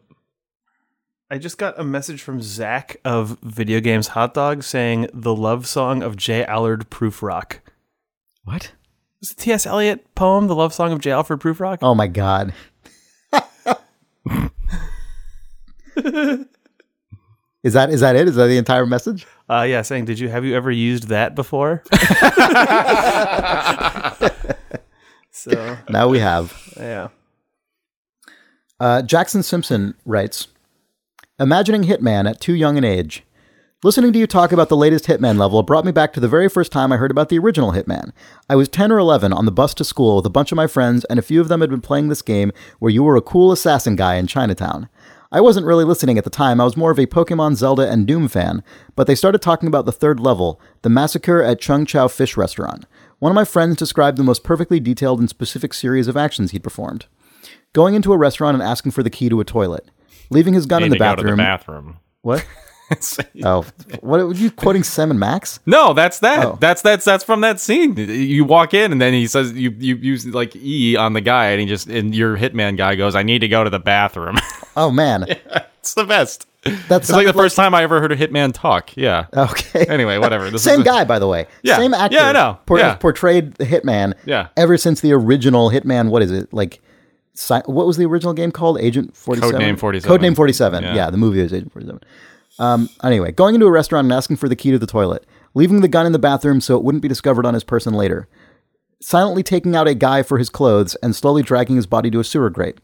I 1.30 1.36
just 1.36 1.58
got 1.58 1.78
a 1.78 1.84
message 1.84 2.22
from 2.22 2.40
Zach 2.40 2.96
of 3.04 3.38
Video 3.42 3.80
Games 3.80 4.08
Hot 4.08 4.32
Dog 4.32 4.62
saying 4.62 5.08
the 5.12 5.34
love 5.34 5.66
song 5.66 6.02
of 6.02 6.16
J 6.16 6.42
Allard 6.44 6.88
Prufrock. 6.88 7.58
What? 8.44 8.72
Is 9.20 9.34
the 9.34 9.42
T.S. 9.42 9.66
Eliot 9.66 10.14
poem, 10.14 10.46
The 10.46 10.54
Love 10.54 10.72
Song 10.72 10.92
of 10.92 11.00
J. 11.00 11.10
Alfred 11.10 11.40
Prufrock? 11.40 11.78
Oh 11.82 11.94
my 11.94 12.06
god. 12.06 12.54
is 17.62 17.72
that 17.74 17.90
is 17.90 18.00
that 18.00 18.16
it? 18.16 18.28
Is 18.28 18.36
that 18.36 18.46
the 18.46 18.56
entire 18.56 18.86
message? 18.86 19.26
Uh, 19.50 19.66
yeah, 19.68 19.82
saying, 19.82 20.06
did 20.06 20.18
you 20.18 20.28
have 20.28 20.46
you 20.46 20.56
ever 20.56 20.70
used 20.70 21.08
that 21.08 21.34
before? 21.34 21.82
so, 25.30 25.76
Now 25.90 26.08
we 26.08 26.20
have. 26.20 26.56
yeah. 26.76 27.08
Uh, 28.80 29.02
Jackson 29.02 29.42
Simpson 29.42 29.94
writes 30.06 30.46
Imagining 31.40 31.84
Hitman 31.84 32.28
at 32.28 32.40
too 32.40 32.52
young 32.52 32.76
an 32.76 32.84
age. 32.84 33.22
Listening 33.84 34.12
to 34.12 34.18
you 34.18 34.26
talk 34.26 34.50
about 34.50 34.68
the 34.68 34.76
latest 34.76 35.04
Hitman 35.04 35.38
level 35.38 35.62
brought 35.62 35.84
me 35.84 35.92
back 35.92 36.12
to 36.14 36.18
the 36.18 36.26
very 36.26 36.48
first 36.48 36.72
time 36.72 36.90
I 36.90 36.96
heard 36.96 37.12
about 37.12 37.28
the 37.28 37.38
original 37.38 37.70
Hitman. 37.70 38.10
I 38.50 38.56
was 38.56 38.68
10 38.68 38.90
or 38.90 38.98
11 38.98 39.32
on 39.32 39.44
the 39.44 39.52
bus 39.52 39.72
to 39.74 39.84
school 39.84 40.16
with 40.16 40.26
a 40.26 40.30
bunch 40.30 40.50
of 40.50 40.56
my 40.56 40.66
friends, 40.66 41.04
and 41.04 41.16
a 41.16 41.22
few 41.22 41.40
of 41.40 41.46
them 41.46 41.60
had 41.60 41.70
been 41.70 41.80
playing 41.80 42.08
this 42.08 42.22
game 42.22 42.50
where 42.80 42.90
you 42.90 43.04
were 43.04 43.14
a 43.14 43.20
cool 43.20 43.52
assassin 43.52 43.94
guy 43.94 44.16
in 44.16 44.26
Chinatown. 44.26 44.88
I 45.30 45.40
wasn't 45.40 45.66
really 45.66 45.84
listening 45.84 46.18
at 46.18 46.24
the 46.24 46.30
time, 46.30 46.60
I 46.60 46.64
was 46.64 46.76
more 46.76 46.90
of 46.90 46.98
a 46.98 47.06
Pokemon, 47.06 47.54
Zelda, 47.54 47.88
and 47.88 48.04
Doom 48.04 48.26
fan, 48.26 48.64
but 48.96 49.06
they 49.06 49.14
started 49.14 49.40
talking 49.40 49.68
about 49.68 49.86
the 49.86 49.92
third 49.92 50.18
level, 50.18 50.60
the 50.82 50.90
massacre 50.90 51.40
at 51.40 51.60
Cheung 51.60 51.86
Chau 51.86 52.08
Fish 52.08 52.36
Restaurant. 52.36 52.84
One 53.20 53.30
of 53.30 53.36
my 53.36 53.44
friends 53.44 53.76
described 53.76 54.16
the 54.18 54.24
most 54.24 54.42
perfectly 54.42 54.80
detailed 54.80 55.20
and 55.20 55.30
specific 55.30 55.72
series 55.72 56.08
of 56.08 56.16
actions 56.16 56.50
he'd 56.50 56.64
performed. 56.64 57.06
Going 57.74 57.94
into 57.94 58.12
a 58.12 58.18
restaurant 58.18 58.56
and 58.56 58.62
asking 58.62 58.90
for 58.90 59.04
the 59.04 59.10
key 59.10 59.28
to 59.28 59.38
a 59.38 59.44
toilet. 59.44 59.88
Leaving 60.30 60.54
his 60.54 60.66
gun 60.66 60.82
in 60.82 60.90
the 60.90 60.96
to 60.96 60.98
go 60.98 61.04
to 61.04 61.16
bathroom. 61.16 61.36
the 61.36 61.42
bathroom. 61.42 61.96
what? 62.22 62.46
Oh, 63.44 63.66
what 64.00 64.20
were 64.26 64.32
you 64.32 64.50
quoting 64.50 64.82
Sam 64.82 65.10
and 65.10 65.20
Max? 65.20 65.60
No, 65.66 65.92
that's 65.92 66.20
that. 66.20 66.42
Oh. 66.46 66.56
That's 66.58 66.80
that's 66.80 67.04
that's 67.04 67.22
from 67.22 67.42
that 67.42 67.60
scene. 67.60 67.94
You 67.98 68.46
walk 68.46 68.72
in 68.72 68.92
and 68.92 68.98
then 68.98 69.12
he 69.12 69.26
says 69.26 69.52
you 69.52 69.74
you 69.78 69.96
use 69.96 70.24
like 70.26 70.56
E 70.56 70.96
on 70.96 71.12
the 71.12 71.20
guy 71.20 71.48
and 71.50 71.60
he 71.60 71.66
just 71.66 71.86
and 71.88 72.14
your 72.14 72.38
hitman 72.38 72.78
guy 72.78 72.94
goes, 72.94 73.14
I 73.14 73.22
need 73.24 73.40
to 73.40 73.48
go 73.48 73.62
to 73.62 73.68
the 73.68 73.78
bathroom. 73.78 74.38
Oh 74.74 74.92
man, 74.92 75.24
it's 75.80 75.94
the 75.94 76.04
best. 76.04 76.46
that's 76.88 77.10
like 77.10 77.26
the 77.26 77.32
first 77.32 77.56
time 77.56 77.74
I 77.74 77.82
ever 77.82 78.00
heard 78.00 78.12
a 78.12 78.16
hitman 78.16 78.52
talk. 78.54 78.96
Yeah. 78.96 79.26
Okay. 79.36 79.84
Anyway, 79.86 80.18
whatever. 80.18 80.48
This 80.50 80.62
Same 80.70 80.80
is 80.80 80.84
guy, 80.86 81.02
by 81.04 81.18
the 81.18 81.26
way. 81.26 81.46
Yeah. 81.64 81.76
Same 81.78 81.92
actor. 81.92 82.16
Yeah, 82.16 82.28
I 82.28 82.32
know. 82.32 82.58
por- 82.64 82.78
Yeah. 82.78 82.94
Portrayed 82.94 83.54
the 83.54 83.64
Hitman. 83.64 84.14
Yeah. 84.24 84.48
Ever 84.56 84.78
since 84.78 85.00
the 85.00 85.12
original 85.12 85.68
Hitman, 85.70 86.10
what 86.10 86.22
is 86.22 86.30
it 86.30 86.52
like? 86.54 86.80
What 87.66 87.86
was 87.86 87.96
the 87.96 88.04
original 88.06 88.32
game 88.34 88.50
called? 88.52 88.80
Agent 88.80 89.16
Forty 89.16 89.40
Seven. 89.40 89.60
Codename 89.60 89.78
47. 89.78 90.10
Codename 90.18 90.36
Forty 90.36 90.52
Seven. 90.52 90.82
Yeah. 90.84 90.94
Yeah. 90.94 91.10
the 91.10 91.16
movie 91.16 91.42
was 91.42 91.52
Agent 91.52 91.72
Forty 91.72 91.86
Seven. 91.86 92.00
Um, 92.58 92.88
anyway, 93.04 93.30
going 93.32 93.54
into 93.54 93.66
a 93.66 93.70
restaurant 93.70 94.06
and 94.06 94.12
asking 94.12 94.36
for 94.36 94.48
the 94.48 94.56
key 94.56 94.72
to 94.72 94.78
the 94.78 94.86
toilet, 94.86 95.24
leaving 95.54 95.80
the 95.80 95.88
gun 95.88 96.06
in 96.06 96.12
the 96.12 96.18
bathroom 96.18 96.60
so 96.60 96.76
it 96.76 96.82
wouldn't 96.82 97.02
be 97.02 97.08
discovered 97.08 97.46
on 97.46 97.54
his 97.54 97.62
person 97.62 97.94
later, 97.94 98.26
silently 99.00 99.42
taking 99.44 99.76
out 99.76 99.86
a 99.86 99.94
guy 99.94 100.22
for 100.24 100.38
his 100.38 100.48
clothes 100.50 100.96
and 100.96 101.14
slowly 101.14 101.42
dragging 101.42 101.76
his 101.76 101.86
body 101.86 102.10
to 102.10 102.18
a 102.18 102.24
sewer 102.24 102.50
grate, 102.50 102.78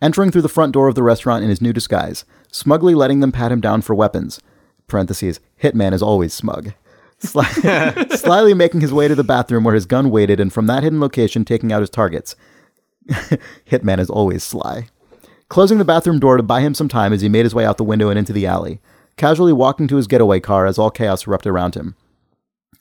entering 0.00 0.30
through 0.30 0.42
the 0.42 0.48
front 0.48 0.72
door 0.72 0.86
of 0.86 0.94
the 0.94 1.02
restaurant 1.02 1.42
in 1.42 1.50
his 1.50 1.60
new 1.60 1.72
disguise, 1.72 2.24
smugly 2.52 2.94
letting 2.94 3.18
them 3.18 3.32
pat 3.32 3.50
him 3.50 3.60
down 3.60 3.82
for 3.82 3.94
weapons. 3.94 4.40
Parentheses, 4.86 5.40
Hitman 5.60 5.92
is 5.92 6.02
always 6.02 6.32
smug. 6.32 6.72
Sly- 7.18 8.06
slyly 8.10 8.54
making 8.54 8.82
his 8.82 8.92
way 8.92 9.08
to 9.08 9.14
the 9.14 9.24
bathroom 9.24 9.64
where 9.64 9.74
his 9.74 9.86
gun 9.86 10.10
waited, 10.10 10.38
and 10.38 10.52
from 10.52 10.66
that 10.66 10.82
hidden 10.84 11.00
location 11.00 11.44
taking 11.44 11.72
out 11.72 11.80
his 11.80 11.90
targets. 11.90 12.36
Hitman 13.70 13.98
is 13.98 14.10
always 14.10 14.42
sly. 14.42 14.88
Closing 15.48 15.78
the 15.78 15.84
bathroom 15.84 16.18
door 16.18 16.36
to 16.36 16.42
buy 16.42 16.60
him 16.60 16.74
some 16.74 16.88
time 16.88 17.12
as 17.12 17.20
he 17.20 17.28
made 17.28 17.44
his 17.44 17.54
way 17.54 17.64
out 17.64 17.76
the 17.76 17.84
window 17.84 18.08
and 18.08 18.18
into 18.18 18.32
the 18.32 18.46
alley, 18.46 18.80
casually 19.16 19.52
walking 19.52 19.86
to 19.88 19.96
his 19.96 20.08
getaway 20.08 20.40
car 20.40 20.66
as 20.66 20.78
all 20.78 20.90
chaos 20.90 21.26
erupted 21.26 21.52
around 21.52 21.74
him. 21.74 21.94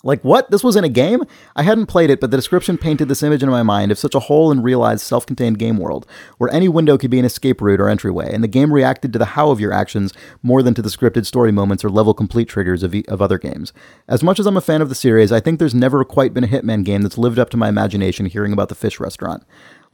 Like, 0.06 0.24
what? 0.24 0.52
This 0.52 0.64
was 0.64 0.76
in 0.76 0.84
a 0.84 0.90
game? 0.90 1.24
I 1.56 1.64
hadn't 1.64 1.88
played 1.88 2.12
it, 2.12 2.22
but 2.22 2.30
the 2.30 2.38
description 2.38 2.78
painted 2.78 3.08
this 3.08 3.24
image 3.24 3.42
in 3.42 3.50
my 3.50 3.64
mind 3.64 3.92
of 3.92 3.98
such 3.98 4.14
a 4.14 4.20
whole 4.20 4.52
and 4.52 4.64
realized 4.64 5.02
self 5.02 5.26
contained 5.26 5.58
game 5.58 5.78
world, 5.78 6.06
where 6.38 6.54
any 6.54 6.70
window 6.70 6.96
could 6.96 7.10
be 7.10 7.18
an 7.18 7.26
escape 7.26 7.60
route 7.60 7.82
or 7.82 7.90
entryway, 7.90 8.32
and 8.32 8.44
the 8.44 8.48
game 8.48 8.72
reacted 8.72 9.12
to 9.14 9.20
the 9.20 9.26
how 9.26 9.50
of 9.50 9.60
your 9.60 9.74
actions 9.74 10.14
more 10.44 10.62
than 10.62 10.76
to 10.76 10.84
the 10.84 10.90
scripted 10.90 11.26
story 11.26 11.52
moments 11.52 11.84
or 11.84 11.90
level 11.90 12.14
complete 12.14 12.48
triggers 12.48 12.84
of, 12.84 12.94
e- 12.94 13.04
of 13.08 13.20
other 13.20 13.40
games. 13.40 13.74
As 14.08 14.22
much 14.22 14.40
as 14.40 14.46
I'm 14.46 14.58
a 14.58 14.62
fan 14.62 14.84
of 14.84 14.90
the 14.90 14.96
series, 14.96 15.32
I 15.32 15.40
think 15.40 15.58
there's 15.58 15.74
never 15.74 16.04
quite 16.04 16.36
been 16.36 16.44
a 16.44 16.48
Hitman 16.48 16.86
game 16.86 17.02
that's 17.02 17.18
lived 17.18 17.40
up 17.40 17.50
to 17.50 17.58
my 17.58 17.68
imagination 17.68 18.28
hearing 18.28 18.54
about 18.54 18.70
the 18.70 18.76
fish 18.76 19.00
restaurant. 19.00 19.44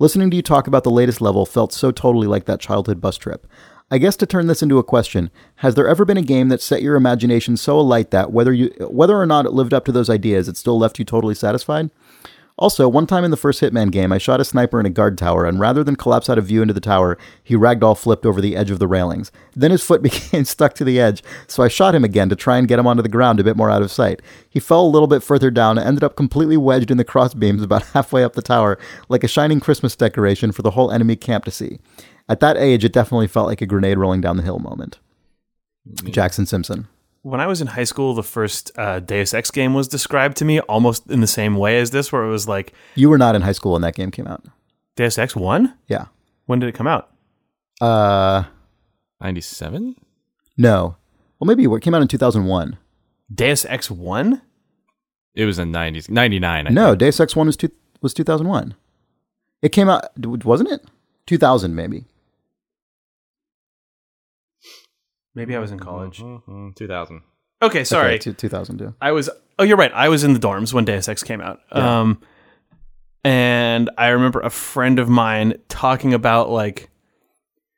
Listening 0.01 0.31
to 0.31 0.35
you 0.35 0.41
talk 0.41 0.65
about 0.65 0.83
the 0.83 0.89
latest 0.89 1.21
level 1.21 1.45
felt 1.45 1.71
so 1.71 1.91
totally 1.91 2.25
like 2.25 2.45
that 2.45 2.59
childhood 2.59 2.99
bus 2.99 3.17
trip. 3.17 3.45
I 3.91 3.99
guess 3.99 4.15
to 4.15 4.25
turn 4.25 4.47
this 4.47 4.63
into 4.63 4.79
a 4.79 4.83
question, 4.83 5.29
has 5.57 5.75
there 5.75 5.87
ever 5.87 6.05
been 6.05 6.17
a 6.17 6.23
game 6.23 6.49
that 6.49 6.59
set 6.59 6.81
your 6.81 6.95
imagination 6.95 7.55
so 7.55 7.79
alight 7.79 8.09
that 8.09 8.31
whether 8.31 8.51
you 8.51 8.73
whether 8.89 9.15
or 9.15 9.27
not 9.27 9.45
it 9.45 9.53
lived 9.53 9.75
up 9.75 9.85
to 9.85 9.91
those 9.91 10.09
ideas, 10.09 10.47
it 10.47 10.57
still 10.57 10.79
left 10.79 10.97
you 10.97 11.05
totally 11.05 11.35
satisfied? 11.35 11.91
Also, 12.61 12.87
one 12.87 13.07
time 13.07 13.23
in 13.23 13.31
the 13.31 13.37
first 13.37 13.59
Hitman 13.59 13.89
game, 13.89 14.11
I 14.11 14.19
shot 14.19 14.39
a 14.39 14.45
sniper 14.45 14.79
in 14.79 14.85
a 14.85 14.91
guard 14.91 15.17
tower, 15.17 15.45
and 15.45 15.59
rather 15.59 15.83
than 15.83 15.95
collapse 15.95 16.29
out 16.29 16.37
of 16.37 16.45
view 16.45 16.61
into 16.61 16.75
the 16.75 16.79
tower, 16.79 17.17
he 17.43 17.55
ragdoll 17.55 17.97
flipped 17.97 18.23
over 18.23 18.39
the 18.39 18.55
edge 18.55 18.69
of 18.69 18.77
the 18.77 18.87
railings. 18.87 19.31
Then 19.55 19.71
his 19.71 19.81
foot 19.81 20.01
became 20.03 20.45
stuck 20.45 20.75
to 20.75 20.83
the 20.83 20.99
edge, 20.99 21.23
so 21.47 21.63
I 21.63 21.69
shot 21.69 21.95
him 21.95 22.03
again 22.03 22.29
to 22.29 22.35
try 22.35 22.59
and 22.59 22.67
get 22.67 22.77
him 22.77 22.85
onto 22.85 23.01
the 23.01 23.09
ground 23.09 23.39
a 23.39 23.43
bit 23.43 23.57
more 23.57 23.71
out 23.71 23.81
of 23.81 23.89
sight. 23.89 24.21
He 24.47 24.59
fell 24.59 24.85
a 24.85 24.93
little 24.93 25.07
bit 25.07 25.23
further 25.23 25.49
down 25.49 25.79
and 25.79 25.87
ended 25.87 26.03
up 26.03 26.15
completely 26.15 26.55
wedged 26.55 26.91
in 26.91 26.97
the 26.97 27.03
crossbeams 27.03 27.63
about 27.63 27.81
halfway 27.81 28.23
up 28.23 28.33
the 28.33 28.43
tower, 28.43 28.77
like 29.09 29.23
a 29.23 29.27
shining 29.27 29.59
Christmas 29.59 29.95
decoration 29.95 30.51
for 30.51 30.61
the 30.61 30.71
whole 30.71 30.91
enemy 30.91 31.15
camp 31.15 31.45
to 31.45 31.51
see. 31.51 31.79
At 32.29 32.41
that 32.41 32.57
age, 32.57 32.85
it 32.85 32.93
definitely 32.93 33.25
felt 33.25 33.47
like 33.47 33.61
a 33.61 33.65
grenade 33.65 33.97
rolling 33.97 34.21
down 34.21 34.37
the 34.37 34.43
hill 34.43 34.59
moment. 34.59 34.99
Mm. 35.89 36.11
Jackson 36.11 36.45
Simpson. 36.45 36.87
When 37.23 37.39
I 37.39 37.45
was 37.47 37.61
in 37.61 37.67
high 37.67 37.83
school, 37.83 38.15
the 38.15 38.23
first 38.23 38.71
uh, 38.77 38.99
Deus 38.99 39.33
Ex 39.33 39.51
game 39.51 39.73
was 39.73 39.87
described 39.87 40.37
to 40.37 40.45
me 40.45 40.59
almost 40.61 41.09
in 41.09 41.21
the 41.21 41.27
same 41.27 41.55
way 41.55 41.77
as 41.79 41.91
this, 41.91 42.11
where 42.11 42.23
it 42.23 42.29
was 42.29 42.47
like 42.47 42.73
You 42.95 43.09
were 43.09 43.17
not 43.17 43.35
in 43.35 43.43
high 43.43 43.51
school 43.51 43.73
when 43.73 43.81
that 43.83 43.95
game 43.95 44.09
came 44.11 44.27
out. 44.27 44.43
Deus 44.95 45.17
Ex 45.17 45.35
One. 45.35 45.75
Yeah. 45.87 46.05
When 46.47 46.59
did 46.59 46.67
it 46.69 46.75
come 46.75 46.87
out? 46.87 47.11
Uh, 47.79 48.43
97? 49.21 49.95
no. 50.57 50.95
Well, 51.39 51.47
maybe 51.47 51.63
it 51.63 51.81
came 51.81 51.95
out 51.95 52.03
in 52.03 52.07
2001. 52.07 52.77
Deus 53.33 53.65
Ex 53.65 53.89
One. 53.89 54.41
It 55.33 55.45
was 55.45 55.57
in 55.57 55.71
90s. 55.71 56.09
99. 56.09 56.67
No, 56.71 56.89
think. 56.89 56.99
Deus 56.99 57.19
Ex 57.19 57.35
One 57.35 57.47
was 57.47 57.57
two, 57.57 57.71
was 58.01 58.13
2001. 58.13 58.75
It 59.61 59.69
came 59.69 59.89
out, 59.89 60.05
wasn't 60.17 60.71
it? 60.71 60.83
2000 61.27 61.75
maybe. 61.75 62.05
Maybe 65.35 65.55
I 65.55 65.59
was 65.59 65.71
in 65.71 65.79
college. 65.79 66.19
Mhm, 66.19 66.75
2000. 66.75 67.21
Okay, 67.61 67.83
sorry. 67.83 68.09
Okay, 68.13 68.17
two- 68.17 68.33
2002. 68.33 68.95
I 69.01 69.11
was. 69.11 69.29
Oh, 69.59 69.63
you're 69.63 69.77
right. 69.77 69.91
I 69.93 70.09
was 70.09 70.23
in 70.23 70.33
the 70.33 70.39
dorms 70.39 70.73
when 70.73 70.85
Deus 70.85 71.07
Ex 71.07 71.23
came 71.23 71.41
out. 71.41 71.59
Um, 71.71 72.19
and 73.23 73.89
I 73.97 74.07
remember 74.09 74.39
a 74.41 74.49
friend 74.49 74.97
of 74.99 75.07
mine 75.09 75.53
talking 75.69 76.13
about 76.13 76.49
like 76.49 76.89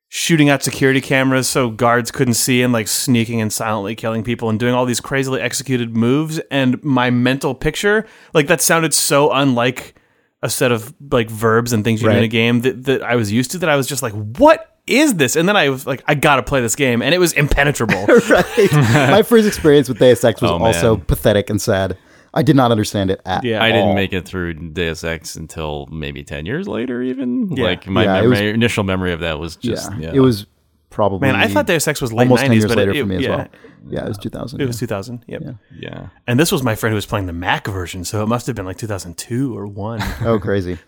shooting 0.07 0.47
out 0.49 0.61
security 0.63 1.01
cameras 1.01 1.49
so 1.49 1.69
guards 1.71 2.11
couldn't 2.11 2.35
see 2.35 2.61
and 2.61 2.71
like 2.71 2.87
sneaking 2.87 3.41
and 3.41 3.51
silently 3.51 3.95
killing 3.95 4.23
people 4.23 4.47
and 4.49 4.59
doing 4.59 4.73
all 4.73 4.85
these 4.85 4.99
crazily 5.01 5.41
executed 5.41 5.97
moves. 5.97 6.39
And 6.51 6.81
my 6.83 7.09
mental 7.09 7.53
picture, 7.55 8.05
like 8.33 8.47
that, 8.47 8.61
sounded 8.61 8.93
so 8.93 9.31
unlike 9.31 9.95
a 10.41 10.49
set 10.49 10.71
of 10.71 10.93
like 11.11 11.29
verbs 11.29 11.73
and 11.73 11.83
things 11.83 12.01
you 12.01 12.07
do 12.09 12.11
in 12.19 12.23
a 12.23 12.27
game 12.27 12.61
that, 12.61 12.83
that 12.85 13.03
I 13.03 13.15
was 13.15 13.31
used 13.31 13.51
to 13.51 13.57
that 13.59 13.69
I 13.69 13.75
was 13.75 13.87
just 13.87 14.03
like, 14.03 14.13
what 14.13 14.72
is 14.87 15.15
this? 15.15 15.35
And 15.35 15.47
then 15.47 15.55
I 15.55 15.69
was 15.69 15.87
like, 15.87 16.03
I 16.07 16.15
gotta 16.15 16.43
play 16.43 16.61
this 16.61 16.75
game, 16.75 17.01
and 17.01 17.13
it 17.13 17.19
was 17.19 17.33
impenetrable. 17.33 18.05
right. 18.29 18.71
My 18.73 19.23
first 19.25 19.47
experience 19.47 19.87
with 19.87 19.99
Deus 19.99 20.23
Ex 20.23 20.41
was 20.41 20.51
Oh, 20.51 20.59
man. 20.59 20.67
also 20.67 20.97
pathetic 20.97 21.49
and 21.49 21.61
sad. 21.61 21.97
I 22.33 22.41
did 22.41 22.55
not 22.55 22.71
understand 22.71 23.11
it 23.11 23.21
at 23.25 23.43
Yeah. 23.43 23.63
I 23.63 23.71
didn't 23.71 23.93
make 23.95 24.11
it 24.11 24.27
through 24.27 24.55
Deus 24.55 25.03
Ex 25.03 25.35
until 25.35 25.87
maybe 25.91 26.23
10 26.23 26.45
years 26.47 26.67
later, 26.67 27.01
even. 27.01 27.55
Yeah. 27.55 27.63
Like, 27.65 27.87
my 27.87 28.03
Yeah, 28.05 28.17
it 28.19 28.29
memory, 28.29 28.49
initial 28.49 28.83
memory 28.83 29.13
of 29.13 29.19
that 29.19 29.39
was 29.39 29.55
just. 29.55 29.91
Yeah. 29.93 29.99
Yeah. 29.99 30.11
It 30.15 30.19
was 30.19 30.47
probably 30.89 31.27
Man, 31.27 31.35
I 31.35 31.47
thought 31.47 31.67
Deus 31.67 31.87
Ex 31.87 32.01
was 32.01 32.11
late 32.11 32.25
almost 32.25 32.41
10 32.41 32.51
90s, 32.51 32.53
years 32.55 32.65
but 32.67 32.77
later 32.77 32.91
it, 32.91 32.99
for 33.01 33.05
me 33.05 33.15
as 33.17 33.27
well. 33.27 33.47
Yeah, 33.89 34.05
it 34.05 34.07
was 34.07 34.17
2000. 34.17 34.59
It 34.59 34.63
yeah. 34.63 34.67
was 34.67 34.79
2000. 34.79 35.25
Yep. 35.27 35.41
Yeah. 35.77 36.07
And 36.27 36.39
this 36.39 36.51
was 36.51 36.63
my 36.63 36.75
friend 36.75 36.91
who 36.91 36.95
was 36.95 37.05
playing 37.05 37.27
the 37.27 37.33
Mac 37.33 37.67
version, 37.67 38.03
so 38.03 38.23
it 38.23 38.27
must 38.27 38.47
have 38.47 38.55
been 38.55 38.65
like 38.65 38.77
2002 38.77 39.55
or 39.57 39.67
1. 39.67 40.01
Oh, 40.25 40.39
crazy. 40.39 40.77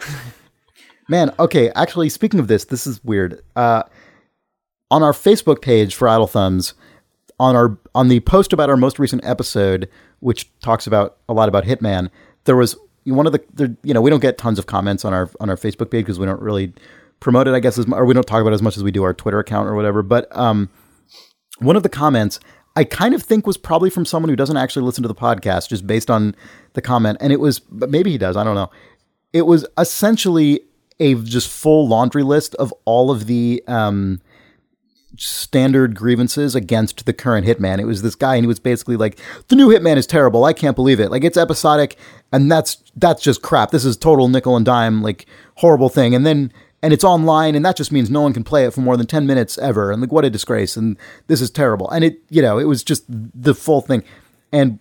Man, 1.07 1.33
okay, 1.37 1.71
actually, 1.75 2.09
speaking 2.09 2.39
of 2.39 2.47
this, 2.47 2.65
this 2.65 2.87
is 2.87 3.03
weird. 3.03 3.41
Uh, 3.55 3.83
on 4.89 5.03
our 5.03 5.11
Facebook 5.11 5.61
page 5.61 5.93
for 5.95 6.07
Idle 6.07 6.27
Thumbs, 6.27 6.73
on 7.39 7.55
our 7.55 7.77
on 7.93 8.07
the 8.07 8.19
post 8.21 8.53
about 8.53 8.69
our 8.69 8.77
most 8.77 8.97
recent 8.97 9.23
episode, 9.25 9.89
which 10.19 10.49
talks 10.61 10.87
about 10.87 11.17
a 11.27 11.33
lot 11.33 11.49
about 11.49 11.63
Hitman, 11.65 12.09
there 12.45 12.55
was 12.55 12.75
one 13.03 13.27
of 13.27 13.33
the 13.33 13.75
you 13.83 13.93
know 13.93 14.01
we 14.01 14.09
don't 14.09 14.21
get 14.21 14.37
tons 14.37 14.57
of 14.57 14.65
comments 14.65 15.05
on 15.05 15.13
our 15.13 15.29
on 15.39 15.49
our 15.49 15.57
Facebook 15.57 15.91
page 15.91 16.05
because 16.05 16.19
we 16.19 16.25
don't 16.25 16.41
really 16.41 16.73
promote 17.19 17.47
it, 17.47 17.53
I 17.53 17.59
guess, 17.59 17.77
as, 17.77 17.85
or 17.91 18.05
we 18.05 18.13
don't 18.13 18.25
talk 18.25 18.41
about 18.41 18.51
it 18.51 18.55
as 18.55 18.61
much 18.61 18.77
as 18.77 18.83
we 18.83 18.91
do 18.91 19.03
our 19.03 19.13
Twitter 19.13 19.39
account 19.39 19.67
or 19.67 19.75
whatever. 19.75 20.01
But 20.01 20.35
um, 20.35 20.69
one 21.59 21.75
of 21.75 21.83
the 21.83 21.89
comments 21.89 22.39
I 22.75 22.83
kind 22.83 23.13
of 23.13 23.21
think 23.21 23.45
was 23.45 23.57
probably 23.57 23.89
from 23.89 24.05
someone 24.05 24.29
who 24.29 24.35
doesn't 24.35 24.57
actually 24.57 24.85
listen 24.85 25.01
to 25.03 25.07
the 25.07 25.15
podcast, 25.15 25.69
just 25.69 25.85
based 25.85 26.09
on 26.09 26.35
the 26.73 26.81
comment, 26.81 27.17
and 27.21 27.31
it 27.31 27.39
was 27.39 27.59
but 27.59 27.89
maybe 27.89 28.11
he 28.11 28.17
does, 28.17 28.35
I 28.35 28.43
don't 28.43 28.55
know. 28.55 28.71
It 29.33 29.45
was 29.45 29.65
essentially 29.77 30.61
a 30.99 31.15
just 31.15 31.49
full 31.49 31.87
laundry 31.87 32.23
list 32.23 32.55
of 32.55 32.73
all 32.85 33.11
of 33.11 33.25
the 33.27 33.63
um, 33.67 34.21
standard 35.17 35.95
grievances 35.95 36.55
against 36.55 37.05
the 37.05 37.13
current 37.13 37.45
Hitman. 37.45 37.79
It 37.79 37.85
was 37.85 38.01
this 38.01 38.15
guy, 38.15 38.35
and 38.35 38.43
he 38.43 38.47
was 38.47 38.59
basically 38.59 38.97
like, 38.97 39.19
"The 39.47 39.55
new 39.55 39.69
Hitman 39.69 39.97
is 39.97 40.07
terrible. 40.07 40.45
I 40.45 40.53
can't 40.53 40.75
believe 40.75 40.99
it. 40.99 41.11
Like 41.11 41.23
it's 41.23 41.37
episodic, 41.37 41.97
and 42.31 42.51
that's 42.51 42.83
that's 42.95 43.21
just 43.21 43.41
crap. 43.41 43.71
This 43.71 43.85
is 43.85 43.97
total 43.97 44.27
nickel 44.27 44.55
and 44.55 44.65
dime, 44.65 45.01
like 45.01 45.25
horrible 45.55 45.89
thing." 45.89 46.15
And 46.15 46.25
then 46.25 46.51
and 46.81 46.93
it's 46.93 47.03
online, 47.03 47.55
and 47.55 47.65
that 47.65 47.75
just 47.75 47.91
means 47.91 48.09
no 48.09 48.21
one 48.21 48.33
can 48.33 48.43
play 48.43 48.65
it 48.65 48.73
for 48.73 48.81
more 48.81 48.95
than 48.97 49.07
ten 49.07 49.25
minutes 49.25 49.57
ever. 49.57 49.91
And 49.91 50.01
like, 50.01 50.11
what 50.11 50.25
a 50.25 50.29
disgrace! 50.29 50.77
And 50.77 50.97
this 51.27 51.41
is 51.41 51.49
terrible. 51.49 51.89
And 51.89 52.03
it, 52.03 52.19
you 52.29 52.41
know, 52.41 52.59
it 52.59 52.65
was 52.65 52.83
just 52.83 53.05
the 53.07 53.55
full 53.55 53.81
thing. 53.81 54.03
And 54.51 54.79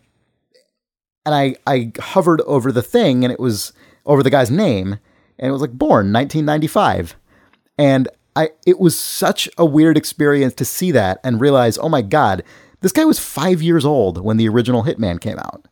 and 1.25 1.35
I 1.35 1.57
I 1.67 1.93
hovered 1.99 2.41
over 2.43 2.71
the 2.71 2.83
thing, 2.83 3.25
and 3.25 3.33
it 3.33 3.41
was 3.41 3.73
over 4.07 4.23
the 4.23 4.31
guy's 4.31 4.51
name, 4.51 4.99
and 5.39 5.49
it 5.49 5.53
was 5.53 5.61
like 5.61 5.73
born 5.73 6.13
1995, 6.13 7.17
and 7.79 8.09
I 8.37 8.51
it 8.67 8.79
was 8.81 8.99
such 8.99 9.49
a 9.59 9.65
weird 9.65 9.97
experience 9.97 10.55
to 10.55 10.65
see 10.65 10.91
that 10.93 11.19
and 11.25 11.41
realize, 11.41 11.79
oh 11.79 11.89
my 11.89 12.03
god, 12.03 12.43
This 12.81 12.93
guy 12.93 13.05
was 13.05 13.19
five 13.19 13.63
years 13.63 13.85
old 13.85 14.23
when 14.23 14.37
the 14.37 14.49
original 14.49 14.83
Hitman 14.85 15.21
came 15.21 15.39
out, 15.39 15.67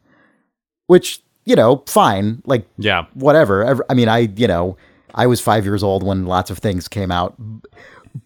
which 0.87 1.23
you 1.45 1.57
know, 1.57 1.83
fine, 1.87 2.41
like 2.47 2.67
Yeah. 2.79 3.07
whatever. 3.15 3.85
I 3.91 3.95
mean, 3.95 4.09
I 4.09 4.21
you 4.37 4.47
know, 4.47 4.77
I 5.15 5.27
was 5.27 5.41
five 5.41 5.65
years 5.65 5.83
old 5.83 6.03
when 6.05 6.25
lots 6.27 6.51
of 6.51 6.59
things 6.59 6.87
came 6.89 7.11
out, 7.11 7.35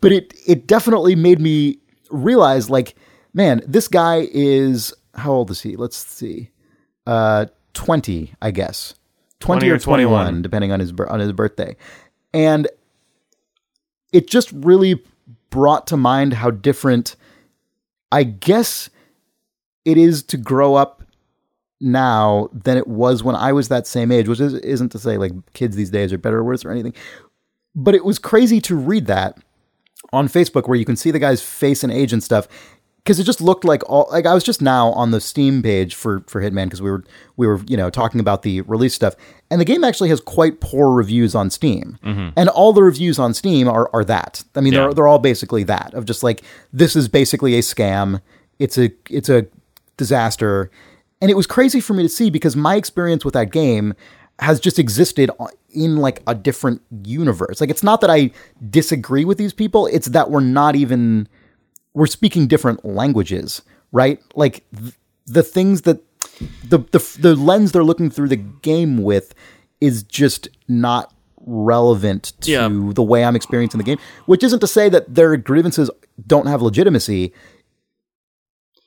but 0.00 0.12
it 0.12 0.34
it 0.46 0.66
definitely 0.66 1.14
made 1.16 1.40
me 1.40 1.78
realize, 2.10 2.68
like, 2.70 2.94
man, 3.34 3.62
this 3.66 3.88
guy 3.88 4.28
is 4.32 4.92
how 5.14 5.32
old 5.32 5.50
is 5.50 5.62
he? 5.62 5.76
Let's 5.76 5.96
see, 5.96 6.50
uh, 7.06 7.46
twenty, 7.72 8.34
I 8.42 8.50
guess, 8.50 8.94
twenty, 9.40 9.66
20 9.66 9.70
or 9.70 9.74
or 9.74 9.78
twenty 9.78 10.04
21. 10.04 10.42
depending 10.42 10.72
on 10.72 10.80
his 10.80 10.92
on 11.08 11.20
his 11.20 11.32
birthday, 11.32 11.76
and 12.32 12.68
it 14.12 14.28
just 14.28 14.50
really 14.52 15.02
brought 15.50 15.86
to 15.88 15.96
mind 15.96 16.34
how 16.34 16.50
different, 16.50 17.16
I 18.12 18.24
guess, 18.24 18.90
it 19.84 19.96
is 19.96 20.22
to 20.24 20.36
grow 20.36 20.74
up 20.74 21.02
now 21.80 22.48
than 22.52 22.76
it 22.76 22.86
was 22.86 23.22
when 23.22 23.36
I 23.36 23.52
was 23.52 23.68
that 23.68 23.86
same 23.86 24.10
age, 24.10 24.28
which 24.28 24.40
is, 24.40 24.54
isn't 24.54 24.90
to 24.90 24.98
say 24.98 25.18
like 25.18 25.32
kids 25.52 25.76
these 25.76 25.90
days 25.90 26.12
are 26.12 26.18
better 26.18 26.38
or 26.38 26.44
worse 26.44 26.64
or 26.64 26.70
anything. 26.70 26.94
But 27.74 27.94
it 27.94 28.04
was 28.04 28.18
crazy 28.18 28.60
to 28.62 28.74
read 28.74 29.06
that 29.06 29.38
on 30.12 30.28
Facebook 30.28 30.68
where 30.68 30.78
you 30.78 30.84
can 30.84 30.96
see 30.96 31.10
the 31.10 31.18
guy's 31.18 31.42
face 31.42 31.82
and 31.84 31.92
age 31.92 32.12
and 32.12 32.22
stuff 32.22 32.48
because 33.06 33.20
it 33.20 33.24
just 33.24 33.40
looked 33.40 33.64
like 33.64 33.88
all 33.88 34.08
like 34.10 34.26
I 34.26 34.34
was 34.34 34.42
just 34.42 34.60
now 34.60 34.88
on 34.92 35.12
the 35.12 35.20
Steam 35.20 35.62
page 35.62 35.94
for 35.94 36.24
for 36.26 36.42
Hitman 36.42 36.64
because 36.64 36.82
we 36.82 36.90
were 36.90 37.04
we 37.36 37.46
were 37.46 37.60
you 37.68 37.76
know 37.76 37.88
talking 37.88 38.18
about 38.20 38.42
the 38.42 38.62
release 38.62 38.94
stuff 38.94 39.14
and 39.48 39.60
the 39.60 39.64
game 39.64 39.84
actually 39.84 40.08
has 40.08 40.20
quite 40.20 40.60
poor 40.60 40.90
reviews 40.92 41.34
on 41.36 41.48
Steam. 41.48 41.98
Mm-hmm. 42.04 42.30
And 42.36 42.48
all 42.48 42.72
the 42.72 42.82
reviews 42.82 43.20
on 43.20 43.32
Steam 43.32 43.68
are 43.68 43.88
are 43.92 44.04
that. 44.04 44.42
I 44.56 44.60
mean 44.60 44.72
Yeah. 44.72 44.80
they're 44.80 44.94
they're 44.94 45.06
all 45.06 45.20
basically 45.20 45.62
that 45.64 45.94
of 45.94 46.04
just 46.04 46.24
like 46.24 46.42
this 46.72 46.96
is 46.96 47.06
basically 47.06 47.54
a 47.54 47.60
scam. 47.60 48.20
It's 48.58 48.76
a 48.76 48.90
it's 49.08 49.28
a 49.28 49.46
disaster. 49.96 50.70
And 51.20 51.30
it 51.30 51.34
was 51.34 51.46
crazy 51.46 51.80
for 51.80 51.94
me 51.94 52.02
to 52.02 52.08
see 52.08 52.28
because 52.28 52.56
my 52.56 52.74
experience 52.74 53.24
with 53.24 53.34
that 53.34 53.50
game 53.50 53.94
has 54.40 54.60
just 54.60 54.78
existed 54.78 55.30
in 55.70 55.96
like 55.96 56.22
a 56.26 56.34
different 56.34 56.82
universe. 57.04 57.60
Like 57.60 57.70
it's 57.70 57.82
not 57.82 58.00
that 58.02 58.10
I 58.10 58.32
disagree 58.68 59.24
with 59.24 59.38
these 59.38 59.52
people. 59.54 59.86
It's 59.86 60.08
that 60.08 60.30
we're 60.30 60.40
not 60.40 60.76
even 60.76 61.28
we're 61.96 62.06
speaking 62.06 62.46
different 62.46 62.84
languages, 62.84 63.62
right? 63.90 64.20
Like 64.34 64.64
th- 64.78 64.94
the 65.26 65.42
things 65.42 65.82
that 65.82 66.00
the, 66.68 66.78
the 66.92 67.16
the 67.18 67.34
lens 67.34 67.72
they're 67.72 67.82
looking 67.82 68.10
through 68.10 68.28
the 68.28 68.36
game 68.36 69.02
with 69.02 69.34
is 69.80 70.02
just 70.02 70.48
not 70.68 71.12
relevant 71.46 72.32
to 72.42 72.50
Yeah. 72.50 72.68
the 72.70 73.02
way 73.02 73.24
I'm 73.24 73.34
experiencing 73.36 73.78
the 73.78 73.84
game. 73.84 73.98
Which 74.26 74.44
isn't 74.44 74.60
to 74.60 74.66
say 74.66 74.88
that 74.90 75.14
their 75.14 75.36
grievances 75.38 75.90
don't 76.26 76.46
have 76.46 76.60
legitimacy. 76.60 77.32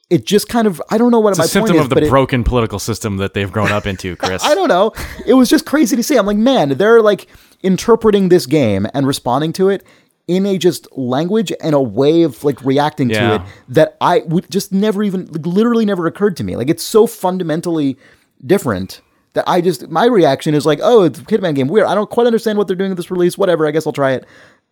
It 0.09 0.25
just 0.25 0.49
kind 0.49 0.67
of 0.67 0.81
I 0.89 0.97
don't 0.97 1.11
know 1.11 1.19
what 1.19 1.31
It's 1.31 1.39
my 1.39 1.45
a 1.45 1.47
symptom 1.47 1.75
is, 1.77 1.81
of 1.83 1.89
the 1.89 2.03
it- 2.03 2.09
broken 2.09 2.43
political 2.43 2.79
system 2.79 3.17
that 3.17 3.33
they've 3.33 3.51
grown 3.51 3.71
up 3.71 3.85
into, 3.87 4.15
Chris. 4.23 4.43
I 4.43 4.53
don't 4.55 4.67
know. 4.69 4.91
It 5.25 5.33
was 5.33 5.49
just 5.49 5.65
crazy 5.65 5.95
to 5.95 6.03
see. 6.03 6.15
I'm 6.17 6.25
like, 6.25 6.37
man, 6.37 6.69
they're 6.77 7.01
like 7.01 7.27
interpreting 7.61 8.29
this 8.29 8.45
game 8.45 8.87
and 8.93 9.05
responding 9.05 9.51
to 9.53 9.69
it 9.69 9.83
in 10.29 10.45
a 10.45 10.59
just 10.59 10.87
language 10.95 11.51
and 11.59 11.73
a 11.73 11.81
way 11.81 12.21
of 12.21 12.43
like 12.43 12.63
reacting 12.63 13.09
to 13.09 13.35
it 13.35 13.41
that 13.67 13.97
I 13.99 14.19
would 14.19 14.49
just 14.51 14.71
never 14.71 15.01
even 15.01 15.25
like, 15.25 15.43
literally 15.43 15.85
never 15.85 16.05
occurred 16.05 16.37
to 16.37 16.43
me. 16.43 16.55
Like 16.55 16.69
it's 16.69 16.83
so 16.83 17.07
fundamentally 17.07 17.97
different 18.45 19.01
that 19.33 19.43
I 19.47 19.59
just 19.59 19.89
my 19.89 20.05
reaction 20.05 20.53
is 20.53 20.67
like, 20.67 20.79
oh, 20.83 21.03
it's 21.03 21.17
a 21.17 21.23
Hitman 21.23 21.55
game. 21.55 21.67
Weird. 21.67 21.87
I 21.87 21.95
don't 21.95 22.11
quite 22.11 22.27
understand 22.27 22.59
what 22.59 22.67
they're 22.67 22.75
doing 22.75 22.91
with 22.91 22.97
this 22.97 23.09
release. 23.09 23.39
Whatever. 23.39 23.65
I 23.65 23.71
guess 23.71 23.87
I'll 23.87 23.91
try 23.91 24.11
it. 24.11 24.27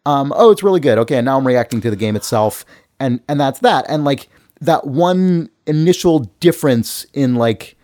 Um, 0.05 0.31
oh, 0.35 0.51
it's 0.51 0.61
really 0.61 0.79
good. 0.79 0.99
Okay, 0.99 1.17
and 1.17 1.25
now 1.25 1.39
I'm 1.39 1.47
reacting 1.47 1.81
to 1.81 1.89
the 1.89 1.95
game 1.95 2.15
itself, 2.15 2.63
and 2.99 3.19
and 3.27 3.39
that's 3.39 3.59
that. 3.61 3.84
And 3.89 4.05
like 4.05 4.29
that 4.61 4.85
one 4.85 5.49
initial 5.65 6.19
difference 6.39 7.03
in 7.13 7.34
like 7.34 7.75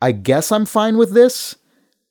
I 0.00 0.10
guess 0.10 0.50
I'm 0.50 0.66
fine 0.66 0.98
with 0.98 1.14
this 1.14 1.54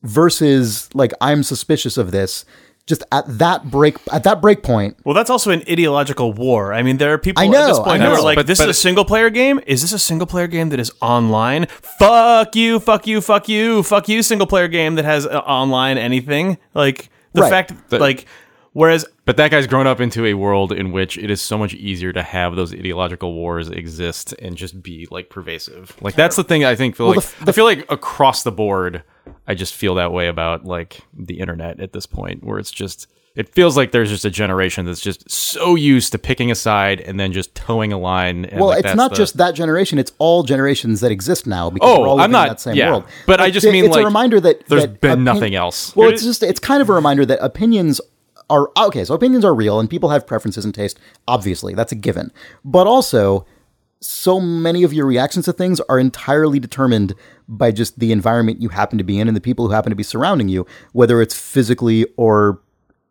versus 0.02 0.90
like 0.96 1.12
I'm 1.20 1.44
suspicious 1.44 1.98
of 1.98 2.12
this. 2.12 2.46
Just 2.88 3.04
at 3.12 3.24
that 3.38 3.70
break 3.70 3.98
at 4.12 4.24
that 4.24 4.42
break 4.42 4.64
point, 4.64 4.98
Well, 5.06 5.14
that's 5.14 5.30
also 5.30 5.52
an 5.52 5.62
ideological 5.70 6.34
war. 6.34 6.74
I 6.74 6.82
mean, 6.82 6.98
there 6.98 7.14
are 7.14 7.18
people 7.18 7.42
I 7.42 7.46
at 7.46 7.52
this 7.52 7.78
know, 7.78 7.84
point 7.84 8.02
I 8.02 8.06
who 8.06 8.12
are 8.12 8.18
know. 8.18 8.24
like, 8.24 8.36
But- 8.36 8.48
"This 8.48 8.58
but- 8.58 8.70
is 8.70 8.78
a 8.78 8.80
single 8.80 9.06
player 9.06 9.30
game. 9.30 9.60
Is 9.68 9.82
this 9.82 9.94
a 9.94 10.00
single 10.00 10.28
player 10.28 10.48
game 10.48 10.70
that 10.70 10.80
is 10.80 10.92
online? 11.02 11.68
Fuck 12.00 12.56
you, 12.56 12.80
fuck 12.80 13.06
you, 13.08 13.22
fuck 13.22 13.48
you, 13.48 13.84
fuck 13.84 14.10
you. 14.10 14.24
Single 14.24 14.48
player 14.48 14.68
game 14.68 14.96
that 14.96 15.06
has 15.06 15.26
uh, 15.26 15.40
online 15.40 15.98
anything 15.98 16.58
like 16.74 17.10
the 17.34 17.42
Right. 17.44 17.50
fact, 17.50 17.74
That- 17.90 18.02
like, 18.02 18.26
whereas 18.74 19.06
But 19.26 19.38
that 19.38 19.52
guy's 19.52 19.68
grown 19.68 19.86
up 19.88 20.02
into 20.02 20.26
a 20.26 20.34
world 20.34 20.72
in 20.74 20.92
which 20.92 21.18
it 21.18 21.30
is 21.30 21.42
so 21.42 21.58
much 21.58 21.74
easier 21.76 22.12
to 22.12 22.24
have 22.24 22.56
those 22.56 22.74
ideological 22.74 23.34
wars 23.34 23.70
exist 23.70 24.34
and 24.42 24.58
just 24.58 24.82
be 24.82 25.08
like 25.12 25.30
pervasive. 25.30 25.96
Like 26.02 26.16
that's 26.16 26.36
the 26.36 26.44
thing 26.44 26.66
I 26.66 26.76
think. 26.76 26.96
Feel 26.98 27.08
like 27.14 27.22
the- 27.22 27.50
I 27.50 27.54
feel 27.54 27.66
like 27.66 27.86
across 27.90 28.44
the 28.44 28.52
board, 28.52 29.04
I 29.52 29.56
just 29.56 29.74
feel 29.74 29.96
that 29.96 30.12
way 30.14 30.28
about 30.28 30.66
like 30.66 31.02
the 31.14 31.40
internet 31.40 31.80
at 31.82 31.92
this 31.94 32.06
point, 32.06 32.44
where 32.44 32.58
it's 32.58 32.72
just 32.72 33.08
it 33.36 33.48
feels 33.50 33.78
like 33.78 33.92
there's 33.92 34.10
just 34.10 34.26
a 34.26 34.30
generation 34.30 34.86
that's 34.86 35.00
just 35.02 35.30
so 35.32 35.76
used 35.76 36.12
to 36.12 36.18
picking 36.20 36.52
a 36.52 36.56
side 36.56 37.00
and 37.02 37.20
then 37.20 37.32
just 37.32 37.54
toeing 37.56 37.92
a 37.94 37.98
line. 37.98 38.46
And 38.46 38.60
well, 38.60 38.70
like, 38.70 38.84
it's 38.86 38.96
not 38.96 39.12
the- 39.12 39.18
just 39.18 39.38
that 39.38 39.54
generation; 39.56 39.98
it's 40.00 40.12
all 40.20 40.44
generations 40.44 41.02
that 41.02 41.12
exist 41.12 41.46
now 41.48 41.70
because 41.70 41.90
Oh, 41.90 42.02
we're 42.02 42.08
all 42.08 42.20
I'm 42.22 42.30
living 42.30 42.30
in 42.30 42.32
not- 42.32 42.48
that 42.50 42.60
same 42.62 42.76
yeah. 42.76 42.90
world. 42.92 43.04
But 43.26 43.40
I 43.42 43.50
just 43.52 43.66
it- 43.66 43.72
mean, 43.74 43.86
it's 43.86 43.94
like, 43.96 44.04
a 44.04 44.06
reminder 44.06 44.40
that 44.40 44.68
there's 44.68 44.84
that 44.84 45.02
been 45.02 45.12
opin- 45.12 45.24
nothing 45.26 45.56
else. 45.56 45.96
Well, 45.96 46.10
it's 46.10 46.24
just 46.24 46.44
it's 46.44 46.60
kind 46.60 46.82
of 46.82 46.90
a 46.90 46.94
reminder 46.94 47.26
that 47.26 47.40
opinions 47.44 48.02
are 48.50 48.70
okay. 48.78 49.04
So 49.06 49.14
opinions 49.14 49.46
are 49.46 49.54
real, 49.56 49.80
and 49.80 49.90
people 49.90 50.10
have 50.10 50.26
preferences 50.28 50.66
and 50.66 50.74
taste. 50.74 51.00
Obviously, 51.28 51.74
that's 51.74 51.92
a 51.92 51.96
given. 51.96 52.32
But 52.66 52.86
also, 52.88 53.46
so 54.02 54.40
many 54.40 54.84
of 54.84 54.94
your 54.94 55.06
reactions 55.06 55.46
to 55.46 55.54
things 55.54 55.80
are 55.82 56.00
entirely 56.00 56.60
determined 56.60 57.14
by 57.48 57.72
just 57.72 58.00
the 58.00 58.12
environment 58.12 58.62
you 58.62 58.70
happen 58.70 58.98
to 58.98 59.04
be 59.04 59.20
in 59.20 59.28
and 59.28 59.38
the 59.38 59.42
people 59.42 59.68
who 59.68 59.74
happen 59.74 59.92
to 59.92 59.96
be 59.96 60.04
surrounding 60.04 60.50
you, 60.50 60.66
whether 60.92 61.22
it's 61.22 61.38
physically 61.38 62.08
or 62.18 62.60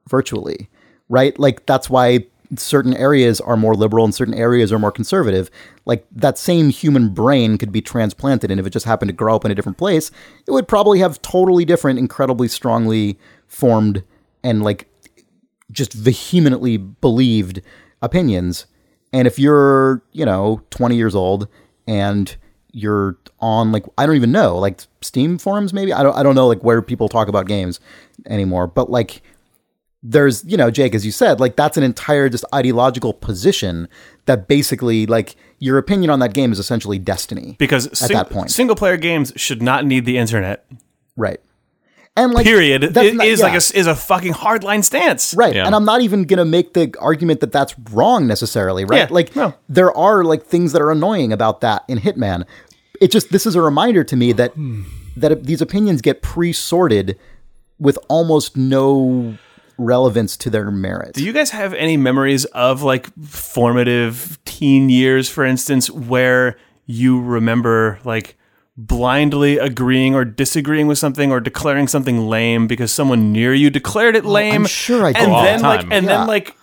virtually, 0.08 0.68
right? 1.08 1.38
Like 1.38 1.64
that's 1.66 1.88
why 1.88 2.26
certain 2.56 2.94
areas 2.94 3.40
are 3.40 3.56
more 3.56 3.74
liberal 3.74 4.04
and 4.04 4.14
certain 4.14 4.34
areas 4.34 4.72
are 4.72 4.78
more 4.78 4.90
conservative. 4.90 5.50
Like 5.84 6.04
that 6.10 6.38
same 6.38 6.70
human 6.70 7.14
brain 7.14 7.58
could 7.58 7.70
be 7.70 7.80
transplanted, 7.80 8.50
and 8.50 8.58
if 8.58 8.66
it 8.66 8.70
just 8.70 8.86
happened 8.86 9.10
to 9.10 9.14
grow 9.14 9.36
up 9.36 9.44
in 9.44 9.52
a 9.52 9.54
different 9.54 9.78
place, 9.78 10.10
it 10.46 10.50
would 10.50 10.66
probably 10.66 10.98
have 10.98 11.22
totally 11.22 11.64
different, 11.64 11.98
incredibly 11.98 12.48
strongly 12.48 13.18
formed 13.46 14.02
and 14.42 14.62
like 14.62 14.88
just 15.70 15.92
vehemently 15.92 16.76
believed 16.76 17.62
opinions. 18.02 18.66
And 19.12 19.26
if 19.26 19.38
you're, 19.38 20.02
you 20.12 20.24
know, 20.24 20.62
20 20.70 20.96
years 20.96 21.14
old 21.14 21.48
and 21.86 22.34
you're 22.72 23.16
on 23.40 23.72
like 23.72 23.84
I 23.98 24.06
don't 24.06 24.16
even 24.16 24.32
know, 24.32 24.56
like 24.58 24.80
Steam 25.00 25.38
forums 25.38 25.72
maybe. 25.72 25.92
I 25.92 26.02
don't 26.02 26.16
I 26.16 26.22
don't 26.22 26.34
know 26.34 26.46
like 26.46 26.62
where 26.62 26.80
people 26.82 27.08
talk 27.08 27.28
about 27.28 27.46
games 27.46 27.80
anymore, 28.26 28.66
but 28.66 28.90
like 28.90 29.22
there's, 30.02 30.44
you 30.44 30.56
know, 30.56 30.70
Jake 30.70 30.94
as 30.94 31.04
you 31.04 31.12
said, 31.12 31.40
like 31.40 31.56
that's 31.56 31.76
an 31.76 31.82
entire 31.82 32.28
just 32.28 32.44
ideological 32.54 33.12
position 33.12 33.88
that 34.26 34.46
basically 34.48 35.06
like 35.06 35.34
your 35.58 35.76
opinion 35.78 36.10
on 36.10 36.20
that 36.20 36.32
game 36.32 36.52
is 36.52 36.58
essentially 36.58 36.98
destiny. 36.98 37.56
because 37.58 37.86
at 37.88 37.96
sing- 37.96 38.16
that 38.16 38.30
point. 38.30 38.50
single 38.50 38.76
player 38.76 38.96
games 38.96 39.32
should 39.36 39.60
not 39.60 39.84
need 39.84 40.04
the 40.04 40.16
internet. 40.16 40.64
Right. 41.16 41.40
And 42.16 42.32
like 42.34 42.44
Period. 42.44 42.82
that's 42.82 43.06
It 43.06 43.14
not- 43.14 43.26
is 43.26 43.38
yeah. 43.38 43.44
like 43.46 43.54
a 43.54 43.78
is 43.78 43.86
a 43.86 43.94
fucking 43.94 44.34
hardline 44.34 44.84
stance. 44.84 45.34
Right. 45.34 45.54
Yeah. 45.54 45.66
And 45.66 45.74
I'm 45.74 45.84
not 45.84 46.00
even 46.02 46.24
going 46.24 46.38
to 46.38 46.44
make 46.44 46.74
the 46.74 46.92
argument 46.98 47.40
that 47.40 47.52
that's 47.52 47.74
wrong 47.92 48.26
necessarily, 48.26 48.84
right? 48.84 49.08
Yeah, 49.08 49.14
like 49.14 49.36
no. 49.36 49.54
there 49.68 49.96
are 49.96 50.24
like 50.24 50.44
things 50.44 50.72
that 50.72 50.82
are 50.82 50.90
annoying 50.90 51.32
about 51.32 51.60
that 51.60 51.84
in 51.88 51.98
Hitman. 51.98 52.44
It 53.00 53.10
just 53.10 53.30
this 53.30 53.46
is 53.46 53.54
a 53.54 53.62
reminder 53.62 54.04
to 54.04 54.16
me 54.16 54.32
that 54.32 54.52
hmm. 54.52 54.82
that 55.16 55.44
these 55.44 55.62
opinions 55.62 56.02
get 56.02 56.20
pre-sorted 56.20 57.18
with 57.78 57.98
almost 58.08 58.56
no 58.56 59.38
relevance 59.78 60.36
to 60.36 60.50
their 60.50 60.70
merit. 60.70 61.14
Do 61.14 61.24
you 61.24 61.32
guys 61.32 61.50
have 61.50 61.72
any 61.74 61.96
memories 61.96 62.44
of 62.46 62.82
like 62.82 63.08
formative 63.24 64.38
teen 64.44 64.90
years, 64.90 65.28
for 65.28 65.44
instance, 65.44 65.90
where 65.90 66.58
you 66.86 67.20
remember 67.20 67.98
like 68.04 68.36
blindly 68.86 69.58
agreeing 69.58 70.14
or 70.14 70.24
disagreeing 70.24 70.86
with 70.86 70.98
something 70.98 71.30
or 71.30 71.40
declaring 71.40 71.86
something 71.86 72.26
lame 72.26 72.66
because 72.66 72.92
someone 72.92 73.32
near 73.32 73.52
you 73.54 73.70
declared 73.70 74.16
it 74.16 74.24
lame? 74.24 74.54
I'm 74.54 74.66
sure 74.66 75.04
I 75.04 75.12
do. 75.12 75.20
And 75.20 75.32
all 75.32 75.42
then 75.44 75.62
the 75.62 75.68
like 75.68 75.80
time. 75.82 75.92
and 75.92 76.06
Yeah. 76.06 76.18
then 76.18 76.26
like 76.26 76.56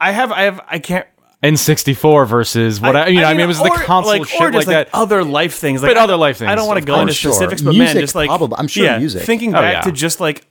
I 0.00 0.12
have 0.12 0.30
I 0.32 0.42
have 0.42 0.60
I 0.68 0.78
can't 0.78 1.06
N64 1.42 2.26
versus 2.26 2.80
what 2.80 2.96
I, 2.96 3.06
you 3.08 3.20
know. 3.20 3.26
I 3.26 3.32
mean, 3.32 3.42
it 3.42 3.46
was 3.46 3.58
the 3.62 3.70
console 3.70 4.18
like, 4.18 4.26
shit 4.28 4.40
or 4.42 4.50
just 4.50 4.66
like 4.66 4.74
that. 4.74 4.88
other 4.92 5.22
life 5.22 5.54
things, 5.54 5.82
like 5.82 5.90
But 5.90 5.96
other 5.96 6.16
life 6.16 6.38
things. 6.38 6.50
I 6.50 6.56
don't 6.56 6.66
want 6.66 6.78
to 6.78 6.82
of 6.82 6.86
go 6.86 6.94
into 6.94 7.06
course. 7.06 7.16
Sure. 7.16 7.32
specifics, 7.32 7.62
but 7.62 7.70
Music, 7.74 7.94
man, 7.94 8.02
just 8.02 8.14
like 8.16 8.28
probably. 8.28 8.56
I'm 8.58 8.66
sure 8.66 8.84
yeah, 8.84 8.98
music. 8.98 9.22
Thinking 9.22 9.50
Oh, 9.54 9.60
back 9.60 9.72
yeah. 9.74 9.80
to 9.82 9.92
just 9.92 10.18
like 10.20 10.46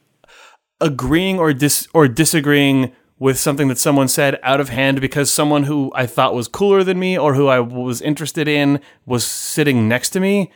agreeing 0.79 1.39
or 1.39 1.53
dis 1.53 1.87
or 1.93 2.07
disagreeing 2.07 2.93
with 3.19 3.37
something 3.37 3.67
that 3.67 3.77
someone 3.77 4.07
said 4.07 4.39
out 4.43 4.61
of 4.61 4.69
hand 4.69 5.01
because 5.01 5.31
someone 5.31 5.63
who 5.63 5.91
I 5.95 6.05
thought 6.05 6.33
was 6.35 6.47
cooler 6.47 6.83
than 6.83 6.99
me 6.99 7.17
or 7.17 7.33
who 7.33 7.47
I 7.47 7.59
was 7.59 8.01
interested 8.01 8.47
in 8.47 8.79
was 9.05 9.25
sitting 9.25 9.87
next 9.87 10.11
to 10.11 10.19
me. 10.19 10.51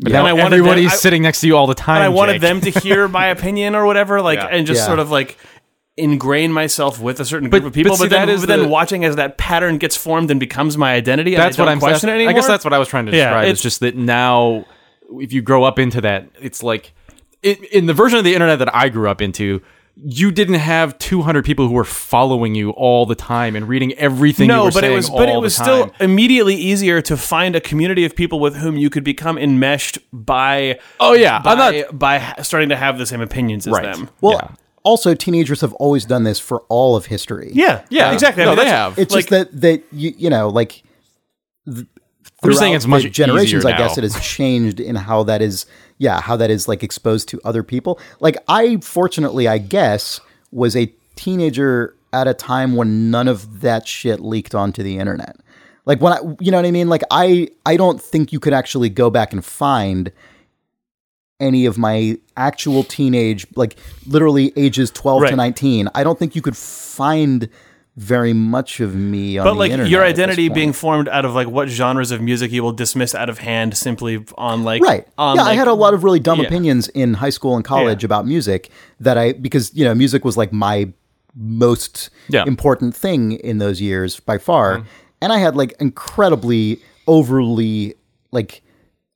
But 0.00 0.12
then 0.12 0.24
I 0.26 0.32
wanted 0.32 0.58
everybody's 0.58 0.84
them- 0.90 0.92
I- 0.94 0.96
sitting 0.96 1.22
next 1.22 1.40
to 1.42 1.46
you 1.46 1.56
all 1.56 1.66
the 1.66 1.74
time. 1.74 1.96
And 1.96 2.04
I 2.04 2.08
wanted 2.08 2.34
Jake. 2.34 2.40
them 2.42 2.60
to 2.62 2.70
hear 2.80 3.08
my 3.08 3.26
opinion 3.36 3.74
or 3.74 3.86
whatever, 3.86 4.20
like, 4.22 4.38
Yeah. 4.38 4.46
and 4.50 4.66
just 4.66 4.80
Yeah. 4.80 4.86
sort 4.86 4.98
of 4.98 5.10
like, 5.10 5.36
ingrain 5.98 6.50
myself 6.52 6.98
with 7.00 7.20
a 7.20 7.24
certain 7.24 7.50
group 7.50 7.62
But- 7.64 7.66
of 7.68 7.72
people, 7.74 7.92
but 7.92 8.04
but, 8.04 8.10
then, 8.10 8.26
that 8.28 8.32
is 8.32 8.40
but 8.40 8.46
then 8.48 8.62
the- 8.62 8.68
watching 8.68 9.04
as 9.04 9.16
that 9.16 9.36
pattern 9.36 9.76
gets 9.78 9.96
formed 9.96 10.30
and 10.30 10.40
becomes 10.40 10.78
my 10.78 10.94
identity. 10.94 11.34
and 11.34 11.42
that's 11.42 11.58
what 11.58 11.68
I'm 11.68 11.78
question 11.80 12.08
it 12.08 12.12
saying. 12.12 12.14
anymore. 12.20 12.30
I 12.30 12.32
guess 12.34 12.46
that's 12.46 12.64
what 12.64 12.72
I 12.72 12.78
was 12.78 12.88
trying 12.88 13.06
to 13.06 13.12
describe. 13.12 13.42
it's- 13.44 13.52
it's 13.52 13.62
just 13.62 13.80
that 13.80 13.94
now, 13.96 14.64
if 15.20 15.32
you 15.34 15.42
grow 15.42 15.64
up 15.64 15.78
into 15.78 16.00
that, 16.00 16.26
it's 16.40 16.62
like 16.62 16.94
it, 17.42 17.62
in 17.64 17.86
the 17.86 17.92
version 17.92 18.18
of 18.18 18.24
the 18.24 18.32
internet 18.34 18.58
that 18.60 18.74
I 18.74 18.88
grew 18.88 19.10
up 19.10 19.20
into. 19.20 19.60
You 19.94 20.30
didn't 20.30 20.54
have 20.54 20.96
200 20.98 21.44
people 21.44 21.68
who 21.68 21.74
were 21.74 21.84
following 21.84 22.54
you 22.54 22.70
all 22.70 23.04
the 23.04 23.14
time 23.14 23.54
and 23.54 23.68
reading 23.68 23.92
everything. 23.94 24.44
you 24.48 24.54
no, 24.56 24.64
were 24.64 24.70
but 24.70 24.84
it 24.84 24.86
saying 24.86 24.96
was 24.96 25.10
but 25.10 25.28
it 25.28 25.36
was 25.38 25.54
still 25.54 25.92
immediately 26.00 26.54
easier 26.54 27.02
to 27.02 27.16
find 27.16 27.54
a 27.54 27.60
community 27.60 28.04
of 28.06 28.16
people 28.16 28.40
with 28.40 28.56
whom 28.56 28.76
you 28.78 28.88
could 28.88 29.04
become 29.04 29.36
enmeshed 29.36 29.98
by. 30.12 30.78
Oh, 30.98 31.12
yeah. 31.12 31.40
by, 31.42 31.54
not- 31.54 31.98
by 31.98 32.34
starting 32.42 32.70
to 32.70 32.76
have 32.76 32.96
the 32.96 33.04
same 33.06 33.20
opinions 33.20 33.66
as 33.66 33.72
Right. 33.74 33.82
them. 33.94 34.08
Well, 34.22 34.38
Yeah. 34.42 34.56
also 34.82 35.14
teenagers 35.14 35.60
have 35.60 35.74
always 35.74 36.06
done 36.06 36.24
this 36.24 36.40
for 36.40 36.62
all 36.70 36.96
of 36.96 37.06
history. 37.06 37.50
Yeah, 37.52 37.82
Yeah. 37.90 38.12
exactly. 38.12 38.42
I 38.44 38.46
No, 38.46 38.52
mean, 38.56 38.64
they 38.64 38.70
have. 38.70 38.98
It's 38.98 39.14
Like- 39.14 39.28
just 39.28 39.30
that 39.52 39.60
that 39.60 39.82
you 39.92 40.14
you 40.16 40.30
know 40.30 40.48
like 40.48 40.82
th- 41.72 41.86
I'm 42.44 42.54
saying 42.54 42.74
it's 42.74 42.86
much 42.86 43.08
generations. 43.12 43.64
easier 43.64 43.72
I 43.74 43.78
guess 43.78 43.96
it 43.98 44.02
has 44.04 44.18
changed 44.20 44.80
in 44.80 44.96
how 44.96 45.22
that 45.24 45.42
is. 45.42 45.66
Yeah, 46.02 46.20
how 46.20 46.34
that 46.34 46.50
is 46.50 46.66
like 46.66 46.82
exposed 46.82 47.28
to 47.28 47.40
other 47.44 47.62
people. 47.62 48.00
Like 48.18 48.36
I, 48.48 48.78
fortunately, 48.78 49.46
I 49.46 49.58
guess, 49.58 50.20
was 50.50 50.74
a 50.74 50.92
teenager 51.14 51.94
at 52.12 52.26
a 52.26 52.34
time 52.34 52.74
when 52.74 53.08
none 53.12 53.28
of 53.28 53.60
that 53.60 53.86
shit 53.86 54.18
leaked 54.18 54.52
onto 54.52 54.82
the 54.82 54.98
internet. 54.98 55.36
Like 55.86 56.00
when 56.00 56.12
I, 56.12 56.18
you 56.40 56.50
know 56.50 56.56
what 56.56 56.66
I 56.66 56.72
mean? 56.72 56.88
Like 56.88 57.02
I, 57.12 57.50
I 57.64 57.76
don't 57.76 58.02
think 58.02 58.32
you 58.32 58.40
could 58.40 58.52
actually 58.52 58.88
go 58.88 59.10
back 59.10 59.32
and 59.32 59.44
find 59.44 60.10
any 61.38 61.66
of 61.66 61.78
my 61.78 62.18
actual 62.36 62.82
teenage, 62.82 63.46
like 63.54 63.76
literally 64.04 64.52
ages 64.56 64.90
12 64.90 65.28
to 65.28 65.36
19. 65.36 65.88
I 65.94 66.02
don't 66.02 66.18
think 66.18 66.34
you 66.34 66.42
could 66.42 66.56
find 66.56 67.48
very 67.96 68.32
much 68.32 68.80
of 68.80 68.94
me 68.94 69.36
on 69.36 69.44
but 69.44 69.52
the 69.52 69.58
like 69.58 69.70
internet 69.70 69.90
your 69.90 70.02
identity 70.02 70.48
being 70.48 70.72
formed 70.72 71.08
out 71.08 71.26
of 71.26 71.34
like 71.34 71.46
what 71.46 71.68
genres 71.68 72.10
of 72.10 72.22
music 72.22 72.50
you 72.50 72.62
will 72.62 72.72
dismiss 72.72 73.14
out 73.14 73.28
of 73.28 73.36
hand 73.38 73.76
simply 73.76 74.24
on 74.38 74.64
like 74.64 74.80
right 74.82 75.06
on 75.18 75.36
yeah 75.36 75.42
i 75.42 75.52
had 75.52 75.68
a 75.68 75.74
lot 75.74 75.92
of 75.92 76.02
really 76.02 76.18
dumb 76.18 76.40
yeah. 76.40 76.46
opinions 76.46 76.88
in 76.88 77.12
high 77.12 77.28
school 77.28 77.54
and 77.54 77.66
college 77.66 78.02
Yeah. 78.02 78.06
about 78.06 78.26
music 78.26 78.70
that 79.00 79.18
i 79.18 79.32
because 79.32 79.74
you 79.74 79.84
know 79.84 79.94
music 79.94 80.24
was 80.24 80.38
like 80.38 80.54
my 80.54 80.90
most 81.34 82.08
Yeah. 82.28 82.44
important 82.46 82.96
thing 82.96 83.32
in 83.32 83.58
those 83.58 83.78
years 83.80 84.20
by 84.20 84.38
far 84.38 84.78
Mm-hmm. 84.78 84.86
and 85.20 85.32
i 85.34 85.38
had 85.38 85.54
like 85.54 85.74
incredibly 85.78 86.80
overly 87.06 87.94
like 88.30 88.62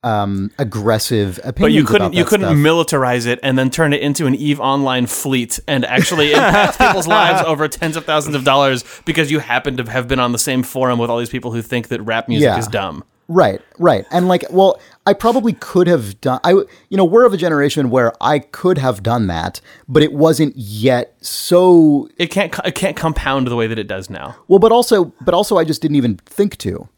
um 0.07 0.51
aggressive 0.59 1.41
but 1.59 1.73
you 1.73 1.85
couldn't 1.85 2.13
you 2.15 2.25
couldn't 2.25 2.47
stuff. 2.47 2.57
militarize 2.59 3.27
it 3.27 3.39
and 3.43 3.59
then 3.59 3.71
turn 3.71 3.93
it 3.93 4.01
into 4.01 4.27
an 4.27 4.35
Eve 4.35 4.61
Online 4.61 5.07
fleet 5.07 5.59
and 5.67 5.85
actually 5.85 6.33
impact 6.33 6.79
people's 6.85 7.07
lives 7.09 7.43
over 7.47 7.67
tens 7.67 7.97
of 7.97 8.05
thousands 8.05 8.37
of 8.37 8.45
dollars 8.45 8.85
because 9.05 9.31
you 9.31 9.39
happen 9.41 9.77
to 9.79 9.91
have 9.91 10.07
been 10.07 10.21
on 10.21 10.33
the 10.33 10.39
same 10.39 10.63
forum 10.63 10.99
with 10.99 11.11
all 11.11 11.19
these 11.19 11.31
people 11.31 11.51
who 11.53 11.63
think 11.63 11.89
that 11.89 12.01
rap 12.03 12.29
music 12.29 12.45
Yeah. 12.47 12.59
is 12.59 12.69
dumb. 12.69 13.03
Right, 13.29 13.61
right. 13.81 14.05
And 14.13 14.29
like, 14.29 14.45
well, 14.51 14.81
I 15.05 15.13
probably 15.13 15.53
could 15.55 15.89
have 15.89 16.21
done 16.21 16.39
I 16.45 16.51
you 16.53 16.97
know, 16.99 17.05
we're 17.05 17.27
of 17.27 17.33
a 17.33 17.37
generation 17.37 17.91
where 17.91 18.13
I 18.21 18.39
could 18.39 18.79
have 18.79 19.03
done 19.03 19.27
that, 19.27 19.61
but 19.89 20.03
it 20.05 20.13
wasn't 20.13 20.55
yet 20.57 21.17
so 21.21 22.09
It 22.19 22.29
can't 22.29 22.55
it 22.65 22.77
can't 22.77 22.97
compound 22.97 23.49
the 23.49 23.57
way 23.57 23.67
that 23.67 23.79
it 23.81 23.89
does 23.89 24.09
now. 24.09 24.37
well, 24.47 24.61
but 24.61 24.71
also 24.71 25.07
but 25.23 25.35
also 25.35 25.57
I 25.59 25.65
just 25.65 25.83
didn't 25.83 25.97
even 25.97 26.17
think 26.27 26.57
to. 26.59 26.89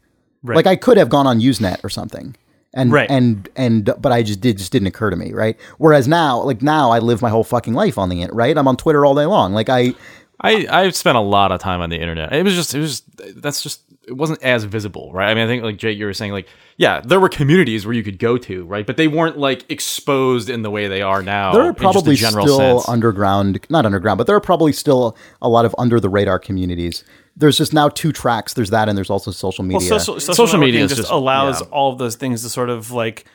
Like 0.43 0.67
I 0.67 0.75
could 0.75 0.97
have 0.97 1.09
gone 1.09 1.25
on 1.27 1.39
Usenet 1.39 1.83
or 1.83 1.89
something. 1.89 2.35
And 2.73 2.91
Right. 2.91 3.09
and 3.09 3.49
and 3.55 3.91
but 3.99 4.11
I 4.11 4.21
just 4.21 4.41
did 4.41 4.57
just 4.59 4.71
didn't 4.71 4.87
occur 4.87 5.09
to 5.09 5.15
me, 5.15 5.33
right? 5.33 5.57
Whereas 5.79 6.07
now, 6.07 6.41
like 6.43 6.61
now 6.61 6.91
I 6.91 6.99
live 6.99 7.21
my 7.21 7.29
whole 7.29 7.43
fucking 7.43 7.73
life 7.73 7.97
on 7.97 8.09
the 8.09 8.21
internet, 8.21 8.35
right? 8.35 8.57
I'm 8.57 8.67
on 8.67 8.77
Twitter 8.77 9.05
all 9.05 9.15
day 9.15 9.25
long. 9.25 9.53
Like 9.53 9.69
I 9.69 9.93
I 10.41 10.67
I've 10.69 10.95
spent 10.95 11.17
a 11.17 11.21
lot 11.21 11.51
of 11.51 11.59
time 11.59 11.81
on 11.81 11.89
the 11.89 11.97
internet. 11.99 12.31
It 12.31 12.43
was 12.43 12.53
just 12.55 12.75
it 12.75 12.79
was 12.79 13.01
just 13.01 13.41
that's 13.41 13.63
just 13.63 13.81
it 14.07 14.15
wasn't 14.17 14.41
as 14.43 14.63
visible, 14.63 15.11
right? 15.13 15.29
I 15.29 15.33
mean, 15.35 15.43
I 15.43 15.47
think 15.47 15.63
like 15.63 15.77
Jake, 15.77 15.97
you 15.97 16.05
were 16.05 16.13
saying, 16.13 16.31
like 16.31 16.47
yeah, 16.77 17.01
there 17.01 17.19
were 17.19 17.29
communities 17.29 17.85
where 17.85 17.93
you 17.93 18.03
could 18.03 18.19
go 18.19 18.37
to, 18.37 18.63
right? 18.65 18.85
But 18.85 18.97
they 18.97 19.07
weren't 19.07 19.37
like 19.37 19.69
exposed 19.69 20.49
in 20.49 20.61
the 20.61 20.69
way 20.71 20.87
they 20.87 21.01
are 21.01 21.21
now. 21.23 21.51
there 21.53 21.63
are 21.63 21.73
probably 21.73 22.15
general 22.15 22.45
still 22.45 22.79
sense. 22.81 22.89
underground, 22.89 23.59
not 23.69 23.85
underground, 23.85 24.17
but 24.19 24.27
there 24.27 24.35
are 24.35 24.41
probably 24.41 24.71
still 24.73 25.17
a 25.41 25.49
lot 25.49 25.65
of 25.65 25.73
under 25.79 25.99
the 25.99 26.09
radar 26.09 26.37
communities. 26.39 27.03
There's 27.39 27.57
just 27.57 27.73
now 27.73 27.89
two 27.89 28.11
tracks. 28.11 28.53
There's 28.53 28.69
that, 28.69 28.87
and 28.89 28.97
there's 28.97 29.09
also 29.09 29.31
social 29.31 29.63
media. 29.63 29.89
Well, 29.89 29.99
social, 29.99 30.19
social, 30.19 30.45
Social 30.45 30.59
media 30.59 30.81
just, 30.81 30.97
just- 30.97 31.11
allows 31.11 31.61
yeah. 31.61 31.67
all 31.67 31.91
of 31.91 31.97
those 31.97 32.15
things 32.15 32.43
to 32.43 32.49
sort 32.49 32.69
of 32.69 32.91
like 32.91 33.25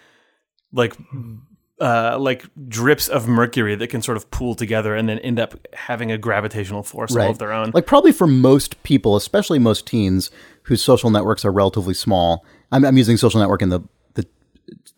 like 0.73 0.95
uh, 1.81 2.17
like 2.19 2.45
drips 2.69 3.09
of 3.09 3.27
mercury 3.27 3.75
that 3.75 3.89
can 3.89 4.01
sort 4.03 4.17
of 4.17 4.31
pool 4.31 4.55
together 4.55 4.95
and 4.95 5.09
then 5.09 5.19
end 5.21 5.41
up 5.41 5.55
having 5.73 6.13
a 6.13 6.19
gravitational 6.19 6.83
force 6.83 7.17
all 7.17 7.31
of 7.31 7.39
their 7.39 7.53
own. 7.53 7.71
Like 7.75 7.87
probably 7.87 8.13
for 8.13 8.27
most 8.27 8.81
people, 8.85 9.17
especially 9.17 9.59
most 9.59 9.87
teens 9.87 10.31
whose 10.63 10.83
social 10.83 11.11
networks 11.11 11.45
are 11.45 11.53
relatively 11.53 11.95
small. 11.95 12.45
I'm, 12.71 12.85
I'm 12.85 12.97
using 12.97 13.17
social 13.17 13.41
network 13.41 13.63
in 13.63 13.71
the 13.71 13.81
the 14.15 14.27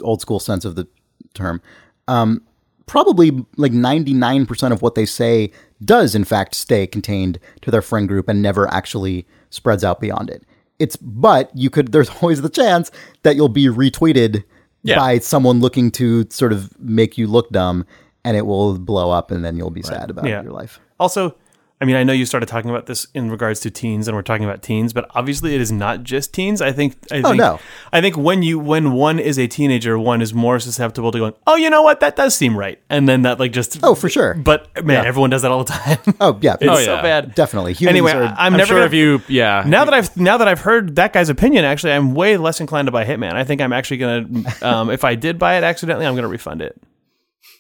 old 0.03 0.21
school 0.21 0.39
sense 0.41 0.65
of 0.65 0.75
the 0.75 0.87
term. 1.35 1.63
Um, 2.09 2.43
probably 2.87 3.45
like 3.57 3.73
99% 3.73 4.73
of 4.73 4.81
what 4.83 4.95
they 4.95 5.07
say 5.07 5.51
does 5.85 6.15
in 6.15 6.25
fact 6.25 6.55
stay 6.55 6.87
contained 6.87 7.39
to 7.63 7.71
their 7.71 7.83
friend 7.83 8.09
group 8.09 8.29
and 8.29 8.41
never 8.41 8.67
actually 8.73 9.27
spreads 9.51 9.85
out 9.85 10.01
beyond 10.01 10.31
it. 10.31 10.45
It's 10.79 10.97
but 10.97 11.51
you 11.55 11.69
could 11.71 11.93
there's 11.93 12.09
always 12.23 12.43
the 12.43 12.49
chance 12.49 12.91
that 13.23 13.37
you'll 13.37 13.49
be 13.49 13.67
retweeted 13.67 14.45
Yeah. 14.83 14.97
by 14.97 15.19
someone 15.19 15.61
looking 15.61 15.91
to 15.93 16.27
sort 16.31 16.53
of 16.53 16.79
make 16.81 17.19
you 17.19 17.27
look 17.27 17.51
dumb 17.51 17.85
and 18.25 18.37
it 18.37 18.47
will 18.47 18.79
blow 18.79 19.11
up 19.11 19.31
and 19.31 19.45
then 19.45 19.57
you'll 19.57 19.71
be 19.71 19.83
sad 19.83 20.11
about 20.11 20.27
Yeah. 20.27 20.43
your 20.43 20.53
life. 20.53 20.81
Also, 20.99 21.35
I 21.79 21.85
mean, 21.85 21.97
I 21.97 22.05
know 22.05 22.15
you 22.15 22.25
started 22.25 22.47
talking 22.47 22.71
about 22.71 22.87
this 22.87 23.07
in 23.13 23.31
regards 23.31 23.61
to 23.61 23.71
teens, 23.71 24.09
and 24.09 24.17
we're 24.17 24.23
talking 24.23 24.47
about 24.47 24.63
teens, 24.63 24.95
but 24.95 25.07
obviously, 25.15 25.55
it 25.55 25.61
is 25.61 25.71
not 25.71 26.05
just 26.05 26.33
teens. 26.33 26.63
I 26.63 26.73
think. 26.73 26.95
I 27.11 27.17
think, 27.17 27.27
Oh, 27.27 27.33
no. 27.35 27.61
I 27.93 28.01
think 28.01 28.17
when 28.17 28.43
you 28.43 28.59
when 28.59 28.93
one 28.93 29.19
is 29.19 29.39
a 29.39 29.47
teenager, 29.47 29.99
one 29.99 30.23
is 30.23 30.33
more 30.33 30.59
susceptible 30.59 31.13
to 31.13 31.19
going, 31.19 31.35
"Oh, 31.47 31.57
you 31.57 31.69
know 31.69 31.83
what? 31.83 32.01
That 32.01 32.17
does 32.17 32.35
seem 32.35 32.57
right," 32.59 32.81
and 32.89 33.07
then 33.07 33.23
that 33.23 33.39
like 33.39 33.53
just 33.53 33.79
Oh, 33.83 33.95
for 33.95 34.09
sure. 34.09 34.33
But 34.33 34.87
man, 34.87 35.05
everyone 35.05 35.29
does 35.29 35.43
that 35.43 35.51
all 35.51 35.65
the 35.65 35.73
time. 35.73 35.99
Oh 36.21 36.39
yeah, 36.41 36.57
it's 36.61 36.71
Oh, 36.73 36.83
so 36.83 36.97
bad. 37.03 37.35
definitely. 37.35 37.75
Humans 37.75 37.91
Anyway, 37.93 38.13
are, 38.13 38.23
I- 38.23 38.27
I'm, 38.47 38.53
I'm 38.55 38.57
never 38.57 38.69
sure 38.69 38.77
gonna, 38.79 38.87
if 38.87 38.95
you 38.95 39.21
yeah 39.29 39.63
now 39.67 39.85
that 39.85 39.93
I've 39.93 40.17
now 40.17 40.39
that 40.39 40.49
I've 40.49 40.61
heard 40.61 40.97
that 40.97 41.13
guy's 41.13 41.29
opinion, 41.29 41.67
actually, 41.67 41.93
I'm 41.93 42.15
way 42.15 42.39
less 42.39 42.59
inclined 42.59 42.87
to 42.87 42.93
buy 42.93 43.05
Hitman. 43.05 43.35
I 43.35 43.45
think 43.45 43.61
I'm 43.61 43.75
actually 43.75 43.99
gonna, 43.99 44.27
um, 44.63 44.89
if 44.89 45.05
I 45.05 45.15
did 45.15 45.39
buy 45.39 45.59
it 45.59 45.63
accidentally, 45.63 46.07
I'm 46.07 46.15
gonna 46.15 46.27
refund 46.29 46.63
it 46.63 46.81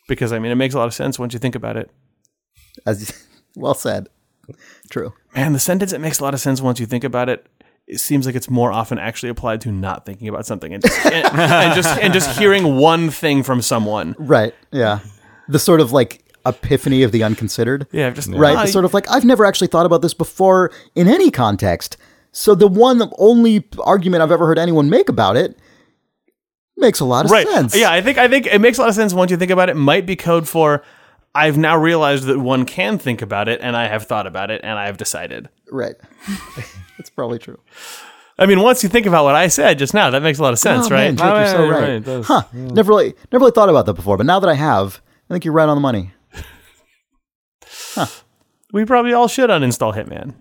because 0.08 0.32
I 0.32 0.38
mean 0.38 0.52
it 0.52 0.56
makes 0.56 0.74
a 0.74 0.78
lot 0.78 0.86
of 0.86 0.94
sense 0.94 1.18
once 1.18 1.34
you 1.34 1.38
think 1.38 1.54
about 1.54 1.76
it. 1.76 1.90
as 2.86 3.12
well 3.56 3.74
said. 3.74 4.08
True. 4.90 5.12
Man, 5.34 5.52
the 5.52 5.58
sentence 5.58 5.92
it 5.92 6.00
makes 6.00 6.20
a 6.20 6.24
lot 6.24 6.34
of 6.34 6.40
sense 6.40 6.60
once 6.60 6.78
you 6.78 6.86
think 6.86 7.02
about 7.02 7.28
it. 7.28 7.46
It 7.88 7.98
seems 7.98 8.26
like 8.26 8.34
it's 8.34 8.50
more 8.50 8.72
often 8.72 8.98
actually 8.98 9.28
applied 9.28 9.60
to 9.62 9.72
not 9.72 10.06
thinking 10.06 10.28
about 10.28 10.44
something 10.44 10.74
and 10.74 10.82
just, 10.82 11.06
and, 11.06 11.24
and 11.38 11.74
just 11.74 11.98
and 11.98 12.12
just 12.12 12.38
hearing 12.38 12.76
one 12.76 13.10
thing 13.10 13.42
from 13.42 13.62
someone. 13.62 14.16
Right. 14.18 14.54
Yeah. 14.72 15.00
The 15.48 15.60
sort 15.60 15.80
of 15.80 15.92
like 15.92 16.24
epiphany 16.44 17.02
of 17.04 17.12
the 17.12 17.22
unconsidered. 17.22 17.86
Yeah, 17.92 18.10
just 18.10 18.28
Right. 18.28 18.56
ah, 18.56 18.62
the 18.62 18.72
sort 18.72 18.84
of 18.84 18.92
like 18.94 19.08
I've 19.08 19.24
never 19.24 19.44
actually 19.44 19.68
thought 19.68 19.86
about 19.86 20.02
this 20.02 20.14
before 20.14 20.72
in 20.94 21.06
any 21.06 21.30
context. 21.30 21.96
So 22.32 22.54
the 22.54 22.68
one 22.68 22.98
the 22.98 23.10
only 23.18 23.68
argument 23.84 24.22
I've 24.22 24.32
ever 24.32 24.46
heard 24.46 24.58
anyone 24.58 24.90
make 24.90 25.08
about 25.08 25.36
it 25.36 25.56
makes 26.76 27.00
a 27.00 27.04
lot 27.04 27.24
of 27.24 27.30
right. 27.30 27.46
sense. 27.46 27.74
Yeah, 27.76 27.90
I 27.92 28.02
think 28.02 28.18
I 28.18 28.28
think 28.28 28.46
it 28.46 28.60
makes 28.60 28.78
a 28.78 28.80
lot 28.80 28.88
of 28.88 28.96
sense 28.96 29.14
once 29.14 29.30
you 29.30 29.36
think 29.36 29.50
about 29.50 29.70
it. 29.70 29.76
Might 29.76 30.06
be 30.06 30.16
code 30.16 30.48
for 30.48 30.82
I've 31.36 31.58
now 31.58 31.76
realized 31.76 32.24
that 32.24 32.38
one 32.38 32.64
can 32.64 32.98
think 32.98 33.22
about 33.22 33.48
it, 33.48 33.60
and 33.62 33.76
I 33.76 33.88
have 33.88 34.04
thought 34.06 34.26
about 34.26 34.50
it, 34.50 34.60
and 34.64 34.78
I 34.78 34.86
have 34.86 34.96
decided. 34.96 35.48
Right. 35.70 35.94
That's 36.98 37.10
probably 37.10 37.38
true. 37.38 37.58
I 38.38 38.46
mean, 38.46 38.60
once 38.60 38.82
you 38.82 38.88
think 38.88 39.06
about 39.06 39.24
what 39.24 39.34
I 39.34 39.48
said 39.48 39.78
just 39.78 39.94
now, 39.94 40.10
that 40.10 40.22
makes 40.22 40.38
a 40.38 40.42
lot 40.42 40.52
of 40.52 40.58
sense, 40.58 40.86
Oh, 40.86 40.90
right? 40.94 41.14
man, 41.14 41.16
Jake, 41.16 41.26
you're 41.26 41.46
so 41.46 41.58
right, 41.62 41.70
right. 41.70 41.80
right, 41.80 41.90
it 41.90 42.04
does. 42.04 42.26
Huh. 42.26 42.42
Never 42.52 42.88
really 42.90 43.14
never 43.32 43.42
really 43.44 43.52
thought 43.52 43.68
about 43.68 43.86
that 43.86 43.94
before, 43.94 44.16
but 44.16 44.26
now 44.26 44.40
that 44.40 44.48
I 44.48 44.54
have, 44.54 45.00
I 45.30 45.34
think 45.34 45.44
you're 45.44 45.54
right 45.54 45.68
on 45.68 45.76
the 45.76 45.80
money. 45.80 46.12
We 48.72 48.84
probably 48.84 49.12
all 49.12 49.28
should 49.28 49.48
uninstall 49.48 49.94
Hitman. 49.94 50.34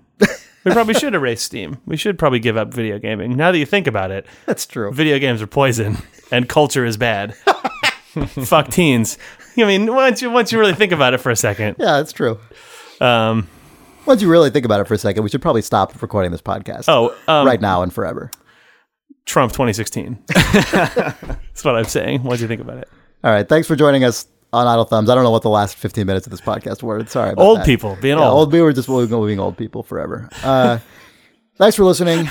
we 0.65 0.71
probably 0.71 0.93
should 0.95 1.13
erase 1.13 1.41
Steam. 1.43 1.77
We 1.85 1.95
should 1.95 2.17
probably 2.17 2.39
give 2.39 2.57
up 2.57 2.73
video 2.73 2.97
gaming. 2.99 3.37
Now 3.37 3.51
that 3.51 3.59
you 3.59 3.65
think 3.67 3.87
about 3.87 4.11
it, 4.11 4.25
That's 4.45 4.65
true. 4.65 4.91
video 4.91 5.19
games 5.19 5.41
are 5.41 5.47
poison 5.47 5.97
and 6.31 6.49
culture 6.49 6.83
is 6.85 6.97
bad. 6.97 7.35
Fuck 7.35 8.69
teens. 8.69 9.17
I 9.63 9.63
mean, 9.65 9.93
once 9.93 10.21
you 10.21 10.29
once 10.31 10.51
you 10.51 10.59
really 10.59 10.73
think 10.73 10.91
about 10.91 11.13
it 11.13 11.19
for 11.19 11.29
a 11.31 11.35
second, 11.35 11.75
Yeah, 11.79 11.97
that's 11.97 12.11
true. 12.13 12.39
um, 13.01 13.47
Once 14.05 14.21
you 14.21 14.29
really 14.29 14.49
think 14.49 14.65
about 14.65 14.79
it 14.81 14.87
for 14.87 14.93
a 14.93 14.97
second, 14.97 15.23
we 15.23 15.29
should 15.29 15.41
probably 15.41 15.61
stop 15.61 16.01
recording 16.01 16.31
this 16.31 16.41
podcast. 16.41 16.85
oh, 16.87 17.15
um, 17.27 17.45
right 17.47 17.59
now 17.61 17.81
and 17.83 17.91
forever. 17.93 18.29
Trump 19.25 19.51
2016. 19.53 20.23
That's 20.27 21.63
what 21.63 21.75
I'm 21.75 21.85
saying. 21.85 22.21
What 22.23 22.29
Once 22.29 22.41
you 22.41 22.47
think 22.47 22.61
about 22.61 22.77
it, 22.77 22.89
All 23.23 23.31
right. 23.31 23.47
Thanks 23.49 23.67
for 23.67 23.75
joining 23.75 24.03
us 24.03 24.27
on 24.53 24.67
Idle 24.67 24.85
Thumbs. 24.85 25.09
I 25.09 25.15
don't 25.15 25.23
know 25.23 25.31
what 25.31 25.41
the 25.41 25.49
last 25.49 25.75
15 25.77 26.05
minutes 26.05 26.27
of 26.27 26.31
this 26.31 26.41
podcast 26.41 26.83
were. 26.83 27.03
Sorry 27.07 27.31
about 27.31 27.41
old 27.43 27.59
that. 27.59 27.65
people 27.65 27.97
being 28.01 28.19
Yeah, 28.19 28.25
old. 28.25 28.33
old 28.37 28.51
people 28.51 28.67
are 28.67 28.73
just 28.73 28.87
being 28.87 29.39
old 29.39 29.57
people 29.57 29.81
forever. 29.81 30.29
Uh, 30.43 30.77
thanks 31.57 31.75
for 31.75 31.83
listening. 31.85 32.29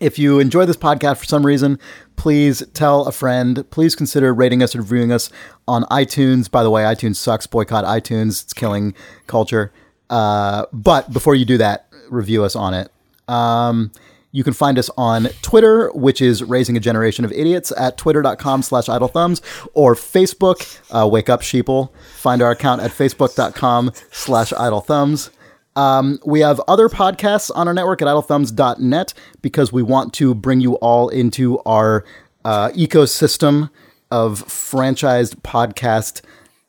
If 0.00 0.18
you 0.18 0.40
enjoy 0.40 0.64
this 0.64 0.76
podcast 0.76 1.18
for 1.18 1.26
some 1.26 1.44
reason, 1.46 1.78
please 2.16 2.62
tell 2.72 3.06
a 3.06 3.12
friend. 3.12 3.68
Please 3.70 3.94
consider 3.94 4.34
rating 4.34 4.62
us 4.62 4.74
and 4.74 4.82
reviewing 4.82 5.12
us 5.12 5.30
on 5.68 5.84
iTunes. 5.84 6.50
By 6.50 6.62
the 6.62 6.70
way, 6.70 6.82
iTunes 6.82 7.16
sucks. 7.16 7.46
Boycott 7.46 7.84
iTunes. 7.84 8.42
It's 8.42 8.52
killing 8.52 8.94
culture. 9.26 9.72
Uh, 10.08 10.66
but 10.72 11.12
before 11.12 11.34
you 11.34 11.44
do 11.44 11.58
that, 11.58 11.86
review 12.08 12.42
us 12.42 12.56
on 12.56 12.74
it. 12.74 12.90
Um, 13.28 13.92
you 14.32 14.44
can 14.44 14.52
find 14.52 14.78
us 14.78 14.90
on 14.96 15.24
Twitter, 15.42 15.90
which 15.92 16.20
is 16.20 16.42
Raising 16.42 16.76
a 16.76 16.80
Generation 16.80 17.24
of 17.24 17.32
Idiots 17.32 17.72
at 17.76 17.96
twitter.com 17.96 18.62
slash 18.62 18.88
idle 18.88 19.08
thumbs, 19.08 19.42
or 19.74 19.94
Facebook, 19.94 20.80
uh, 20.90 21.06
Wake 21.08 21.28
Up 21.28 21.42
Sheeple. 21.42 21.90
Find 22.16 22.40
our 22.40 22.52
account 22.52 22.80
at 22.80 22.92
facebook.com 22.92 23.92
slash 24.12 24.52
idle 24.52 24.80
thumbs. 24.80 25.30
Um, 25.76 26.18
we 26.26 26.40
have 26.40 26.60
other 26.68 26.88
podcasts 26.88 27.50
on 27.54 27.68
our 27.68 27.74
network 27.74 28.02
at 28.02 28.08
idlethumbs.net 28.08 29.14
because 29.40 29.72
we 29.72 29.82
want 29.82 30.12
to 30.14 30.34
bring 30.34 30.60
you 30.60 30.74
all 30.76 31.08
into 31.08 31.58
our 31.60 32.04
uh, 32.44 32.70
ecosystem 32.70 33.70
of 34.10 34.42
franchised 34.46 35.36
podcast 35.42 36.22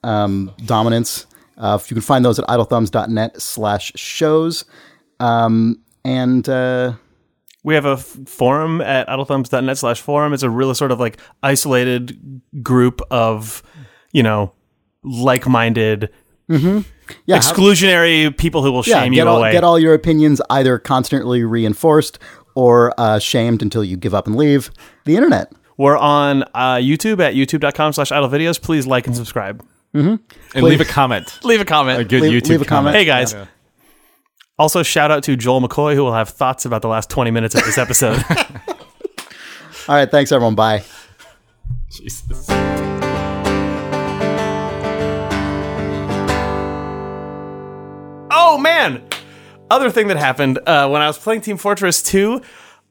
um, 0.04 0.54
dominance. 0.66 1.26
Uh, 1.58 1.80
you 1.88 1.96
can 1.96 2.02
find 2.02 2.24
those 2.24 2.40
at 2.40 2.46
idlethumbs.net 2.48 3.42
slash 3.42 3.92
shows. 3.96 4.66
Um, 5.20 5.82
and 6.04 6.48
uh, 6.48 6.94
We 7.64 7.76
have 7.76 7.86
a 7.86 7.92
f- 7.94 8.18
forum 8.26 8.82
at 8.82 9.08
idlethumbs.net 9.08 9.78
slash 9.78 10.02
forum. 10.02 10.34
It's 10.34 10.44
a 10.44 10.50
really 10.50 10.74
sort 10.74 10.92
of 10.92 11.00
like 11.00 11.20
isolated 11.44 12.42
group 12.64 13.02
of, 13.12 13.62
you 14.12 14.24
know, 14.24 14.54
like 15.04 15.48
minded, 15.48 16.10
yeah, 16.52 17.36
how- 17.36 17.42
exclusionary 17.42 18.36
people 18.38 18.64
who 18.64 18.72
will 18.72 18.84
yeah, 18.86 19.02
shame 19.04 19.14
get 19.14 19.24
you 19.24 19.30
all, 19.30 19.38
away. 19.40 19.52
get 19.52 19.64
all 19.64 19.80
your 19.80 19.94
opinions 19.94 20.42
either 20.50 20.78
constantly 20.80 21.44
reinforced 21.44 22.20
or 22.56 22.94
uh, 23.00 23.20
shamed 23.20 23.62
until 23.62 23.84
you 23.84 23.98
give 23.98 24.14
up 24.14 24.28
and 24.28 24.36
leave 24.36 24.70
the 25.06 25.16
internet. 25.16 25.52
We're 25.78 25.98
on 25.98 26.44
uh, 26.54 26.76
YouTube 26.76 27.20
at 27.22 27.34
youtube.com 27.34 27.94
slash 27.94 28.12
idle 28.12 28.30
videos. 28.30 28.62
Please 28.62 28.86
like 28.86 29.08
and 29.08 29.16
subscribe. 29.16 29.66
and 29.94 30.20
leave 30.56 30.80
a 30.82 30.86
comment. 30.86 31.40
Leave 31.44 31.60
a 31.62 31.66
comment. 31.66 32.00
A 32.00 32.04
good 32.06 32.22
Leave- 32.22 32.44
YouTube 32.44 32.50
leave 32.50 32.62
a 32.62 32.66
comment. 32.66 32.96
Hey 32.96 33.06
guys. 33.06 33.36
Also, 34.60 34.84
shout 34.84 35.10
out 35.10 35.24
to 35.24 35.36
Joel 35.36 35.60
McCoy, 35.62 35.96
who 35.96 36.04
will 36.04 36.14
have 36.14 36.30
thoughts 36.30 36.66
about 36.66 36.82
the 36.84 36.88
last 36.88 37.10
20 37.10 37.32
minutes 37.32 37.56
of 37.56 37.64
this 37.64 37.78
episode. 37.80 38.24
All 39.88 39.96
right, 39.96 40.10
thanks 40.12 40.32
everyone. 40.32 40.54
Bye. 40.56 40.84
Jesus. 41.92 42.81
Oh, 48.34 48.58
man. 48.58 49.04
Other 49.70 49.90
thing 49.90 50.08
that 50.08 50.18
happened 50.18 50.60
uh, 50.66 50.88
when 50.90 51.02
I 51.02 51.08
was 51.08 51.18
playing 51.18 51.42
Team 51.42 51.58
Fortress 51.58 52.02
2, 52.02 52.42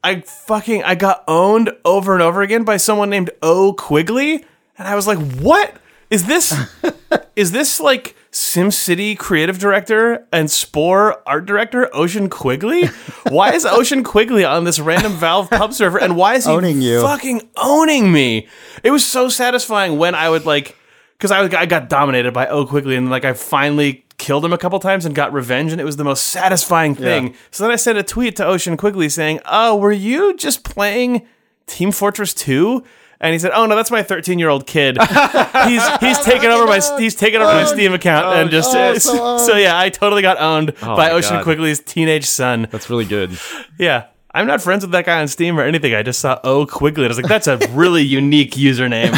I 0.03 0.21
fucking 0.21 0.83
I 0.83 0.95
got 0.95 1.23
owned 1.27 1.71
over 1.85 2.13
and 2.13 2.21
over 2.23 2.41
again 2.41 2.63
by 2.63 2.77
someone 2.77 3.09
named 3.09 3.29
O 3.41 3.73
Quigley, 3.73 4.43
and 4.77 4.87
I 4.87 4.95
was 4.95 5.05
like, 5.05 5.19
"What 5.33 5.75
is 6.09 6.25
this? 6.25 6.53
is 7.35 7.51
this 7.51 7.79
like 7.79 8.15
SimCity 8.31 9.15
creative 9.15 9.59
director 9.59 10.27
and 10.31 10.49
Spore 10.49 11.21
art 11.27 11.45
director 11.45 11.87
Ocean 11.93 12.29
Quigley? 12.29 12.87
Why 13.29 13.53
is 13.53 13.63
Ocean 13.63 14.03
Quigley 14.03 14.43
on 14.43 14.63
this 14.63 14.79
random 14.79 15.11
Valve 15.13 15.51
pub 15.51 15.71
server, 15.73 15.99
and 15.99 16.15
why 16.15 16.33
is 16.35 16.45
he 16.45 16.51
Owning 16.51 16.81
you. 16.81 17.01
fucking 17.01 17.47
owning 17.57 18.11
me? 18.11 18.47
It 18.83 18.89
was 18.89 19.05
so 19.05 19.29
satisfying 19.29 19.99
when 19.99 20.15
I 20.15 20.29
would 20.31 20.45
like 20.47 20.75
because 21.17 21.29
I, 21.29 21.41
I 21.59 21.67
got 21.67 21.89
dominated 21.89 22.33
by 22.33 22.47
O 22.47 22.65
Quigley, 22.65 22.95
and 22.95 23.11
like 23.11 23.23
I 23.23 23.33
finally 23.33 24.03
killed 24.21 24.45
him 24.45 24.53
a 24.53 24.57
couple 24.57 24.79
times 24.79 25.03
and 25.03 25.15
got 25.15 25.33
revenge, 25.33 25.71
and 25.71 25.81
it 25.81 25.83
was 25.83 25.97
the 25.97 26.03
most 26.03 26.27
satisfying 26.27 26.93
thing. 26.93 27.29
Yeah. 27.29 27.33
So 27.49 27.63
then 27.63 27.71
I 27.71 27.75
sent 27.75 27.97
a 27.97 28.03
tweet 28.03 28.35
to 28.35 28.45
Ocean 28.45 28.77
Quigley 28.77 29.09
saying, 29.09 29.39
"Oh, 29.45 29.75
were 29.75 29.91
you 29.91 30.37
just 30.37 30.63
playing 30.63 31.27
Team 31.65 31.91
Fortress 31.91 32.33
2?" 32.35 32.83
And 33.19 33.33
he 33.33 33.39
said, 33.39 33.51
"Oh 33.53 33.65
no, 33.65 33.75
that's 33.75 33.89
my 33.89 34.03
13 34.03 34.37
year 34.37 34.49
old 34.49 34.67
kid. 34.67 34.97
he's 35.65 35.85
he's 35.97 36.19
taken 36.19 36.51
over 36.51 36.67
my 36.67 36.79
he's 36.99 37.15
taken 37.15 37.41
over 37.41 37.51
my 37.51 37.65
Steam 37.65 37.93
account 37.93 38.27
and 38.27 38.51
just 38.51 38.69
oh, 38.73 38.95
so, 38.99 39.37
so 39.45 39.57
yeah, 39.57 39.77
I 39.77 39.89
totally 39.89 40.21
got 40.21 40.39
owned 40.39 40.75
oh 40.83 40.95
by 40.95 41.09
Ocean 41.09 41.37
God. 41.37 41.43
Quigley's 41.43 41.79
teenage 41.79 42.25
son. 42.25 42.67
That's 42.71 42.89
really 42.89 43.05
good. 43.05 43.37
Yeah." 43.77 44.05
I'm 44.33 44.47
not 44.47 44.61
friends 44.61 44.85
with 44.85 44.93
that 44.93 45.05
guy 45.05 45.19
on 45.19 45.27
Steam 45.27 45.59
or 45.59 45.63
anything. 45.63 45.93
I 45.93 46.03
just 46.03 46.21
saw 46.21 46.39
O 46.45 46.65
Quigley. 46.65 47.03
And 47.03 47.13
I 47.13 47.17
was 47.17 47.17
like, 47.17 47.27
that's 47.27 47.47
a 47.47 47.57
really 47.73 48.01
unique 48.01 48.53
username. 48.53 49.11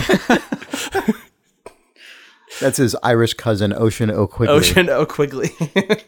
That's 2.64 2.78
his 2.78 2.96
Irish 3.04 3.34
cousin, 3.36 3.74
Ocean 3.74 4.10
O'Quigley. 4.10 4.54
Ocean 4.56 4.90
O 4.90 5.06
Quigley. 5.06 5.52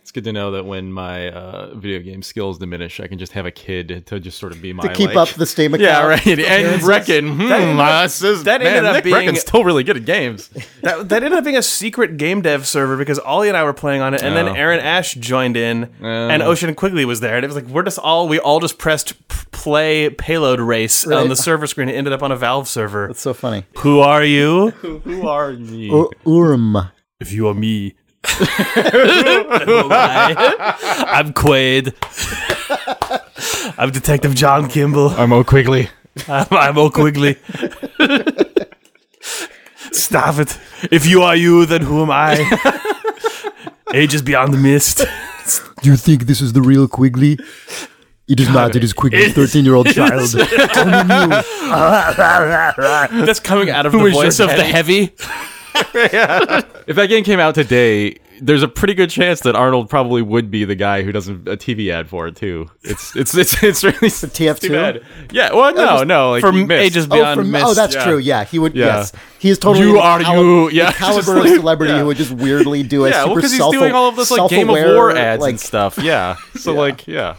It's 0.06 0.12
good 0.12 0.24
to 0.26 0.34
know 0.34 0.52
that 0.52 0.66
when 0.66 0.92
my 0.94 1.30
uh, 1.32 1.74
video 1.76 2.00
game 2.00 2.22
skills 2.22 2.58
diminish, 2.60 3.00
I 3.00 3.08
can 3.08 3.18
just 3.18 3.34
have 3.34 3.46
a 3.46 3.52
kid 3.52 4.06
to 4.08 4.20
just 4.20 4.38
sort 4.38 4.52
of 4.52 4.62
be 4.62 4.72
my 4.72 4.84
to 4.88 4.94
keep 4.94 5.14
like- 5.14 5.18
up 5.18 5.36
the 5.36 5.46
Steam 5.46 5.74
account. 5.74 5.82
Yeah, 5.84 6.06
right. 6.06 6.40
And 6.40 6.84
reckon, 6.84 7.36
hmm, 7.36 7.42
ended 7.52 7.80
up- 7.80 7.88
uh, 7.88 8.04
this 8.04 8.22
is- 8.22 8.44
that 8.46 8.62
man, 8.62 8.68
ended 8.78 8.86
up 8.86 8.94
Nick 8.96 9.04
being- 9.06 9.16
Breckon's 9.16 9.42
still 9.42 9.64
really 9.64 9.84
good 9.84 9.98
at 9.98 10.06
games. 10.06 10.48
that, 10.82 11.10
that 11.10 11.24
ended 11.24 11.34
up 11.38 11.44
being 11.44 11.58
a 11.58 11.62
secret 11.64 12.18
game 12.18 12.42
dev 12.42 12.66
server 12.68 12.96
because 12.98 13.20
Ollie 13.20 13.48
and 13.48 13.58
I 13.58 13.64
were 13.64 13.74
playing 13.74 14.02
on 14.02 14.14
it, 14.14 14.22
and 14.22 14.36
then 14.36 14.48
Oh. 14.48 14.54
Aaron 14.54 14.80
Ash 14.80 15.14
joined 15.16 15.58
in, 15.58 15.90
and 16.02 16.42
Oh. 16.44 16.48
Ocean 16.52 16.74
Quigley 16.76 17.04
was 17.06 17.20
there, 17.20 17.36
and 17.36 17.44
it 17.44 17.48
was 17.48 17.56
like 17.56 17.66
we're 17.66 17.84
just 17.84 18.00
all 18.00 18.28
we 18.28 18.40
all 18.40 18.60
just 18.60 18.78
pressed 18.78 19.16
p- 19.28 19.38
play 19.52 20.10
payload 20.10 20.60
race 20.60 21.06
on 21.08 21.30
the 21.30 21.36
server 21.36 21.66
screen. 21.68 21.90
It 21.90 21.94
ended 21.94 22.14
up 22.14 22.22
on 22.24 22.32
a 22.32 22.36
Valve 22.38 22.68
server. 22.68 23.06
It's 23.10 23.22
so 23.22 23.34
funny. 23.34 23.66
Who 23.80 24.00
are 24.00 24.24
you? 24.24 24.70
Who 24.82 25.28
are 25.28 25.52
you? 25.52 25.92
U- 25.96 26.12
Urm. 26.46 26.92
if 27.20 27.32
you 27.32 27.48
are 27.48 27.54
me. 27.56 27.96
Who 28.26 28.46
I? 29.92 31.06
I'm 31.08 31.34
Quaid. 31.34 31.94
I'm 33.78 33.92
Detective 33.92 34.36
John 34.36 34.68
Kimble. 34.70 35.10
I'm 35.10 35.34
O 35.34 35.44
Quigley. 35.44 35.90
I'm, 36.28 36.48
I'm 36.52 36.78
O 36.78 36.90
Quigley. 36.90 37.38
Stop 39.92 40.40
it. 40.40 40.58
If 40.92 41.06
you 41.08 41.22
are 41.24 41.36
you, 41.36 41.66
then 41.66 41.82
who 41.82 42.02
am 42.04 42.12
I? 42.12 42.36
Ages 43.94 44.22
beyond 44.22 44.54
the 44.54 44.58
Myst. 44.58 45.04
Do 45.82 45.90
you 45.90 45.96
think 45.98 46.26
this 46.26 46.42
is 46.42 46.54
the 46.54 46.62
real 46.62 46.88
Quigley? 46.88 47.38
It 48.28 48.40
is 48.40 48.50
not. 48.50 48.76
It 48.76 48.84
is 48.84 48.94
Quigley's 48.94 49.34
13 49.34 49.66
year 49.66 49.76
old 49.76 49.88
child. 49.88 50.30
That's 53.26 53.40
coming 53.40 53.70
out 53.70 53.86
of 53.86 53.92
the 53.92 54.00
is 54.06 54.14
voice 54.14 54.40
of 54.40 54.50
the 54.50 54.64
heavy. 54.64 55.14
If 56.88 56.96
that 56.98 57.08
game 57.10 57.24
came 57.24 57.40
out 57.40 57.56
today, 57.56 58.18
there's 58.42 58.62
a 58.62 58.68
pretty 58.68 58.94
good 58.94 59.10
chance 59.10 59.40
that 59.42 59.56
Arnold 59.56 59.90
probably 59.90 60.22
would 60.22 60.52
be 60.52 60.64
the 60.66 60.76
guy 60.76 61.02
who 61.02 61.12
does 61.12 61.28
a 61.28 61.34
a 61.34 61.58
TV 61.58 61.90
ad 61.92 62.08
for 62.08 62.28
it 62.28 62.36
too. 62.36 62.70
It's 62.84 63.16
it's 63.16 63.36
it's 63.36 63.64
it's 63.64 63.84
really 63.84 63.98
TF2? 64.10 64.60
too 64.60 64.70
bad. 64.70 65.02
Yeah, 65.32 65.52
well, 65.54 65.72
oh, 65.72 65.72
no, 65.72 66.04
no, 66.04 66.32
like 66.32 66.42
For 66.42 66.52
he 66.52 66.64
missed. 66.64 66.84
ages 66.86 67.06
Oh, 67.10 67.16
beyond 67.16 67.40
from, 67.40 67.50
Myst. 67.52 67.66
oh, 67.66 67.74
that's 67.74 67.96
yeah. 67.96 68.04
true. 68.04 68.18
Yeah, 68.20 68.44
he 68.44 68.60
would. 68.60 68.76
Yeah. 68.76 68.86
Yes, 68.98 69.14
he 69.40 69.50
is 69.50 69.58
totally. 69.58 69.88
You 69.88 69.94
the 69.94 70.00
are 70.02 70.20
cali- 70.20 70.38
you. 70.38 70.70
the 70.70 70.76
Yeah, 70.76 70.92
caliber 70.94 71.18
just 71.22 71.30
of 71.30 71.36
like- 71.38 71.56
celebrity 71.56 71.94
yeah. 71.94 72.00
who 72.02 72.06
would 72.06 72.18
just 72.18 72.32
weirdly 72.32 72.84
do 72.84 73.06
a 73.06 73.10
yeah, 73.10 73.16
well, 73.16 73.28
super 73.30 73.36
because 73.38 73.52
he's 73.52 73.70
doing 73.72 73.94
all 73.94 74.10
of 74.10 74.16
this 74.16 74.30
like 74.30 74.48
Game 74.52 74.70
of 74.70 74.76
War 74.76 75.10
ads 75.16 75.42
like, 75.42 75.50
and 75.52 75.60
stuff. 75.60 75.98
Yeah, 75.98 76.36
so 76.56 76.74
like 76.74 77.08
yeah, 77.08 77.38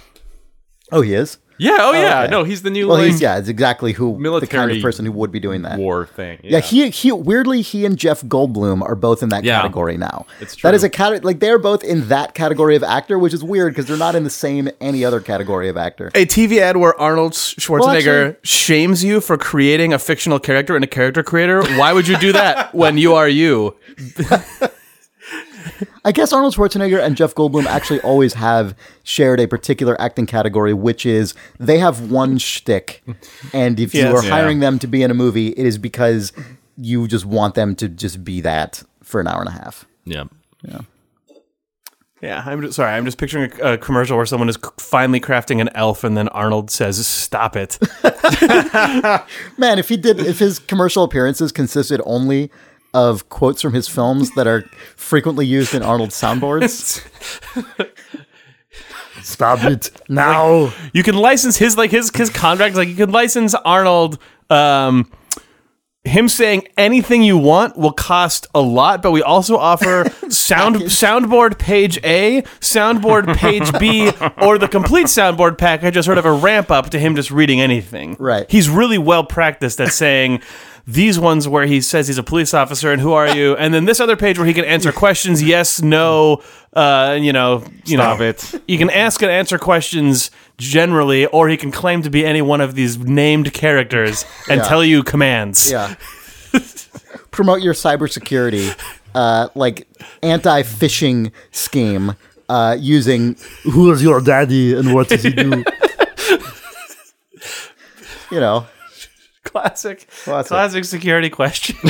Oh, 0.90 1.02
he 1.02 1.14
is. 1.14 1.38
Yeah, 1.58 1.76
oh 1.80 1.92
yeah, 1.92 2.22
okay. 2.22 2.30
no, 2.30 2.44
he's 2.44 2.62
the 2.62 2.70
new 2.70 2.88
Well, 2.88 2.98
like 2.98 3.06
he's 3.10 3.20
yeah. 3.20 3.38
It's 3.38 3.48
exactly 3.48 3.92
who 3.92 4.06
the 4.08 4.12
kind 4.12 4.22
military 4.22 4.76
of 4.76 4.82
person 4.82 5.04
who 5.06 5.12
would 5.12 5.30
be 5.32 5.40
doing 5.40 5.62
that. 5.62 5.78
war 5.78 6.06
thing. 6.06 6.38
Yeah, 6.42 6.60
he 6.60 6.90
he 6.90 7.12
weirdly 7.12 7.62
he 7.62 7.84
and 7.86 7.96
Jeff 7.96 8.22
Goldblum 8.22 8.82
are 8.82 8.94
both 8.94 9.22
in 9.22 9.28
that 9.30 9.44
Yeah. 9.44 9.60
category 9.60 9.96
now. 9.96 10.26
It's 10.40 10.54
That 10.62 10.74
is 10.74 10.80
true. 10.82 10.86
a 10.86 10.90
category 10.90 11.20
like 11.20 11.40
they're 11.40 11.58
both 11.58 11.82
in 11.84 12.08
that 12.08 12.34
category 12.34 12.76
of 12.76 12.82
actor, 12.82 13.18
which 13.18 13.32
is 13.34 13.42
weird 13.44 13.72
because 13.72 13.86
they're 13.86 13.96
not 13.96 14.14
in 14.14 14.24
the 14.24 14.30
same 14.30 14.68
any 14.80 15.04
other 15.04 15.20
category 15.20 15.68
of 15.68 15.76
actor. 15.76 16.10
a 16.14 16.26
TV 16.26 16.58
ad 16.60 16.76
where 16.76 16.98
Arnold 17.00 17.32
Schwarzenegger 17.32 18.28
actually- 18.30 18.36
shames 18.42 19.02
you 19.04 19.20
for 19.20 19.36
creating 19.36 19.92
a 19.92 19.98
fictional 19.98 20.38
character 20.38 20.76
in 20.76 20.82
a 20.82 20.86
character 20.86 21.22
creator. 21.22 21.62
Why 21.78 21.92
would 21.92 22.08
you 22.08 22.16
do 22.18 22.32
that 22.32 22.74
when 22.74 22.98
you 22.98 23.14
are 23.14 23.28
you? 23.28 23.76
I 26.04 26.12
guess 26.12 26.32
Arnold 26.32 26.54
Schwarzenegger 26.54 27.02
and 27.02 27.16
Jeff 27.16 27.34
Goldblum 27.34 27.66
actually 27.66 28.00
always 28.00 28.34
have 28.34 28.74
shared 29.02 29.40
a 29.40 29.46
particular 29.48 30.00
acting 30.00 30.26
category, 30.26 30.72
which 30.74 31.04
is 31.06 31.34
they 31.58 31.78
have 31.78 32.10
one 32.10 32.38
shtick, 32.38 33.02
and 33.52 33.78
if 33.80 33.94
you 33.94 34.02
Yes. 34.02 34.14
are 34.14 34.24
Yeah. 34.24 34.30
hiring 34.30 34.60
them 34.60 34.78
to 34.80 34.86
be 34.86 35.02
in 35.02 35.10
a 35.10 35.14
movie, 35.14 35.48
it 35.48 35.66
is 35.66 35.78
because 35.78 36.32
you 36.76 37.06
just 37.08 37.24
want 37.24 37.54
them 37.54 37.74
to 37.76 37.88
just 37.88 38.22
be 38.24 38.40
that 38.42 38.82
for 39.02 39.20
an 39.20 39.26
hour 39.28 39.40
and 39.40 39.48
a 39.48 39.52
half. 39.52 39.84
yeah. 40.04 40.24
Yeah, 40.62 40.80
Yeah, 42.22 42.42
I'm 42.46 42.60
just, 42.62 42.74
sorry. 42.76 42.90
I'm 42.92 43.04
just 43.04 43.18
picturing 43.18 43.52
a, 43.62 43.74
a 43.74 43.78
commercial 43.78 44.16
where 44.16 44.26
someone 44.26 44.48
is 44.48 44.56
c- 44.56 44.70
finally 44.78 45.20
crafting 45.20 45.60
an 45.60 45.68
elf, 45.74 46.02
and 46.02 46.16
then 46.16 46.28
Arnold 46.28 46.70
says, 46.70 47.06
"Stop 47.06 47.56
it." 47.56 47.78
Man, 49.58 49.78
if 49.78 49.88
he 49.88 49.96
did, 49.96 50.18
if 50.20 50.38
his 50.38 50.58
commercial 50.58 51.04
appearances 51.04 51.52
consisted 51.52 52.00
only 52.04 52.50
of 52.94 53.28
quotes 53.28 53.62
from 53.62 53.74
his 53.74 53.88
films 53.88 54.30
that 54.34 54.46
are 54.46 54.62
frequently 54.96 55.46
used 55.46 55.74
in 55.74 55.82
Arnold's 55.82 56.14
soundboards. 56.20 57.06
Stop 59.22 59.64
it 59.64 59.90
now. 60.08 60.72
you 60.92 61.02
can 61.02 61.16
license 61.16 61.56
his 61.56 61.76
like 61.76 61.90
his 61.90 62.10
his 62.14 62.30
contract. 62.30 62.76
Like 62.76 62.88
you 62.88 62.94
can 62.94 63.10
license 63.10 63.54
Arnold. 63.54 64.18
Um, 64.50 65.10
him 66.06 66.28
saying 66.28 66.68
anything 66.76 67.22
you 67.22 67.36
want 67.36 67.76
will 67.76 67.92
cost 67.92 68.46
a 68.54 68.60
lot, 68.60 69.02
but 69.02 69.10
we 69.10 69.22
also 69.22 69.56
offer 69.56 70.08
sound 70.28 70.76
soundboard 70.76 71.58
page 71.58 71.98
A, 72.04 72.42
soundboard 72.60 73.36
page 73.36 73.76
B, 73.78 74.10
or 74.40 74.56
the 74.58 74.68
complete 74.68 75.06
soundboard 75.06 75.58
package 75.58 75.96
as 75.96 76.04
sort 76.04 76.18
of 76.18 76.24
a 76.24 76.32
ramp 76.32 76.70
up 76.70 76.90
to 76.90 76.98
him 76.98 77.16
just 77.16 77.30
reading 77.32 77.60
anything. 77.60 78.16
Right. 78.18 78.48
He's 78.48 78.68
really 78.68 78.98
well 78.98 79.24
practiced 79.24 79.80
at 79.80 79.92
saying 79.92 80.42
these 80.86 81.18
ones 81.18 81.48
where 81.48 81.66
he 81.66 81.80
says 81.80 82.06
he's 82.06 82.18
a 82.18 82.22
police 82.22 82.54
officer 82.54 82.92
and 82.92 83.00
who 83.02 83.12
are 83.12 83.34
you, 83.36 83.56
and 83.56 83.74
then 83.74 83.84
this 83.86 83.98
other 84.00 84.16
page 84.16 84.38
where 84.38 84.46
he 84.46 84.54
can 84.54 84.64
answer 84.64 84.92
questions 84.92 85.42
yes, 85.42 85.82
no, 85.82 86.42
uh, 86.74 87.18
you 87.20 87.32
know, 87.32 87.64
you 87.84 87.96
Stop 87.96 88.20
know, 88.20 88.24
it. 88.26 88.54
You 88.68 88.78
can 88.78 88.90
ask 88.90 89.20
and 89.22 89.30
answer 89.30 89.58
questions 89.58 90.30
generally, 90.58 91.26
or 91.26 91.48
he 91.48 91.56
can 91.56 91.72
claim 91.72 92.02
to 92.02 92.10
be 92.10 92.24
any 92.24 92.40
one 92.40 92.60
of 92.60 92.74
these 92.76 92.98
named 92.98 93.52
characters 93.52 94.24
and 94.48 94.60
Yeah. 94.60 94.68
tell 94.68 94.84
you 94.84 95.02
commands. 95.02 95.70
Yeah. 95.70 95.96
Promote 97.32 97.62
your 97.62 97.74
cybersecurity, 97.74 98.74
uh, 99.14 99.48
like 99.54 99.86
anti-phishing 100.22 101.32
scheme 101.50 102.14
uh, 102.48 102.76
using 102.78 103.36
"Who 103.64 103.90
is 103.92 104.02
your 104.02 104.20
daddy 104.22 104.74
and 104.74 104.94
what 104.94 105.08
does 105.08 105.22
he 105.24 105.30
do?" 105.30 105.50
you 108.30 108.40
know, 108.40 108.66
Classic, 109.56 110.06
Classic. 110.24 110.48
classic, 110.48 110.84
security 110.84 111.30
question. 111.30 111.76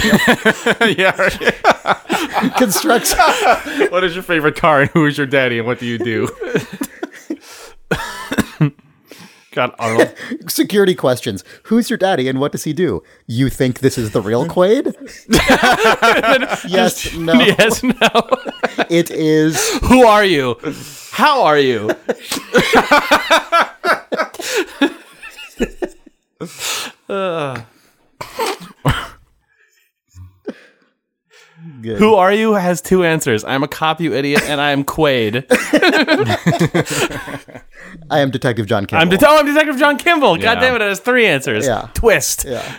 yeah. 0.96 1.12
constructs 2.58 3.12
what 3.90 4.04
is 4.04 4.14
your 4.14 4.22
favorite 4.22 4.54
car 4.54 4.82
and 4.82 4.90
who 4.90 5.04
is 5.04 5.18
your 5.18 5.26
daddy 5.26 5.58
and 5.58 5.66
what 5.66 5.80
do 5.80 5.86
you 5.86 5.98
do? 5.98 6.28
God, 9.50 9.74
Arnold. 9.80 10.14
security 10.48 10.94
questions. 10.94 11.42
Who's 11.64 11.90
your 11.90 11.96
daddy 11.96 12.28
and 12.28 12.38
what 12.38 12.52
does 12.52 12.62
he 12.62 12.72
do? 12.72 13.02
You 13.26 13.48
think 13.48 13.80
this 13.80 13.98
is 13.98 14.12
the 14.12 14.20
real 14.22 14.46
Quaid? 14.46 14.94
yes, 16.68 17.14
no. 17.14 17.32
yes, 17.32 17.82
no. 17.82 18.28
It 18.90 19.10
is. 19.10 19.78
Who 19.80 20.06
are 20.06 20.24
you? 20.24 20.56
How 21.10 21.42
are 21.42 21.58
you? 21.58 21.90
Good. 31.82 31.98
Who 31.98 32.14
are 32.14 32.32
you 32.32 32.54
has 32.54 32.80
two 32.80 33.04
answers. 33.04 33.44
I'm 33.44 33.62
a 33.62 33.68
cop, 33.68 34.00
you 34.00 34.14
idiot, 34.14 34.42
and 34.44 34.60
I 34.60 34.70
am 34.70 34.84
Quaid. 34.84 35.44
I 38.10 38.20
am 38.20 38.30
Detective 38.30 38.66
John 38.66 38.86
Campbell. 38.86 39.02
I'm, 39.02 39.08
det- 39.18 39.24
oh, 39.26 39.38
I'm 39.38 39.46
Detective 39.46 39.78
John 39.78 39.98
Kimble. 39.98 40.36
God 40.36 40.42
Yeah. 40.42 40.54
damn 40.60 40.74
it, 40.76 40.82
it 40.82 40.88
has 40.88 41.00
three 41.00 41.26
answers. 41.26 41.66
Yeah. 41.66 41.88
Twist. 41.94 42.44
yeah. 42.46 42.78